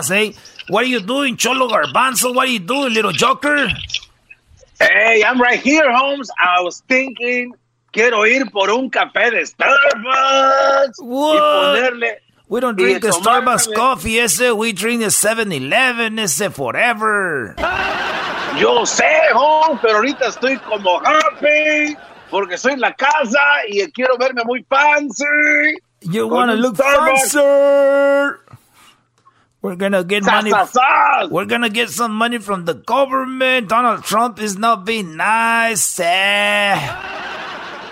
Hey, 0.08 0.36
what 0.68 0.84
are 0.84 0.88
you 0.88 1.00
doing, 1.02 1.36
Cholo 1.36 1.68
Garbanzo? 1.68 2.34
What 2.36 2.48
are 2.48 2.52
you 2.52 2.60
doing, 2.60 2.94
little 2.94 3.12
Joker? 3.12 3.68
Hey, 4.80 5.24
I'm 5.26 5.42
right 5.42 5.60
here, 5.60 5.92
Holmes. 5.92 6.30
I 6.40 6.62
was 6.62 6.82
thinking, 6.88 7.54
quiero 7.92 8.26
ir 8.26 8.50
por 8.52 8.70
un 8.72 8.90
café 8.90 9.32
de 9.32 9.46
Starbucks 9.46 11.00
what? 11.00 11.36
y 11.36 11.40
ponerle. 11.40 12.22
We 12.48 12.60
don't 12.60 12.76
drink 12.76 13.02
the 13.02 13.10
Starbucks 13.10 13.76
coffee, 13.76 14.20
ese. 14.20 14.52
We 14.52 14.74
drink 14.74 15.02
the 15.02 15.10
7-Eleven, 15.10 16.18
ese 16.18 16.50
forever. 16.50 17.56
Yo 18.58 18.86
sé, 18.86 19.06
Holmes, 19.34 19.80
pero 19.82 19.98
ahorita 19.98 20.30
estoy 20.30 20.58
como 20.58 21.00
happy 21.00 21.96
porque 22.32 22.58
soy 22.58 22.74
en 22.74 22.80
la 22.80 22.94
casa 22.94 23.40
y 23.68 23.86
quiero 23.92 24.18
verme 24.18 24.44
muy 24.46 24.66
fancy. 24.68 25.26
You 26.02 26.28
wanna 26.28 26.56
look 26.56 26.76
fancy? 26.78 27.38
We're 29.62 29.76
gonna 29.76 30.04
get 30.04 30.24
money. 30.24 30.52
We're 31.30 31.46
gonna 31.46 31.70
get 31.70 31.90
some 31.90 32.14
money 32.14 32.40
from 32.40 32.66
the 32.66 32.74
government. 32.76 33.68
Donald 33.68 34.04
Trump 34.06 34.40
is 34.40 34.58
not 34.58 34.86
being 34.86 35.18
nice. 35.18 36.00
Eh. 36.00 37.29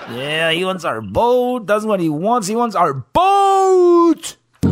Yeah, 0.10 0.52
he 0.52 0.64
wants 0.64 0.86
our 0.86 1.02
boat. 1.02 1.68
That's 1.68 1.84
what 1.84 2.00
he 2.00 2.08
wants. 2.10 2.48
He 2.48 2.56
wants 2.56 2.76
our 2.76 2.94
boat. 2.94 4.38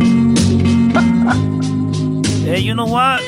hey, 2.45 2.59
you 2.59 2.73
know 2.73 2.85
what? 2.85 3.21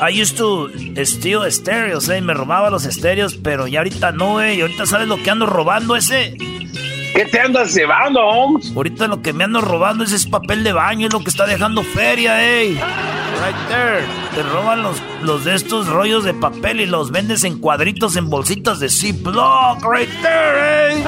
I 0.00 0.08
used 0.08 0.36
to 0.38 0.70
steal 1.04 1.42
estéreos, 1.44 2.08
eh. 2.08 2.20
Me 2.20 2.32
robaba 2.34 2.70
los 2.70 2.86
estéreos, 2.86 3.34
pero 3.34 3.66
ya 3.66 3.80
ahorita 3.80 4.12
no, 4.12 4.40
eh. 4.40 4.54
Y 4.54 4.60
ahorita 4.62 4.86
sabes 4.86 5.08
lo 5.08 5.16
que 5.16 5.30
ando 5.30 5.46
robando 5.46 5.96
ese. 5.96 6.36
¿Qué 7.14 7.24
te 7.24 7.40
andas 7.40 7.74
llevando, 7.74 8.20
Holmes? 8.20 8.72
Ahorita 8.76 9.06
lo 9.06 9.22
que 9.22 9.32
me 9.32 9.44
ando 9.44 9.60
robando 9.60 10.04
es 10.04 10.12
ese 10.12 10.28
papel 10.28 10.64
de 10.64 10.72
baño, 10.72 11.06
es 11.06 11.12
lo 11.12 11.20
que 11.20 11.30
está 11.30 11.46
dejando 11.46 11.82
feria, 11.82 12.42
ey. 12.46 12.78
Right 13.40 13.68
there. 13.68 14.04
Te 14.34 14.42
roban 14.42 14.82
los, 14.82 15.02
los 15.22 15.44
de 15.44 15.54
estos 15.54 15.88
rollos 15.88 16.24
de 16.24 16.34
papel 16.34 16.80
y 16.80 16.86
los 16.86 17.10
vendes 17.10 17.44
en 17.44 17.58
cuadritos 17.58 18.16
en 18.16 18.30
bolsitas 18.30 18.80
de 18.80 18.88
Ziploc. 18.88 19.84
Right 19.84 20.10
there, 20.22 20.94
ey. 20.94 21.04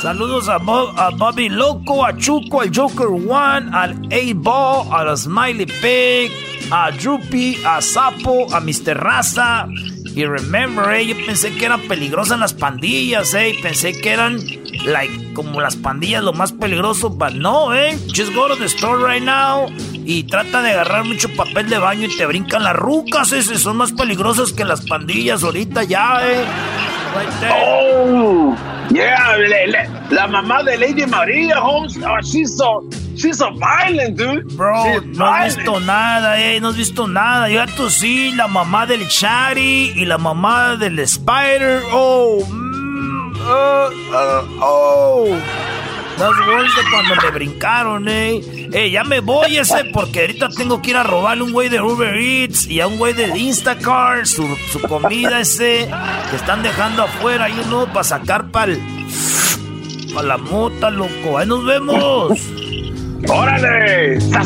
Saludos 0.00 0.48
a, 0.48 0.56
a, 0.56 1.10
Bobby 1.10 1.48
Loco, 1.48 2.04
a 2.04 2.16
Chuco, 2.16 2.60
al 2.60 2.74
Joker 2.74 3.06
One, 3.06 3.70
al 3.72 3.92
A-Ball, 4.10 4.88
a 4.92 5.04
la 5.04 5.16
Smiley 5.16 5.66
Pig, 5.66 6.32
a 6.72 6.90
Droopy, 6.90 7.58
a 7.64 7.80
Sapo, 7.80 8.52
a 8.52 8.60
Mr. 8.60 8.96
Raza. 8.96 9.68
Y 10.14 10.24
remember, 10.24 10.92
eh, 10.94 11.06
yo 11.06 11.16
pensé 11.26 11.54
que 11.54 11.64
eran 11.64 11.80
peligrosas 11.82 12.38
las 12.38 12.52
pandillas, 12.52 13.32
eh. 13.34 13.54
Pensé 13.62 13.98
que 13.98 14.10
eran, 14.10 14.38
like, 14.84 15.32
como 15.32 15.60
las 15.60 15.76
pandillas 15.76 16.22
lo 16.22 16.32
más 16.32 16.52
peligroso, 16.52 17.08
but 17.10 17.32
no, 17.32 17.74
eh. 17.74 17.98
Just 18.14 18.34
go 18.34 18.48
to 18.48 18.56
the 18.56 18.66
store 18.66 18.98
right 18.98 19.22
now 19.22 19.68
y 20.04 20.24
trata 20.24 20.62
de 20.62 20.70
agarrar 20.72 21.04
mucho 21.04 21.28
papel 21.34 21.68
de 21.68 21.78
baño 21.78 22.06
y 22.06 22.16
te 22.16 22.26
brincan 22.26 22.62
las 22.64 22.76
rucas, 22.76 23.32
ese. 23.32 23.58
Son 23.58 23.76
más 23.76 23.92
peligrosas 23.92 24.52
que 24.52 24.64
las 24.64 24.86
pandillas 24.86 25.42
ahorita 25.42 25.84
ya, 25.84 26.20
eh. 26.22 26.44
Oh, 27.50 28.56
yeah, 28.90 29.36
la 30.10 30.26
mamá 30.26 30.62
de 30.62 30.78
Lady 30.78 31.06
María, 31.06 31.60
Holmes, 31.60 31.98
oh, 31.98 32.20
she's 32.22 32.56
so 32.56 32.82
She's 33.14 33.38
so 33.38 33.50
violent, 33.52 34.16
dude. 34.16 34.56
Bro, 34.56 35.02
no 35.14 35.26
has 35.26 35.56
visto 35.56 35.80
nada, 35.80 36.40
eh. 36.40 36.60
No 36.60 36.68
has 36.68 36.76
visto 36.76 37.06
nada. 37.06 37.48
Yo 37.50 37.64
tú 37.76 37.90
sí, 37.90 38.32
la 38.32 38.48
mamá 38.48 38.86
del 38.86 39.06
Chari 39.06 39.92
y 39.94 40.04
la 40.06 40.16
mamá 40.16 40.76
del 40.76 40.98
Spider. 41.00 41.82
Oh, 41.92 42.42
mm, 42.48 43.32
uh, 43.36 43.90
uh, 44.12 44.58
oh. 44.62 45.81
That's 46.18 46.38
worse 46.46 46.76
de 46.76 46.90
cuando 46.90 47.14
me 47.22 47.30
brincaron, 47.30 48.08
eh. 48.08 48.40
Eh, 48.72 48.90
ya 48.90 49.04
me 49.04 49.20
voy 49.20 49.58
ese 49.58 49.84
porque 49.92 50.20
ahorita 50.20 50.48
tengo 50.50 50.80
que 50.80 50.90
ir 50.90 50.96
a 50.96 51.02
robarle 51.02 51.42
un 51.44 51.52
güey 51.52 51.68
de 51.68 51.80
Uber 51.80 52.16
Eats 52.16 52.66
y 52.66 52.80
a 52.80 52.86
un 52.86 52.98
güey 52.98 53.12
de 53.12 53.36
Instacart 53.38 54.24
su, 54.26 54.46
su 54.70 54.80
comida 54.80 55.40
ese 55.40 55.88
que 56.30 56.36
están 56.36 56.62
dejando 56.62 57.02
afuera 57.02 57.48
y 57.48 57.54
uno 57.66 57.86
para 57.86 58.04
sacar 58.04 58.50
para 58.50 58.74
pa 60.14 60.22
la 60.22 60.36
mota, 60.36 60.90
loco. 60.90 61.38
Ahí 61.38 61.46
nos 61.46 61.64
vemos. 61.64 62.38
¡Órale! 63.28 64.20
¡Sa, 64.20 64.42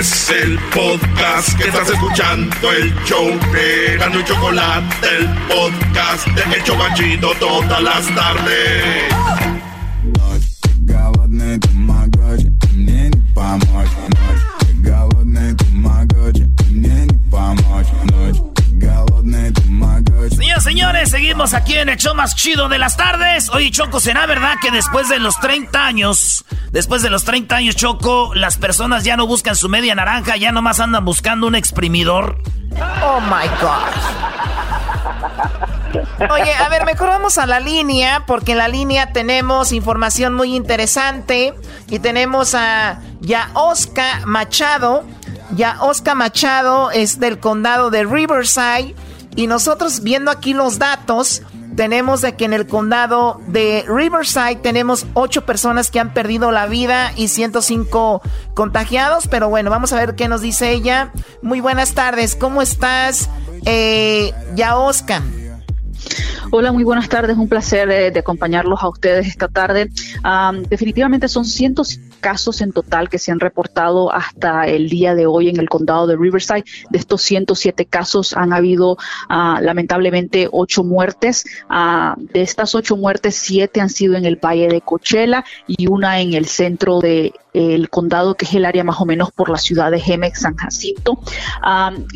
Es 0.00 0.30
el 0.30 0.58
podcast 0.74 1.58
que 1.58 1.68
estás 1.68 1.90
escuchando, 1.90 2.72
el 2.72 2.90
show 3.04 3.38
de 3.52 3.98
Gano 3.98 4.20
y 4.20 4.24
Chocolate, 4.24 5.06
el 5.18 5.28
podcast 5.46 6.26
de 6.28 6.56
El 6.56 6.64
Chocachito 6.64 7.34
todas 7.38 7.82
las 7.82 8.14
tardes. 8.14 9.12
Señores, 20.62 21.10
seguimos 21.10 21.54
aquí 21.54 21.74
en 21.74 21.88
el 21.88 21.96
show 21.96 22.14
más 22.14 22.34
chido 22.34 22.68
de 22.68 22.78
las 22.78 22.96
tardes. 22.96 23.50
Oye, 23.50 23.70
Choco, 23.70 24.00
¿será 24.00 24.26
verdad 24.26 24.54
que 24.60 24.70
después 24.70 25.08
de 25.08 25.18
los 25.18 25.38
30 25.40 25.84
años, 25.84 26.44
después 26.70 27.02
de 27.02 27.10
los 27.10 27.24
30 27.24 27.56
años, 27.56 27.76
Choco, 27.76 28.34
las 28.34 28.56
personas 28.56 29.04
ya 29.04 29.16
no 29.16 29.26
buscan 29.26 29.56
su 29.56 29.68
media 29.68 29.94
naranja, 29.94 30.36
ya 30.36 30.52
nomás 30.52 30.80
andan 30.80 31.04
buscando 31.04 31.46
un 31.46 31.54
exprimidor? 31.54 32.38
Oh 33.02 33.20
my 33.20 33.48
God. 33.60 34.30
Oye, 36.30 36.54
a 36.54 36.68
ver, 36.68 36.84
mejor 36.84 37.08
vamos 37.08 37.38
a 37.38 37.46
la 37.46 37.60
línea, 37.60 38.24
porque 38.26 38.52
en 38.52 38.58
la 38.58 38.68
línea 38.68 39.12
tenemos 39.12 39.72
información 39.72 40.34
muy 40.34 40.54
interesante 40.54 41.54
y 41.88 41.98
tenemos 41.98 42.54
a 42.54 43.00
ya 43.20 43.50
Oscar 43.54 44.26
Machado. 44.26 45.04
Ya 45.52 45.78
Oscar 45.80 46.14
Machado 46.14 46.90
es 46.92 47.18
del 47.18 47.40
condado 47.40 47.90
de 47.90 48.04
Riverside. 48.04 48.94
Y 49.36 49.46
nosotros 49.46 50.02
viendo 50.02 50.30
aquí 50.30 50.54
los 50.54 50.78
datos, 50.78 51.42
tenemos 51.76 52.20
de 52.20 52.34
que 52.34 52.44
en 52.44 52.52
el 52.52 52.66
condado 52.66 53.40
de 53.46 53.84
Riverside 53.86 54.56
tenemos 54.56 55.06
8 55.14 55.46
personas 55.46 55.90
que 55.90 56.00
han 56.00 56.12
perdido 56.12 56.50
la 56.50 56.66
vida 56.66 57.12
y 57.16 57.28
105 57.28 58.22
contagiados. 58.54 59.28
Pero 59.28 59.48
bueno, 59.48 59.70
vamos 59.70 59.92
a 59.92 59.96
ver 59.96 60.14
qué 60.14 60.28
nos 60.28 60.40
dice 60.40 60.72
ella. 60.72 61.12
Muy 61.42 61.60
buenas 61.60 61.94
tardes, 61.94 62.34
¿cómo 62.34 62.60
estás, 62.60 63.30
eh, 63.64 64.32
Yaosca? 64.56 65.22
Hola, 66.50 66.72
muy 66.72 66.82
buenas 66.82 67.08
tardes. 67.08 67.36
Un 67.36 67.48
placer 67.48 67.88
de, 68.12 68.18
acompañarlos 68.18 68.82
a 68.82 68.88
ustedes 68.88 69.28
esta 69.28 69.48
tarde. 69.48 69.90
definitivamente 70.68 71.28
son 71.28 71.44
cientos 71.44 72.00
casos 72.20 72.60
en 72.60 72.72
total 72.72 73.08
que 73.08 73.18
se 73.18 73.32
han 73.32 73.40
reportado 73.40 74.12
hasta 74.12 74.66
el 74.66 74.88
día 74.88 75.14
de 75.14 75.26
hoy 75.26 75.48
en 75.48 75.58
el 75.58 75.68
condado 75.68 76.06
de 76.06 76.16
Riverside. 76.16 76.64
De 76.90 76.98
estos 76.98 77.22
107 77.22 77.86
casos 77.86 78.36
han 78.36 78.52
habido 78.52 78.96
ah, 79.28 79.58
lamentablemente 79.62 80.48
ocho 80.52 80.84
muertes. 80.84 81.44
Ah, 81.68 82.14
de 82.18 82.42
estas 82.42 82.74
ocho 82.74 82.96
muertes, 82.96 83.34
siete 83.34 83.80
han 83.80 83.90
sido 83.90 84.14
en 84.14 84.24
el 84.24 84.36
valle 84.36 84.68
de 84.68 84.80
Coachella 84.80 85.44
y 85.66 85.86
una 85.88 86.20
en 86.20 86.34
el 86.34 86.46
centro 86.46 87.00
de 87.00 87.32
el 87.52 87.90
condado, 87.90 88.36
que 88.36 88.44
es 88.44 88.54
el 88.54 88.64
área 88.64 88.84
más 88.84 89.00
o 89.00 89.06
menos 89.06 89.30
por 89.32 89.50
la 89.50 89.58
ciudad 89.58 89.90
de 89.90 90.00
Gemex, 90.00 90.40
San 90.40 90.56
Jacinto. 90.56 91.20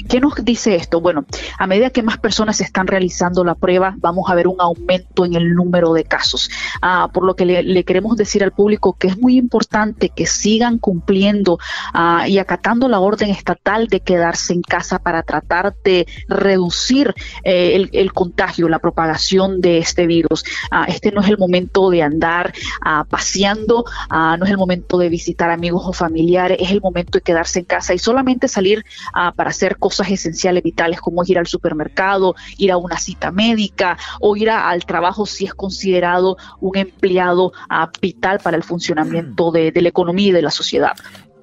¿Qué 0.09 0.21
nos 0.21 0.35
dice 0.45 0.77
esto? 0.77 1.01
Bueno, 1.01 1.25
a 1.59 1.67
medida 1.67 1.91
que 1.91 2.03
más 2.03 2.19
personas 2.19 2.61
están 2.61 2.87
realizando 2.87 3.45
la 3.45 3.55
prueba, 3.55 3.95
vamos 3.99 4.31
a 4.31 4.35
ver 4.35 4.49
un 4.49 4.61
aumento 4.61 5.25
en 5.25 5.35
el 5.35 5.55
número 5.55 5.93
de 5.93 6.05
casos. 6.05 6.51
Ah, 6.83 7.09
por 7.13 7.25
lo 7.25 7.35
que 7.35 7.45
le, 7.45 7.85
queremos 7.85 8.17
decir 8.17 8.43
al 8.45 8.53
público 8.53 8.95
que 8.95 9.09
es 9.09 9.19
muy 9.19 9.37
importante 9.37 10.11
que 10.11 10.27
sigan 10.27 10.79
cumpliendo 10.79 11.59
ah, 11.93 12.27
y 12.29 12.39
acatando 12.39 12.89
la 12.89 13.01
orden 13.01 13.31
estatal 13.31 13.89
de 13.89 14.01
quedarse 14.01 14.53
en 14.53 14.63
casa 14.63 14.99
para 14.99 15.23
tratar 15.23 15.75
de 15.85 16.07
reducir 16.29 17.15
eh, 17.43 17.89
el, 17.93 18.13
contagio, 18.13 18.69
la 18.69 18.79
propagación 18.79 19.61
de 19.61 19.79
este 19.79 20.07
virus. 20.07 20.45
Ah, 20.71 20.87
este 20.89 21.11
no 21.13 21.21
es 21.21 21.29
el 21.29 21.39
momento 21.39 21.91
de 21.91 22.03
andar 22.03 22.53
paseando, 23.09 23.85
no 24.11 24.45
es 24.45 24.51
el 24.51 24.57
momento 24.57 24.99
de 24.99 25.09
visitar 25.09 25.24
visitar 25.25 25.51
amigos 25.51 25.85
o 25.87 25.93
familiares, 25.95 26.59
es 26.61 26.71
el 26.71 26.83
momento 26.83 27.19
de 27.19 27.23
quedarse 27.23 27.61
en 27.61 27.65
casa 27.65 27.95
y 27.95 27.99
solamente 27.99 28.47
salir 28.47 28.85
ah, 29.15 29.33
para 29.35 29.51
hacer 29.51 29.79
cosas 29.79 30.11
esenciales, 30.11 30.63
vitales, 30.63 31.01
como 31.01 31.23
ir 31.25 31.39
al 31.39 31.47
supermercado, 31.47 32.35
ir 32.59 32.71
a 32.71 32.77
una 32.77 32.99
cita 32.99 33.31
médica 33.31 33.97
o 34.21 34.37
ir 34.37 34.51
al 34.51 34.85
trabajo 34.85 35.25
si 35.25 35.47
es 35.47 35.55
considerado 35.55 36.37
un 36.61 36.77
empleado 36.77 37.53
ah, 37.71 37.91
vital 38.03 38.39
para 38.41 38.59
el 38.59 38.63
funcionamiento 38.63 39.51
de, 39.51 39.73
la 39.75 39.89
economía 39.89 40.29
y 40.29 40.33
de 40.33 40.43
la 40.43 40.51
sociedad. 40.51 40.93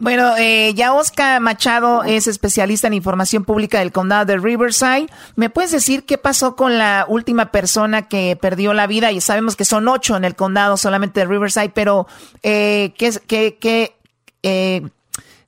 Bueno, 0.02 0.36
eh, 0.36 0.74
ya 0.74 0.94
Oscar 0.94 1.40
Machado 1.42 2.04
es 2.04 2.26
especialista 2.26 2.88
en 2.88 2.96
información 2.96 3.46
pública 3.46 3.78
del 3.78 3.92
condado 3.92 4.26
de 4.26 4.38
Riverside. 4.38 5.06
¿Me 5.36 5.52
puedes 5.52 5.70
decir 5.70 6.06
qué 6.06 6.18
pasó 6.18 6.56
con 6.56 6.80
la 6.80 7.06
última 7.08 7.52
persona 7.52 8.08
que 8.08 8.36
perdió 8.36 8.74
la 8.74 8.88
vida? 8.88 9.12
Y 9.12 9.22
sabemos 9.22 9.56
que 9.56 9.64
son 9.64 9.88
ocho 9.88 10.18
en 10.18 10.26
el 10.26 10.36
condado 10.36 10.76
solamente 10.76 11.20
de 11.20 11.28
Riverside, 11.28 11.70
pero 11.70 12.08
eh, 12.42 12.96
¿qué, 12.98 13.12
qué, 13.28 13.60
qué 13.62 13.94
eh, 14.42 14.82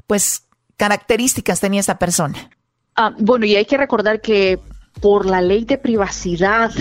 pues, 0.05 0.43
características 0.77 1.59
tenía 1.59 1.79
esta 1.79 1.97
persona? 1.97 2.51
Ah, 2.95 3.11
bueno, 3.17 3.47
y 3.47 3.55
hay 3.55 3.65
que 3.65 3.77
recordar 3.77 4.21
que 4.21 4.59
por 5.03 5.25
la 5.25 5.41
ley 5.41 5.65
de 5.65 5.77
privacidad 5.77 6.71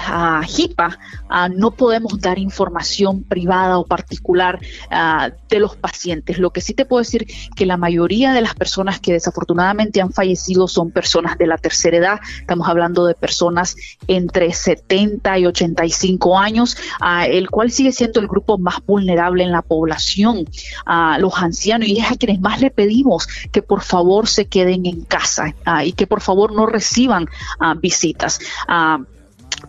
HIPAA, 0.46 0.96
no 1.56 1.72
podemos 1.72 2.20
dar 2.20 2.38
información 2.38 3.24
privada 3.24 3.78
o 3.78 3.84
particular 3.84 4.60
de 5.50 5.58
los 5.58 5.74
pacientes. 5.74 6.38
Lo 6.38 6.50
que 6.50 6.60
sí 6.60 6.72
te 6.72 6.84
puedo 6.84 7.00
decir 7.00 7.26
que 7.56 7.66
la 7.66 7.76
mayoría 7.76 8.32
de 8.32 8.40
las 8.40 8.54
personas 8.54 9.00
que 9.00 9.12
desafortunadamente 9.12 10.00
han 10.00 10.12
fallecido 10.12 10.68
son 10.68 10.92
personas 10.92 11.36
de 11.36 11.48
la 11.48 11.58
tercera 11.58 11.96
edad. 11.96 12.20
Estamos 12.38 12.68
hablando 12.68 13.06
de 13.06 13.14
personas 13.14 13.74
entre 14.06 14.52
70 14.52 15.40
y 15.40 15.46
85 15.46 16.38
años, 16.38 16.76
el 17.26 17.50
cual 17.50 17.72
sigue 17.72 17.90
siendo 17.90 18.20
el 18.20 18.28
grupo 18.28 18.56
más 18.56 18.86
vulnerable 18.86 19.42
en 19.42 19.50
la 19.50 19.62
población, 19.62 20.44
los 21.18 21.38
ancianos, 21.38 21.88
y 21.88 21.98
es 21.98 22.08
a 22.08 22.14
quienes 22.14 22.40
más 22.40 22.60
le 22.60 22.70
pedimos 22.70 23.26
que 23.50 23.62
por 23.62 23.82
favor 23.82 24.28
se 24.28 24.46
queden 24.46 24.86
en 24.86 25.00
casa 25.02 25.56
y 25.84 25.94
que 25.94 26.06
por 26.06 26.20
favor 26.20 26.52
no 26.52 26.66
reciban 26.66 27.26
visitas 27.80 28.11
Ah, 28.68 29.00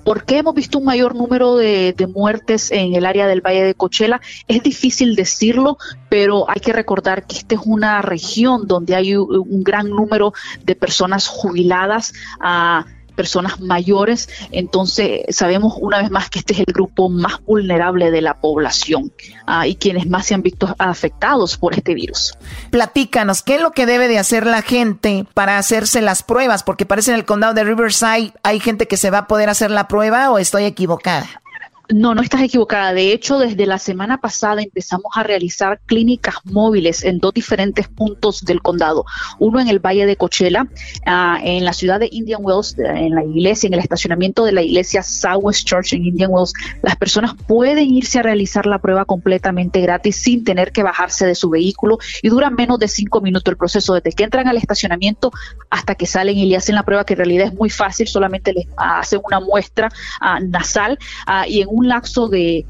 ¿Por 0.04 0.26
qué 0.26 0.40
hemos 0.40 0.56
visto 0.56 0.80
un 0.80 0.86
mayor 0.86 1.16
número 1.16 1.56
de, 1.56 1.96
muertes 2.14 2.72
en 2.72 2.96
el 2.96 3.06
área 3.06 3.28
del 3.28 3.42
Valle 3.42 3.64
de 3.64 3.76
Cochela? 3.76 4.22
Es 4.48 4.64
difícil 4.64 5.16
decirlo, 5.16 5.78
pero 6.10 6.50
hay 6.50 6.60
que 6.60 6.74
recordar 6.74 7.26
que 7.28 7.38
esta 7.38 7.56
es 7.56 7.62
una 7.64 8.02
región 8.02 8.68
donde 8.68 8.96
hay 8.96 9.16
un, 9.16 9.64
gran 9.64 9.90
número 9.90 10.34
de 10.64 10.76
personas 10.76 11.28
jubiladas. 11.28 12.14
Uh, 12.40 12.84
personas 13.14 13.60
mayores, 13.60 14.30
entonces 14.52 15.22
sabemos 15.30 15.76
una 15.80 16.02
vez 16.02 16.12
más 16.12 16.30
que 16.30 16.40
este 16.40 16.54
es 16.54 16.60
el 16.60 16.74
grupo 16.74 17.10
más 17.10 17.44
vulnerable 17.46 18.12
de 18.12 18.22
la 18.22 18.40
población 18.40 19.12
ah, 19.46 19.68
y 19.68 19.76
quienes 19.76 20.08
más 20.08 20.26
se 20.26 20.34
han 20.34 20.42
visto 20.42 20.76
afectados 20.78 21.58
por 21.58 21.74
este 21.74 21.94
virus. 21.94 22.34
Platícanos, 22.72 23.44
¿qué 23.44 23.56
es 23.56 23.62
lo 23.62 23.72
que 23.72 23.86
debe 23.86 24.08
de 24.08 24.20
hacer 24.20 24.46
la 24.46 24.62
gente 24.62 25.26
para 25.34 25.58
hacerse 25.58 26.02
las 26.02 26.24
pruebas? 26.24 26.64
Porque 26.64 26.86
parece 26.86 27.12
en 27.12 27.18
el 27.18 27.26
condado 27.26 27.54
de 27.54 27.64
Riverside 27.64 28.34
hay 28.44 28.60
gente 28.60 28.88
que 28.88 28.98
se 28.98 29.10
va 29.10 29.20
a 29.20 29.28
poder 29.28 29.50
hacer 29.50 29.72
la 29.72 29.88
prueba 29.88 30.32
o 30.32 30.38
estoy 30.38 30.66
equivocada. 30.66 31.43
No, 31.94 32.16
no 32.16 32.24
estás 32.24 32.42
equivocada. 32.42 32.92
De 32.92 33.12
hecho, 33.12 33.38
desde 33.38 33.68
la 33.68 33.78
semana 33.78 34.20
pasada 34.20 34.64
empezamos 34.64 35.12
a 35.16 35.22
realizar 35.22 35.80
clínicas 35.86 36.36
móviles 36.44 37.04
en 37.04 37.20
dos 37.20 37.36
diferentes 37.36 37.88
puntos 37.88 38.44
del 38.44 38.64
condado. 38.64 39.06
Uno 39.38 39.60
en 39.60 39.68
el 39.68 39.78
Valle 39.78 40.08
de 40.08 40.16
Coachella, 40.16 40.68
ah, 41.06 41.40
en 41.44 41.64
la 41.64 41.72
ciudad 41.74 42.00
de 42.00 42.10
Indian 42.12 42.42
Wells, 42.44 42.76
en 42.80 43.14
la 43.14 43.24
iglesia, 43.24 43.68
en 43.68 43.76
el 43.76 43.80
estacionamiento 43.80 44.44
de 44.44 44.54
la 44.54 44.64
iglesia 44.64 45.04
Southwest 45.04 45.68
Church 45.68 45.94
en 45.94 46.06
Indian 46.06 46.32
Wells. 46.32 46.54
Las 46.82 46.96
personas 46.96 47.36
pueden 47.48 47.94
irse 47.94 48.18
a 48.18 48.24
realizar 48.24 48.66
la 48.66 48.80
prueba 48.80 49.06
completamente 49.06 49.80
gratis 49.80 50.16
sin 50.16 50.44
tener 50.44 50.72
que 50.72 50.82
bajarse 50.82 51.28
de 51.28 51.36
su 51.36 51.52
vehículo 51.52 52.00
y 52.24 52.30
dura 52.30 52.50
menos 52.50 52.80
de 52.80 52.88
cinco 52.88 53.22
minutos 53.22 53.52
el 53.52 53.58
proceso 53.58 53.94
desde 53.94 54.14
que 54.14 54.24
entran 54.24 54.48
al 54.48 54.58
estacionamiento 54.58 55.32
hasta 55.70 55.94
que 55.94 56.08
salen 56.08 56.38
y 56.38 56.48
le 56.48 56.58
hacen 56.58 56.74
la 56.74 56.84
prueba, 56.84 57.06
que 57.06 57.14
en 57.14 57.18
realidad 57.18 57.48
es 57.48 57.54
muy 57.54 57.70
fácil, 57.70 58.08
solamente 58.08 58.52
les 58.52 58.66
hacen 58.78 59.22
una 59.24 59.40
muestra 59.40 59.92
ah, 60.20 60.40
nasal 60.40 60.98
ah, 61.28 61.48
y 61.48 61.62
en 61.62 61.68
un 61.70 61.83
lapso 61.86 62.28
de 62.28 62.66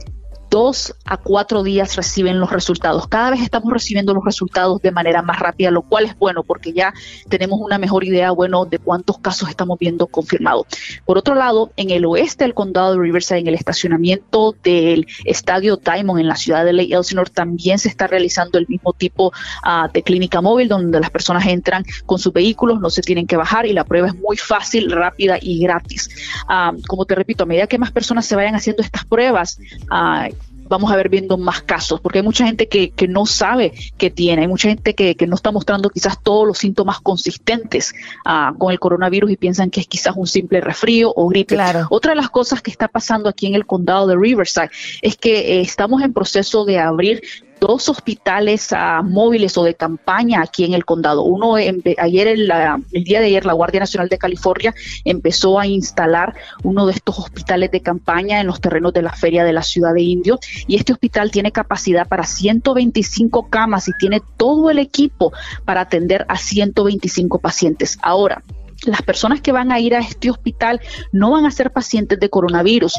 dos 0.53 0.93
a 1.03 1.17
cuatro 1.17 1.63
días 1.63 1.95
reciben 1.95 2.39
los 2.39 2.51
resultados. 2.51 3.07
Cada 3.07 3.31
vez 3.31 3.41
estamos 3.41 3.73
recibiendo 3.73 4.13
los 4.13 4.23
resultados 4.23 4.80
de 4.84 4.91
manera 4.91 5.23
más 5.23 5.39
rápida, 5.39 5.71
lo 5.71 5.81
cual 5.81 6.05
es 6.05 6.15
bueno 6.19 6.43
porque 6.43 6.73
ya 6.73 6.93
tenemos 7.27 7.59
una 7.59 7.80
mejor 7.80 8.03
idea, 8.03 8.30
bueno, 8.30 8.65
de 8.65 8.77
cuántos 8.77 9.17
casos 9.17 9.49
estamos 9.49 9.80
viendo 9.80 10.05
confirmados. 10.05 10.67
Por 11.05 11.17
otro 11.17 11.34
lado, 11.34 11.71
en 11.75 11.89
el 11.89 12.05
oeste 12.05 12.43
del 12.43 12.53
condado 12.53 12.93
de 12.93 12.99
Riverside, 12.99 13.39
en 13.39 13.47
el 13.47 13.55
estacionamiento 13.55 14.55
del 14.63 15.07
estadio 15.25 15.77
Diamond 15.77 16.19
en 16.19 16.27
la 16.27 16.35
ciudad 16.35 16.63
de 16.63 16.73
Lake 16.73 16.93
Elsinore, 16.93 17.31
también 17.31 17.80
se 17.80 17.89
está 17.89 18.05
realizando 18.05 18.59
el 18.59 18.67
mismo 18.67 18.93
tipo 18.93 19.34
ah, 19.63 19.89
de 19.91 20.03
clínica 20.03 20.39
móvil 20.39 20.67
donde 20.67 20.99
las 20.99 21.09
personas 21.09 21.47
entran 21.47 21.84
con 22.05 22.19
sus 22.19 22.31
vehículos, 22.31 22.80
no 22.80 22.91
se 22.91 23.01
tienen 23.01 23.25
que 23.25 23.38
bajar 23.38 23.65
y 23.65 23.73
la 23.73 23.85
prueba 23.85 24.09
es 24.09 24.15
muy 24.15 24.38
fácil, 24.38 24.91
rápida 24.91 25.39
y 25.41 25.63
gratis. 25.63 26.11
Ah, 26.47 26.73
como 26.88 27.05
te 27.05 27.15
repito, 27.15 27.45
a 27.45 27.47
medida 27.47 27.65
que 27.65 27.80
más 27.80 27.91
personas 27.91 28.27
se 28.27 28.35
vayan 28.35 28.53
haciendo 28.53 28.84
estas 28.84 29.03
pruebas, 29.05 29.57
uh, 29.89 30.31
vamos 30.74 30.91
a 30.91 30.95
ver 30.95 31.08
viendo 31.08 31.38
más 31.38 31.62
casos, 31.62 32.02
porque 32.02 32.20
hay 32.20 32.24
mucha 32.24 32.45
gente 32.48 32.68
que, 32.68 32.90
que 32.90 33.08
no 33.08 33.28
sabe 33.28 33.74
que 33.98 34.10
tiene, 34.10 34.41
hay 34.41 34.48
mucha 34.48 34.70
gente 34.70 34.95
que, 34.95 35.16
que, 35.16 35.28
no 35.28 35.36
está 35.36 35.52
mostrando 35.52 35.90
quizás 35.90 36.18
todos 36.22 36.48
los 36.48 36.58
síntomas 36.58 37.00
consistentes 37.00 37.94
uh, 38.26 38.58
con 38.58 38.72
el 38.72 38.80
coronavirus 38.80 39.30
y 39.30 39.38
piensan 39.38 39.70
que 39.70 39.82
es 39.82 39.88
quizás 39.88 40.16
un 40.16 40.26
simple 40.26 40.62
resfrío 40.62 41.14
o 41.16 41.28
gripe. 41.28 41.56
Otra 41.91 42.12
de 42.12 42.16
las 42.16 42.32
cosas 42.32 42.64
que 42.64 42.72
está 42.72 42.88
pasando 42.88 43.30
aquí 43.30 43.45
en 43.45 43.54
el 43.54 43.68
condado 43.68 44.08
de 44.08 44.16
Riverside 44.16 44.72
es 45.04 45.16
que 45.16 45.60
eh, 45.60 45.62
estamos 45.62 46.02
en 46.02 46.12
proceso 46.12 46.66
de 46.66 46.80
abrir 46.80 47.22
dos 47.59 47.89
hospitales 47.89 48.73
ah, 48.73 49.01
móviles 49.03 49.57
o 49.57 49.63
de 49.63 49.75
campaña 49.75 50.41
aquí 50.41 50.65
en 50.65 50.73
el 50.73 50.85
condado. 50.85 51.23
Uno, 51.23 51.55
ayer, 51.55 52.27
el, 52.27 52.51
el, 52.91 53.03
día 53.03 53.19
de 53.19 53.27
ayer, 53.27 53.45
la 53.45 53.53
Guardia 53.53 53.80
Nacional 53.80 54.09
de 54.09 54.17
California 54.17 54.73
empezó 55.05 55.59
a 55.59 55.67
instalar 55.67 56.35
uno 56.63 56.85
de 56.85 56.93
estos 56.93 57.17
hospitales 57.19 57.71
de 57.71 57.81
campaña 57.81 58.41
en 58.41 58.47
los 58.47 58.59
terrenos 58.59 58.93
de 58.93 59.01
la 59.01 59.13
feria 59.13 59.43
de 59.43 59.53
la 59.53 59.63
ciudad 59.63 59.93
de 59.93 60.01
Indio. 60.01 60.39
Y 60.67 60.75
este 60.75 60.93
hospital 60.93 61.31
tiene 61.31 61.51
capacidad 61.51 62.07
para 62.07 62.25
125 62.25 63.49
camas 63.49 63.88
y 63.88 63.93
tiene 63.97 64.21
todo 64.38 64.69
el 64.69 64.80
equipo 64.80 65.31
para 65.65 65.81
atender 65.81 66.25
a 66.27 66.38
125 66.38 67.39
pacientes. 67.39 67.97
Ahora, 68.01 68.43
las 68.85 69.01
personas 69.01 69.41
que 69.41 69.51
van 69.51 69.72
a 69.72 69.80
ir 69.80 69.95
a 69.95 69.99
este 69.99 70.30
hospital 70.30 70.81
no 71.11 71.31
van 71.31 71.45
a 71.45 71.51
ser 71.51 71.72
pacientes 71.72 72.19
de 72.19 72.30
coronavirus, 72.30 72.93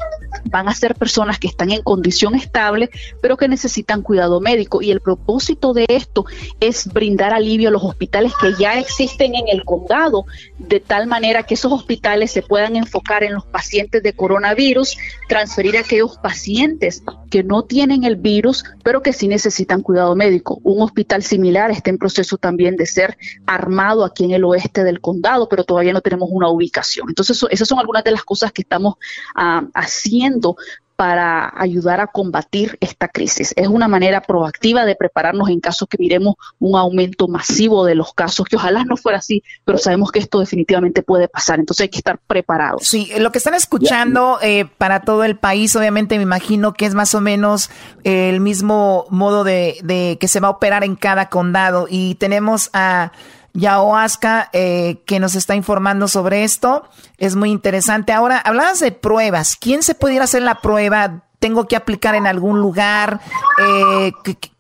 van 0.47 0.69
a 0.69 0.75
ser 0.75 0.95
personas 0.95 1.39
que 1.39 1.49
están 1.49 1.71
en 1.71 1.83
condición 1.83 2.35
estable, 2.35 2.91
pero 3.21 3.37
que 3.37 3.49
necesitan 3.49 4.03
cuidado 4.03 4.41
médico. 4.41 4.83
Y 4.83 4.91
el 4.91 5.01
propósito 5.01 5.73
de 5.73 5.87
esto 5.89 6.25
es 6.61 6.87
brindar 6.93 7.33
alivio 7.33 7.69
a 7.69 7.73
los 7.73 7.85
hospitales 7.85 8.33
que 8.41 8.55
ya 8.59 8.79
existen 8.79 9.35
en 9.35 9.49
el 9.49 9.65
condado, 9.65 10.27
de 10.59 10.81
tal 10.81 11.07
manera 11.07 11.45
que 11.45 11.55
esos 11.55 11.73
hospitales 11.73 12.31
se 12.31 12.43
puedan 12.43 12.77
enfocar 12.77 13.25
en 13.25 13.35
los 13.35 13.45
pacientes 13.47 14.03
de 14.03 14.13
coronavirus, 14.13 14.97
transferir 15.29 15.77
a 15.77 15.81
aquellos 15.81 16.19
pacientes 16.19 17.03
que 17.35 17.43
no 17.43 17.65
tienen 17.65 18.05
el 18.05 18.15
virus, 18.15 18.63
pero 18.85 19.03
que 19.03 19.13
sí 19.13 19.27
necesitan 19.27 19.83
cuidado 19.83 20.15
médico. 20.15 20.61
Un 20.63 20.81
hospital 20.83 21.25
similar 21.25 21.73
está 21.73 21.91
en 21.91 21.99
proceso 21.99 22.39
también 22.39 22.77
de 22.77 22.87
ser 22.87 23.19
armado 23.45 24.05
aquí 24.05 24.23
en 24.23 24.31
el 24.31 24.45
oeste 24.45 24.85
del 24.85 25.01
condado, 25.01 25.49
pero 25.49 25.65
todavía 25.65 25.93
no 25.93 26.01
tenemos 26.01 26.29
una 26.31 26.49
ubicación. 26.49 27.09
Entonces, 27.09 27.45
esas 27.51 27.67
son 27.67 27.81
algunas 27.81 28.05
de 28.05 28.13
las 28.13 28.23
cosas 28.23 28.53
que 28.53 28.63
estamos 28.63 28.95
ah, 29.35 29.67
haciendo 29.75 30.55
para 30.97 31.53
ayudar 31.57 32.01
a 32.01 32.07
combatir 32.07 32.79
esta 32.81 33.09
crisis. 33.09 33.53
Es 33.57 33.69
una 33.69 33.89
manera 33.89 34.21
proactiva 34.21 34.85
de 34.85 34.95
prepararnos 34.95 35.49
en 35.49 35.61
caso 35.61 35.87
que 35.87 35.97
miremos 35.99 36.35
un 36.59 36.79
aumento 36.79 37.29
masivo 37.29 37.85
de 37.85 37.95
los 37.95 38.15
casos, 38.15 38.47
que 38.47 38.57
ojalá 38.57 38.85
no 38.85 38.97
fuera 38.97 39.19
así, 39.19 39.43
pero 39.65 39.79
sabemos 39.79 40.13
que 40.13 40.21
esto 40.21 40.41
definitivamente 40.41 41.03
puede 41.03 41.29
pasar, 41.29 41.59
entonces 41.59 41.85
hay 41.85 41.89
que 41.89 41.99
estar 41.99 42.19
preparados. 42.27 42.87
Sí, 42.87 43.11
lo 43.19 43.33
que 43.33 43.39
están 43.39 43.55
escuchando 43.55 44.39
eh, 44.43 44.67
para 44.79 45.01
todo 45.01 45.25
el 45.25 45.37
país, 45.37 45.75
obviamente 45.77 46.17
me 46.17 46.23
imagino 46.23 46.75
que 46.75 46.87
es 46.87 46.95
más 46.95 47.15
o 47.15 47.21
menos 47.21 47.71
el 48.05 48.41
mismo 48.41 49.07
modo 49.11 49.45
de, 49.45 49.79
de 49.83 50.19
que 50.21 50.29
se 50.29 50.41
va 50.41 50.49
a 50.49 50.53
operar 50.53 50.85
en 50.85 50.97
cada 50.97 51.29
condado 51.29 51.87
y 51.89 52.15
tenemos 52.17 52.71
a... 52.73 53.13
Yaoasca, 53.55 54.51
eh, 54.53 55.03
que 55.07 55.21
nos 55.21 55.37
está 55.37 55.55
informando 55.55 56.09
sobre 56.09 56.45
esto. 56.45 56.89
Es 57.17 57.37
muy 57.37 57.51
interesante. 57.51 58.13
Ahora, 58.13 58.39
hablabas 58.39 58.81
de 58.81 58.93
pruebas. 58.93 59.57
¿Quién 59.57 59.83
se 59.83 59.95
pudiera 59.95 60.25
hacer 60.25 60.43
la 60.43 60.61
prueba? 60.61 61.25
¿Tengo 61.39 61.67
que 61.67 61.77
aplicar 61.77 62.15
en 62.15 62.27
algún 62.27 62.61
lugar? 62.61 63.21
Eh, 63.59 64.13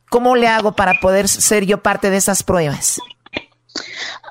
¿Cómo 0.08 0.36
le 0.36 0.46
hago 0.46 0.72
para 0.72 1.00
poder 1.00 1.28
ser 1.28 1.66
yo 1.66 1.82
parte 1.82 2.08
de 2.08 2.16
esas 2.16 2.44
pruebas? 2.44 3.00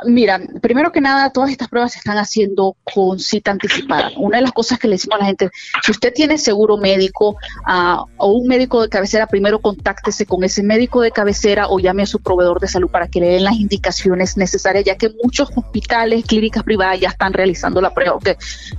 Mira, 0.05 0.39
primero 0.61 0.91
que 0.91 1.01
nada, 1.01 1.31
todas 1.31 1.49
estas 1.49 1.67
pruebas 1.67 1.93
se 1.93 1.99
están 1.99 2.17
haciendo 2.17 2.75
con 2.83 3.19
cita 3.19 3.51
anticipada. 3.51 4.11
Una 4.17 4.37
de 4.37 4.43
las 4.43 4.51
cosas 4.51 4.79
que 4.79 4.87
le 4.87 4.95
decimos 4.95 5.17
a 5.17 5.19
la 5.19 5.25
gente, 5.25 5.49
si 5.83 5.91
usted 5.91 6.13
tiene 6.13 6.37
seguro 6.37 6.77
médico 6.77 7.37
uh, 7.67 8.05
o 8.17 8.31
un 8.31 8.47
médico 8.47 8.81
de 8.81 8.89
cabecera, 8.89 9.27
primero 9.27 9.59
contáctese 9.59 10.25
con 10.25 10.43
ese 10.43 10.63
médico 10.63 11.01
de 11.01 11.11
cabecera 11.11 11.67
o 11.67 11.79
llame 11.79 12.03
a 12.03 12.05
su 12.05 12.19
proveedor 12.19 12.59
de 12.59 12.67
salud 12.67 12.89
para 12.89 13.07
que 13.07 13.19
le 13.19 13.27
den 13.27 13.43
las 13.43 13.55
indicaciones 13.55 14.37
necesarias, 14.37 14.85
ya 14.85 14.97
que 14.97 15.13
muchos 15.23 15.49
hospitales, 15.55 16.25
clínicas 16.25 16.63
privadas 16.63 16.99
ya 16.99 17.09
están 17.09 17.33
realizando 17.33 17.81
la 17.81 17.93
prueba. 17.93 18.17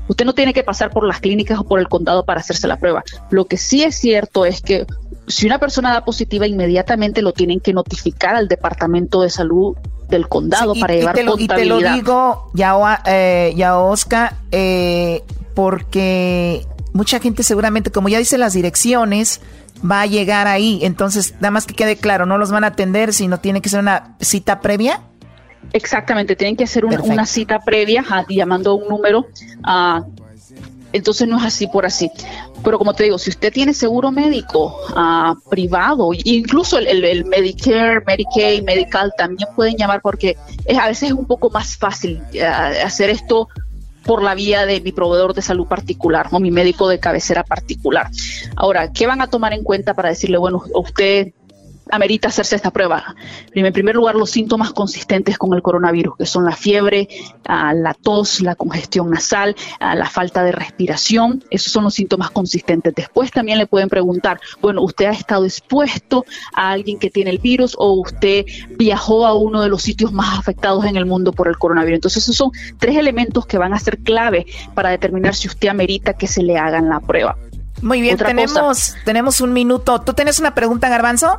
Usted 0.09 0.25
no 0.25 0.35
tiene 0.35 0.53
que 0.53 0.65
pasar 0.65 0.91
por 0.91 1.07
las 1.07 1.21
clínicas 1.21 1.59
o 1.59 1.65
por 1.65 1.79
el 1.79 1.89
condado 1.89 2.25
para 2.25 2.41
hacerse 2.41 2.69
la 2.69 2.79
prueba. 2.79 3.03
Lo 3.31 3.47
que 3.47 3.57
sí 3.57 3.83
es 3.83 3.95
cierto 3.97 4.45
es 4.45 4.61
que 4.61 4.87
si 5.27 5.47
una 5.47 5.59
persona 5.59 5.93
da 5.93 6.05
positiva, 6.05 6.47
inmediatamente 6.47 7.23
lo 7.23 7.33
tienen 7.33 7.61
que 7.61 7.73
notificar 7.73 8.35
al 8.35 8.49
Departamento 8.49 9.23
de 9.23 9.31
Salud 9.31 9.77
del 10.09 10.29
condado 10.29 10.75
para 10.75 10.95
llevar 10.95 11.19
y 11.19 11.45
Y 11.45 11.49
te 11.49 11.65
lo 11.65 11.79
digo, 11.79 12.51
ya, 12.55 13.03
eh, 13.07 13.53
ya 13.57 13.79
Oscar, 13.79 14.35
eh, 14.51 15.23
porque 15.55 16.67
mucha 16.93 17.19
gente 17.21 17.43
seguramente, 17.43 17.91
como 17.91 18.09
ya 18.09 18.19
dice 18.19 18.39
las 18.39 18.55
direcciones, 18.55 19.41
va 19.89 20.03
a 20.03 20.07
llegar 20.07 20.47
ahí. 20.47 20.81
Entonces, 20.83 21.35
nada 21.35 21.51
más 21.51 21.67
que 21.67 21.75
quede 21.75 21.97
claro, 21.97 22.27
no 22.27 22.39
los 22.39 22.51
van 22.51 22.65
a 22.65 22.69
atender, 22.69 23.13
sino 23.13 23.39
tiene 23.41 23.61
que 23.61 23.69
ser 23.69 23.81
una 23.81 24.17
cita 24.21 24.61
previa. 24.61 25.01
Exactamente, 25.73 26.37
tienen 26.37 26.57
que 26.57 26.65
hacer 26.65 26.85
una 26.85 27.27
cita 27.27 27.59
previa 27.61 28.05
llamando 28.29 28.75
un 28.75 28.89
número. 28.89 29.27
Uh, 29.67 30.24
entonces 30.95 31.27
no 31.27 31.37
es 31.39 31.45
así 31.45 31.67
por 31.67 31.85
así. 31.85 32.11
Pero 32.63 32.79
como 32.79 32.95
te 32.95 33.03
digo, 33.03 33.19
si 33.19 33.29
usted 33.29 33.53
tiene 33.53 33.75
seguro 33.75 34.13
médico 34.13 34.79
uh, 34.97 35.35
privado, 35.51 36.11
incluso 36.13 36.79
el, 36.79 37.25
Medicare, 37.25 38.01
Medicaid, 38.07 38.63
Medical, 38.63 39.13
también 39.19 39.49
pueden 39.57 39.77
llamar 39.77 40.01
porque 40.01 40.37
a 40.81 40.87
veces 40.87 41.11
es 41.11 41.13
un 41.13 41.27
poco 41.27 41.51
más 41.51 41.77
fácil 41.77 42.23
uh, 42.35 42.85
hacer 42.85 43.11
esto 43.11 43.49
por 44.05 44.23
la 44.23 44.35
vía 44.35 44.67
de 44.67 44.81
mi 44.81 44.93
proveedor 44.93 45.35
de 45.35 45.43
salud 45.43 45.67
particular 45.67 46.29
o 46.31 46.39
mi 46.39 46.53
médico 46.53 46.89
de 46.89 47.01
cabecera 47.01 47.43
particular. 47.43 48.09
Ahora, 48.55 48.93
¿qué 48.93 49.09
van 49.09 49.21
a 49.21 49.27
tomar 49.27 49.53
en 49.53 49.65
cuenta 49.65 49.95
para 49.95 50.11
decirle, 50.11 50.39
bueno, 50.39 50.63
usted 50.75 51.33
amerita 51.91 52.29
hacerse 52.29 52.57
esta 52.57 52.71
prueba? 52.71 53.15
En 53.53 53.73
primer 53.73 53.95
lugar, 53.95 54.15
los 54.15 54.31
síntomas 54.31 54.73
consistentes 54.73 55.39
con 55.39 55.55
el 55.55 55.63
coronavirus, 55.63 56.17
que 56.17 56.27
son 56.27 56.45
la 56.45 56.57
fiebre, 56.57 57.09
ah, 57.47 57.75
la 57.75 57.95
tos, 57.95 58.41
la 58.41 58.55
congestión 58.55 59.11
nasal, 59.11 59.55
ah, 59.81 59.95
la 59.95 60.09
falta 60.09 60.43
de 60.43 60.53
respiración, 60.53 61.45
esos 61.51 61.73
son 61.73 61.85
los 61.85 61.95
síntomas 61.95 62.31
consistentes. 62.31 62.95
Después 62.95 63.31
también 63.31 63.59
le 63.59 63.67
pueden 63.67 63.89
preguntar, 63.89 64.41
bueno, 64.61 64.83
¿usted 64.83 65.07
ha 65.07 65.13
estado 65.13 65.45
expuesto 65.45 66.25
a 66.55 66.71
alguien 66.71 66.99
que 66.99 67.11
tiene 67.11 67.31
el 67.31 67.39
virus 67.39 67.75
o 67.79 67.93
usted 67.93 68.45
viajó 68.77 69.27
a 69.27 69.35
uno 69.35 69.63
de 69.63 69.69
los 69.69 69.83
sitios 69.83 70.13
más 70.13 70.39
afectados 70.39 70.85
en 70.85 70.97
el 70.97 71.07
mundo 71.07 71.33
por 71.33 71.49
el 71.49 71.59
coronavirus? 71.59 71.97
Entonces, 71.97 72.23
esos 72.25 72.37
son 72.37 72.51
tres 72.79 72.97
elementos 72.97 73.47
que 73.47 73.59
van 73.59 73.75
a 73.75 73.79
ser 73.79 73.99
clave 73.99 74.47
para 74.75 74.91
determinar 74.91 75.35
si 75.35 75.49
usted 75.49 75.69
amerita 75.69 76.15
que 76.15 76.27
se 76.27 76.43
le 76.43 76.59
hagan 76.59 76.89
la 76.89 77.01
prueba. 77.01 77.37
Muy 77.83 78.01
bien, 78.01 78.17
tenemos, 78.17 78.95
tenemos 79.05 79.41
un 79.41 79.53
minuto. 79.53 80.01
¿Tú 80.01 80.15
tienes 80.15 80.39
una 80.39 80.55
pregunta, 80.55 80.89
Garbanzo? 80.89 81.39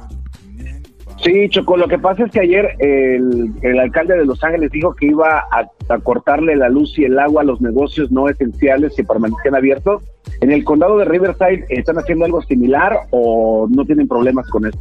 Sí, 1.24 1.50
Choco, 1.50 1.78
lo 1.78 1.88
que 1.88 1.98
pasa 1.98 2.26
es 2.26 2.32
que 2.32 2.42
ayer 2.42 2.76
el, 2.80 3.80
alcalde 3.80 4.18
de 4.18 4.26
Los 4.26 4.44
Ángeles 4.44 4.72
dijo 4.72 4.94
que 4.96 5.08
iba 5.08 5.46
a, 5.52 5.98
cortarle 6.00 6.56
la 6.56 6.70
luz 6.70 6.98
y 7.00 7.06
el 7.06 7.18
agua 7.18 7.42
a 7.42 7.46
los 7.46 7.62
negocios 7.62 8.12
no 8.12 8.28
esenciales 8.28 8.94
que 8.96 9.04
permanecían 9.04 9.56
abiertos. 9.56 10.04
¿En 10.42 10.52
el 10.52 10.64
condado 10.64 10.98
de 10.98 11.06
Riverside 11.06 11.66
están 11.70 11.98
haciendo 11.98 12.26
algo 12.26 12.42
similar 12.42 12.98
o 13.12 13.68
no 13.70 13.86
tienen 13.86 14.08
problemas 14.08 14.48
con 14.50 14.66
esto? 14.66 14.80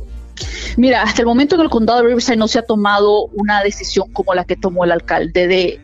Mira, 0.77 1.02
hasta 1.02 1.23
el 1.23 1.27
momento 1.27 1.55
en 1.55 1.61
el 1.61 1.70
condado 1.70 2.01
de 2.01 2.06
Riverside 2.09 2.36
no 2.36 2.48
se 2.48 2.59
ha 2.59 2.62
tomado 2.62 3.27
una 3.27 3.62
decisión 3.62 4.12
como 4.12 4.35
la 4.35 4.44
que 4.44 4.56
tomó 4.56 4.85
el 4.85 4.90
alcalde 4.90 5.47
de, 5.47 5.81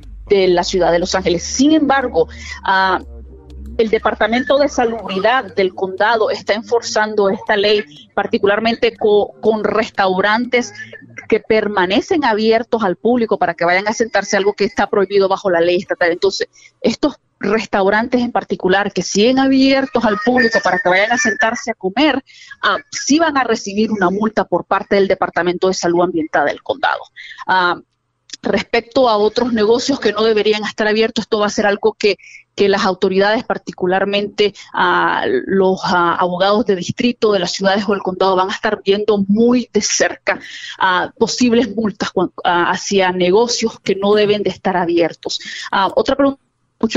la 0.49 0.65
ciudad 0.65 0.93
de 0.93 0.99
Los 0.99 1.15
Ángeles. 1.15 1.43
Sin 1.43 1.73
embargo, 1.73 2.29
uh, 2.65 3.05
el 3.81 3.89
Departamento 3.89 4.59
de 4.59 4.69
Salubridad 4.69 5.55
del 5.55 5.74
condado 5.74 6.31
está 6.31 6.55
enforzando 6.55 7.31
esta 7.31 7.57
ley, 7.57 7.82
particularmente 8.15 8.94
con 8.97 9.65
restaurantes 9.65 10.74
que 11.28 11.40
permanecen 11.40 12.24
abiertos 12.24 12.82
al 12.82 12.97
público 12.97 13.39
para 13.39 13.55
que 13.55 13.65
vayan 13.65 13.89
a 13.89 13.93
sentarse, 13.93 14.36
algo 14.36 14.52
que 14.52 14.65
está 14.65 14.89
prohibido 14.89 15.28
bajo 15.28 15.51
la 15.51 15.61
ley 15.61 15.77
estatal. 15.77 16.12
Entonces, 16.12 16.48
estos 16.81 17.16
restaurantes 17.39 18.20
en 18.20 18.32
particular 18.32 18.93
que 18.93 19.02
siguen 19.02 19.39
abiertos 19.39 20.05
al 20.05 20.19
público 20.24 20.59
para 20.62 20.78
que 20.78 20.89
vayan 20.90 21.12
a 21.12 21.16
sentarse 21.16 21.70
a 21.70 21.74
comer, 21.74 22.23
ah, 22.62 22.77
sí 22.90 23.19
van 23.19 23.39
a 23.39 23.44
recibir 23.44 23.90
una 23.90 24.11
multa 24.11 24.44
por 24.44 24.66
parte 24.66 24.97
del 24.97 25.09
Departamento 25.09 25.69
de 25.69 25.74
Salud 25.74 26.02
Ambiental 26.02 26.47
del 26.47 26.62
condado. 26.62 27.01
Ah, 27.47 27.81
respecto 28.43 29.09
a 29.09 29.17
otros 29.17 29.53
negocios 29.53 30.01
que 30.01 30.12
no 30.12 30.23
deberían 30.23 30.65
estar 30.65 30.87
abiertos, 30.87 31.25
esto 31.25 31.39
va 31.39 31.47
a 31.47 31.51
ser 31.51 31.67
algo 31.67 31.95
que, 31.99 32.17
las 32.57 32.85
autoridades, 32.85 33.43
particularmente 33.43 34.53
a 34.75 35.25
los 35.47 35.81
abogados 35.83 36.67
de 36.67 36.77
distrito 36.77 37.33
de 37.33 37.39
las 37.39 37.53
ciudades 37.53 37.87
o 37.89 37.95
el 37.95 38.03
condado, 38.03 38.37
van 38.37 38.51
a 38.51 38.53
estar 38.53 38.83
viendo 38.85 39.25
muy 39.29 39.71
de 39.73 39.81
cerca 39.81 40.39
a 40.79 41.11
posibles 41.19 41.75
multas 41.75 42.11
hacia 42.45 43.12
negocios 43.12 43.81
que 43.81 43.95
no 43.95 44.12
deben 44.12 44.43
de 44.43 44.51
estar 44.51 44.77
abiertos. 44.77 45.41
otra 45.95 46.17
pregunta 46.17 46.50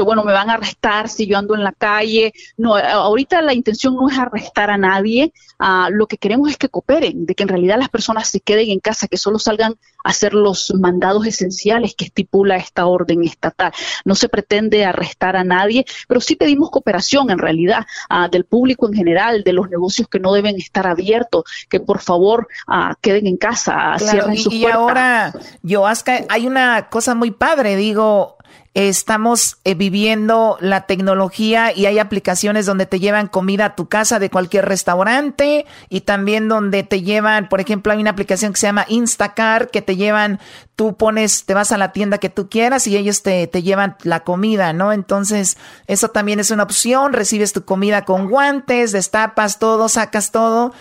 bueno, 0.06 0.24
me 0.24 0.32
van 0.32 0.50
a 0.50 0.54
arrestar 0.54 1.10
si 1.10 1.28
yo 1.28 1.38
ando 1.38 1.56
en 1.56 1.64
la 1.64 1.74
calle. 1.74 2.34
No, 2.58 2.76
ahorita 2.76 3.42
la 3.42 3.54
intención 3.54 3.96
no 3.96 4.10
es 4.10 4.18
arrestar 4.18 4.70
a 4.70 4.78
nadie, 4.78 5.34
ah, 5.60 5.90
lo 5.92 6.08
que 6.08 6.18
queremos 6.18 6.50
es 6.50 6.58
que 6.58 6.70
cooperen, 6.70 7.26
de 7.26 7.36
que 7.36 7.44
en 7.44 7.50
realidad 7.50 7.78
las 7.78 7.90
personas 7.90 8.30
se 8.30 8.40
queden 8.40 8.70
en 8.70 8.80
casa, 8.80 9.08
que 9.08 9.18
solo 9.18 9.40
salgan 9.40 9.74
a 10.04 10.10
hacer 10.10 10.34
los 10.34 10.74
mandados 10.80 11.26
esenciales 11.26 11.96
que 11.96 12.06
estipula 12.06 12.56
esta 12.56 12.86
orden 12.86 13.24
estatal. 13.24 13.72
No 14.06 14.16
se 14.16 14.30
pretende 14.30 14.86
arrestar 14.86 15.36
a 15.36 15.44
nadie, 15.44 15.86
pero 16.08 16.22
sí 16.22 16.36
pedimos 16.36 16.72
cooperación 16.72 17.30
en 17.30 17.40
realidad 17.40 17.86
ah, 18.10 18.30
del 18.30 18.46
público 18.46 18.88
en 18.88 18.94
general, 18.94 19.44
de 19.44 19.54
los 19.54 19.70
negocios 19.70 20.08
que 20.08 20.20
no 20.20 20.34
deben 20.34 20.56
estar 20.58 20.88
abiertos, 20.88 21.44
que 21.70 21.80
por 21.80 22.00
favor 22.00 22.48
ah, 22.68 22.96
queden 23.02 23.28
en 23.28 23.38
casa, 23.38 23.96
cierren 23.98 24.38
sus 24.38 24.54
y, 24.54 24.58
y 24.58 24.66
ahora, 24.66 25.34
Yoasca, 25.62 26.26
hay 26.30 26.48
una 26.48 26.90
cosa 26.90 27.16
muy 27.16 27.32
padre, 27.32 27.76
digo, 27.76 28.38
estamos 28.74 29.58
eh, 29.66 29.76
viviendo 29.76 30.58
la 30.60 30.88
tecnología 30.88 31.72
y 31.76 31.86
hay 31.86 32.00
aplicaciones 32.00 32.66
donde 32.66 32.88
te 32.88 33.00
llevan 33.00 33.28
comida 33.28 33.66
a 33.66 33.76
tu 33.76 33.88
casa 33.88 34.18
de 34.18 34.32
cualquier 34.32 34.66
restaurante 34.66 35.66
y 35.90 36.02
también 36.02 36.48
donde 36.48 36.82
te 36.82 37.04
llevan, 37.04 37.50
por 37.50 37.62
ejemplo, 37.62 37.94
hay 37.94 38.00
una 38.00 38.10
aplicación 38.10 38.54
que 38.54 38.60
se 38.60 38.68
llama 38.68 38.86
Instacar 38.90 39.70
que 39.70 39.84
te 39.84 39.96
llevan, 39.96 40.40
tú 40.76 40.98
pones, 40.98 41.46
te 41.46 41.54
vas 41.54 41.72
a 41.72 41.78
la 41.78 41.92
tienda 41.92 42.18
que 42.18 42.30
tú 42.30 42.50
quieras 42.50 42.88
y 42.88 42.98
ellos 42.98 43.22
te, 43.22 43.46
te 43.46 43.62
llevan 43.62 43.96
la 44.02 44.22
comida, 44.22 44.74
¿no? 44.74 44.92
Entonces, 44.92 45.58
eso 45.86 46.10
también 46.10 46.40
es 46.40 46.50
una 46.50 46.64
opción, 46.64 47.14
recibes 47.14 47.54
tu 47.54 47.66
comida 47.66 48.06
con 48.06 48.28
guantes, 48.28 48.92
destapas 48.92 49.60
todo, 49.60 49.88
sacas 49.88 50.32
todo 50.32 50.74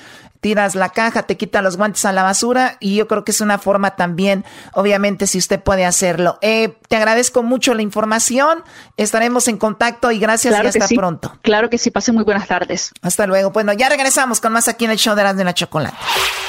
tiras 0.43 0.75
la 0.75 0.89
caja, 0.91 1.23
te 1.23 1.37
quitas 1.37 1.63
los 1.63 1.77
guantes 1.77 2.05
a 2.05 2.13
la 2.13 2.25
basura 2.25 2.77
y 2.81 2.97
yo 2.97 3.07
creo 3.07 3.25
que 3.25 3.31
es 3.31 3.41
una 3.41 3.59
forma 3.59 3.95
también, 3.95 4.45
obviamente, 4.73 5.29
si 5.29 5.39
usted 5.39 5.63
puede 5.63 5.87
hacerlo. 5.87 6.39
Eh, 6.43 6.77
te 6.89 6.97
agradezco 6.97 7.45
mucho 7.45 7.75
la 7.75 7.83
información, 7.83 8.65
estaremos 8.97 9.47
en 9.47 9.57
contacto 9.57 10.11
y 10.11 10.19
gracias 10.19 10.53
y 10.53 10.67
hasta 10.67 10.89
pronto. 10.89 11.39
Claro 11.43 11.71
que 11.71 11.79
sí, 11.79 11.93
pasen 11.93 12.17
muy 12.17 12.25
buenas 12.25 12.49
tardes. 12.49 12.93
Hasta 13.03 13.27
luego. 13.29 13.53
Bueno, 13.53 13.73
ya 13.73 13.89
regresamos 13.89 14.41
con 14.41 14.53
más 14.53 14.67
aquí 14.67 14.85
en 14.85 14.91
el 14.91 14.99
show 14.99 15.15
de 15.15 15.23
las 15.23 15.37
de 15.37 15.45
la 15.45 15.55
chocolate. 15.55 15.97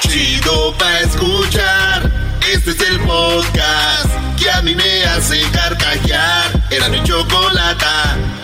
Chido 0.00 0.76
pa 0.76 0.98
escuchar, 0.98 2.10
este 2.52 2.72
es 2.72 2.80
el 2.80 2.98
podcast 2.98 4.10
que 4.36 4.50
a 4.50 4.60
mí 4.62 4.74
me 4.74 5.04
hace 5.04 5.40
carcajear. 5.52 6.50
Era 6.68 6.88
mi 6.88 7.00
chocolate. 7.04 8.43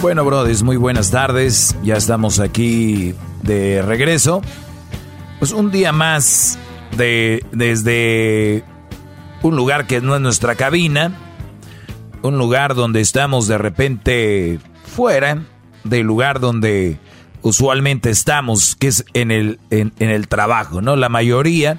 Bueno, 0.00 0.24
brothers, 0.24 0.62
muy 0.62 0.78
buenas 0.78 1.10
tardes. 1.10 1.76
Ya 1.82 1.94
estamos 1.94 2.40
aquí 2.40 3.14
de 3.42 3.82
regreso. 3.82 4.40
Pues 5.38 5.52
un 5.52 5.70
día 5.70 5.92
más 5.92 6.58
de 6.96 7.44
desde 7.52 8.64
un 9.42 9.56
lugar 9.56 9.86
que 9.86 10.00
no 10.00 10.14
es 10.14 10.22
nuestra 10.22 10.54
cabina, 10.54 11.12
un 12.22 12.38
lugar 12.38 12.74
donde 12.74 13.02
estamos 13.02 13.46
de 13.46 13.58
repente 13.58 14.58
fuera 14.86 15.42
del 15.84 16.06
lugar 16.06 16.40
donde 16.40 16.98
usualmente 17.42 18.08
estamos, 18.08 18.76
que 18.76 18.88
es 18.88 19.04
en 19.12 19.30
el, 19.30 19.60
en, 19.68 19.92
el 19.98 20.28
trabajo, 20.28 20.80
¿no? 20.80 20.96
La 20.96 21.10
mayoría, 21.10 21.78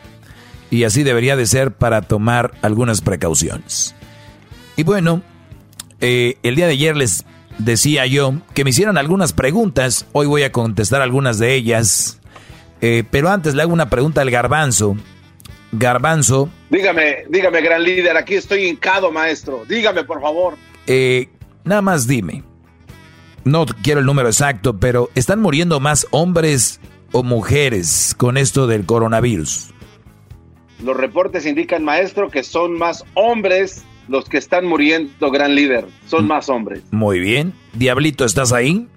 y 0.69 0.83
así 0.83 1.01
debería 1.01 1.35
de 1.35 1.47
ser 1.47 1.71
para 1.71 2.03
tomar 2.03 2.51
algunas 2.61 3.01
precauciones. 3.01 3.95
Y 4.77 4.83
bueno, 4.83 5.23
eh, 6.01 6.37
el 6.43 6.55
día 6.55 6.67
de 6.67 6.73
ayer 6.73 6.95
les 6.95 7.25
decía 7.63 8.05
yo 8.05 8.33
que 8.53 8.63
me 8.63 8.71
hicieran 8.71 8.97
algunas 8.97 9.33
preguntas. 9.33 10.05
Hoy 10.11 10.27
voy 10.27 10.43
a 10.43 10.51
contestar 10.51 11.01
algunas 11.01 11.39
de 11.39 11.55
ellas. 11.55 12.19
Eh, 12.81 13.03
pero 13.09 13.29
antes 13.29 13.53
le 13.53 13.61
hago 13.61 13.73
una 13.73 13.89
pregunta 13.89 14.21
al 14.21 14.31
garbanzo. 14.31 14.95
Garbanzo. 15.71 16.49
Dígame, 16.69 17.25
dígame, 17.29 17.61
gran 17.61 17.83
líder, 17.83 18.17
aquí 18.17 18.35
estoy 18.35 18.65
hincado, 18.65 19.11
maestro. 19.11 19.63
Dígame, 19.67 20.03
por 20.03 20.19
favor. 20.21 20.57
Eh, 20.87 21.29
nada 21.63 21.81
más 21.81 22.07
dime. 22.07 22.43
No 23.43 23.65
quiero 23.65 24.01
el 24.01 24.05
número 24.05 24.27
exacto, 24.27 24.77
pero 24.77 25.09
¿están 25.15 25.41
muriendo 25.41 25.79
más 25.79 26.05
hombres 26.11 26.79
o 27.11 27.23
mujeres 27.23 28.13
con 28.17 28.37
esto 28.37 28.67
del 28.67 28.85
coronavirus? 28.85 29.71
Los 30.83 30.97
reportes 30.97 31.45
indican, 31.45 31.83
maestro, 31.83 32.29
que 32.29 32.43
son 32.43 32.77
más 32.77 33.03
hombres 33.13 33.83
los 34.11 34.25
que 34.25 34.37
están 34.37 34.65
muriendo, 34.67 35.31
gran 35.31 35.55
líder, 35.55 35.87
son 36.07 36.27
más 36.27 36.49
hombres. 36.49 36.83
Muy 36.91 37.19
bien. 37.19 37.53
Diablito, 37.73 38.25
¿estás 38.25 38.51
ahí? 38.51 38.87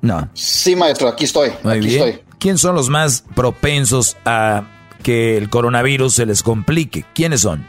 No. 0.00 0.30
Sí, 0.32 0.76
maestro, 0.76 1.08
aquí 1.08 1.24
estoy. 1.24 1.50
Muy 1.62 1.74
aquí 1.78 1.86
bien. 1.88 2.08
estoy. 2.08 2.22
¿Quién 2.38 2.56
son 2.56 2.74
los 2.74 2.88
más 2.88 3.24
propensos 3.34 4.16
a 4.24 4.64
que 5.02 5.36
el 5.36 5.50
coronavirus 5.50 6.14
se 6.14 6.24
les 6.24 6.42
complique? 6.42 7.04
¿Quiénes 7.14 7.40
son? 7.42 7.64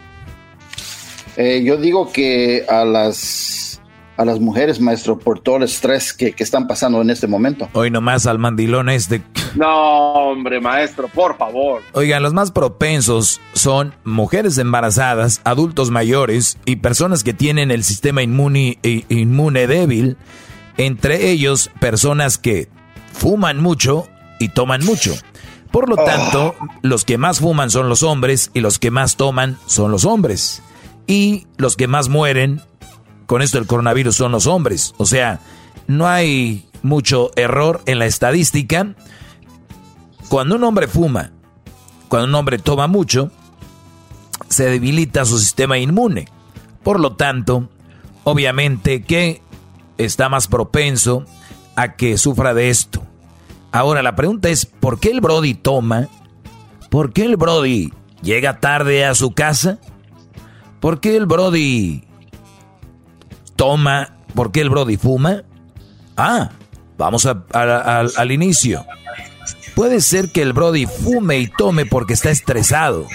Eh, 1.36 1.64
yo 1.64 1.78
digo 1.78 2.12
que 2.12 2.66
a 2.70 2.86
las 2.86 3.18
a 4.18 4.26
las 4.26 4.40
mujeres, 4.40 4.80
maestro, 4.80 5.18
por 5.18 5.40
todo 5.40 5.58
el 5.58 5.64
estrés 5.64 6.14
que, 6.14 6.34
que, 6.34 6.44
están 6.44 6.68
pasando 6.68 7.02
en 7.02 7.10
este 7.10 7.28
momento. 7.28 7.70
Hoy 7.74 7.90
nomás 7.90 8.28
al 8.28 8.40
mandilón 8.40 8.90
este. 8.90 9.22
No, 9.56 10.14
hombre, 10.14 10.62
maestro, 10.62 11.08
por 11.08 11.38
favor. 11.38 11.82
Oigan, 11.94 12.24
los 12.24 12.34
más 12.34 12.52
propensos 12.52 13.42
son 13.54 13.94
mujeres 14.04 14.58
embarazadas, 14.58 15.42
adultos 15.44 15.92
mayores 15.92 16.58
y 16.66 16.78
personas 16.78 17.24
que 17.24 17.34
tienen 17.34 17.72
el 17.72 17.84
sistema 17.84 18.22
inmune, 18.24 18.80
inmune 19.10 19.68
débil. 19.68 20.18
Entre 20.78 21.30
ellos, 21.30 21.70
personas 21.80 22.38
que 22.38 22.70
fuman 23.14 23.60
mucho 23.60 24.08
y 24.40 24.50
toman 24.50 24.84
mucho. 24.86 25.14
Por 25.72 25.90
lo 25.90 25.96
tanto, 25.96 26.56
oh. 26.60 26.68
los 26.82 27.06
que 27.06 27.18
más 27.18 27.40
fuman 27.40 27.70
son 27.72 27.88
los 27.88 28.04
hombres 28.04 28.52
y 28.54 28.60
los 28.60 28.80
que 28.80 28.92
más 28.92 29.16
toman 29.16 29.58
son 29.66 29.92
los 29.92 30.06
hombres. 30.06 30.62
Y 31.08 31.48
los 31.58 31.76
que 31.76 31.88
más 31.88 32.10
mueren 32.10 32.62
con 33.32 33.42
esto 33.42 33.60
del 33.60 33.66
coronavirus 33.66 34.14
son 34.14 34.34
los 34.34 34.46
hombres. 34.46 34.94
O 34.98 35.06
sea, 35.06 35.40
no 35.88 36.06
hay 36.06 36.68
mucho 36.84 37.32
error 37.38 37.82
en 37.86 37.98
la 37.98 38.06
estadística. 38.06 38.94
Cuando 40.28 40.58
un 40.58 40.64
hombre 40.66 40.90
fuma, 40.90 41.32
cuando 42.10 42.28
un 42.28 42.36
hombre 42.36 42.60
toma 42.60 42.88
mucho, 42.88 43.32
se 44.50 44.66
debilita 44.66 45.24
su 45.24 45.40
sistema 45.40 45.78
inmune. 45.78 46.28
Por 46.84 47.00
lo 47.00 47.16
tanto, 47.16 47.70
obviamente 48.26 49.02
que 49.02 49.42
está 49.98 50.28
más 50.28 50.50
propenso 50.50 51.24
a 51.78 51.96
que 51.96 52.18
sufra 52.18 52.54
de 52.54 52.70
esto. 52.70 53.02
Ahora 53.72 54.04
la 54.04 54.18
pregunta 54.18 54.50
es, 54.50 54.66
¿por 54.66 55.00
qué 55.00 55.10
el 55.10 55.22
Brody 55.22 55.54
toma? 55.54 56.10
¿Por 56.90 57.14
qué 57.14 57.24
el 57.24 57.38
Brody 57.38 57.94
llega 58.22 58.60
tarde 58.60 59.06
a 59.06 59.16
su 59.16 59.32
casa? 59.32 59.80
¿Por 60.82 61.00
qué 61.00 61.16
el 61.16 61.28
Brody 61.28 62.11
toma? 63.62 64.10
¿Por 64.34 64.52
qué 64.52 64.62
el 64.62 64.72
Brody 64.72 64.98
fuma? 64.98 65.44
Ah, 66.18 66.50
vamos 66.98 67.28
al 67.28 68.32
inicio. 68.32 68.88
Puede 69.76 70.02
ser 70.02 70.32
que 70.32 70.42
el 70.42 70.52
Brody 70.52 70.88
fume 70.88 71.38
y 71.38 71.48
tome 71.48 71.86
porque 71.86 72.14
está 72.14 72.32
estresado. 72.32 73.06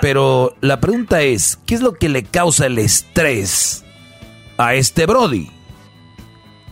Pero 0.00 0.56
la 0.60 0.80
pregunta 0.80 1.22
es, 1.22 1.60
¿qué 1.64 1.76
es 1.76 1.80
lo 1.80 1.94
que 1.94 2.08
le 2.08 2.24
causa 2.24 2.66
el 2.66 2.80
estrés 2.80 3.84
a 4.56 4.74
este 4.74 5.06
Brody? 5.06 5.48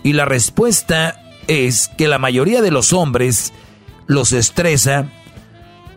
Y 0.03 0.13
la 0.15 0.25
respuesta 0.25 1.23
es 1.47 1.87
que 1.97 2.09
la 2.09 2.19
mayoría 2.19 2.61
de 2.61 2.73
los 2.73 2.93
hombres 2.93 3.53
los 4.09 4.33
estresa 4.33 5.07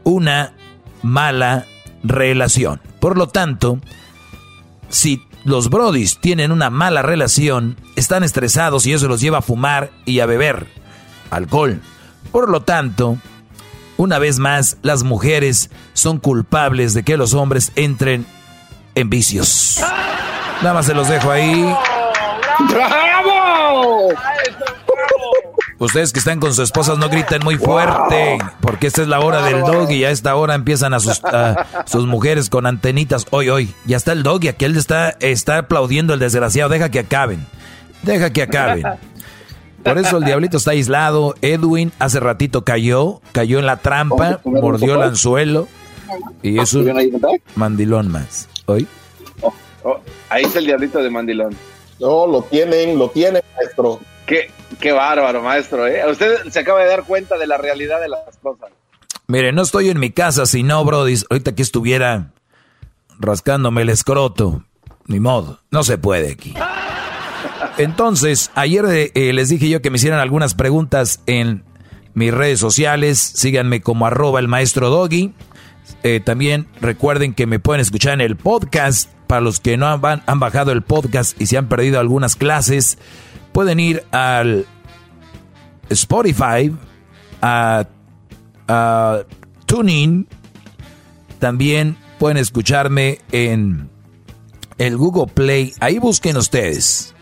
una 0.03 0.53
mala 1.01 1.65
relación. 2.03 2.79
Por 2.99 3.17
lo 3.17 3.29
tanto, 3.29 3.79
si 4.89 5.23
los 5.49 5.71
brodis 5.71 6.19
tienen 6.19 6.51
una 6.51 6.69
mala 6.69 7.01
relación, 7.01 7.75
están 7.95 8.23
estresados 8.23 8.85
y 8.85 8.93
eso 8.93 9.07
los 9.07 9.19
lleva 9.19 9.39
a 9.39 9.41
fumar 9.41 9.89
y 10.05 10.19
a 10.19 10.27
beber 10.27 10.67
alcohol. 11.31 11.81
Por 12.31 12.49
lo 12.49 12.61
tanto, 12.61 13.17
una 13.97 14.19
vez 14.19 14.37
más, 14.37 14.77
las 14.83 15.03
mujeres 15.03 15.71
son 15.93 16.19
culpables 16.19 16.93
de 16.93 17.01
que 17.01 17.17
los 17.17 17.33
hombres 17.33 17.71
entren 17.75 18.27
en 18.93 19.09
vicios. 19.09 19.81
Nada 20.61 20.75
más 20.75 20.85
se 20.85 20.93
los 20.93 21.07
dejo 21.09 21.31
ahí. 21.31 21.75
¡Bravo! 22.69 24.09
Ustedes 25.79 26.11
que 26.11 26.19
están 26.19 26.41
con 26.41 26.53
sus 26.53 26.65
esposas 26.65 26.97
no 26.97 27.07
griten 27.07 27.41
muy 27.41 27.55
fuerte, 27.55 28.37
porque 28.59 28.87
esta 28.87 29.01
es 29.01 29.07
la 29.07 29.21
hora 29.21 29.41
del 29.43 29.61
dog 29.61 29.89
y 29.89 30.03
a 30.03 30.11
esta 30.11 30.35
hora 30.35 30.53
empiezan 30.53 30.93
a 30.93 30.99
sus, 30.99 31.21
sus 31.85 32.05
mujeres 32.05 32.49
con 32.49 32.65
antenitas. 32.65 33.25
Hoy, 33.31 33.47
hoy, 33.47 33.73
ya 33.85 33.95
está 33.95 34.11
el 34.11 34.21
dog 34.21 34.43
y 34.43 34.49
aquel 34.49 34.75
está, 34.75 35.11
está 35.21 35.59
aplaudiendo 35.59 36.13
el 36.13 36.19
desgraciado. 36.19 36.69
Deja 36.69 36.89
que 36.89 36.99
acaben, 36.99 37.47
deja 38.03 38.31
que 38.31 38.41
acaben. 38.41 38.83
Por 39.81 39.97
eso 39.97 40.17
el 40.17 40.25
diablito 40.25 40.57
está 40.57 40.71
aislado. 40.71 41.35
Edwin 41.41 41.93
hace 41.97 42.19
ratito 42.19 42.65
cayó, 42.65 43.21
cayó 43.31 43.59
en 43.59 43.65
la 43.65 43.77
trampa, 43.77 44.41
mordió 44.43 44.95
el 44.95 45.03
anzuelo 45.03 45.69
y 46.41 46.59
es 46.59 46.73
un 46.73 47.21
mandilón 47.55 48.11
más. 48.11 48.49
¿Hoy? 48.65 48.85
Oh, 49.41 49.53
oh, 49.83 49.99
ahí 50.29 50.43
está 50.43 50.59
el 50.59 50.65
diablito 50.65 51.01
de 51.01 51.09
mandilón. 51.09 51.55
No, 52.01 52.27
lo 52.27 52.41
tienen, 52.43 52.99
lo 52.99 53.09
tienen, 53.09 53.41
maestro. 53.55 53.99
Qué, 54.29 54.51
qué 54.79 54.91
bárbaro, 54.91 55.41
maestro. 55.41 55.87
¿eh? 55.87 56.03
Usted 56.07 56.51
se 56.51 56.59
acaba 56.59 56.81
de 56.81 56.87
dar 56.87 57.03
cuenta 57.03 57.35
de 57.35 57.47
la 57.47 57.57
realidad 57.57 57.99
de 57.99 58.09
las 58.09 58.37
cosas. 58.43 58.69
Mire, 59.25 59.51
no 59.51 59.63
estoy 59.63 59.89
en 59.89 59.99
mi 59.99 60.11
casa, 60.11 60.45
si 60.45 60.61
no, 60.61 60.85
Brody, 60.85 61.15
ahorita 61.31 61.55
que 61.55 61.63
estuviera 61.63 62.31
rascándome 63.19 63.81
el 63.81 63.89
escroto. 63.89 64.63
Ni 65.07 65.19
modo, 65.19 65.59
no 65.71 65.81
se 65.81 65.97
puede 65.97 66.31
aquí. 66.31 66.53
Entonces, 67.79 68.51
ayer 68.53 68.85
eh, 68.87 69.33
les 69.33 69.49
dije 69.49 69.67
yo 69.67 69.81
que 69.81 69.89
me 69.89 69.95
hicieran 69.95 70.19
algunas 70.19 70.53
preguntas 70.53 71.21
en 71.25 71.63
mis 72.13 72.31
redes 72.31 72.59
sociales. 72.59 73.17
Síganme 73.19 73.81
como 73.81 74.05
arroba 74.05 74.39
el 74.39 74.47
maestro 74.47 74.91
Doggy. 74.91 75.33
Eh, 76.03 76.19
también 76.23 76.67
recuerden 76.81 77.33
que 77.33 77.47
me 77.47 77.57
pueden 77.57 77.81
escuchar 77.81 78.13
en 78.13 78.21
el 78.21 78.35
podcast. 78.35 79.09
Para 79.25 79.41
los 79.41 79.59
que 79.59 79.77
no 79.77 79.87
han, 79.87 80.23
han 80.25 80.39
bajado 80.39 80.71
el 80.71 80.81
podcast 80.81 81.39
y 81.41 81.45
se 81.45 81.57
han 81.57 81.69
perdido 81.69 81.99
algunas 81.99 82.35
clases, 82.35 82.97
pueden 83.51 83.79
ir 83.79 84.03
al 84.11 84.65
Spotify, 85.89 86.71
a, 87.41 87.87
a 88.67 89.19
TuneIn, 89.65 90.27
también 91.39 91.97
pueden 92.17 92.37
escucharme 92.37 93.19
en 93.31 93.89
el 94.77 94.97
Google 94.97 95.31
Play. 95.33 95.73
Ahí 95.79 95.99
busquen 95.99 96.37
ustedes 96.37 97.13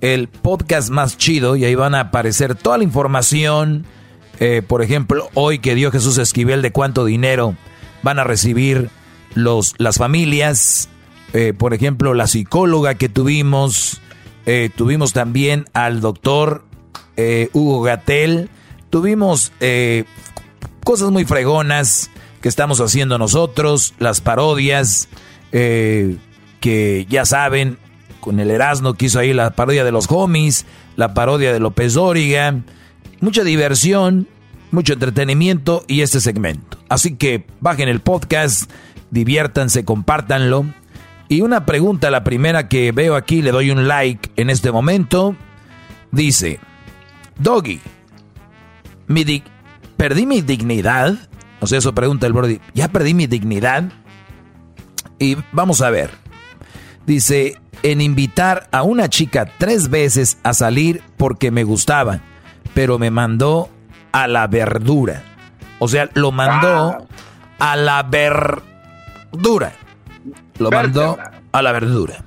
el 0.00 0.28
podcast 0.28 0.90
más 0.90 1.16
chido 1.16 1.56
y 1.56 1.64
ahí 1.64 1.74
van 1.74 1.94
a 1.94 2.00
aparecer 2.00 2.54
toda 2.54 2.78
la 2.78 2.84
información. 2.84 3.86
Eh, 4.40 4.62
por 4.66 4.82
ejemplo, 4.82 5.28
hoy 5.34 5.58
que 5.58 5.74
dio 5.74 5.90
Jesús 5.90 6.18
Esquivel 6.18 6.62
de 6.62 6.72
cuánto 6.72 7.04
dinero 7.04 7.54
van 8.02 8.18
a 8.18 8.24
recibir 8.24 8.90
los, 9.34 9.74
las 9.78 9.96
familias. 9.96 10.88
Eh, 11.32 11.54
por 11.56 11.74
ejemplo, 11.74 12.14
la 12.14 12.26
psicóloga 12.26 12.94
que 12.94 13.08
tuvimos, 13.08 14.00
eh, 14.46 14.70
tuvimos 14.74 15.12
también 15.12 15.66
al 15.72 16.00
doctor 16.00 16.64
eh, 17.16 17.50
Hugo 17.52 17.82
Gatel. 17.82 18.48
Tuvimos 18.90 19.52
eh, 19.60 20.04
cosas 20.84 21.10
muy 21.10 21.24
fregonas 21.24 22.10
que 22.40 22.48
estamos 22.48 22.80
haciendo 22.80 23.18
nosotros, 23.18 23.94
las 23.98 24.20
parodias 24.20 25.08
que 25.50 27.06
ya 27.08 27.24
saben, 27.24 27.78
con 28.20 28.40
el 28.40 28.50
Erasmo 28.50 28.92
que 28.92 29.06
hizo 29.06 29.18
ahí 29.18 29.32
la 29.32 29.52
parodia 29.52 29.84
de 29.84 29.92
los 29.92 30.06
homies, 30.10 30.66
la 30.96 31.14
parodia 31.14 31.50
de 31.50 31.60
López 31.60 31.94
Dóriga, 31.94 32.60
mucha 33.20 33.42
diversión, 33.42 34.28
mucho 34.70 34.92
entretenimiento 34.92 35.82
y 35.88 36.02
este 36.02 36.20
segmento. 36.20 36.78
Así 36.90 37.16
que 37.16 37.46
bajen 37.60 37.88
el 37.88 38.00
podcast, 38.00 38.70
diviértanse, 39.10 39.84
compártanlo. 39.86 40.66
Y 41.28 41.40
una 41.40 41.66
pregunta, 41.66 42.10
la 42.10 42.24
primera 42.24 42.68
que 42.68 42.92
veo 42.92 43.16
aquí, 43.16 43.42
le 43.42 43.50
doy 43.50 43.70
un 43.70 43.88
like 43.88 44.30
en 44.36 44.50
este 44.50 44.70
momento. 44.70 45.34
Dice, 46.12 46.60
Doggy, 47.38 47.80
mi 49.08 49.42
¿perdí 49.96 50.26
mi 50.26 50.40
dignidad? 50.40 51.14
O 51.60 51.66
sea, 51.66 51.78
eso 51.78 51.94
pregunta 51.94 52.26
el 52.26 52.32
Brody. 52.32 52.60
¿Ya 52.74 52.88
perdí 52.88 53.14
mi 53.14 53.26
dignidad? 53.26 53.84
Y 55.18 55.36
vamos 55.52 55.80
a 55.80 55.90
ver. 55.90 56.10
Dice, 57.06 57.60
en 57.82 58.00
invitar 58.00 58.68
a 58.72 58.82
una 58.82 59.08
chica 59.08 59.46
tres 59.58 59.90
veces 59.90 60.38
a 60.42 60.54
salir 60.54 61.02
porque 61.16 61.50
me 61.50 61.64
gustaba, 61.64 62.20
pero 62.74 62.98
me 62.98 63.10
mandó 63.10 63.68
a 64.12 64.26
la 64.26 64.46
verdura. 64.46 65.22
O 65.78 65.88
sea, 65.88 66.08
lo 66.14 66.32
mandó 66.32 67.06
a 67.58 67.76
la 67.76 68.02
verdura. 68.02 69.72
Lo 70.58 70.70
mandó 70.70 71.18
a 71.52 71.62
la 71.62 71.72
verdura. 71.72 72.24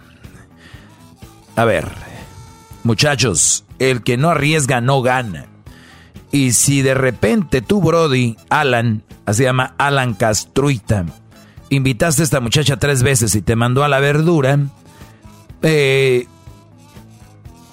A 1.55 1.65
ver, 1.65 1.87
muchachos, 2.83 3.65
el 3.79 4.03
que 4.03 4.17
no 4.17 4.29
arriesga 4.29 4.81
no 4.81 5.01
gana. 5.01 5.47
Y 6.31 6.53
si 6.53 6.81
de 6.81 6.93
repente 6.93 7.61
tú, 7.61 7.81
Brody, 7.81 8.37
Alan, 8.49 9.03
se 9.31 9.43
llama 9.43 9.73
Alan 9.77 10.13
Castruita, 10.13 11.05
invitaste 11.69 12.21
a 12.21 12.25
esta 12.25 12.39
muchacha 12.39 12.77
tres 12.77 13.03
veces 13.03 13.33
y 13.35 13.41
te 13.41 13.55
mandó 13.55 13.83
a 13.83 13.89
la 13.89 13.99
verdura, 13.99 14.59
eh, 15.63 16.27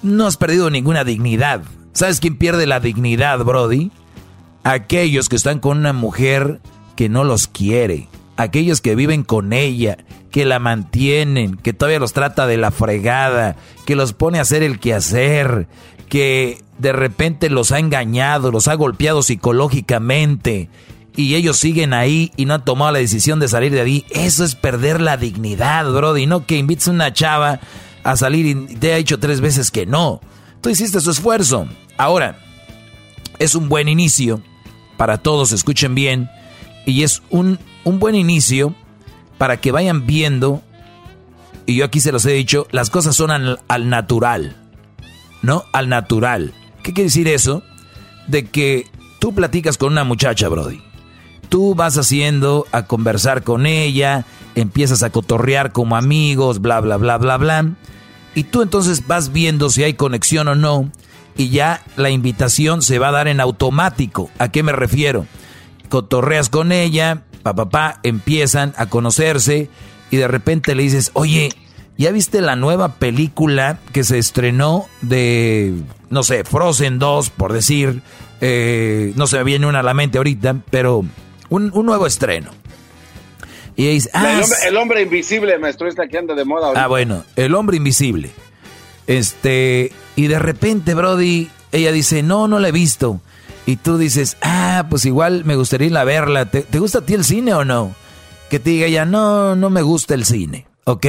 no 0.01 0.25
has 0.25 0.37
perdido 0.37 0.69
ninguna 0.69 1.03
dignidad. 1.03 1.61
¿Sabes 1.93 2.19
quién 2.19 2.37
pierde 2.37 2.65
la 2.65 2.79
dignidad, 2.79 3.39
Brody? 3.43 3.91
Aquellos 4.63 5.29
que 5.29 5.35
están 5.35 5.59
con 5.59 5.77
una 5.77 5.93
mujer 5.93 6.59
que 6.95 7.09
no 7.09 7.23
los 7.23 7.47
quiere 7.47 8.09
aquellos 8.37 8.81
que 8.81 8.95
viven 8.95 9.23
con 9.23 9.51
ella, 9.51 9.97
que 10.37 10.45
la 10.45 10.59
mantienen, 10.59 11.55
que 11.57 11.73
todavía 11.73 11.97
los 11.97 12.13
trata 12.13 12.45
de 12.45 12.57
la 12.57 12.69
fregada, 12.69 13.55
que 13.87 13.95
los 13.95 14.13
pone 14.13 14.37
a 14.37 14.43
hacer 14.43 14.61
el 14.61 14.77
quehacer, 14.77 15.67
que 16.09 16.61
de 16.77 16.93
repente 16.93 17.49
los 17.49 17.71
ha 17.71 17.79
engañado, 17.79 18.51
los 18.51 18.67
ha 18.67 18.75
golpeado 18.75 19.23
psicológicamente 19.23 20.69
y 21.15 21.33
ellos 21.33 21.57
siguen 21.57 21.91
ahí 21.91 22.31
y 22.37 22.45
no 22.45 22.53
han 22.53 22.63
tomado 22.63 22.91
la 22.91 22.99
decisión 22.99 23.39
de 23.39 23.47
salir 23.47 23.71
de 23.71 23.81
ahí. 23.81 24.05
Eso 24.11 24.43
es 24.43 24.53
perder 24.53 25.01
la 25.01 25.17
dignidad, 25.17 25.91
Brody. 25.91 26.27
No 26.27 26.45
que 26.45 26.59
invites 26.59 26.87
a 26.87 26.91
una 26.91 27.11
chava 27.11 27.59
a 28.03 28.15
salir 28.15 28.45
y 28.45 28.75
te 28.75 28.93
ha 28.93 28.97
dicho 28.97 29.19
tres 29.19 29.41
veces 29.41 29.71
que 29.71 29.87
no. 29.87 30.21
Tú 30.61 30.69
hiciste 30.69 31.01
su 31.01 31.09
esfuerzo. 31.09 31.67
Ahora, 31.97 32.37
es 33.39 33.55
un 33.55 33.69
buen 33.69 33.89
inicio 33.89 34.43
para 34.97 35.17
todos, 35.17 35.51
escuchen 35.51 35.95
bien, 35.95 36.29
y 36.85 37.01
es 37.01 37.23
un, 37.31 37.57
un 37.85 37.97
buen 37.97 38.13
inicio 38.13 38.75
para 39.37 39.57
que 39.57 39.71
vayan 39.71 40.05
viendo, 40.05 40.61
y 41.65 41.75
yo 41.75 41.85
aquí 41.85 41.99
se 41.99 42.11
los 42.11 42.25
he 42.25 42.33
dicho, 42.33 42.67
las 42.71 42.89
cosas 42.89 43.15
son 43.15 43.31
al, 43.31 43.59
al 43.67 43.89
natural, 43.89 44.55
¿no? 45.41 45.63
Al 45.73 45.89
natural. 45.89 46.53
¿Qué 46.83 46.93
quiere 46.93 47.07
decir 47.09 47.27
eso? 47.27 47.63
De 48.27 48.45
que 48.45 48.87
tú 49.19 49.33
platicas 49.33 49.77
con 49.77 49.91
una 49.91 50.03
muchacha, 50.03 50.49
Brody. 50.49 50.81
Tú 51.49 51.75
vas 51.75 51.97
haciendo 51.97 52.65
a 52.71 52.85
conversar 52.85 53.43
con 53.43 53.65
ella, 53.65 54.25
empiezas 54.55 55.03
a 55.03 55.09
cotorrear 55.09 55.71
como 55.71 55.95
amigos, 55.95 56.59
bla, 56.59 56.79
bla, 56.81 56.97
bla, 56.97 57.17
bla, 57.17 57.37
bla. 57.37 57.71
Y 58.35 58.43
tú 58.43 58.61
entonces 58.61 59.07
vas 59.07 59.31
viendo 59.31 59.69
si 59.69 59.83
hay 59.83 59.93
conexión 59.93 60.47
o 60.47 60.55
no 60.55 60.91
y 61.37 61.49
ya 61.49 61.83
la 61.95 62.09
invitación 62.09 62.81
se 62.81 62.99
va 62.99 63.09
a 63.09 63.11
dar 63.11 63.27
en 63.27 63.39
automático. 63.39 64.29
¿A 64.39 64.49
qué 64.49 64.63
me 64.63 64.71
refiero? 64.71 65.25
Cotorreas 65.89 66.49
con 66.49 66.71
ella, 66.71 67.23
papá, 67.41 67.69
pa, 67.69 67.99
empiezan 68.03 68.73
a 68.77 68.87
conocerse 68.87 69.69
y 70.11 70.17
de 70.17 70.27
repente 70.27 70.75
le 70.75 70.83
dices, 70.83 71.11
oye, 71.13 71.49
¿ya 71.97 72.11
viste 72.11 72.41
la 72.41 72.55
nueva 72.55 72.95
película 72.95 73.79
que 73.93 74.03
se 74.03 74.17
estrenó 74.17 74.87
de, 75.01 75.73
no 76.09 76.23
sé, 76.23 76.43
Frozen 76.43 76.99
2, 76.99 77.29
por 77.31 77.53
decir? 77.53 78.01
Eh, 78.39 79.13
no 79.15 79.27
se 79.27 79.37
me 79.37 79.43
viene 79.43 79.65
una 79.65 79.79
a 79.79 79.83
la 79.83 79.93
mente 79.93 80.17
ahorita, 80.17 80.57
pero 80.69 81.03
un, 81.49 81.71
nuevo 81.73 82.05
estreno. 82.05 82.51
Y 83.75 83.87
dice, 83.87 84.09
ah, 84.13 84.41
el, 84.65 84.77
hombre, 84.77 85.03
invisible, 85.03 85.57
maestro, 85.59 85.87
está 85.87 86.07
que 86.07 86.17
anda 86.17 86.33
de 86.33 86.45
moda 86.45 86.71
Ah, 86.75 86.87
bueno, 86.87 87.23
el 87.35 87.53
hombre 87.53 87.77
invisible. 87.77 88.31
Este, 89.05 89.91
y 90.15 90.27
de 90.27 90.39
repente, 90.39 90.95
Brody, 90.95 91.49
ella 91.71 91.91
dice, 91.91 92.23
no, 92.23 92.47
no 92.47 92.59
la 92.59 92.69
he 92.69 92.71
visto. 92.71 93.21
Y 93.67 93.75
tú 93.75 93.97
dices, 93.97 94.37
ah, 94.41 94.85
pues 94.89 95.03
igual 95.03 95.43
me 95.43 95.57
gustaría 95.57 95.87
ir 95.87 95.97
a 95.97 96.05
verla. 96.05 96.45
¿Te, 96.45 96.79
gusta 96.79 96.99
a 96.99 97.01
ti 97.01 97.15
el 97.15 97.25
cine 97.25 97.53
o 97.53 97.65
no? 97.65 97.93
Que 98.49 98.59
te 98.59 98.69
diga 98.69 98.87
ella, 98.87 99.05
no, 99.05 99.57
no 99.57 99.69
me 99.69 99.81
gusta 99.81 100.13
el 100.13 100.23
cine, 100.23 100.67
¿ok? 100.85 101.05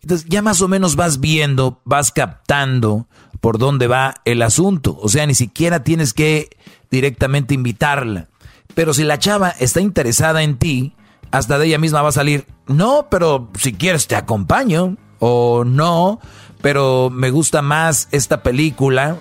Entonces 0.00 0.26
ya 0.26 0.40
más 0.40 0.62
o 0.62 0.68
menos 0.68 0.96
vas 0.96 1.20
viendo, 1.20 1.82
vas 1.84 2.10
captando 2.10 3.06
por 3.42 3.58
dónde 3.58 3.86
va 3.86 4.14
el 4.24 4.40
asunto. 4.40 4.98
O 4.98 5.10
sea, 5.10 5.26
ni 5.26 5.34
siquiera 5.34 5.84
tienes 5.84 6.14
que 6.14 6.48
directamente 6.90 7.52
invitarla. 7.52 8.30
Pero 8.74 8.94
si 8.94 9.04
la 9.04 9.18
chava 9.18 9.50
está 9.50 9.82
interesada 9.82 10.42
en 10.42 10.56
ti, 10.56 10.94
hasta 11.30 11.58
de 11.58 11.66
ella 11.66 11.78
misma 11.78 12.00
va 12.00 12.08
a 12.08 12.12
salir, 12.12 12.46
no, 12.66 13.08
pero 13.10 13.50
si 13.58 13.74
quieres 13.74 14.06
te 14.06 14.16
acompaño. 14.16 14.96
O 15.18 15.64
no, 15.66 16.18
pero 16.62 17.10
me 17.10 17.30
gusta 17.30 17.60
más 17.60 18.08
esta 18.10 18.42
película, 18.42 19.18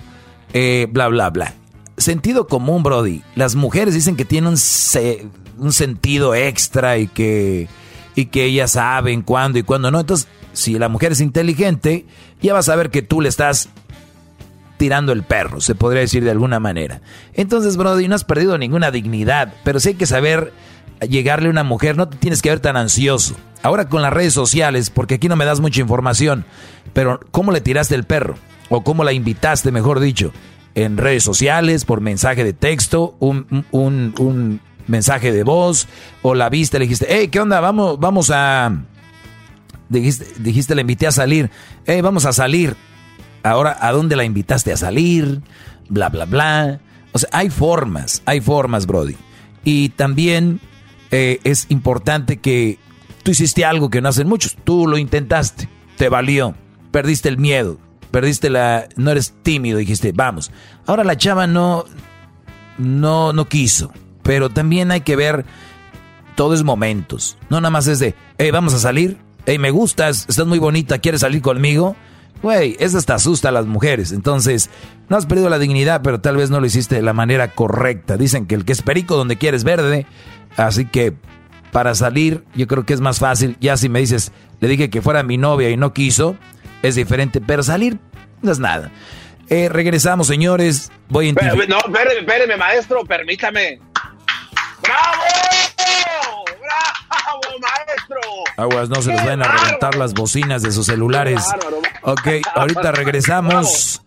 eh, 0.54 0.88
bla, 0.90 1.10
bla, 1.10 1.30
bla. 1.30 1.59
Sentido 2.00 2.48
común, 2.48 2.82
Brody. 2.82 3.22
Las 3.36 3.56
mujeres 3.56 3.94
dicen 3.94 4.16
que 4.16 4.26
tienen 4.26 4.54
un, 4.54 5.74
sentido 5.74 6.34
extra 6.34 6.98
y 6.98 7.08
que, 7.08 7.68
y 8.16 8.26
que 8.28 8.46
ellas 8.46 8.72
saben 8.72 9.22
cuándo 9.22 9.60
y 9.60 9.64
cuándo 9.64 9.92
no. 9.92 10.00
Entonces, 10.00 10.28
si 10.54 10.80
la 10.80 10.90
mujer 10.90 11.12
es 11.12 11.22
inteligente, 11.22 12.06
ya 12.42 12.54
va 12.54 12.60
a 12.60 12.64
saber 12.64 12.90
que 12.90 13.02
tú 13.02 13.22
le 13.22 13.30
estás 13.30 13.70
tirando 14.78 15.12
el 15.12 15.24
perro, 15.24 15.60
se 15.60 15.76
podría 15.76 16.02
decir 16.02 16.24
de 16.24 16.32
alguna 16.32 16.60
manera. 16.60 17.02
Entonces, 17.34 17.76
Brody, 17.76 18.08
no 18.08 18.16
has 18.16 18.24
perdido 18.24 18.58
ninguna 18.58 18.92
dignidad, 18.92 19.54
pero 19.66 19.82
sí 19.82 19.90
hay 19.90 19.96
que 19.96 20.06
saber 20.06 20.54
llegarle 21.02 21.48
a 21.48 21.52
una 21.52 21.64
mujer, 21.64 21.98
no 21.98 22.08
te 22.08 22.18
tienes 22.18 22.42
que 22.42 22.50
ver 22.50 22.62
tan 22.62 22.78
ansioso. 22.78 23.36
Ahora 23.62 23.90
con 23.90 24.02
las 24.02 24.14
redes 24.14 24.34
sociales, 24.34 24.90
porque 24.90 25.16
aquí 25.16 25.28
no 25.28 25.36
me 25.36 25.44
das 25.44 25.60
mucha 25.60 25.82
información, 25.82 26.46
pero 26.94 27.20
¿cómo 27.32 27.52
le 27.52 27.60
tiraste 27.60 27.94
el 27.94 28.06
perro? 28.06 28.36
O 28.70 28.84
cómo 28.84 29.04
la 29.04 29.12
invitaste, 29.12 29.72
mejor 29.72 30.00
dicho, 30.00 30.32
en 30.76 30.98
redes 30.98 31.24
sociales, 31.24 31.86
por 31.86 32.02
mensaje 32.02 32.44
de 32.44 32.54
texto, 32.54 33.16
un, 33.20 33.66
un, 33.72 34.62
mensaje 34.88 35.32
de 35.32 35.44
voz, 35.44 35.88
o 36.24 36.34
la 36.34 36.50
viste, 36.50 36.80
le 36.80 36.86
dijiste, 36.86 37.06
hey, 37.10 37.28
¿qué 37.28 37.40
onda? 37.40 37.60
Vamos, 37.60 38.00
vamos 38.00 38.32
a... 38.34 38.86
Dijiste, 39.90 40.26
dijiste, 40.40 40.76
le 40.76 40.82
invité 40.82 41.08
a 41.08 41.12
salir, 41.12 41.50
hey, 41.86 42.02
vamos 42.02 42.26
a 42.26 42.34
salir. 42.34 42.76
Ahora, 43.44 43.78
¿a 43.82 43.92
dónde 43.92 44.16
la 44.16 44.24
invitaste 44.24 44.72
a 44.72 44.78
salir? 44.78 45.42
Bla, 45.90 46.10
bla, 46.10 46.26
bla. 46.26 46.80
O 47.12 47.20
sea, 47.20 47.30
hay 47.32 47.50
formas, 47.50 48.22
hay 48.26 48.42
formas, 48.42 48.86
Brody. 48.86 49.16
Y 49.64 49.90
también 49.90 50.60
eh, 51.12 51.40
es 51.44 51.66
importante 51.70 52.38
que 52.38 52.78
tú 53.24 53.32
hiciste 53.32 53.66
algo 53.66 53.90
que 53.90 54.02
no 54.02 54.10
hacen 54.10 54.28
muchos. 54.28 54.56
Tú 54.64 54.88
lo 54.88 54.98
intentaste, 54.98 55.70
te 55.98 56.10
valió, 56.10 56.56
perdiste 56.92 57.30
el 57.30 57.38
miedo, 57.38 57.80
perdiste 58.12 58.50
la, 58.50 58.88
no 58.96 59.12
eres 59.12 59.34
tímido, 59.44 59.78
dijiste, 59.78 60.12
vamos. 60.14 60.52
Ahora 60.86 61.04
la 61.04 61.18
chava 61.18 61.48
no, 61.48 61.86
no, 62.78 63.34
no 63.34 63.46
quiso, 63.48 63.92
pero 64.24 64.50
también 64.50 64.92
hay 64.92 65.02
que 65.02 65.16
ver, 65.16 65.46
todo 66.36 66.54
es 66.54 66.64
momentos. 66.64 67.38
No 67.50 67.62
nada 67.62 67.72
más 67.72 67.88
es 67.88 68.00
de, 68.00 68.16
hey, 68.38 68.52
vamos 68.52 68.74
a 68.74 68.80
salir, 68.80 69.18
hey, 69.46 69.60
me 69.60 69.72
gustas, 69.72 70.26
estás 70.30 70.48
muy 70.48 70.60
bonita, 70.60 71.00
¿quieres 71.00 71.22
salir 71.22 71.42
conmigo? 71.42 71.96
Güey, 72.42 72.78
eso 72.80 72.98
hasta 72.98 73.16
asusta 73.16 73.50
a 73.50 73.52
las 73.52 73.66
mujeres. 73.66 74.14
Entonces, 74.14 74.70
no 75.10 75.18
has 75.18 75.26
perdido 75.26 75.50
la 75.50 75.60
dignidad, 75.60 76.02
pero 76.02 76.22
tal 76.22 76.38
vez 76.38 76.50
no 76.50 76.62
lo 76.62 76.66
hiciste 76.66 76.96
de 76.96 77.02
la 77.02 77.14
manera 77.14 77.54
correcta. 77.54 78.16
Dicen 78.16 78.46
que 78.46 78.56
el 78.56 78.64
que 78.64 78.72
es 78.72 78.82
perico 78.82 79.18
donde 79.18 79.38
quieres 79.38 79.66
verde. 79.66 80.06
Así 80.56 80.86
que 80.86 81.16
para 81.72 81.96
salir, 81.96 82.46
yo 82.56 82.68
creo 82.68 82.86
que 82.86 82.94
es 82.94 83.02
más 83.02 83.20
fácil. 83.20 83.58
Ya 83.60 83.76
si 83.76 83.90
me 83.90 84.00
dices, 84.00 84.32
le 84.62 84.70
dije 84.70 84.90
que 84.90 85.02
fuera 85.02 85.22
mi 85.24 85.38
novia 85.38 85.70
y 85.70 85.76
no 85.76 85.94
quiso, 85.94 86.38
es 86.84 86.96
diferente. 86.96 87.42
Pero 87.42 87.64
salir 87.64 87.98
no 88.42 88.52
es 88.52 88.60
nada. 88.60 88.92
Eh, 89.50 89.68
regresamos, 89.70 90.28
señores. 90.28 90.92
Voy 91.10 91.30
a 91.30 91.34
No, 91.34 91.40
espéreme, 91.78 92.20
espéreme, 92.20 92.58
maestro, 92.58 93.04
permítame. 93.06 93.80
¡Bravo! 94.84 95.24
¡Bravo, 96.60 97.42
maestro! 97.60 98.20
Aguas, 98.58 98.90
no 98.90 99.02
se 99.02 99.10
les 99.10 99.24
vayan 99.24 99.42
a 99.42 99.48
reventar 99.48 99.96
las 99.96 100.14
bocinas 100.14 100.62
de 100.62 100.72
sus 100.72 100.86
celulares. 100.86 101.44
Ok, 102.04 102.28
ahorita 102.56 102.92
regresamos. 102.92 104.02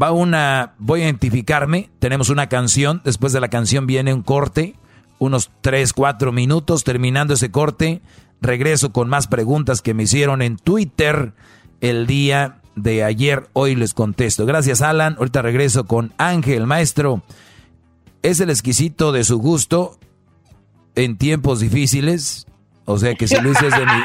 Va 0.00 0.12
una, 0.12 0.74
voy 0.78 1.00
a 1.00 1.04
identificarme. 1.04 1.90
Tenemos 1.98 2.28
una 2.28 2.48
canción. 2.48 3.00
Después 3.04 3.32
de 3.32 3.40
la 3.40 3.48
canción 3.48 3.86
viene 3.86 4.14
un 4.14 4.22
corte. 4.22 4.74
Unos 5.18 5.50
3, 5.62 5.92
4 5.92 6.32
minutos. 6.32 6.84
Terminando 6.84 7.34
ese 7.34 7.50
corte, 7.50 8.02
regreso 8.40 8.92
con 8.92 9.08
más 9.08 9.26
preguntas 9.26 9.82
que 9.82 9.94
me 9.94 10.04
hicieron 10.04 10.42
en 10.42 10.56
Twitter 10.56 11.32
el 11.80 12.06
día 12.06 12.60
de 12.74 13.04
ayer. 13.04 13.48
Hoy 13.52 13.74
les 13.74 13.94
contesto. 13.94 14.46
Gracias, 14.46 14.82
Alan. 14.82 15.16
Ahorita 15.18 15.42
regreso 15.42 15.84
con 15.86 16.12
Ángel, 16.18 16.66
maestro. 16.66 17.22
¿Es 18.22 18.40
el 18.40 18.50
exquisito 18.50 19.12
de 19.12 19.24
su 19.24 19.38
gusto 19.38 19.98
en 20.94 21.16
tiempos 21.16 21.60
difíciles? 21.60 22.46
O 22.84 22.98
sea 22.98 23.14
que 23.14 23.28
si 23.28 23.36
Luis 23.40 23.60
es 23.62 23.72
de 23.72 23.84
mi... 23.86 23.92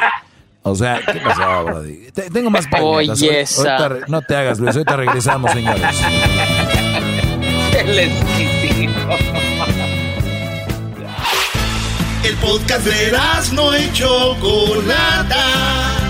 O 0.63 0.75
sea, 0.75 1.01
¿qué 1.03 1.19
pasó, 1.21 1.65
Brody? 1.65 2.11
Tengo 2.31 2.51
más 2.51 2.67
preguntas. 2.67 3.19
Oye, 3.19 3.45
no 4.07 4.21
te 4.21 4.35
hagas, 4.35 4.59
Luis. 4.59 4.75
Ahorita 4.75 4.95
regresamos, 4.95 5.51
señores. 5.51 5.81
El 7.79 7.97
exquisito. 7.97 8.93
El 12.23 12.35
podcast 12.35 12.85
de 12.85 13.11
no 13.53 13.73
hecho 13.73 14.35
Chocolata. 14.35 16.00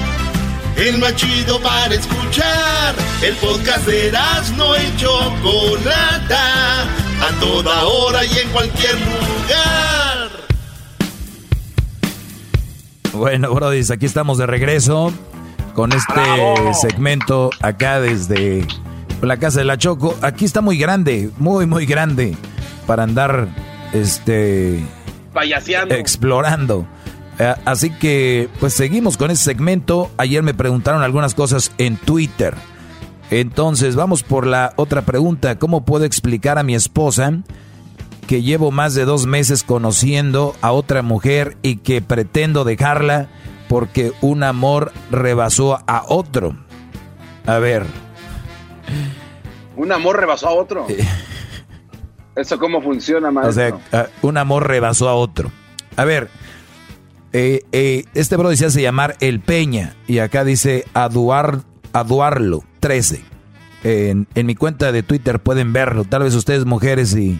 El 0.81 0.97
más 0.97 1.15
chido 1.15 1.61
para 1.61 1.93
escuchar. 1.93 2.95
El 3.21 3.35
podcast 3.35 3.85
de 3.85 4.11
no 4.57 4.75
hecho 4.75 5.11
Chocolata. 5.39 6.81
A 7.21 7.39
toda 7.39 7.83
hora 7.83 8.25
y 8.25 8.39
en 8.39 8.49
cualquier 8.49 8.95
lugar. 8.95 10.29
Bueno, 13.13 13.53
Brody, 13.53 13.83
aquí 13.93 14.07
estamos 14.07 14.39
de 14.39 14.47
regreso 14.47 15.13
con 15.75 15.91
este 15.93 16.73
segmento 16.81 17.51
acá 17.61 17.99
desde 18.01 18.65
la 19.21 19.37
casa 19.37 19.59
de 19.59 19.65
la 19.65 19.77
Choco. 19.77 20.17
Aquí 20.23 20.45
está 20.45 20.61
muy 20.61 20.79
grande, 20.79 21.29
muy, 21.37 21.67
muy 21.67 21.85
grande 21.85 22.35
para 22.87 23.03
andar 23.03 23.49
este 23.93 24.83
explorando. 25.89 26.87
Eh, 27.41 27.55
así 27.65 27.89
que, 27.89 28.49
pues 28.59 28.75
seguimos 28.75 29.17
con 29.17 29.31
ese 29.31 29.43
segmento. 29.43 30.11
Ayer 30.17 30.43
me 30.43 30.53
preguntaron 30.53 31.01
algunas 31.01 31.33
cosas 31.33 31.71
en 31.79 31.97
Twitter. 31.97 32.53
Entonces, 33.31 33.95
vamos 33.95 34.21
por 34.21 34.45
la 34.45 34.73
otra 34.75 35.01
pregunta. 35.01 35.57
¿Cómo 35.57 35.83
puedo 35.83 36.05
explicar 36.05 36.59
a 36.59 36.63
mi 36.63 36.75
esposa 36.75 37.39
que 38.27 38.43
llevo 38.43 38.69
más 38.69 38.93
de 38.93 39.05
dos 39.05 39.25
meses 39.25 39.63
conociendo 39.63 40.55
a 40.61 40.71
otra 40.71 41.01
mujer 41.01 41.57
y 41.63 41.77
que 41.77 42.03
pretendo 42.03 42.63
dejarla 42.63 43.27
porque 43.67 44.13
un 44.21 44.43
amor 44.43 44.91
rebasó 45.09 45.81
a 45.87 46.03
otro. 46.07 46.55
A 47.47 47.57
ver. 47.57 47.87
¿Un 49.75 49.91
amor 49.91 50.19
rebasó 50.19 50.47
a 50.47 50.51
otro? 50.51 50.85
¿Eso 52.35 52.59
cómo 52.59 52.81
funciona, 52.83 53.31
maestro? 53.31 53.49
O 53.77 53.91
sea, 53.91 54.09
un 54.21 54.37
amor 54.37 54.67
rebasó 54.67 55.09
a 55.09 55.15
otro. 55.15 55.51
A 55.97 56.05
ver, 56.05 56.29
eh, 57.33 57.63
eh, 57.71 58.05
este 58.13 58.35
bro 58.37 58.55
se 58.55 58.65
hace 58.65 58.81
llamar 58.81 59.15
El 59.19 59.39
Peña 59.39 59.95
y 60.07 60.19
acá 60.19 60.43
dice 60.43 60.85
Aduar, 60.93 61.61
Aduarlo 61.93 62.63
13. 62.79 63.23
En, 63.83 64.27
en, 64.35 64.45
mi 64.45 64.55
cuenta 64.55 64.91
de 64.91 65.01
Twitter 65.03 65.39
pueden 65.39 65.73
verlo. 65.73 66.03
Tal 66.05 66.23
vez 66.23 66.35
ustedes 66.35 66.65
mujeres 66.65 67.15
y 67.15 67.39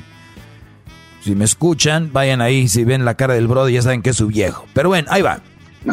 si 1.24 1.36
me 1.36 1.46
escuchan, 1.46 2.12
vayan 2.12 2.42
ahí. 2.42 2.68
Si 2.68 2.84
ven 2.84 3.06
la 3.06 3.16
cara 3.16 3.36
del 3.36 3.48
Brody 3.48 3.74
ya 3.74 3.82
saben 3.84 4.02
que 4.02 4.10
es 4.10 4.18
su 4.18 4.28
viejo. 4.28 4.66
Pero 4.74 4.90
bueno, 4.90 5.08
ahí 5.12 5.22
va. 5.22 5.42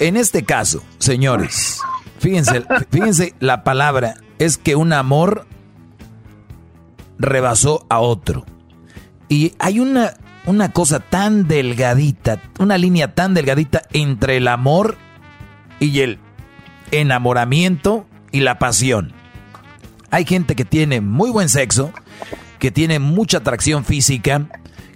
En 0.00 0.16
este 0.16 0.44
caso, 0.44 0.82
señores, 0.96 1.78
fíjense, 2.20 2.64
fíjense 2.90 3.34
la 3.38 3.64
palabra 3.64 4.14
es 4.38 4.56
que 4.56 4.74
un 4.74 4.94
amor 4.94 5.46
rebasó 7.18 7.84
a 7.90 8.00
otro. 8.00 8.46
Y 9.28 9.52
hay 9.58 9.78
una, 9.78 10.14
una 10.46 10.70
cosa 10.72 11.00
tan 11.00 11.46
delgadita, 11.46 12.40
una 12.58 12.78
línea 12.78 13.14
tan 13.14 13.34
delgadita 13.34 13.82
entre 13.92 14.36
el 14.38 14.48
amor 14.48 14.96
y 15.78 16.00
el 16.00 16.18
enamoramiento 16.90 18.06
y 18.32 18.40
la 18.40 18.58
pasión. 18.58 19.12
Hay 20.10 20.24
gente 20.24 20.56
que 20.56 20.64
tiene 20.64 21.00
muy 21.00 21.30
buen 21.30 21.48
sexo, 21.48 21.92
que 22.58 22.70
tiene 22.70 22.98
mucha 22.98 23.38
atracción 23.38 23.84
física, 23.84 24.46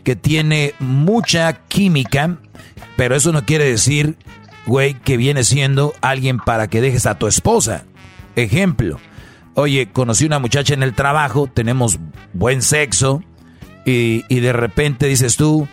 que 0.02 0.16
tiene 0.16 0.74
mucha 0.80 1.52
química, 1.52 2.38
pero 2.96 3.14
eso 3.14 3.32
no 3.32 3.44
quiere 3.44 3.64
decir, 3.64 4.16
güey, 4.66 4.94
que 4.94 5.16
viene 5.16 5.44
siendo 5.44 5.94
alguien 6.00 6.38
para 6.38 6.68
que 6.68 6.80
dejes 6.80 7.06
a 7.06 7.18
tu 7.18 7.26
esposa. 7.26 7.84
Ejemplo, 8.36 8.98
oye, 9.54 9.90
conocí 9.92 10.26
una 10.26 10.38
muchacha 10.38 10.74
en 10.74 10.82
el 10.82 10.94
trabajo, 10.94 11.48
tenemos 11.52 11.98
buen 12.32 12.60
sexo, 12.62 13.22
y, 13.84 14.24
y 14.28 14.40
de 14.40 14.52
repente 14.52 15.06
dices 15.06 15.36
tú, 15.36 15.68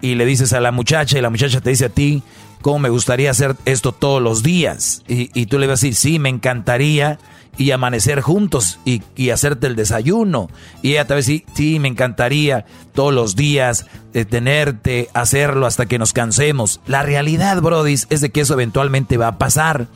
y 0.00 0.14
le 0.14 0.26
dices 0.26 0.52
a 0.52 0.60
la 0.60 0.72
muchacha, 0.72 1.18
y 1.18 1.22
la 1.22 1.30
muchacha 1.30 1.60
te 1.60 1.70
dice 1.70 1.86
a 1.86 1.88
ti, 1.88 2.22
¿cómo 2.60 2.80
me 2.80 2.88
gustaría 2.88 3.30
hacer 3.30 3.56
esto 3.64 3.92
todos 3.92 4.20
los 4.22 4.42
días? 4.42 5.02
Y, 5.08 5.30
y 5.38 5.46
tú 5.46 5.58
le 5.58 5.66
vas 5.66 5.82
a 5.82 5.86
decir, 5.86 5.94
sí, 5.94 6.18
me 6.18 6.28
encantaría, 6.28 7.18
y 7.58 7.70
amanecer 7.70 8.20
juntos 8.20 8.78
y, 8.84 9.02
y, 9.14 9.30
hacerte 9.30 9.66
el 9.66 9.76
desayuno. 9.76 10.48
Y 10.80 10.92
ella 10.92 11.06
tal 11.06 11.16
vez 11.16 11.26
sí, 11.26 11.44
sí, 11.54 11.78
me 11.78 11.88
encantaría 11.88 12.64
todos 12.94 13.12
los 13.12 13.36
días 13.36 13.86
detenerte, 14.12 15.10
hacerlo 15.12 15.66
hasta 15.66 15.86
que 15.86 15.98
nos 15.98 16.12
cansemos. 16.12 16.80
La 16.86 17.02
realidad, 17.02 17.60
Brody, 17.60 17.92
es 17.92 18.20
de 18.20 18.30
que 18.30 18.40
eso 18.40 18.54
eventualmente 18.54 19.16
va 19.16 19.28
a 19.28 19.38
pasar. 19.38 19.88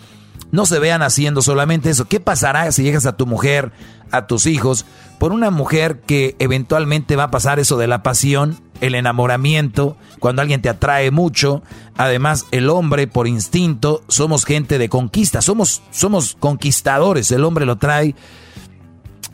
No 0.51 0.67
se 0.67 0.79
vean 0.79 1.03
haciendo 1.03 1.43
solamente 1.43 1.91
eso. 1.91 2.07
¿Qué 2.07 2.21
pasará 2.21 2.71
si 2.73 2.83
llegas 2.83 3.07
a 3.07 3.17
tu 3.17 3.27
mujer, 3.27 3.73
a 4.11 4.27
tus 4.27 4.47
hijos, 4.47 4.87
por 5.19 5.33
una 5.33 5.51
mujer 5.51 6.01
que 6.01 6.37
eventualmente 6.39 7.17
va 7.17 7.25
a 7.25 7.31
pasar 7.31 7.59
eso 7.59 7.77
de 7.77 7.87
la 7.87 8.03
pasión, 8.03 8.59
el 8.81 8.95
enamoramiento, 8.95 9.97
cuando 10.21 10.43
alguien 10.43 10.63
te 10.63 10.69
atrae 10.69 11.11
mucho? 11.11 11.63
Además, 11.97 12.47
el 12.53 12.71
hombre 12.71 13.07
por 13.07 13.27
instinto 13.27 14.03
somos 14.09 14.45
gente 14.45 14.79
de 14.79 14.89
conquista, 14.89 15.43
somos 15.43 15.83
somos 15.91 16.37
conquistadores, 16.39 17.31
el 17.33 17.45
hombre 17.45 17.67
lo 17.67 17.77
trae 17.77 18.15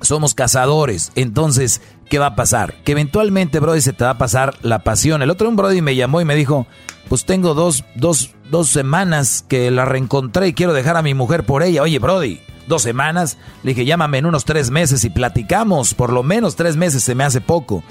somos 0.02 0.34
cazadores. 0.34 1.12
Entonces, 1.14 1.80
¿qué 2.10 2.18
va 2.18 2.26
a 2.26 2.36
pasar? 2.36 2.74
Que 2.84 2.92
eventualmente, 2.92 3.60
Brody, 3.60 3.80
se 3.80 3.92
te 3.92 4.04
va 4.04 4.10
a 4.10 4.18
pasar 4.18 4.56
la 4.62 4.84
pasión. 4.84 5.22
El 5.22 5.30
otro 5.30 5.48
un 5.48 5.56
Brody 5.56 5.80
me 5.80 5.96
llamó 5.96 6.20
y 6.20 6.24
me 6.24 6.34
dijo, 6.34 6.66
pues 7.08 7.24
tengo 7.24 7.54
dos, 7.54 7.84
dos, 7.94 8.30
dos 8.50 8.68
semanas 8.68 9.44
que 9.46 9.70
la 9.70 9.84
reencontré 9.84 10.48
y 10.48 10.52
quiero 10.54 10.72
dejar 10.72 10.96
a 10.96 11.02
mi 11.02 11.14
mujer 11.14 11.44
por 11.44 11.62
ella. 11.62 11.82
Oye, 11.82 11.98
Brody, 11.98 12.40
dos 12.66 12.82
semanas. 12.82 13.38
Le 13.62 13.70
dije, 13.70 13.84
llámame 13.84 14.18
en 14.18 14.26
unos 14.26 14.44
tres 14.44 14.70
meses 14.70 15.04
y 15.04 15.10
platicamos. 15.10 15.94
Por 15.94 16.12
lo 16.12 16.22
menos 16.22 16.56
tres 16.56 16.76
meses 16.76 17.02
se 17.02 17.14
me 17.14 17.24
hace 17.24 17.40
poco. 17.40 17.82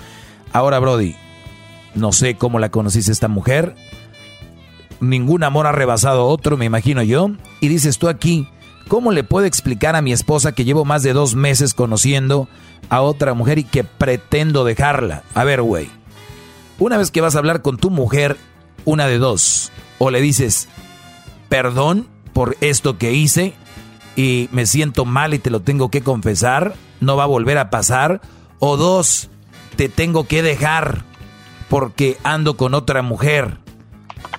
Ahora, 0.53 0.79
Brody, 0.79 1.15
no 1.95 2.11
sé 2.11 2.35
cómo 2.35 2.59
la 2.59 2.69
conociste 2.69 3.11
esta 3.11 3.27
mujer. 3.27 3.75
Ningún 4.99 5.43
amor 5.43 5.67
ha 5.67 5.71
rebasado 5.71 6.27
otro, 6.27 6.57
me 6.57 6.65
imagino 6.65 7.01
yo. 7.03 7.31
Y 7.59 7.67
dices 7.67 7.97
tú 7.97 8.07
aquí, 8.07 8.47
¿cómo 8.88 9.11
le 9.11 9.23
puedo 9.23 9.45
explicar 9.45 9.95
a 9.95 10.01
mi 10.01 10.13
esposa 10.13 10.51
que 10.51 10.65
llevo 10.65 10.85
más 10.85 11.03
de 11.03 11.13
dos 11.13 11.35
meses 11.35 11.73
conociendo 11.73 12.47
a 12.89 13.01
otra 13.01 13.33
mujer 13.33 13.59
y 13.59 13.63
que 13.63 13.83
pretendo 13.83 14.63
dejarla? 14.63 15.23
A 15.33 15.43
ver, 15.43 15.61
güey. 15.61 15.89
Una 16.79 16.97
vez 16.97 17.11
que 17.11 17.21
vas 17.21 17.35
a 17.35 17.39
hablar 17.39 17.61
con 17.61 17.77
tu 17.77 17.89
mujer, 17.89 18.38
una 18.85 19.07
de 19.07 19.17
dos. 19.17 19.71
O 19.97 20.09
le 20.09 20.21
dices, 20.21 20.67
perdón 21.49 22.07
por 22.33 22.57
esto 22.61 22.97
que 22.97 23.13
hice 23.13 23.53
y 24.15 24.49
me 24.51 24.65
siento 24.65 25.05
mal 25.05 25.33
y 25.33 25.39
te 25.39 25.49
lo 25.49 25.61
tengo 25.61 25.89
que 25.89 26.01
confesar, 26.01 26.73
no 26.99 27.15
va 27.15 27.23
a 27.23 27.27
volver 27.27 27.57
a 27.57 27.69
pasar. 27.69 28.21
O 28.59 28.77
dos, 28.77 29.29
te 29.75 29.89
tengo 29.89 30.25
que 30.27 30.43
dejar 30.43 31.03
porque 31.69 32.17
ando 32.23 32.57
con 32.57 32.73
otra 32.73 33.01
mujer. 33.01 33.57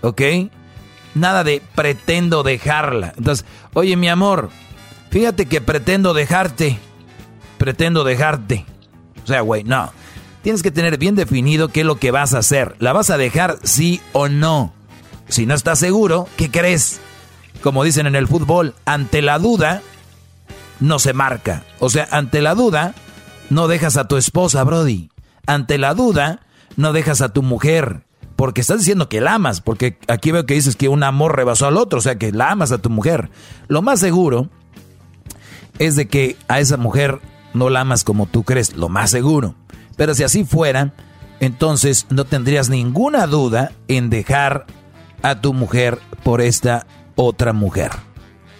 ¿Ok? 0.00 0.22
Nada 1.14 1.44
de 1.44 1.62
pretendo 1.74 2.42
dejarla. 2.42 3.14
Entonces, 3.16 3.46
oye 3.74 3.96
mi 3.96 4.08
amor, 4.08 4.50
fíjate 5.10 5.46
que 5.46 5.60
pretendo 5.60 6.14
dejarte. 6.14 6.78
Pretendo 7.58 8.04
dejarte. 8.04 8.64
O 9.22 9.26
sea, 9.26 9.40
güey, 9.42 9.64
no. 9.64 9.92
Tienes 10.42 10.62
que 10.62 10.70
tener 10.70 10.98
bien 10.98 11.14
definido 11.14 11.68
qué 11.68 11.80
es 11.80 11.86
lo 11.86 11.96
que 11.96 12.10
vas 12.10 12.34
a 12.34 12.38
hacer. 12.38 12.74
¿La 12.80 12.92
vas 12.92 13.10
a 13.10 13.16
dejar 13.16 13.58
sí 13.62 14.00
o 14.12 14.28
no? 14.28 14.72
Si 15.28 15.46
no 15.46 15.54
estás 15.54 15.78
seguro, 15.78 16.28
¿qué 16.36 16.50
crees? 16.50 17.00
Como 17.62 17.84
dicen 17.84 18.06
en 18.06 18.16
el 18.16 18.26
fútbol, 18.26 18.74
ante 18.84 19.22
la 19.22 19.38
duda 19.38 19.82
no 20.80 20.98
se 20.98 21.12
marca. 21.12 21.64
O 21.78 21.88
sea, 21.88 22.08
ante 22.10 22.42
la 22.42 22.54
duda 22.54 22.94
no 23.50 23.68
dejas 23.68 23.96
a 23.96 24.08
tu 24.08 24.16
esposa, 24.16 24.64
Brody. 24.64 25.10
Ante 25.46 25.78
la 25.78 25.94
duda 25.94 26.40
no 26.76 26.92
dejas 26.92 27.20
a 27.20 27.32
tu 27.32 27.42
mujer. 27.42 28.04
Porque 28.34 28.62
estás 28.62 28.78
diciendo 28.78 29.08
que 29.08 29.20
la 29.20 29.34
amas, 29.34 29.60
porque 29.60 29.98
aquí 30.08 30.32
veo 30.32 30.44
que 30.44 30.54
dices 30.54 30.74
que 30.74 30.88
un 30.88 31.04
amor 31.04 31.36
rebasó 31.36 31.66
al 31.68 31.76
otro, 31.76 32.00
o 32.00 32.02
sea 32.02 32.18
que 32.18 32.32
la 32.32 32.50
amas 32.50 32.72
a 32.72 32.78
tu 32.78 32.90
mujer. 32.90 33.30
Lo 33.68 33.82
más 33.82 34.00
seguro 34.00 34.48
es 35.78 35.94
de 35.94 36.08
que 36.08 36.36
a 36.48 36.58
esa 36.58 36.76
mujer 36.76 37.20
no 37.54 37.70
la 37.70 37.80
amas 37.80 38.02
como 38.02 38.26
tú 38.26 38.42
crees, 38.42 38.74
lo 38.74 38.88
más 38.88 39.10
seguro. 39.10 39.54
Pero 39.96 40.14
si 40.14 40.24
así 40.24 40.44
fuera, 40.44 40.92
entonces 41.40 42.06
no 42.10 42.24
tendrías 42.24 42.68
ninguna 42.68 43.26
duda 43.26 43.72
en 43.88 44.10
dejar 44.10 44.66
a 45.22 45.40
tu 45.40 45.52
mujer 45.52 45.98
por 46.22 46.40
esta 46.40 46.86
otra 47.16 47.52
mujer. 47.52 47.90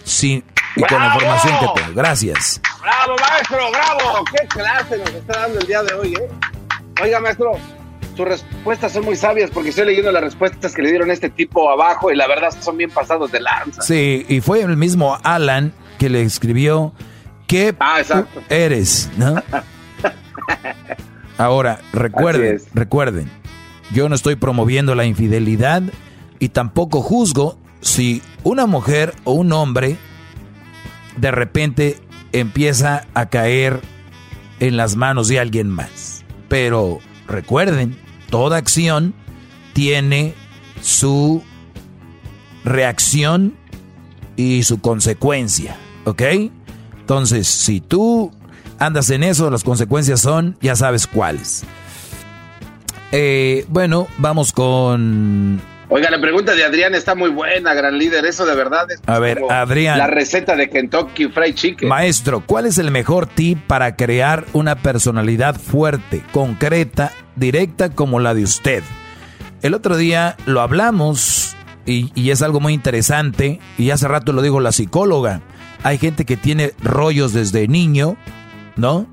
Sí, 0.03 0.43
y 0.75 0.83
con 0.83 0.99
la 0.99 1.07
información 1.07 1.59
que 1.59 1.81
tengo. 1.81 1.95
Gracias. 1.95 2.61
Bravo, 2.81 3.15
maestro, 3.21 3.71
bravo. 3.71 4.25
Qué 4.31 4.47
clase 4.47 4.97
nos 4.97 5.09
está 5.09 5.39
dando 5.39 5.59
el 5.59 5.67
día 5.67 5.83
de 5.83 5.93
hoy, 5.93 6.13
¿eh? 6.13 6.29
Oiga, 7.01 7.19
maestro, 7.19 7.53
sus 8.15 8.27
respuestas 8.27 8.91
son 8.91 9.05
muy 9.05 9.15
sabias 9.15 9.49
porque 9.49 9.69
estoy 9.69 9.85
leyendo 9.85 10.11
las 10.11 10.23
respuestas 10.23 10.73
que 10.73 10.81
le 10.81 10.89
dieron 10.89 11.09
a 11.09 11.13
este 11.13 11.29
tipo 11.29 11.69
abajo 11.69 12.11
y 12.11 12.15
la 12.15 12.27
verdad 12.27 12.49
son 12.59 12.77
bien 12.77 12.91
pasados 12.91 13.31
de 13.31 13.41
lanza. 13.41 13.81
Sí, 13.81 14.25
y 14.27 14.41
fue 14.41 14.61
el 14.61 14.77
mismo 14.77 15.17
Alan 15.23 15.73
que 15.97 16.09
le 16.09 16.21
escribió 16.21 16.93
que 17.47 17.75
ah, 17.79 18.01
eres, 18.49 19.09
¿no? 19.17 19.41
Ahora, 21.37 21.79
recuerden, 21.91 22.61
recuerden, 22.73 23.29
yo 23.91 24.09
no 24.09 24.15
estoy 24.15 24.35
promoviendo 24.35 24.95
la 24.95 25.05
infidelidad 25.05 25.83
y 26.39 26.49
tampoco 26.49 27.01
juzgo 27.01 27.57
si 27.81 28.21
una 28.43 28.65
mujer 28.65 29.13
o 29.23 29.33
un 29.33 29.51
hombre 29.51 29.97
de 31.17 31.31
repente 31.31 31.97
empieza 32.31 33.05
a 33.13 33.27
caer 33.29 33.81
en 34.59 34.77
las 34.77 34.95
manos 34.95 35.27
de 35.27 35.39
alguien 35.39 35.69
más. 35.69 36.23
Pero 36.49 36.99
recuerden, 37.27 37.97
toda 38.29 38.57
acción 38.57 39.13
tiene 39.73 40.33
su 40.81 41.43
reacción 42.63 43.55
y 44.35 44.63
su 44.63 44.79
consecuencia, 44.81 45.77
¿ok? 46.05 46.21
Entonces, 46.99 47.47
si 47.47 47.81
tú 47.81 48.31
andas 48.85 49.09
en 49.09 49.23
eso, 49.23 49.49
las 49.49 49.63
consecuencias 49.63 50.21
son, 50.21 50.57
ya 50.61 50.75
sabes 50.75 51.07
cuáles. 51.07 51.63
Eh, 53.11 53.65
bueno, 53.69 54.07
vamos 54.17 54.51
con... 54.51 55.61
Oiga, 55.89 56.09
la 56.09 56.19
pregunta 56.19 56.55
de 56.55 56.63
Adrián 56.63 56.95
está 56.95 57.13
muy 57.13 57.29
buena, 57.29 57.75
gran 57.75 57.99
líder. 57.99 58.25
Eso 58.25 58.47
de 58.47 58.55
verdad 58.55 58.89
es. 58.89 58.99
A 59.05 59.19
ver, 59.19 59.39
Adrián. 59.47 59.99
La 59.99 60.07
receta 60.07 60.55
de 60.55 60.67
Kentucky 60.69 61.27
Fried 61.27 61.53
Chicken. 61.53 61.87
Maestro, 61.87 62.41
¿cuál 62.43 62.65
es 62.65 62.79
el 62.79 62.89
mejor 62.89 63.27
tip 63.27 63.59
para 63.67 63.95
crear 63.95 64.45
una 64.53 64.75
personalidad 64.75 65.55
fuerte, 65.59 66.23
concreta 66.31 67.11
directa 67.35 67.89
como 67.89 68.19
la 68.19 68.33
de 68.33 68.43
usted. 68.43 68.83
El 69.61 69.73
otro 69.73 69.97
día 69.97 70.35
lo 70.45 70.61
hablamos 70.61 71.55
y, 71.85 72.29
es 72.29 72.41
algo 72.41 72.59
muy 72.59 72.73
interesante 72.73 73.59
y 73.77 73.91
hace 73.91 74.07
rato 74.07 74.33
lo 74.33 74.41
dijo 74.41 74.59
la 74.59 74.71
psicóloga. 74.71 75.41
Hay 75.83 75.97
gente 75.97 76.25
que 76.25 76.37
tiene 76.37 76.73
rollos 76.81 77.33
desde 77.33 77.67
niño, 77.67 78.17
¿no? 78.75 79.07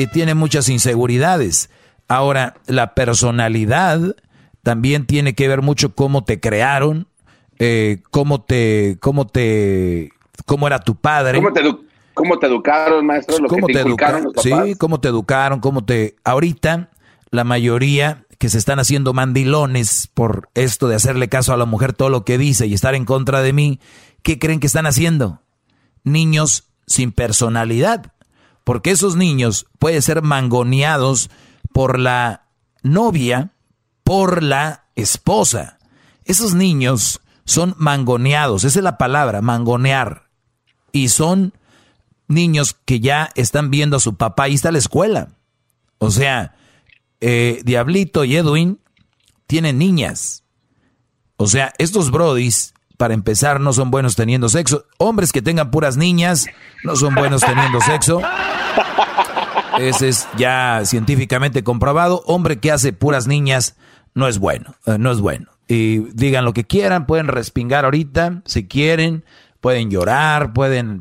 y 0.00 0.06
tiene 0.06 0.34
muchas 0.34 0.70
inseguridades. 0.70 1.68
Ahora, 2.08 2.54
la 2.66 2.94
personalidad 2.94 4.16
también 4.62 5.04
tiene 5.04 5.34
que 5.34 5.46
ver 5.46 5.60
mucho 5.60 5.94
cómo 5.94 6.24
te 6.24 6.40
crearon, 6.40 7.06
eh, 7.58 8.02
cómo 8.10 8.40
te, 8.40 8.96
cómo 9.00 9.26
te, 9.26 10.10
cómo 10.46 10.66
era 10.66 10.78
tu 10.78 10.96
padre. 10.96 11.36
¿Cómo 11.36 11.52
te, 11.52 11.62
cómo 12.14 12.38
te 12.38 12.46
educaron, 12.46 13.04
maestro? 13.04 13.40
Lo 13.40 13.48
¿Cómo 13.48 13.66
que 13.66 13.74
te, 13.74 13.80
educaron 13.80 14.32
Sí, 14.38 14.74
cómo 14.78 15.00
te 15.00 15.08
educaron, 15.08 15.60
cómo 15.60 15.84
te... 15.84 16.16
Ahorita, 16.24 16.88
la 17.30 17.44
mayoría 17.44 18.24
que 18.38 18.48
se 18.48 18.56
están 18.56 18.78
haciendo 18.78 19.12
mandilones 19.12 20.08
por 20.14 20.48
esto 20.54 20.88
de 20.88 20.94
hacerle 20.94 21.28
caso 21.28 21.52
a 21.52 21.58
la 21.58 21.66
mujer 21.66 21.92
todo 21.92 22.08
lo 22.08 22.24
que 22.24 22.38
dice 22.38 22.66
y 22.66 22.72
estar 22.72 22.94
en 22.94 23.04
contra 23.04 23.42
de 23.42 23.52
mí, 23.52 23.80
¿qué 24.22 24.38
creen 24.38 24.60
que 24.60 24.66
están 24.66 24.86
haciendo? 24.86 25.42
Niños 26.04 26.70
sin 26.86 27.12
personalidad. 27.12 28.14
Porque 28.64 28.90
esos 28.90 29.16
niños 29.16 29.66
pueden 29.78 30.02
ser 30.02 30.22
mangoneados 30.22 31.30
por 31.72 31.98
la 31.98 32.46
novia, 32.82 33.52
por 34.04 34.42
la 34.42 34.86
esposa. 34.94 35.78
Esos 36.24 36.54
niños 36.54 37.20
son 37.44 37.74
mangoneados, 37.78 38.64
esa 38.64 38.78
es 38.78 38.84
la 38.84 38.98
palabra, 38.98 39.42
mangonear. 39.42 40.28
Y 40.92 41.08
son 41.08 41.52
niños 42.28 42.76
que 42.84 43.00
ya 43.00 43.30
están 43.34 43.70
viendo 43.70 43.96
a 43.96 44.00
su 44.00 44.14
papá, 44.14 44.48
y 44.48 44.54
está 44.54 44.70
la 44.70 44.78
escuela. 44.78 45.30
O 45.98 46.10
sea, 46.10 46.54
eh, 47.20 47.60
Diablito 47.64 48.24
y 48.24 48.36
Edwin 48.36 48.80
tienen 49.46 49.78
niñas. 49.78 50.44
O 51.36 51.46
sea, 51.46 51.72
estos 51.78 52.10
brodis, 52.10 52.74
para 53.00 53.14
empezar, 53.14 53.60
no 53.60 53.72
son 53.72 53.90
buenos 53.90 54.14
teniendo 54.14 54.50
sexo. 54.50 54.84
Hombres 54.98 55.32
que 55.32 55.40
tengan 55.40 55.70
puras 55.70 55.96
niñas 55.96 56.48
no 56.84 56.96
son 56.96 57.14
buenos 57.14 57.40
teniendo 57.40 57.80
sexo. 57.80 58.20
Ese 59.78 60.10
es 60.10 60.28
ya 60.36 60.82
científicamente 60.84 61.64
comprobado. 61.64 62.22
Hombre 62.26 62.58
que 62.58 62.70
hace 62.70 62.92
puras 62.92 63.26
niñas 63.26 63.78
no 64.12 64.28
es 64.28 64.38
bueno, 64.38 64.74
eh, 64.84 64.98
no 64.98 65.12
es 65.12 65.20
bueno. 65.20 65.46
Y 65.66 66.00
digan 66.12 66.44
lo 66.44 66.52
que 66.52 66.64
quieran, 66.64 67.06
pueden 67.06 67.28
respingar 67.28 67.86
ahorita 67.86 68.42
si 68.44 68.68
quieren, 68.68 69.24
pueden 69.62 69.90
llorar, 69.90 70.52
pueden 70.52 71.00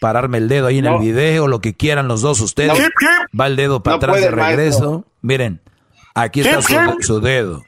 pararme 0.00 0.38
el 0.38 0.46
dedo 0.46 0.68
ahí 0.68 0.78
en 0.78 0.86
el 0.86 1.00
video, 1.00 1.48
lo 1.48 1.60
que 1.60 1.74
quieran 1.74 2.06
los 2.06 2.20
dos 2.22 2.40
ustedes. 2.40 2.78
Va 3.38 3.48
el 3.48 3.56
dedo 3.56 3.82
para 3.82 3.96
atrás 3.96 4.20
de 4.20 4.30
regreso. 4.30 5.04
Miren, 5.22 5.60
aquí 6.14 6.42
está 6.42 6.62
su, 7.00 7.20
dedo. 7.20 7.64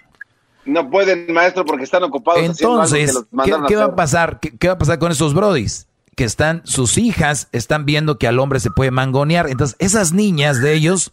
No 0.69 0.91
pueden, 0.91 1.33
maestro, 1.33 1.65
porque 1.65 1.85
están 1.85 2.03
ocupados. 2.05 2.43
Entonces, 2.43 3.25
¿qué, 3.67 3.77
va 3.77 3.85
a 3.85 3.97
pasar? 3.97 4.41
¿Qué, 4.41 4.69
va 4.69 4.75
a 4.75 4.79
pasar 4.79 4.99
con 4.99 5.11
esos 5.13 5.35
brodis? 5.35 5.89
Que 6.15 6.25
están, 6.25 6.63
sus 6.65 6.99
hijas 6.99 7.49
están 7.53 7.87
viendo 7.87 8.19
que 8.19 8.29
al 8.29 8.39
hombre 8.39 8.61
se 8.61 8.71
puede 8.71 8.91
mangonear. 8.91 9.49
Entonces, 9.49 9.77
esas 9.79 10.13
niñas 10.13 10.61
de 10.61 10.75
ellos 10.75 11.13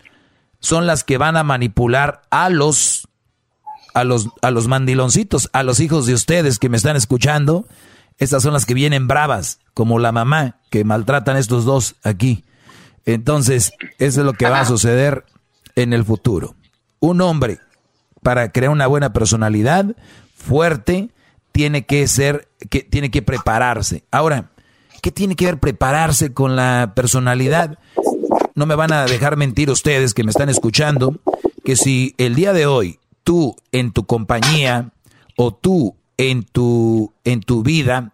son 0.60 0.88
las 0.88 1.04
que 1.04 1.18
van 1.18 1.38
a 1.38 1.44
manipular 1.44 2.22
a 2.32 2.50
los, 2.50 3.08
a 3.94 4.04
los, 4.04 4.30
a 4.42 4.52
los 4.52 4.68
mandiloncitos, 4.68 5.50
a 5.54 5.64
los 5.64 5.80
hijos 5.80 6.06
de 6.06 6.14
ustedes 6.14 6.60
que 6.60 6.70
me 6.70 6.78
están 6.78 6.96
escuchando 6.96 7.66
estas 8.18 8.44
son 8.44 8.54
las 8.54 8.66
que 8.66 8.74
vienen 8.74 9.08
bravas, 9.08 9.60
como 9.74 10.00
la 10.00 10.12
mamá 10.12 10.58
que 10.70 10.84
maltratan 10.84 11.38
estos 11.38 11.66
dos 11.66 11.96
aquí. 12.04 12.46
Entonces, 13.06 13.74
eso 14.00 14.22
es 14.22 14.26
lo 14.26 14.34
que 14.34 14.50
va 14.50 14.62
a 14.62 14.66
suceder 14.66 15.26
en 15.76 15.94
el 15.94 16.06
futuro. 16.06 16.56
Un 17.00 17.22
hombre, 17.22 17.60
para 18.26 18.52
crear 18.52 18.72
una 18.72 18.88
buena 18.88 19.14
personalidad 19.14 19.96
fuerte, 20.36 21.12
tiene 21.52 21.86
que 21.86 22.08
ser, 22.08 22.48
que 22.72 22.82
tiene 22.82 23.12
que 23.12 23.22
prepararse. 23.22 24.04
Ahora, 24.10 24.50
¿qué 25.04 25.12
tiene 25.12 25.36
que 25.36 25.46
ver 25.46 25.60
prepararse 25.60 26.34
con 26.34 26.56
la 26.56 26.94
personalidad? 26.96 27.78
No 28.56 28.66
me 28.66 28.74
van 28.74 28.92
a 28.92 29.06
dejar 29.06 29.38
mentir 29.38 29.70
ustedes 29.70 30.16
que 30.16 30.24
me 30.24 30.32
están 30.32 30.50
escuchando, 30.50 31.20
que 31.64 31.76
si 31.76 32.16
el 32.18 32.34
día 32.34 32.52
de 32.52 32.66
hoy 32.66 33.00
tú 33.24 33.58
en 33.72 33.92
tu 33.92 34.08
compañía 34.08 34.90
o 35.38 35.54
tú 35.54 35.96
en 36.18 36.46
tu, 36.46 37.14
en 37.26 37.42
tu 37.42 37.62
vida, 37.62 38.14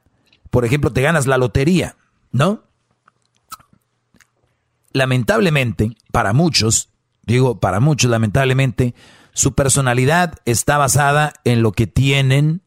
por 0.49 0.65
ejemplo, 0.65 0.91
te 0.91 1.03
ganas 1.03 1.25
la 1.25 1.37
lotería, 1.37 1.95
¿no? 2.33 2.63
Lamentablemente, 4.91 5.95
para 6.11 6.33
muchos, 6.33 6.89
digo 7.23 7.61
para 7.61 7.79
muchos, 7.79 8.11
lamentablemente, 8.11 8.93
su 9.33 9.53
personalidad 9.53 10.35
está 10.45 10.77
basada 10.77 11.33
en 11.43 11.61
lo 11.61 11.71
que 11.71 11.87
tienen 11.87 12.61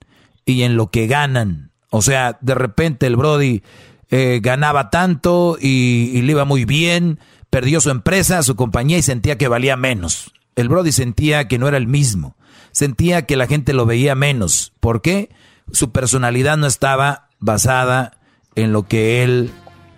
y 0.45 0.62
en 0.62 0.77
lo 0.77 0.91
que 0.91 1.07
ganan. 1.07 1.70
O 1.91 2.03
sea, 2.03 2.39
de 2.41 2.55
repente 2.55 3.07
el 3.07 3.16
Brody 3.16 3.62
eh, 4.11 4.41
ganaba 4.43 4.91
tanto 4.91 5.57
y, 5.61 6.20
le 6.23 6.32
iba 6.32 6.45
muy 6.45 6.65
bien, 6.65 7.20
perdió 7.51 7.81
su 7.81 7.91
empresa, 7.91 8.43
su 8.43 8.57
compañía 8.57 8.99
y 8.99 9.03
sentía 9.03 9.39
que 9.39 9.49
valía 9.49 9.77
menos. 9.77 10.32
El 10.57 10.69
Brody 10.69 10.93
sentía 10.93 11.49
que 11.49 11.59
no 11.59 11.69
era 11.69 11.77
el 11.77 11.86
mismo, 11.86 12.36
sentía 12.73 13.27
que 13.27 13.36
la 13.36 13.47
gente 13.47 13.73
lo 13.73 13.86
veía 13.86 14.15
menos. 14.15 14.73
¿Por 14.81 15.03
qué? 15.03 15.31
su 15.73 15.93
personalidad 15.93 16.57
no 16.57 16.66
estaba 16.66 17.28
basada 17.41 18.19
en 18.55 18.73
lo 18.73 18.85
que 18.85 19.23
él 19.23 19.51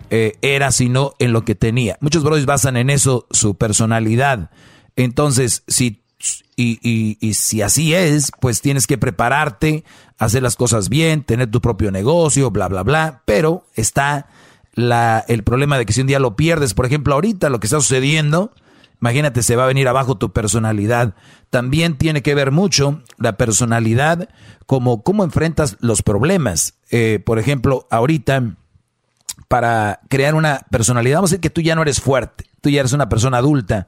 eh, 0.09 0.33
era, 0.41 0.71
sino 0.71 1.13
en 1.19 1.33
lo 1.33 1.43
que 1.43 1.55
tenía. 1.55 1.97
Muchos 2.01 2.23
brothers 2.23 2.45
basan 2.45 2.77
en 2.77 2.89
eso 2.89 3.27
su 3.31 3.55
personalidad. 3.55 4.51
Entonces, 4.95 5.63
si 5.67 6.03
y, 6.57 6.79
y, 6.81 7.17
y, 7.21 7.35
si 7.35 7.61
así 7.61 7.93
es, 7.93 8.31
pues 8.41 8.61
tienes 8.61 8.87
que 8.87 8.97
prepararte, 8.97 9.85
hacer 10.17 10.43
las 10.43 10.57
cosas 10.57 10.89
bien, 10.89 11.23
tener 11.23 11.49
tu 11.49 11.61
propio 11.61 11.91
negocio, 11.91 12.51
bla, 12.51 12.67
bla, 12.67 12.83
bla. 12.83 13.21
Pero 13.25 13.65
está 13.75 14.27
la, 14.73 15.23
el 15.29 15.43
problema 15.43 15.77
de 15.77 15.85
que 15.85 15.93
si 15.93 16.01
un 16.01 16.07
día 16.07 16.19
lo 16.19 16.35
pierdes, 16.35 16.73
por 16.73 16.85
ejemplo, 16.85 17.13
ahorita 17.13 17.49
lo 17.49 17.59
que 17.59 17.67
está 17.67 17.79
sucediendo, 17.79 18.51
Imagínate, 19.01 19.43
se 19.43 19.55
va 19.55 19.65
a 19.65 19.67
venir 19.67 19.87
abajo 19.87 20.17
tu 20.17 20.33
personalidad. 20.33 21.13
También 21.49 21.97
tiene 21.97 22.23
que 22.23 22.35
ver 22.35 22.51
mucho 22.51 23.03
la 23.17 23.37
personalidad 23.37 24.29
como 24.65 25.03
cómo 25.03 25.23
enfrentas 25.23 25.77
los 25.79 26.01
problemas. 26.01 26.75
Eh, 26.89 27.21
por 27.23 27.37
ejemplo, 27.37 27.87
ahorita, 27.91 28.55
para 29.47 30.01
crear 30.09 30.33
una 30.33 30.61
personalidad, 30.71 31.17
vamos 31.17 31.31
a 31.31 31.33
decir 31.33 31.41
que 31.41 31.49
tú 31.51 31.61
ya 31.61 31.75
no 31.75 31.83
eres 31.83 32.01
fuerte, 32.01 32.45
tú 32.61 32.69
ya 32.69 32.79
eres 32.79 32.93
una 32.93 33.07
persona 33.07 33.37
adulta. 33.37 33.87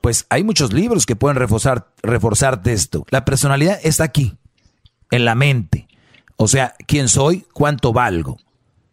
Pues 0.00 0.26
hay 0.30 0.44
muchos 0.44 0.72
libros 0.72 1.06
que 1.06 1.16
pueden 1.16 1.36
reforzar, 1.36 1.88
reforzarte 2.02 2.72
esto. 2.72 3.04
La 3.10 3.24
personalidad 3.24 3.78
está 3.82 4.04
aquí, 4.04 4.36
en 5.10 5.24
la 5.24 5.34
mente. 5.34 5.88
O 6.36 6.48
sea, 6.48 6.74
quién 6.86 7.08
soy, 7.08 7.46
cuánto 7.52 7.92
valgo, 7.92 8.38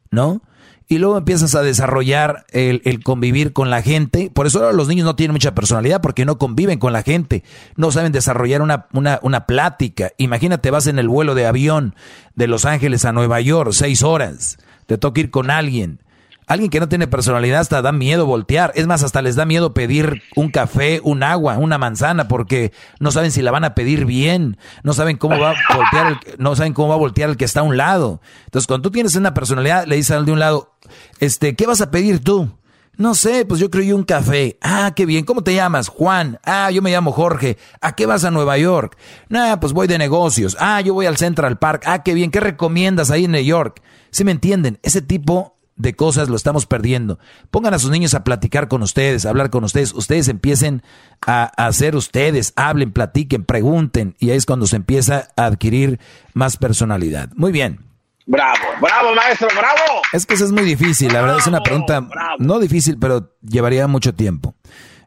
¿no? 0.09 0.41
y 0.87 0.99
luego 0.99 1.17
empiezas 1.17 1.55
a 1.55 1.61
desarrollar 1.61 2.45
el, 2.51 3.03
convivir 3.03 3.53
con 3.53 3.69
la 3.69 3.81
gente. 3.81 4.29
Por 4.33 4.45
eso 4.45 4.71
los 4.71 4.87
niños 4.87 5.05
no 5.05 5.15
tienen 5.15 5.33
mucha 5.33 5.55
personalidad 5.55 6.01
porque 6.01 6.25
no 6.25 6.37
conviven 6.37 6.79
con 6.79 6.93
la 6.93 7.01
gente, 7.01 7.43
no 7.75 7.91
saben 7.91 8.11
desarrollar 8.11 8.61
una, 8.61 8.87
una, 8.93 9.19
una 9.23 9.45
plática. 9.47 10.11
Imagínate, 10.17 10.71
vas 10.71 10.87
en 10.87 10.99
el 10.99 11.09
vuelo 11.09 11.33
de 11.33 11.47
avión 11.47 11.95
de 12.35 12.47
Los 12.47 12.65
Ángeles 12.65 13.05
a 13.05 13.13
Nueva 13.13 13.41
York, 13.41 13.71
seis 13.73 14.03
horas, 14.03 14.57
te 14.85 14.97
toca 14.97 15.21
ir 15.21 15.31
con 15.31 15.49
alguien 15.49 15.99
Alguien 16.47 16.69
que 16.69 16.79
no 16.79 16.87
tiene 16.87 17.07
personalidad 17.07 17.61
hasta 17.61 17.81
da 17.81 17.91
miedo 17.91 18.25
voltear. 18.25 18.71
Es 18.75 18.87
más, 18.87 19.03
hasta 19.03 19.21
les 19.21 19.35
da 19.35 19.45
miedo 19.45 19.73
pedir 19.73 20.21
un 20.35 20.49
café, 20.49 21.01
un 21.03 21.23
agua, 21.23 21.57
una 21.57 21.77
manzana, 21.77 22.27
porque 22.27 22.71
no 22.99 23.11
saben 23.11 23.31
si 23.31 23.41
la 23.41 23.51
van 23.51 23.63
a 23.63 23.75
pedir 23.75 24.05
bien. 24.05 24.57
No 24.83 24.93
saben 24.93 25.17
cómo 25.17 25.39
va 25.39 25.51
a 25.51 25.75
voltear, 25.75 26.07
el, 26.07 26.17
no 26.37 26.55
saben 26.55 26.73
cómo 26.73 26.89
va 26.89 26.95
a 26.95 26.99
voltear 26.99 27.29
el 27.29 27.37
que 27.37 27.45
está 27.45 27.61
a 27.61 27.63
un 27.63 27.77
lado. 27.77 28.21
Entonces, 28.45 28.67
cuando 28.67 28.89
tú 28.89 28.91
tienes 28.91 29.15
una 29.15 29.33
personalidad, 29.33 29.85
le 29.87 29.95
dices 29.95 30.15
al 30.15 30.25
de 30.25 30.31
un 30.31 30.39
lado, 30.39 30.75
este, 31.19 31.55
¿qué 31.55 31.65
vas 31.65 31.81
a 31.81 31.91
pedir 31.91 32.23
tú? 32.23 32.49
No 32.97 33.13
sé, 33.13 33.45
pues 33.45 33.59
yo 33.59 33.69
creo 33.69 33.95
un 33.95 34.03
café. 34.03 34.57
Ah, 34.61 34.93
qué 34.95 35.05
bien. 35.05 35.25
¿Cómo 35.25 35.43
te 35.43 35.53
llamas? 35.53 35.89
Juan. 35.89 36.39
Ah, 36.45 36.71
yo 36.71 36.81
me 36.81 36.91
llamo 36.91 37.11
Jorge. 37.11 37.57
¿A 37.81 37.93
qué 37.93 38.05
vas 38.05 38.23
a 38.23 38.31
Nueva 38.31 38.57
York? 38.57 38.97
Nah, 39.27 39.57
pues 39.57 39.73
voy 39.73 39.87
de 39.87 39.97
negocios. 39.97 40.55
Ah, 40.59 40.79
yo 40.79 40.93
voy 40.93 41.05
al 41.05 41.17
Central 41.17 41.57
Park. 41.57 41.83
Ah, 41.85 42.03
qué 42.03 42.13
bien. 42.13 42.31
¿Qué 42.31 42.39
recomiendas 42.39 43.11
ahí 43.11 43.25
en 43.25 43.31
New 43.31 43.43
York? 43.43 43.81
¿Sí 44.11 44.23
me 44.23 44.31
entienden? 44.31 44.79
Ese 44.81 45.01
tipo 45.01 45.54
de 45.75 45.95
cosas 45.95 46.29
lo 46.29 46.35
estamos 46.35 46.65
perdiendo. 46.65 47.19
Pongan 47.51 47.73
a 47.73 47.79
sus 47.79 47.91
niños 47.91 48.13
a 48.13 48.23
platicar 48.23 48.67
con 48.67 48.81
ustedes, 48.81 49.25
a 49.25 49.29
hablar 49.29 49.49
con 49.49 49.63
ustedes. 49.63 49.93
Ustedes 49.93 50.27
empiecen 50.27 50.83
a, 51.25 51.43
hacer 51.57 51.95
ustedes, 51.95 52.53
hablen, 52.55 52.91
platiquen, 52.91 53.43
pregunten. 53.43 54.15
Y 54.19 54.29
ahí 54.29 54.37
es 54.37 54.45
cuando 54.45 54.67
se 54.67 54.77
empieza 54.77 55.27
a 55.35 55.45
adquirir 55.45 55.99
más 56.33 56.57
personalidad. 56.57 57.29
Muy 57.35 57.51
bien. 57.51 57.79
Bravo, 58.27 58.65
bravo, 58.81 59.13
maestro, 59.13 59.47
bravo. 59.55 60.01
Es 60.11 60.25
que 60.25 60.33
eso 60.33 60.45
es 60.45 60.51
muy 60.51 60.63
difícil, 60.63 61.13
la 61.13 61.21
verdad 61.21 61.37
es 61.37 61.45
una 61.45 61.61
pregunta 61.61 62.09
no 62.39 62.59
difícil, 62.59 62.97
pero 62.97 63.35
llevaría 63.41 63.85
mucho 63.85 64.15
tiempo. 64.15 64.55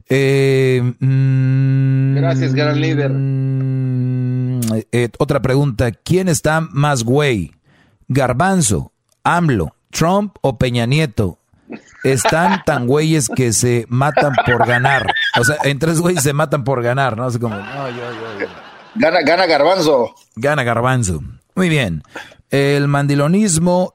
Eh, 0.09 0.95
mm, 1.01 2.15
Gracias, 2.15 2.55
gran 2.55 2.81
líder. 2.81 3.11
Eh, 4.93 5.09
otra 5.19 5.43
pregunta, 5.43 5.90
¿quién 5.90 6.28
está 6.28 6.61
más 6.61 7.03
güey? 7.03 7.53
Garbanzo, 8.07 8.93
AMLO, 9.24 9.74
Trump 9.90 10.36
o 10.43 10.59
Peña 10.59 10.86
Nieto 10.86 11.39
están 12.05 12.62
tan 12.65 12.86
güeyes 12.86 13.28
que 13.28 13.52
se 13.52 13.86
matan 13.89 14.32
por 14.47 14.66
ganar. 14.66 15.06
O 15.39 15.44
sea, 15.44 15.56
en 15.65 15.78
tres 15.78 16.01
güeyes 16.01 16.23
se 16.23 16.32
matan 16.32 16.65
por 16.65 16.82
ganar, 16.82 17.16
¿no? 17.16 17.24
Así 17.24 17.39
como, 17.39 17.56
Gana, 18.94 19.20
gana 19.23 19.47
Garbanzo. 19.47 20.15
Gana 20.36 20.65
Garbanzo. 20.65 21.23
Muy 21.55 21.69
bien. 21.69 22.02
El 22.51 22.89
mandilonismo 22.89 23.94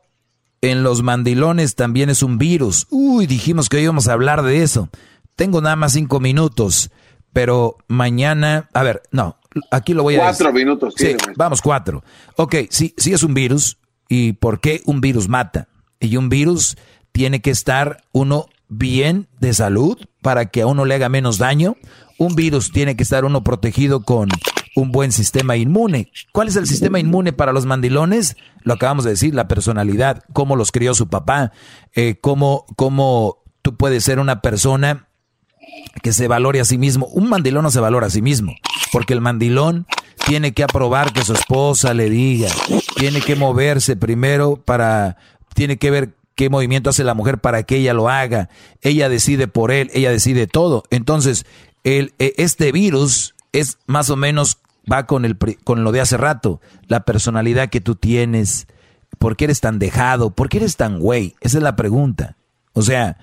en 0.61 0.83
los 0.83 1.01
mandilones 1.01 1.75
también 1.75 2.09
es 2.09 2.23
un 2.23 2.37
virus. 2.37 2.87
Uy, 2.89 3.27
dijimos 3.27 3.69
que 3.69 3.81
íbamos 3.81 4.07
a 4.07 4.13
hablar 4.13 4.43
de 4.43 4.63
eso. 4.63 4.89
tengo 5.35 5.61
nada 5.61 5.75
más 5.75 5.93
cinco 5.93 6.19
minutos, 6.19 6.91
pero 7.33 7.77
mañana, 7.87 8.69
a 8.73 8.83
ver, 8.83 9.01
no, 9.11 9.37
aquí 9.71 9.93
lo 9.93 10.03
voy 10.03 10.15
a 10.15 10.19
Cuatro 10.19 10.53
minutos. 10.53 10.93
Sí, 10.95 11.15
vamos, 11.35 11.61
cuatro. 11.61 12.03
Ok, 12.37 12.55
sí, 12.69 12.93
sí 12.97 13.13
es 13.13 13.23
un 13.23 13.33
virus. 13.33 13.77
¿Y 14.07 14.33
por 14.33 14.59
qué 14.59 14.81
un 14.85 15.01
virus 15.01 15.27
mata? 15.27 15.67
Y 16.03 16.17
un 16.17 16.29
virus 16.29 16.77
tiene 17.11 17.41
que 17.41 17.51
estar 17.51 18.03
uno 18.11 18.47
bien 18.69 19.27
de 19.39 19.53
salud 19.53 19.97
para 20.21 20.47
que 20.47 20.61
a 20.61 20.67
uno 20.67 20.85
le 20.85 20.95
haga 20.95 21.09
menos 21.09 21.37
daño. 21.37 21.77
Un 22.17 22.35
virus 22.35 22.71
tiene 22.71 22.95
que 22.95 23.03
estar 23.03 23.25
uno 23.25 23.43
protegido 23.43 24.03
con 24.03 24.29
un 24.75 24.91
buen 24.91 25.11
sistema 25.11 25.55
inmune. 25.55 26.11
¿Cuál 26.31 26.47
es 26.47 26.55
el 26.55 26.67
sistema 26.67 26.99
inmune 26.99 27.33
para 27.33 27.53
los 27.53 27.65
mandilones? 27.65 28.35
Lo 28.63 28.73
acabamos 28.73 29.05
de 29.05 29.11
decir, 29.11 29.33
la 29.35 29.47
personalidad, 29.47 30.23
cómo 30.33 30.55
los 30.55 30.71
crió 30.71 30.93
su 30.93 31.07
papá, 31.07 31.51
eh, 31.93 32.17
cómo, 32.19 32.65
cómo 32.75 33.43
tú 33.61 33.75
puedes 33.75 34.03
ser 34.03 34.19
una 34.19 34.41
persona 34.41 35.07
que 36.01 36.13
se 36.13 36.27
valore 36.27 36.59
a 36.59 36.65
sí 36.65 36.77
mismo. 36.77 37.07
Un 37.07 37.29
mandilón 37.29 37.63
no 37.63 37.71
se 37.71 37.79
valora 37.79 38.07
a 38.07 38.11
sí 38.11 38.21
mismo, 38.21 38.55
porque 38.91 39.13
el 39.13 39.21
mandilón 39.21 39.85
tiene 40.25 40.53
que 40.53 40.63
aprobar 40.63 41.13
que 41.13 41.23
su 41.23 41.33
esposa 41.33 41.93
le 41.93 42.09
diga, 42.09 42.49
tiene 42.95 43.21
que 43.21 43.35
moverse 43.35 43.95
primero 43.95 44.55
para, 44.55 45.17
tiene 45.53 45.77
que 45.77 45.91
ver 45.91 46.15
qué 46.35 46.49
movimiento 46.49 46.89
hace 46.89 47.03
la 47.03 47.13
mujer 47.13 47.39
para 47.39 47.63
que 47.63 47.77
ella 47.77 47.93
lo 47.93 48.09
haga. 48.09 48.49
Ella 48.81 49.09
decide 49.09 49.47
por 49.47 49.71
él, 49.71 49.89
ella 49.93 50.11
decide 50.11 50.47
todo. 50.47 50.83
Entonces, 50.89 51.45
el, 51.83 52.13
e, 52.19 52.33
este 52.37 52.71
virus 52.71 53.35
es 53.51 53.77
más 53.85 54.09
o 54.09 54.15
menos, 54.15 54.59
va 54.91 55.05
con, 55.05 55.25
el, 55.25 55.37
con 55.63 55.83
lo 55.83 55.91
de 55.91 56.01
hace 56.01 56.17
rato, 56.17 56.61
la 56.87 57.05
personalidad 57.05 57.69
que 57.69 57.81
tú 57.81 57.95
tienes. 57.95 58.67
¿Por 59.19 59.35
qué 59.35 59.45
eres 59.45 59.61
tan 59.61 59.79
dejado? 59.79 60.31
¿Por 60.31 60.49
qué 60.49 60.57
eres 60.57 60.75
tan 60.75 60.99
güey? 60.99 61.35
Esa 61.39 61.57
es 61.57 61.63
la 61.63 61.75
pregunta. 61.75 62.35
O 62.73 62.81
sea, 62.81 63.17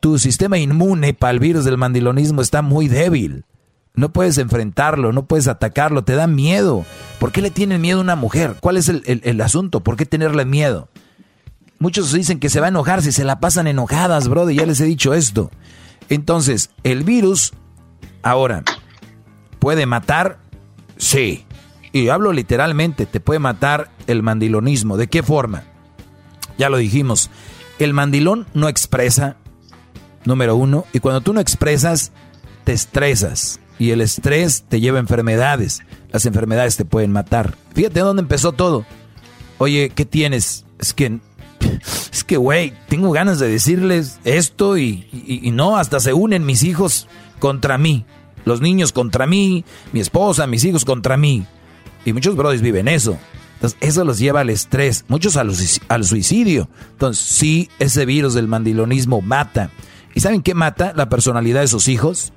tu 0.00 0.18
sistema 0.18 0.58
inmune 0.58 1.14
para 1.14 1.30
el 1.30 1.40
virus 1.40 1.64
del 1.64 1.78
mandilonismo 1.78 2.42
está 2.42 2.62
muy 2.62 2.88
débil. 2.88 3.44
No 3.94 4.12
puedes 4.12 4.36
enfrentarlo, 4.36 5.12
no 5.12 5.24
puedes 5.24 5.48
atacarlo, 5.48 6.04
te 6.04 6.14
da 6.14 6.26
miedo. 6.26 6.84
¿Por 7.18 7.32
qué 7.32 7.40
le 7.40 7.50
tienen 7.50 7.80
miedo 7.80 7.98
a 7.98 8.02
una 8.02 8.16
mujer? 8.16 8.56
¿Cuál 8.60 8.76
es 8.76 8.88
el, 8.90 9.40
asunto? 9.40 9.80
¿Por 9.80 9.96
qué 9.96 10.04
tenerle 10.04 10.44
miedo? 10.44 10.88
Muchos 11.78 12.12
dicen 12.12 12.40
que 12.40 12.48
se 12.48 12.60
va 12.60 12.66
a 12.66 12.70
enojar 12.70 13.02
si 13.02 13.12
se 13.12 13.24
la 13.24 13.40
pasan 13.40 13.66
enojadas, 13.66 14.28
brother, 14.28 14.54
ya 14.54 14.66
les 14.66 14.80
he 14.80 14.84
dicho 14.84 15.14
esto. 15.14 15.50
Entonces, 16.08 16.70
el 16.84 17.04
virus, 17.04 17.52
ahora, 18.22 18.62
¿puede 19.58 19.86
matar? 19.86 20.38
Sí. 20.96 21.44
Y 21.92 22.08
hablo 22.08 22.32
literalmente, 22.32 23.06
te 23.06 23.20
puede 23.20 23.40
matar 23.40 23.90
el 24.06 24.22
mandilonismo. 24.22 24.96
¿De 24.96 25.08
qué 25.08 25.22
forma? 25.22 25.64
Ya 26.58 26.70
lo 26.70 26.78
dijimos, 26.78 27.30
el 27.78 27.92
mandilón 27.92 28.46
no 28.54 28.68
expresa, 28.68 29.36
número 30.24 30.56
uno, 30.56 30.86
y 30.92 31.00
cuando 31.00 31.20
tú 31.20 31.32
no 31.32 31.40
expresas, 31.40 32.12
te 32.64 32.72
estresas 32.72 33.60
y 33.78 33.90
el 33.90 34.00
estrés 34.00 34.64
te 34.68 34.80
lleva 34.80 34.98
a 34.98 35.00
enfermedades. 35.00 35.82
Las 36.10 36.26
enfermedades 36.26 36.76
te 36.76 36.84
pueden 36.84 37.12
matar. 37.12 37.54
Fíjate 37.74 38.00
dónde 38.00 38.22
empezó 38.22 38.52
todo. 38.52 38.86
Oye, 39.58 39.90
¿qué 39.94 40.04
tienes? 40.04 40.64
Es 40.78 40.94
que, 40.94 41.20
que, 42.26 42.36
güey, 42.36 42.72
tengo 42.88 43.12
ganas 43.12 43.38
de 43.38 43.48
decirles 43.48 44.18
esto 44.24 44.76
y, 44.76 45.08
y, 45.12 45.50
no, 45.52 45.76
hasta 45.76 46.00
se 46.00 46.12
unen 46.12 46.44
mis 46.44 46.62
hijos 46.62 47.08
contra 47.38 47.78
mí. 47.78 48.04
Los 48.44 48.60
niños 48.60 48.92
contra 48.92 49.26
mí, 49.26 49.64
mi 49.92 50.00
esposa, 50.00 50.46
mis 50.46 50.64
hijos 50.64 50.84
contra 50.84 51.16
mí. 51.16 51.46
Y 52.04 52.12
muchos 52.12 52.36
brothers 52.36 52.62
viven 52.62 52.88
eso. 52.88 53.18
Entonces, 53.54 53.78
eso 53.80 54.04
los 54.04 54.18
lleva 54.18 54.40
al 54.40 54.50
estrés, 54.50 55.04
muchos 55.08 55.36
al, 55.36 55.52
al 55.88 56.04
suicidio. 56.04 56.68
Entonces, 56.92 57.24
sí, 57.24 57.70
ese 57.78 58.04
virus 58.06 58.34
del 58.34 58.48
mandilonismo 58.48 59.22
mata. 59.22 59.70
¿Y 60.14 60.20
saben 60.20 60.42
qué 60.42 60.54
mata? 60.54 60.92
La 60.94 61.08
personalidad 61.08 61.60
de 61.60 61.68
sus 61.68 61.88
hijos, 61.88 62.32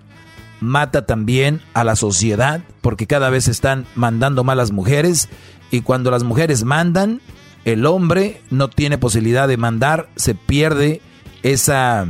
mata 0.60 1.06
también 1.06 1.62
a 1.74 1.84
la 1.84 1.96
sociedad 1.96 2.62
porque 2.82 3.08
cada 3.08 3.30
vez 3.30 3.48
están 3.48 3.86
mandando 3.96 4.44
más 4.44 4.58
las 4.58 4.72
mujeres 4.72 5.30
y 5.72 5.82
cuando 5.82 6.12
las 6.12 6.24
mujeres 6.24 6.64
mandan, 6.64 7.22
el 7.74 7.86
hombre 7.86 8.42
no 8.50 8.70
tiene 8.70 8.98
posibilidad 8.98 9.48
de 9.48 9.58
mandar, 9.58 10.10
se 10.16 10.36
pierde 10.36 11.02
esa, 11.44 12.08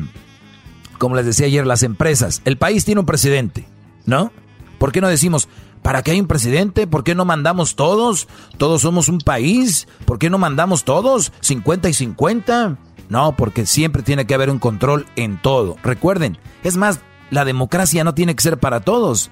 como 0.97 1.15
les 1.15 1.25
decía 1.25 1.47
ayer, 1.47 1.65
las 1.65 1.83
empresas. 1.83 2.41
El 2.45 2.57
país 2.57 2.85
tiene 2.85 2.99
un 2.99 3.05
presidente, 3.05 3.67
¿no? 4.05 4.31
¿Por 4.77 4.91
qué 4.91 5.01
no 5.01 5.07
decimos, 5.07 5.47
¿para 5.81 6.01
qué 6.01 6.11
hay 6.11 6.19
un 6.19 6.27
presidente? 6.27 6.87
¿Por 6.87 7.03
qué 7.03 7.15
no 7.15 7.25
mandamos 7.25 7.75
todos? 7.75 8.27
Todos 8.57 8.81
somos 8.81 9.09
un 9.09 9.19
país. 9.19 9.87
¿Por 10.05 10.19
qué 10.19 10.29
no 10.29 10.37
mandamos 10.37 10.83
todos? 10.85 11.33
¿50 11.41 11.89
y 11.89 11.93
50? 11.93 12.77
No, 13.09 13.35
porque 13.35 13.65
siempre 13.65 14.03
tiene 14.03 14.25
que 14.25 14.35
haber 14.35 14.49
un 14.49 14.59
control 14.59 15.05
en 15.15 15.41
todo. 15.41 15.75
Recuerden, 15.83 16.37
es 16.63 16.77
más, 16.77 16.99
la 17.31 17.43
democracia 17.43 18.03
no 18.03 18.13
tiene 18.13 18.35
que 18.35 18.43
ser 18.43 18.59
para 18.59 18.81
todos. 18.81 19.31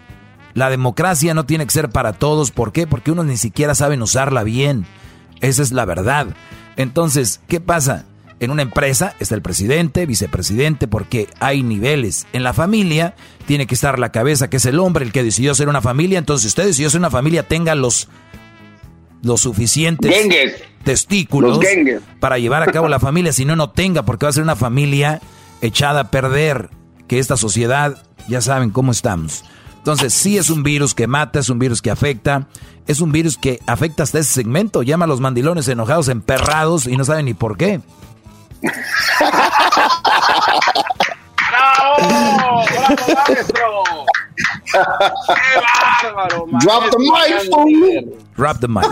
La 0.54 0.70
democracia 0.70 1.34
no 1.34 1.45
tiene 1.45 1.66
que 1.66 1.72
ser 1.72 1.90
para 1.90 2.14
todos. 2.14 2.52
¿Por 2.52 2.72
qué? 2.72 2.88
Porque 2.88 3.12
unos 3.12 3.26
ni 3.26 3.38
siquiera 3.38 3.76
saben 3.76 4.02
usarla 4.02 4.44
bien. 4.44 4.88
Esa 5.41 5.61
es 5.64 5.72
la 5.72 5.85
verdad. 5.85 6.27
Entonces, 6.76 7.41
¿qué 7.47 7.59
pasa? 7.59 8.05
En 8.39 8.51
una 8.51 8.61
empresa 8.61 9.15
está 9.19 9.34
el 9.34 9.41
presidente, 9.41 10.05
vicepresidente, 10.05 10.88
porque 10.88 11.27
hay 11.39 11.64
niveles. 11.64 12.27
En 12.34 12.43
la 12.43 12.53
familia 12.53 13.15
tiene 13.47 13.65
que 13.65 13.73
estar 13.73 13.97
la 13.97 14.11
cabeza, 14.11 14.49
que 14.49 14.57
es 14.57 14.65
el 14.65 14.80
hombre, 14.80 15.03
el 15.03 15.11
que 15.11 15.23
decidió 15.23 15.55
ser 15.55 15.69
una 15.69 15.81
familia. 15.81 16.19
Entonces, 16.19 16.43
si 16.43 16.47
usted 16.49 16.65
decidió 16.65 16.89
ser 16.91 16.99
una 16.99 17.09
familia, 17.09 17.43
tenga 17.43 17.73
los, 17.73 18.09
los 19.23 19.41
suficientes 19.41 20.14
testículos 20.84 21.59
para 22.19 22.38
llevar 22.38 22.61
a 22.61 22.72
cabo 22.72 22.88
la 22.88 22.99
familia. 22.99 23.34
Si 23.34 23.43
no, 23.43 23.55
no 23.55 23.72
tenga, 23.72 24.05
porque 24.05 24.27
va 24.27 24.30
a 24.30 24.34
ser 24.34 24.43
una 24.43 24.55
familia 24.55 25.19
echada 25.61 26.01
a 26.01 26.11
perder 26.11 26.69
que 27.07 27.18
esta 27.18 27.38
sociedad, 27.38 28.03
ya 28.27 28.41
saben 28.41 28.69
cómo 28.69 28.91
estamos. 28.91 29.43
Entonces, 29.88 30.14
sí 30.14 30.38
es 30.38 30.49
un 30.49 30.64
virus 30.64 30.93
que 30.93 31.07
mata, 31.07 31.39
es 31.39 31.47
un 31.47 31.59
virus 31.59 31.81
que 31.81 31.89
afecta, 31.89 32.49
es 32.88 32.99
un 32.99 33.14
virus 33.14 33.38
que 33.38 33.61
afecta 33.68 34.03
hasta 34.03 34.19
ese 34.19 34.34
segmento. 34.34 34.84
Llama 34.84 35.05
a 35.05 35.07
los 35.07 35.22
mandilones 35.22 35.65
enojados, 35.69 36.09
emperrados 36.09 36.88
y 36.88 36.97
no 36.97 37.05
saben 37.05 37.23
ni 37.23 37.34
por 37.34 37.55
qué. 37.55 37.80
¡Bravo! 41.49 41.95
¡Bravo, 42.01 42.65
maestro! 43.15 43.84
¡Qué 44.73 46.11
bárbaro, 46.11 46.45
Drop 46.59 46.89
the 46.91 46.97
mic, 46.99 48.05
Drop 48.35 48.59
the 48.59 48.68
mic. 48.68 48.89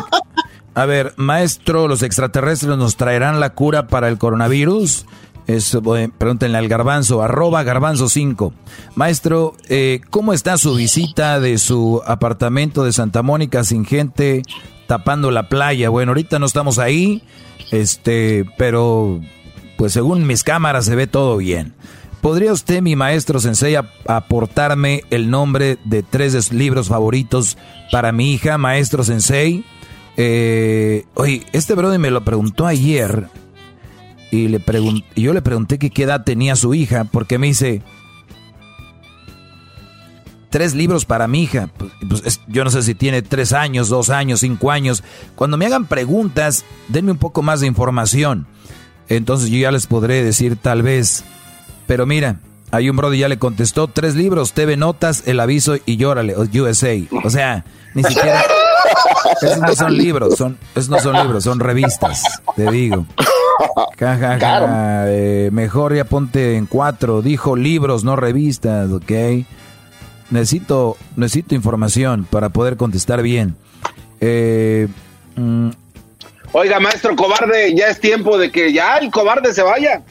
A 0.76 0.86
ver, 0.86 1.14
maestro, 1.18 1.90
¿los 1.90 2.04
extraterrestres 2.04 2.78
nos 2.78 2.96
traerán 2.96 3.42
la 3.42 3.50
cura 3.50 3.88
para 3.88 4.08
el 4.08 4.18
coronavirus? 4.18 5.06
Es, 5.48 5.78
pregúntenle 6.18 6.58
al 6.58 6.68
garbanzo, 6.68 7.22
arroba 7.22 7.64
garbanzo 7.64 8.10
5. 8.10 8.54
Maestro, 8.96 9.56
eh, 9.70 10.02
¿cómo 10.10 10.34
está 10.34 10.58
su 10.58 10.76
visita 10.76 11.40
de 11.40 11.60
su 11.60 12.02
apartamento 12.06 12.84
de 12.84 12.94
Santa 12.94 13.22
Mónica 13.22 13.64
sin 13.64 13.86
gente 13.86 14.42
tapando 14.88 15.30
la 15.30 15.48
playa? 15.48 15.90
Bueno, 15.90 16.12
ahorita 16.12 16.40
no 16.40 16.48
estamos 16.48 16.80
ahí, 16.80 17.22
este, 17.72 18.46
pero 18.58 19.22
pues 19.78 19.94
según 19.94 20.26
mis 20.26 20.44
cámaras 20.44 20.86
se 20.86 20.96
ve 20.96 21.06
todo 21.06 21.38
bien. 21.38 21.74
¿Podría 22.22 22.52
usted, 22.52 22.82
mi 22.82 22.96
maestro 22.96 23.40
Sensei, 23.40 23.76
aportarme 24.08 25.04
el 25.12 25.30
nombre 25.30 25.78
de 25.86 26.02
tres 26.02 26.52
libros 26.52 26.88
favoritos 26.88 27.56
para 27.92 28.12
mi 28.12 28.34
hija, 28.34 28.58
maestro 28.58 29.04
Sensei? 29.04 29.64
Eh, 30.18 31.06
oye, 31.14 31.46
este 31.54 31.76
brother 31.76 32.00
me 32.00 32.10
lo 32.10 32.24
preguntó 32.24 32.66
ayer 32.66 33.30
y 34.36 34.48
le 34.48 34.62
yo 35.16 35.34
le 35.34 35.42
pregunté 35.42 35.80
qué 35.80 36.04
edad 36.04 36.24
tenía 36.24 36.56
su 36.56 36.74
hija, 36.74 37.06
porque 37.06 37.38
me 37.38 37.48
dice, 37.48 37.82
tres 40.56 40.74
libros 40.74 41.04
para 41.04 41.28
mi 41.28 41.44
hija. 41.44 41.70
Pues, 41.78 41.92
pues, 42.08 42.42
yo 42.48 42.64
no 42.64 42.70
sé 42.70 42.82
si 42.84 42.96
tiene 42.96 43.22
tres 43.22 43.52
años, 43.52 43.90
dos 43.90 44.10
años, 44.10 44.40
cinco 44.40 44.72
años. 44.72 45.04
Cuando 45.36 45.58
me 45.58 45.66
hagan 45.66 45.86
preguntas, 45.86 46.64
denme 46.88 47.12
un 47.12 47.18
poco 47.18 47.42
más 47.42 47.60
de 47.60 47.68
información. 47.68 48.48
Entonces 49.10 49.50
yo 49.50 49.58
ya 49.58 49.72
les 49.72 49.86
podré 49.86 50.24
decir 50.24 50.56
tal 50.56 50.82
vez. 50.82 51.26
Pero 51.88 52.06
mira, 52.06 52.40
hay 52.72 52.90
un 52.90 52.96
brother 52.96 53.20
ya 53.20 53.28
le 53.28 53.38
contestó 53.38 53.88
tres 53.88 54.16
libros, 54.16 54.54
TV 54.54 54.78
Notas, 54.78 55.24
El 55.26 55.40
Aviso 55.40 55.76
y 55.86 55.98
Llórale, 55.98 56.36
USA. 56.38 56.96
O 57.24 57.30
sea, 57.30 57.66
ni 57.94 58.04
siquiera... 58.04 58.42
Esos 59.42 59.58
no 59.60 59.76
son 59.76 59.98
libros, 59.98 60.38
son, 60.38 60.58
esos 60.74 60.90
no 60.90 61.00
son 61.00 61.16
libros, 61.22 61.44
son 61.44 61.60
revistas, 61.60 62.42
te 62.56 62.72
digo. 62.72 63.06
Eh, 65.08 65.50
mejor 65.52 65.96
ya 65.96 66.06
ponte 66.06 66.56
en 66.56 66.66
cuatro. 66.66 67.22
Dijo 67.22 67.56
libros, 67.56 68.04
no 68.04 68.16
revistas, 68.16 68.92
¿ok? 68.92 69.12
Necesito, 70.30 70.98
necesito 71.16 71.56
información 71.56 72.28
para 72.30 72.50
poder 72.50 72.78
contestar 72.78 73.22
bien. 73.22 73.56
Eh, 74.20 74.88
mm. 75.36 75.70
Oiga, 76.52 76.80
maestro 76.80 77.16
cobarde, 77.16 77.76
ya 77.76 77.88
es 77.88 78.00
tiempo 78.00 78.38
de 78.38 78.52
que 78.52 78.72
ya 78.72 78.98
el 78.98 79.12
cobarde 79.12 79.54
se 79.54 79.62
vaya. 79.62 80.02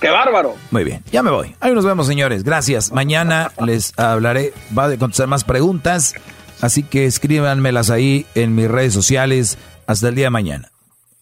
¡Qué 0.00 0.10
bárbaro! 0.10 0.54
Muy 0.70 0.84
bien, 0.84 1.02
ya 1.10 1.22
me 1.22 1.30
voy. 1.30 1.54
Ahí 1.60 1.72
nos 1.72 1.84
vemos, 1.84 2.06
señores. 2.06 2.44
Gracias. 2.44 2.92
Mañana 2.92 3.50
les 3.64 3.98
hablaré, 3.98 4.52
va 4.76 4.86
a 4.86 4.96
contestar 4.96 5.26
más 5.26 5.44
preguntas. 5.44 6.14
Así 6.60 6.82
que 6.82 7.06
escríbanmelas 7.06 7.90
ahí 7.90 8.26
en 8.34 8.54
mis 8.54 8.70
redes 8.70 8.92
sociales. 8.92 9.58
Hasta 9.86 10.08
el 10.08 10.14
día 10.14 10.26
de 10.26 10.30
mañana. 10.30 10.70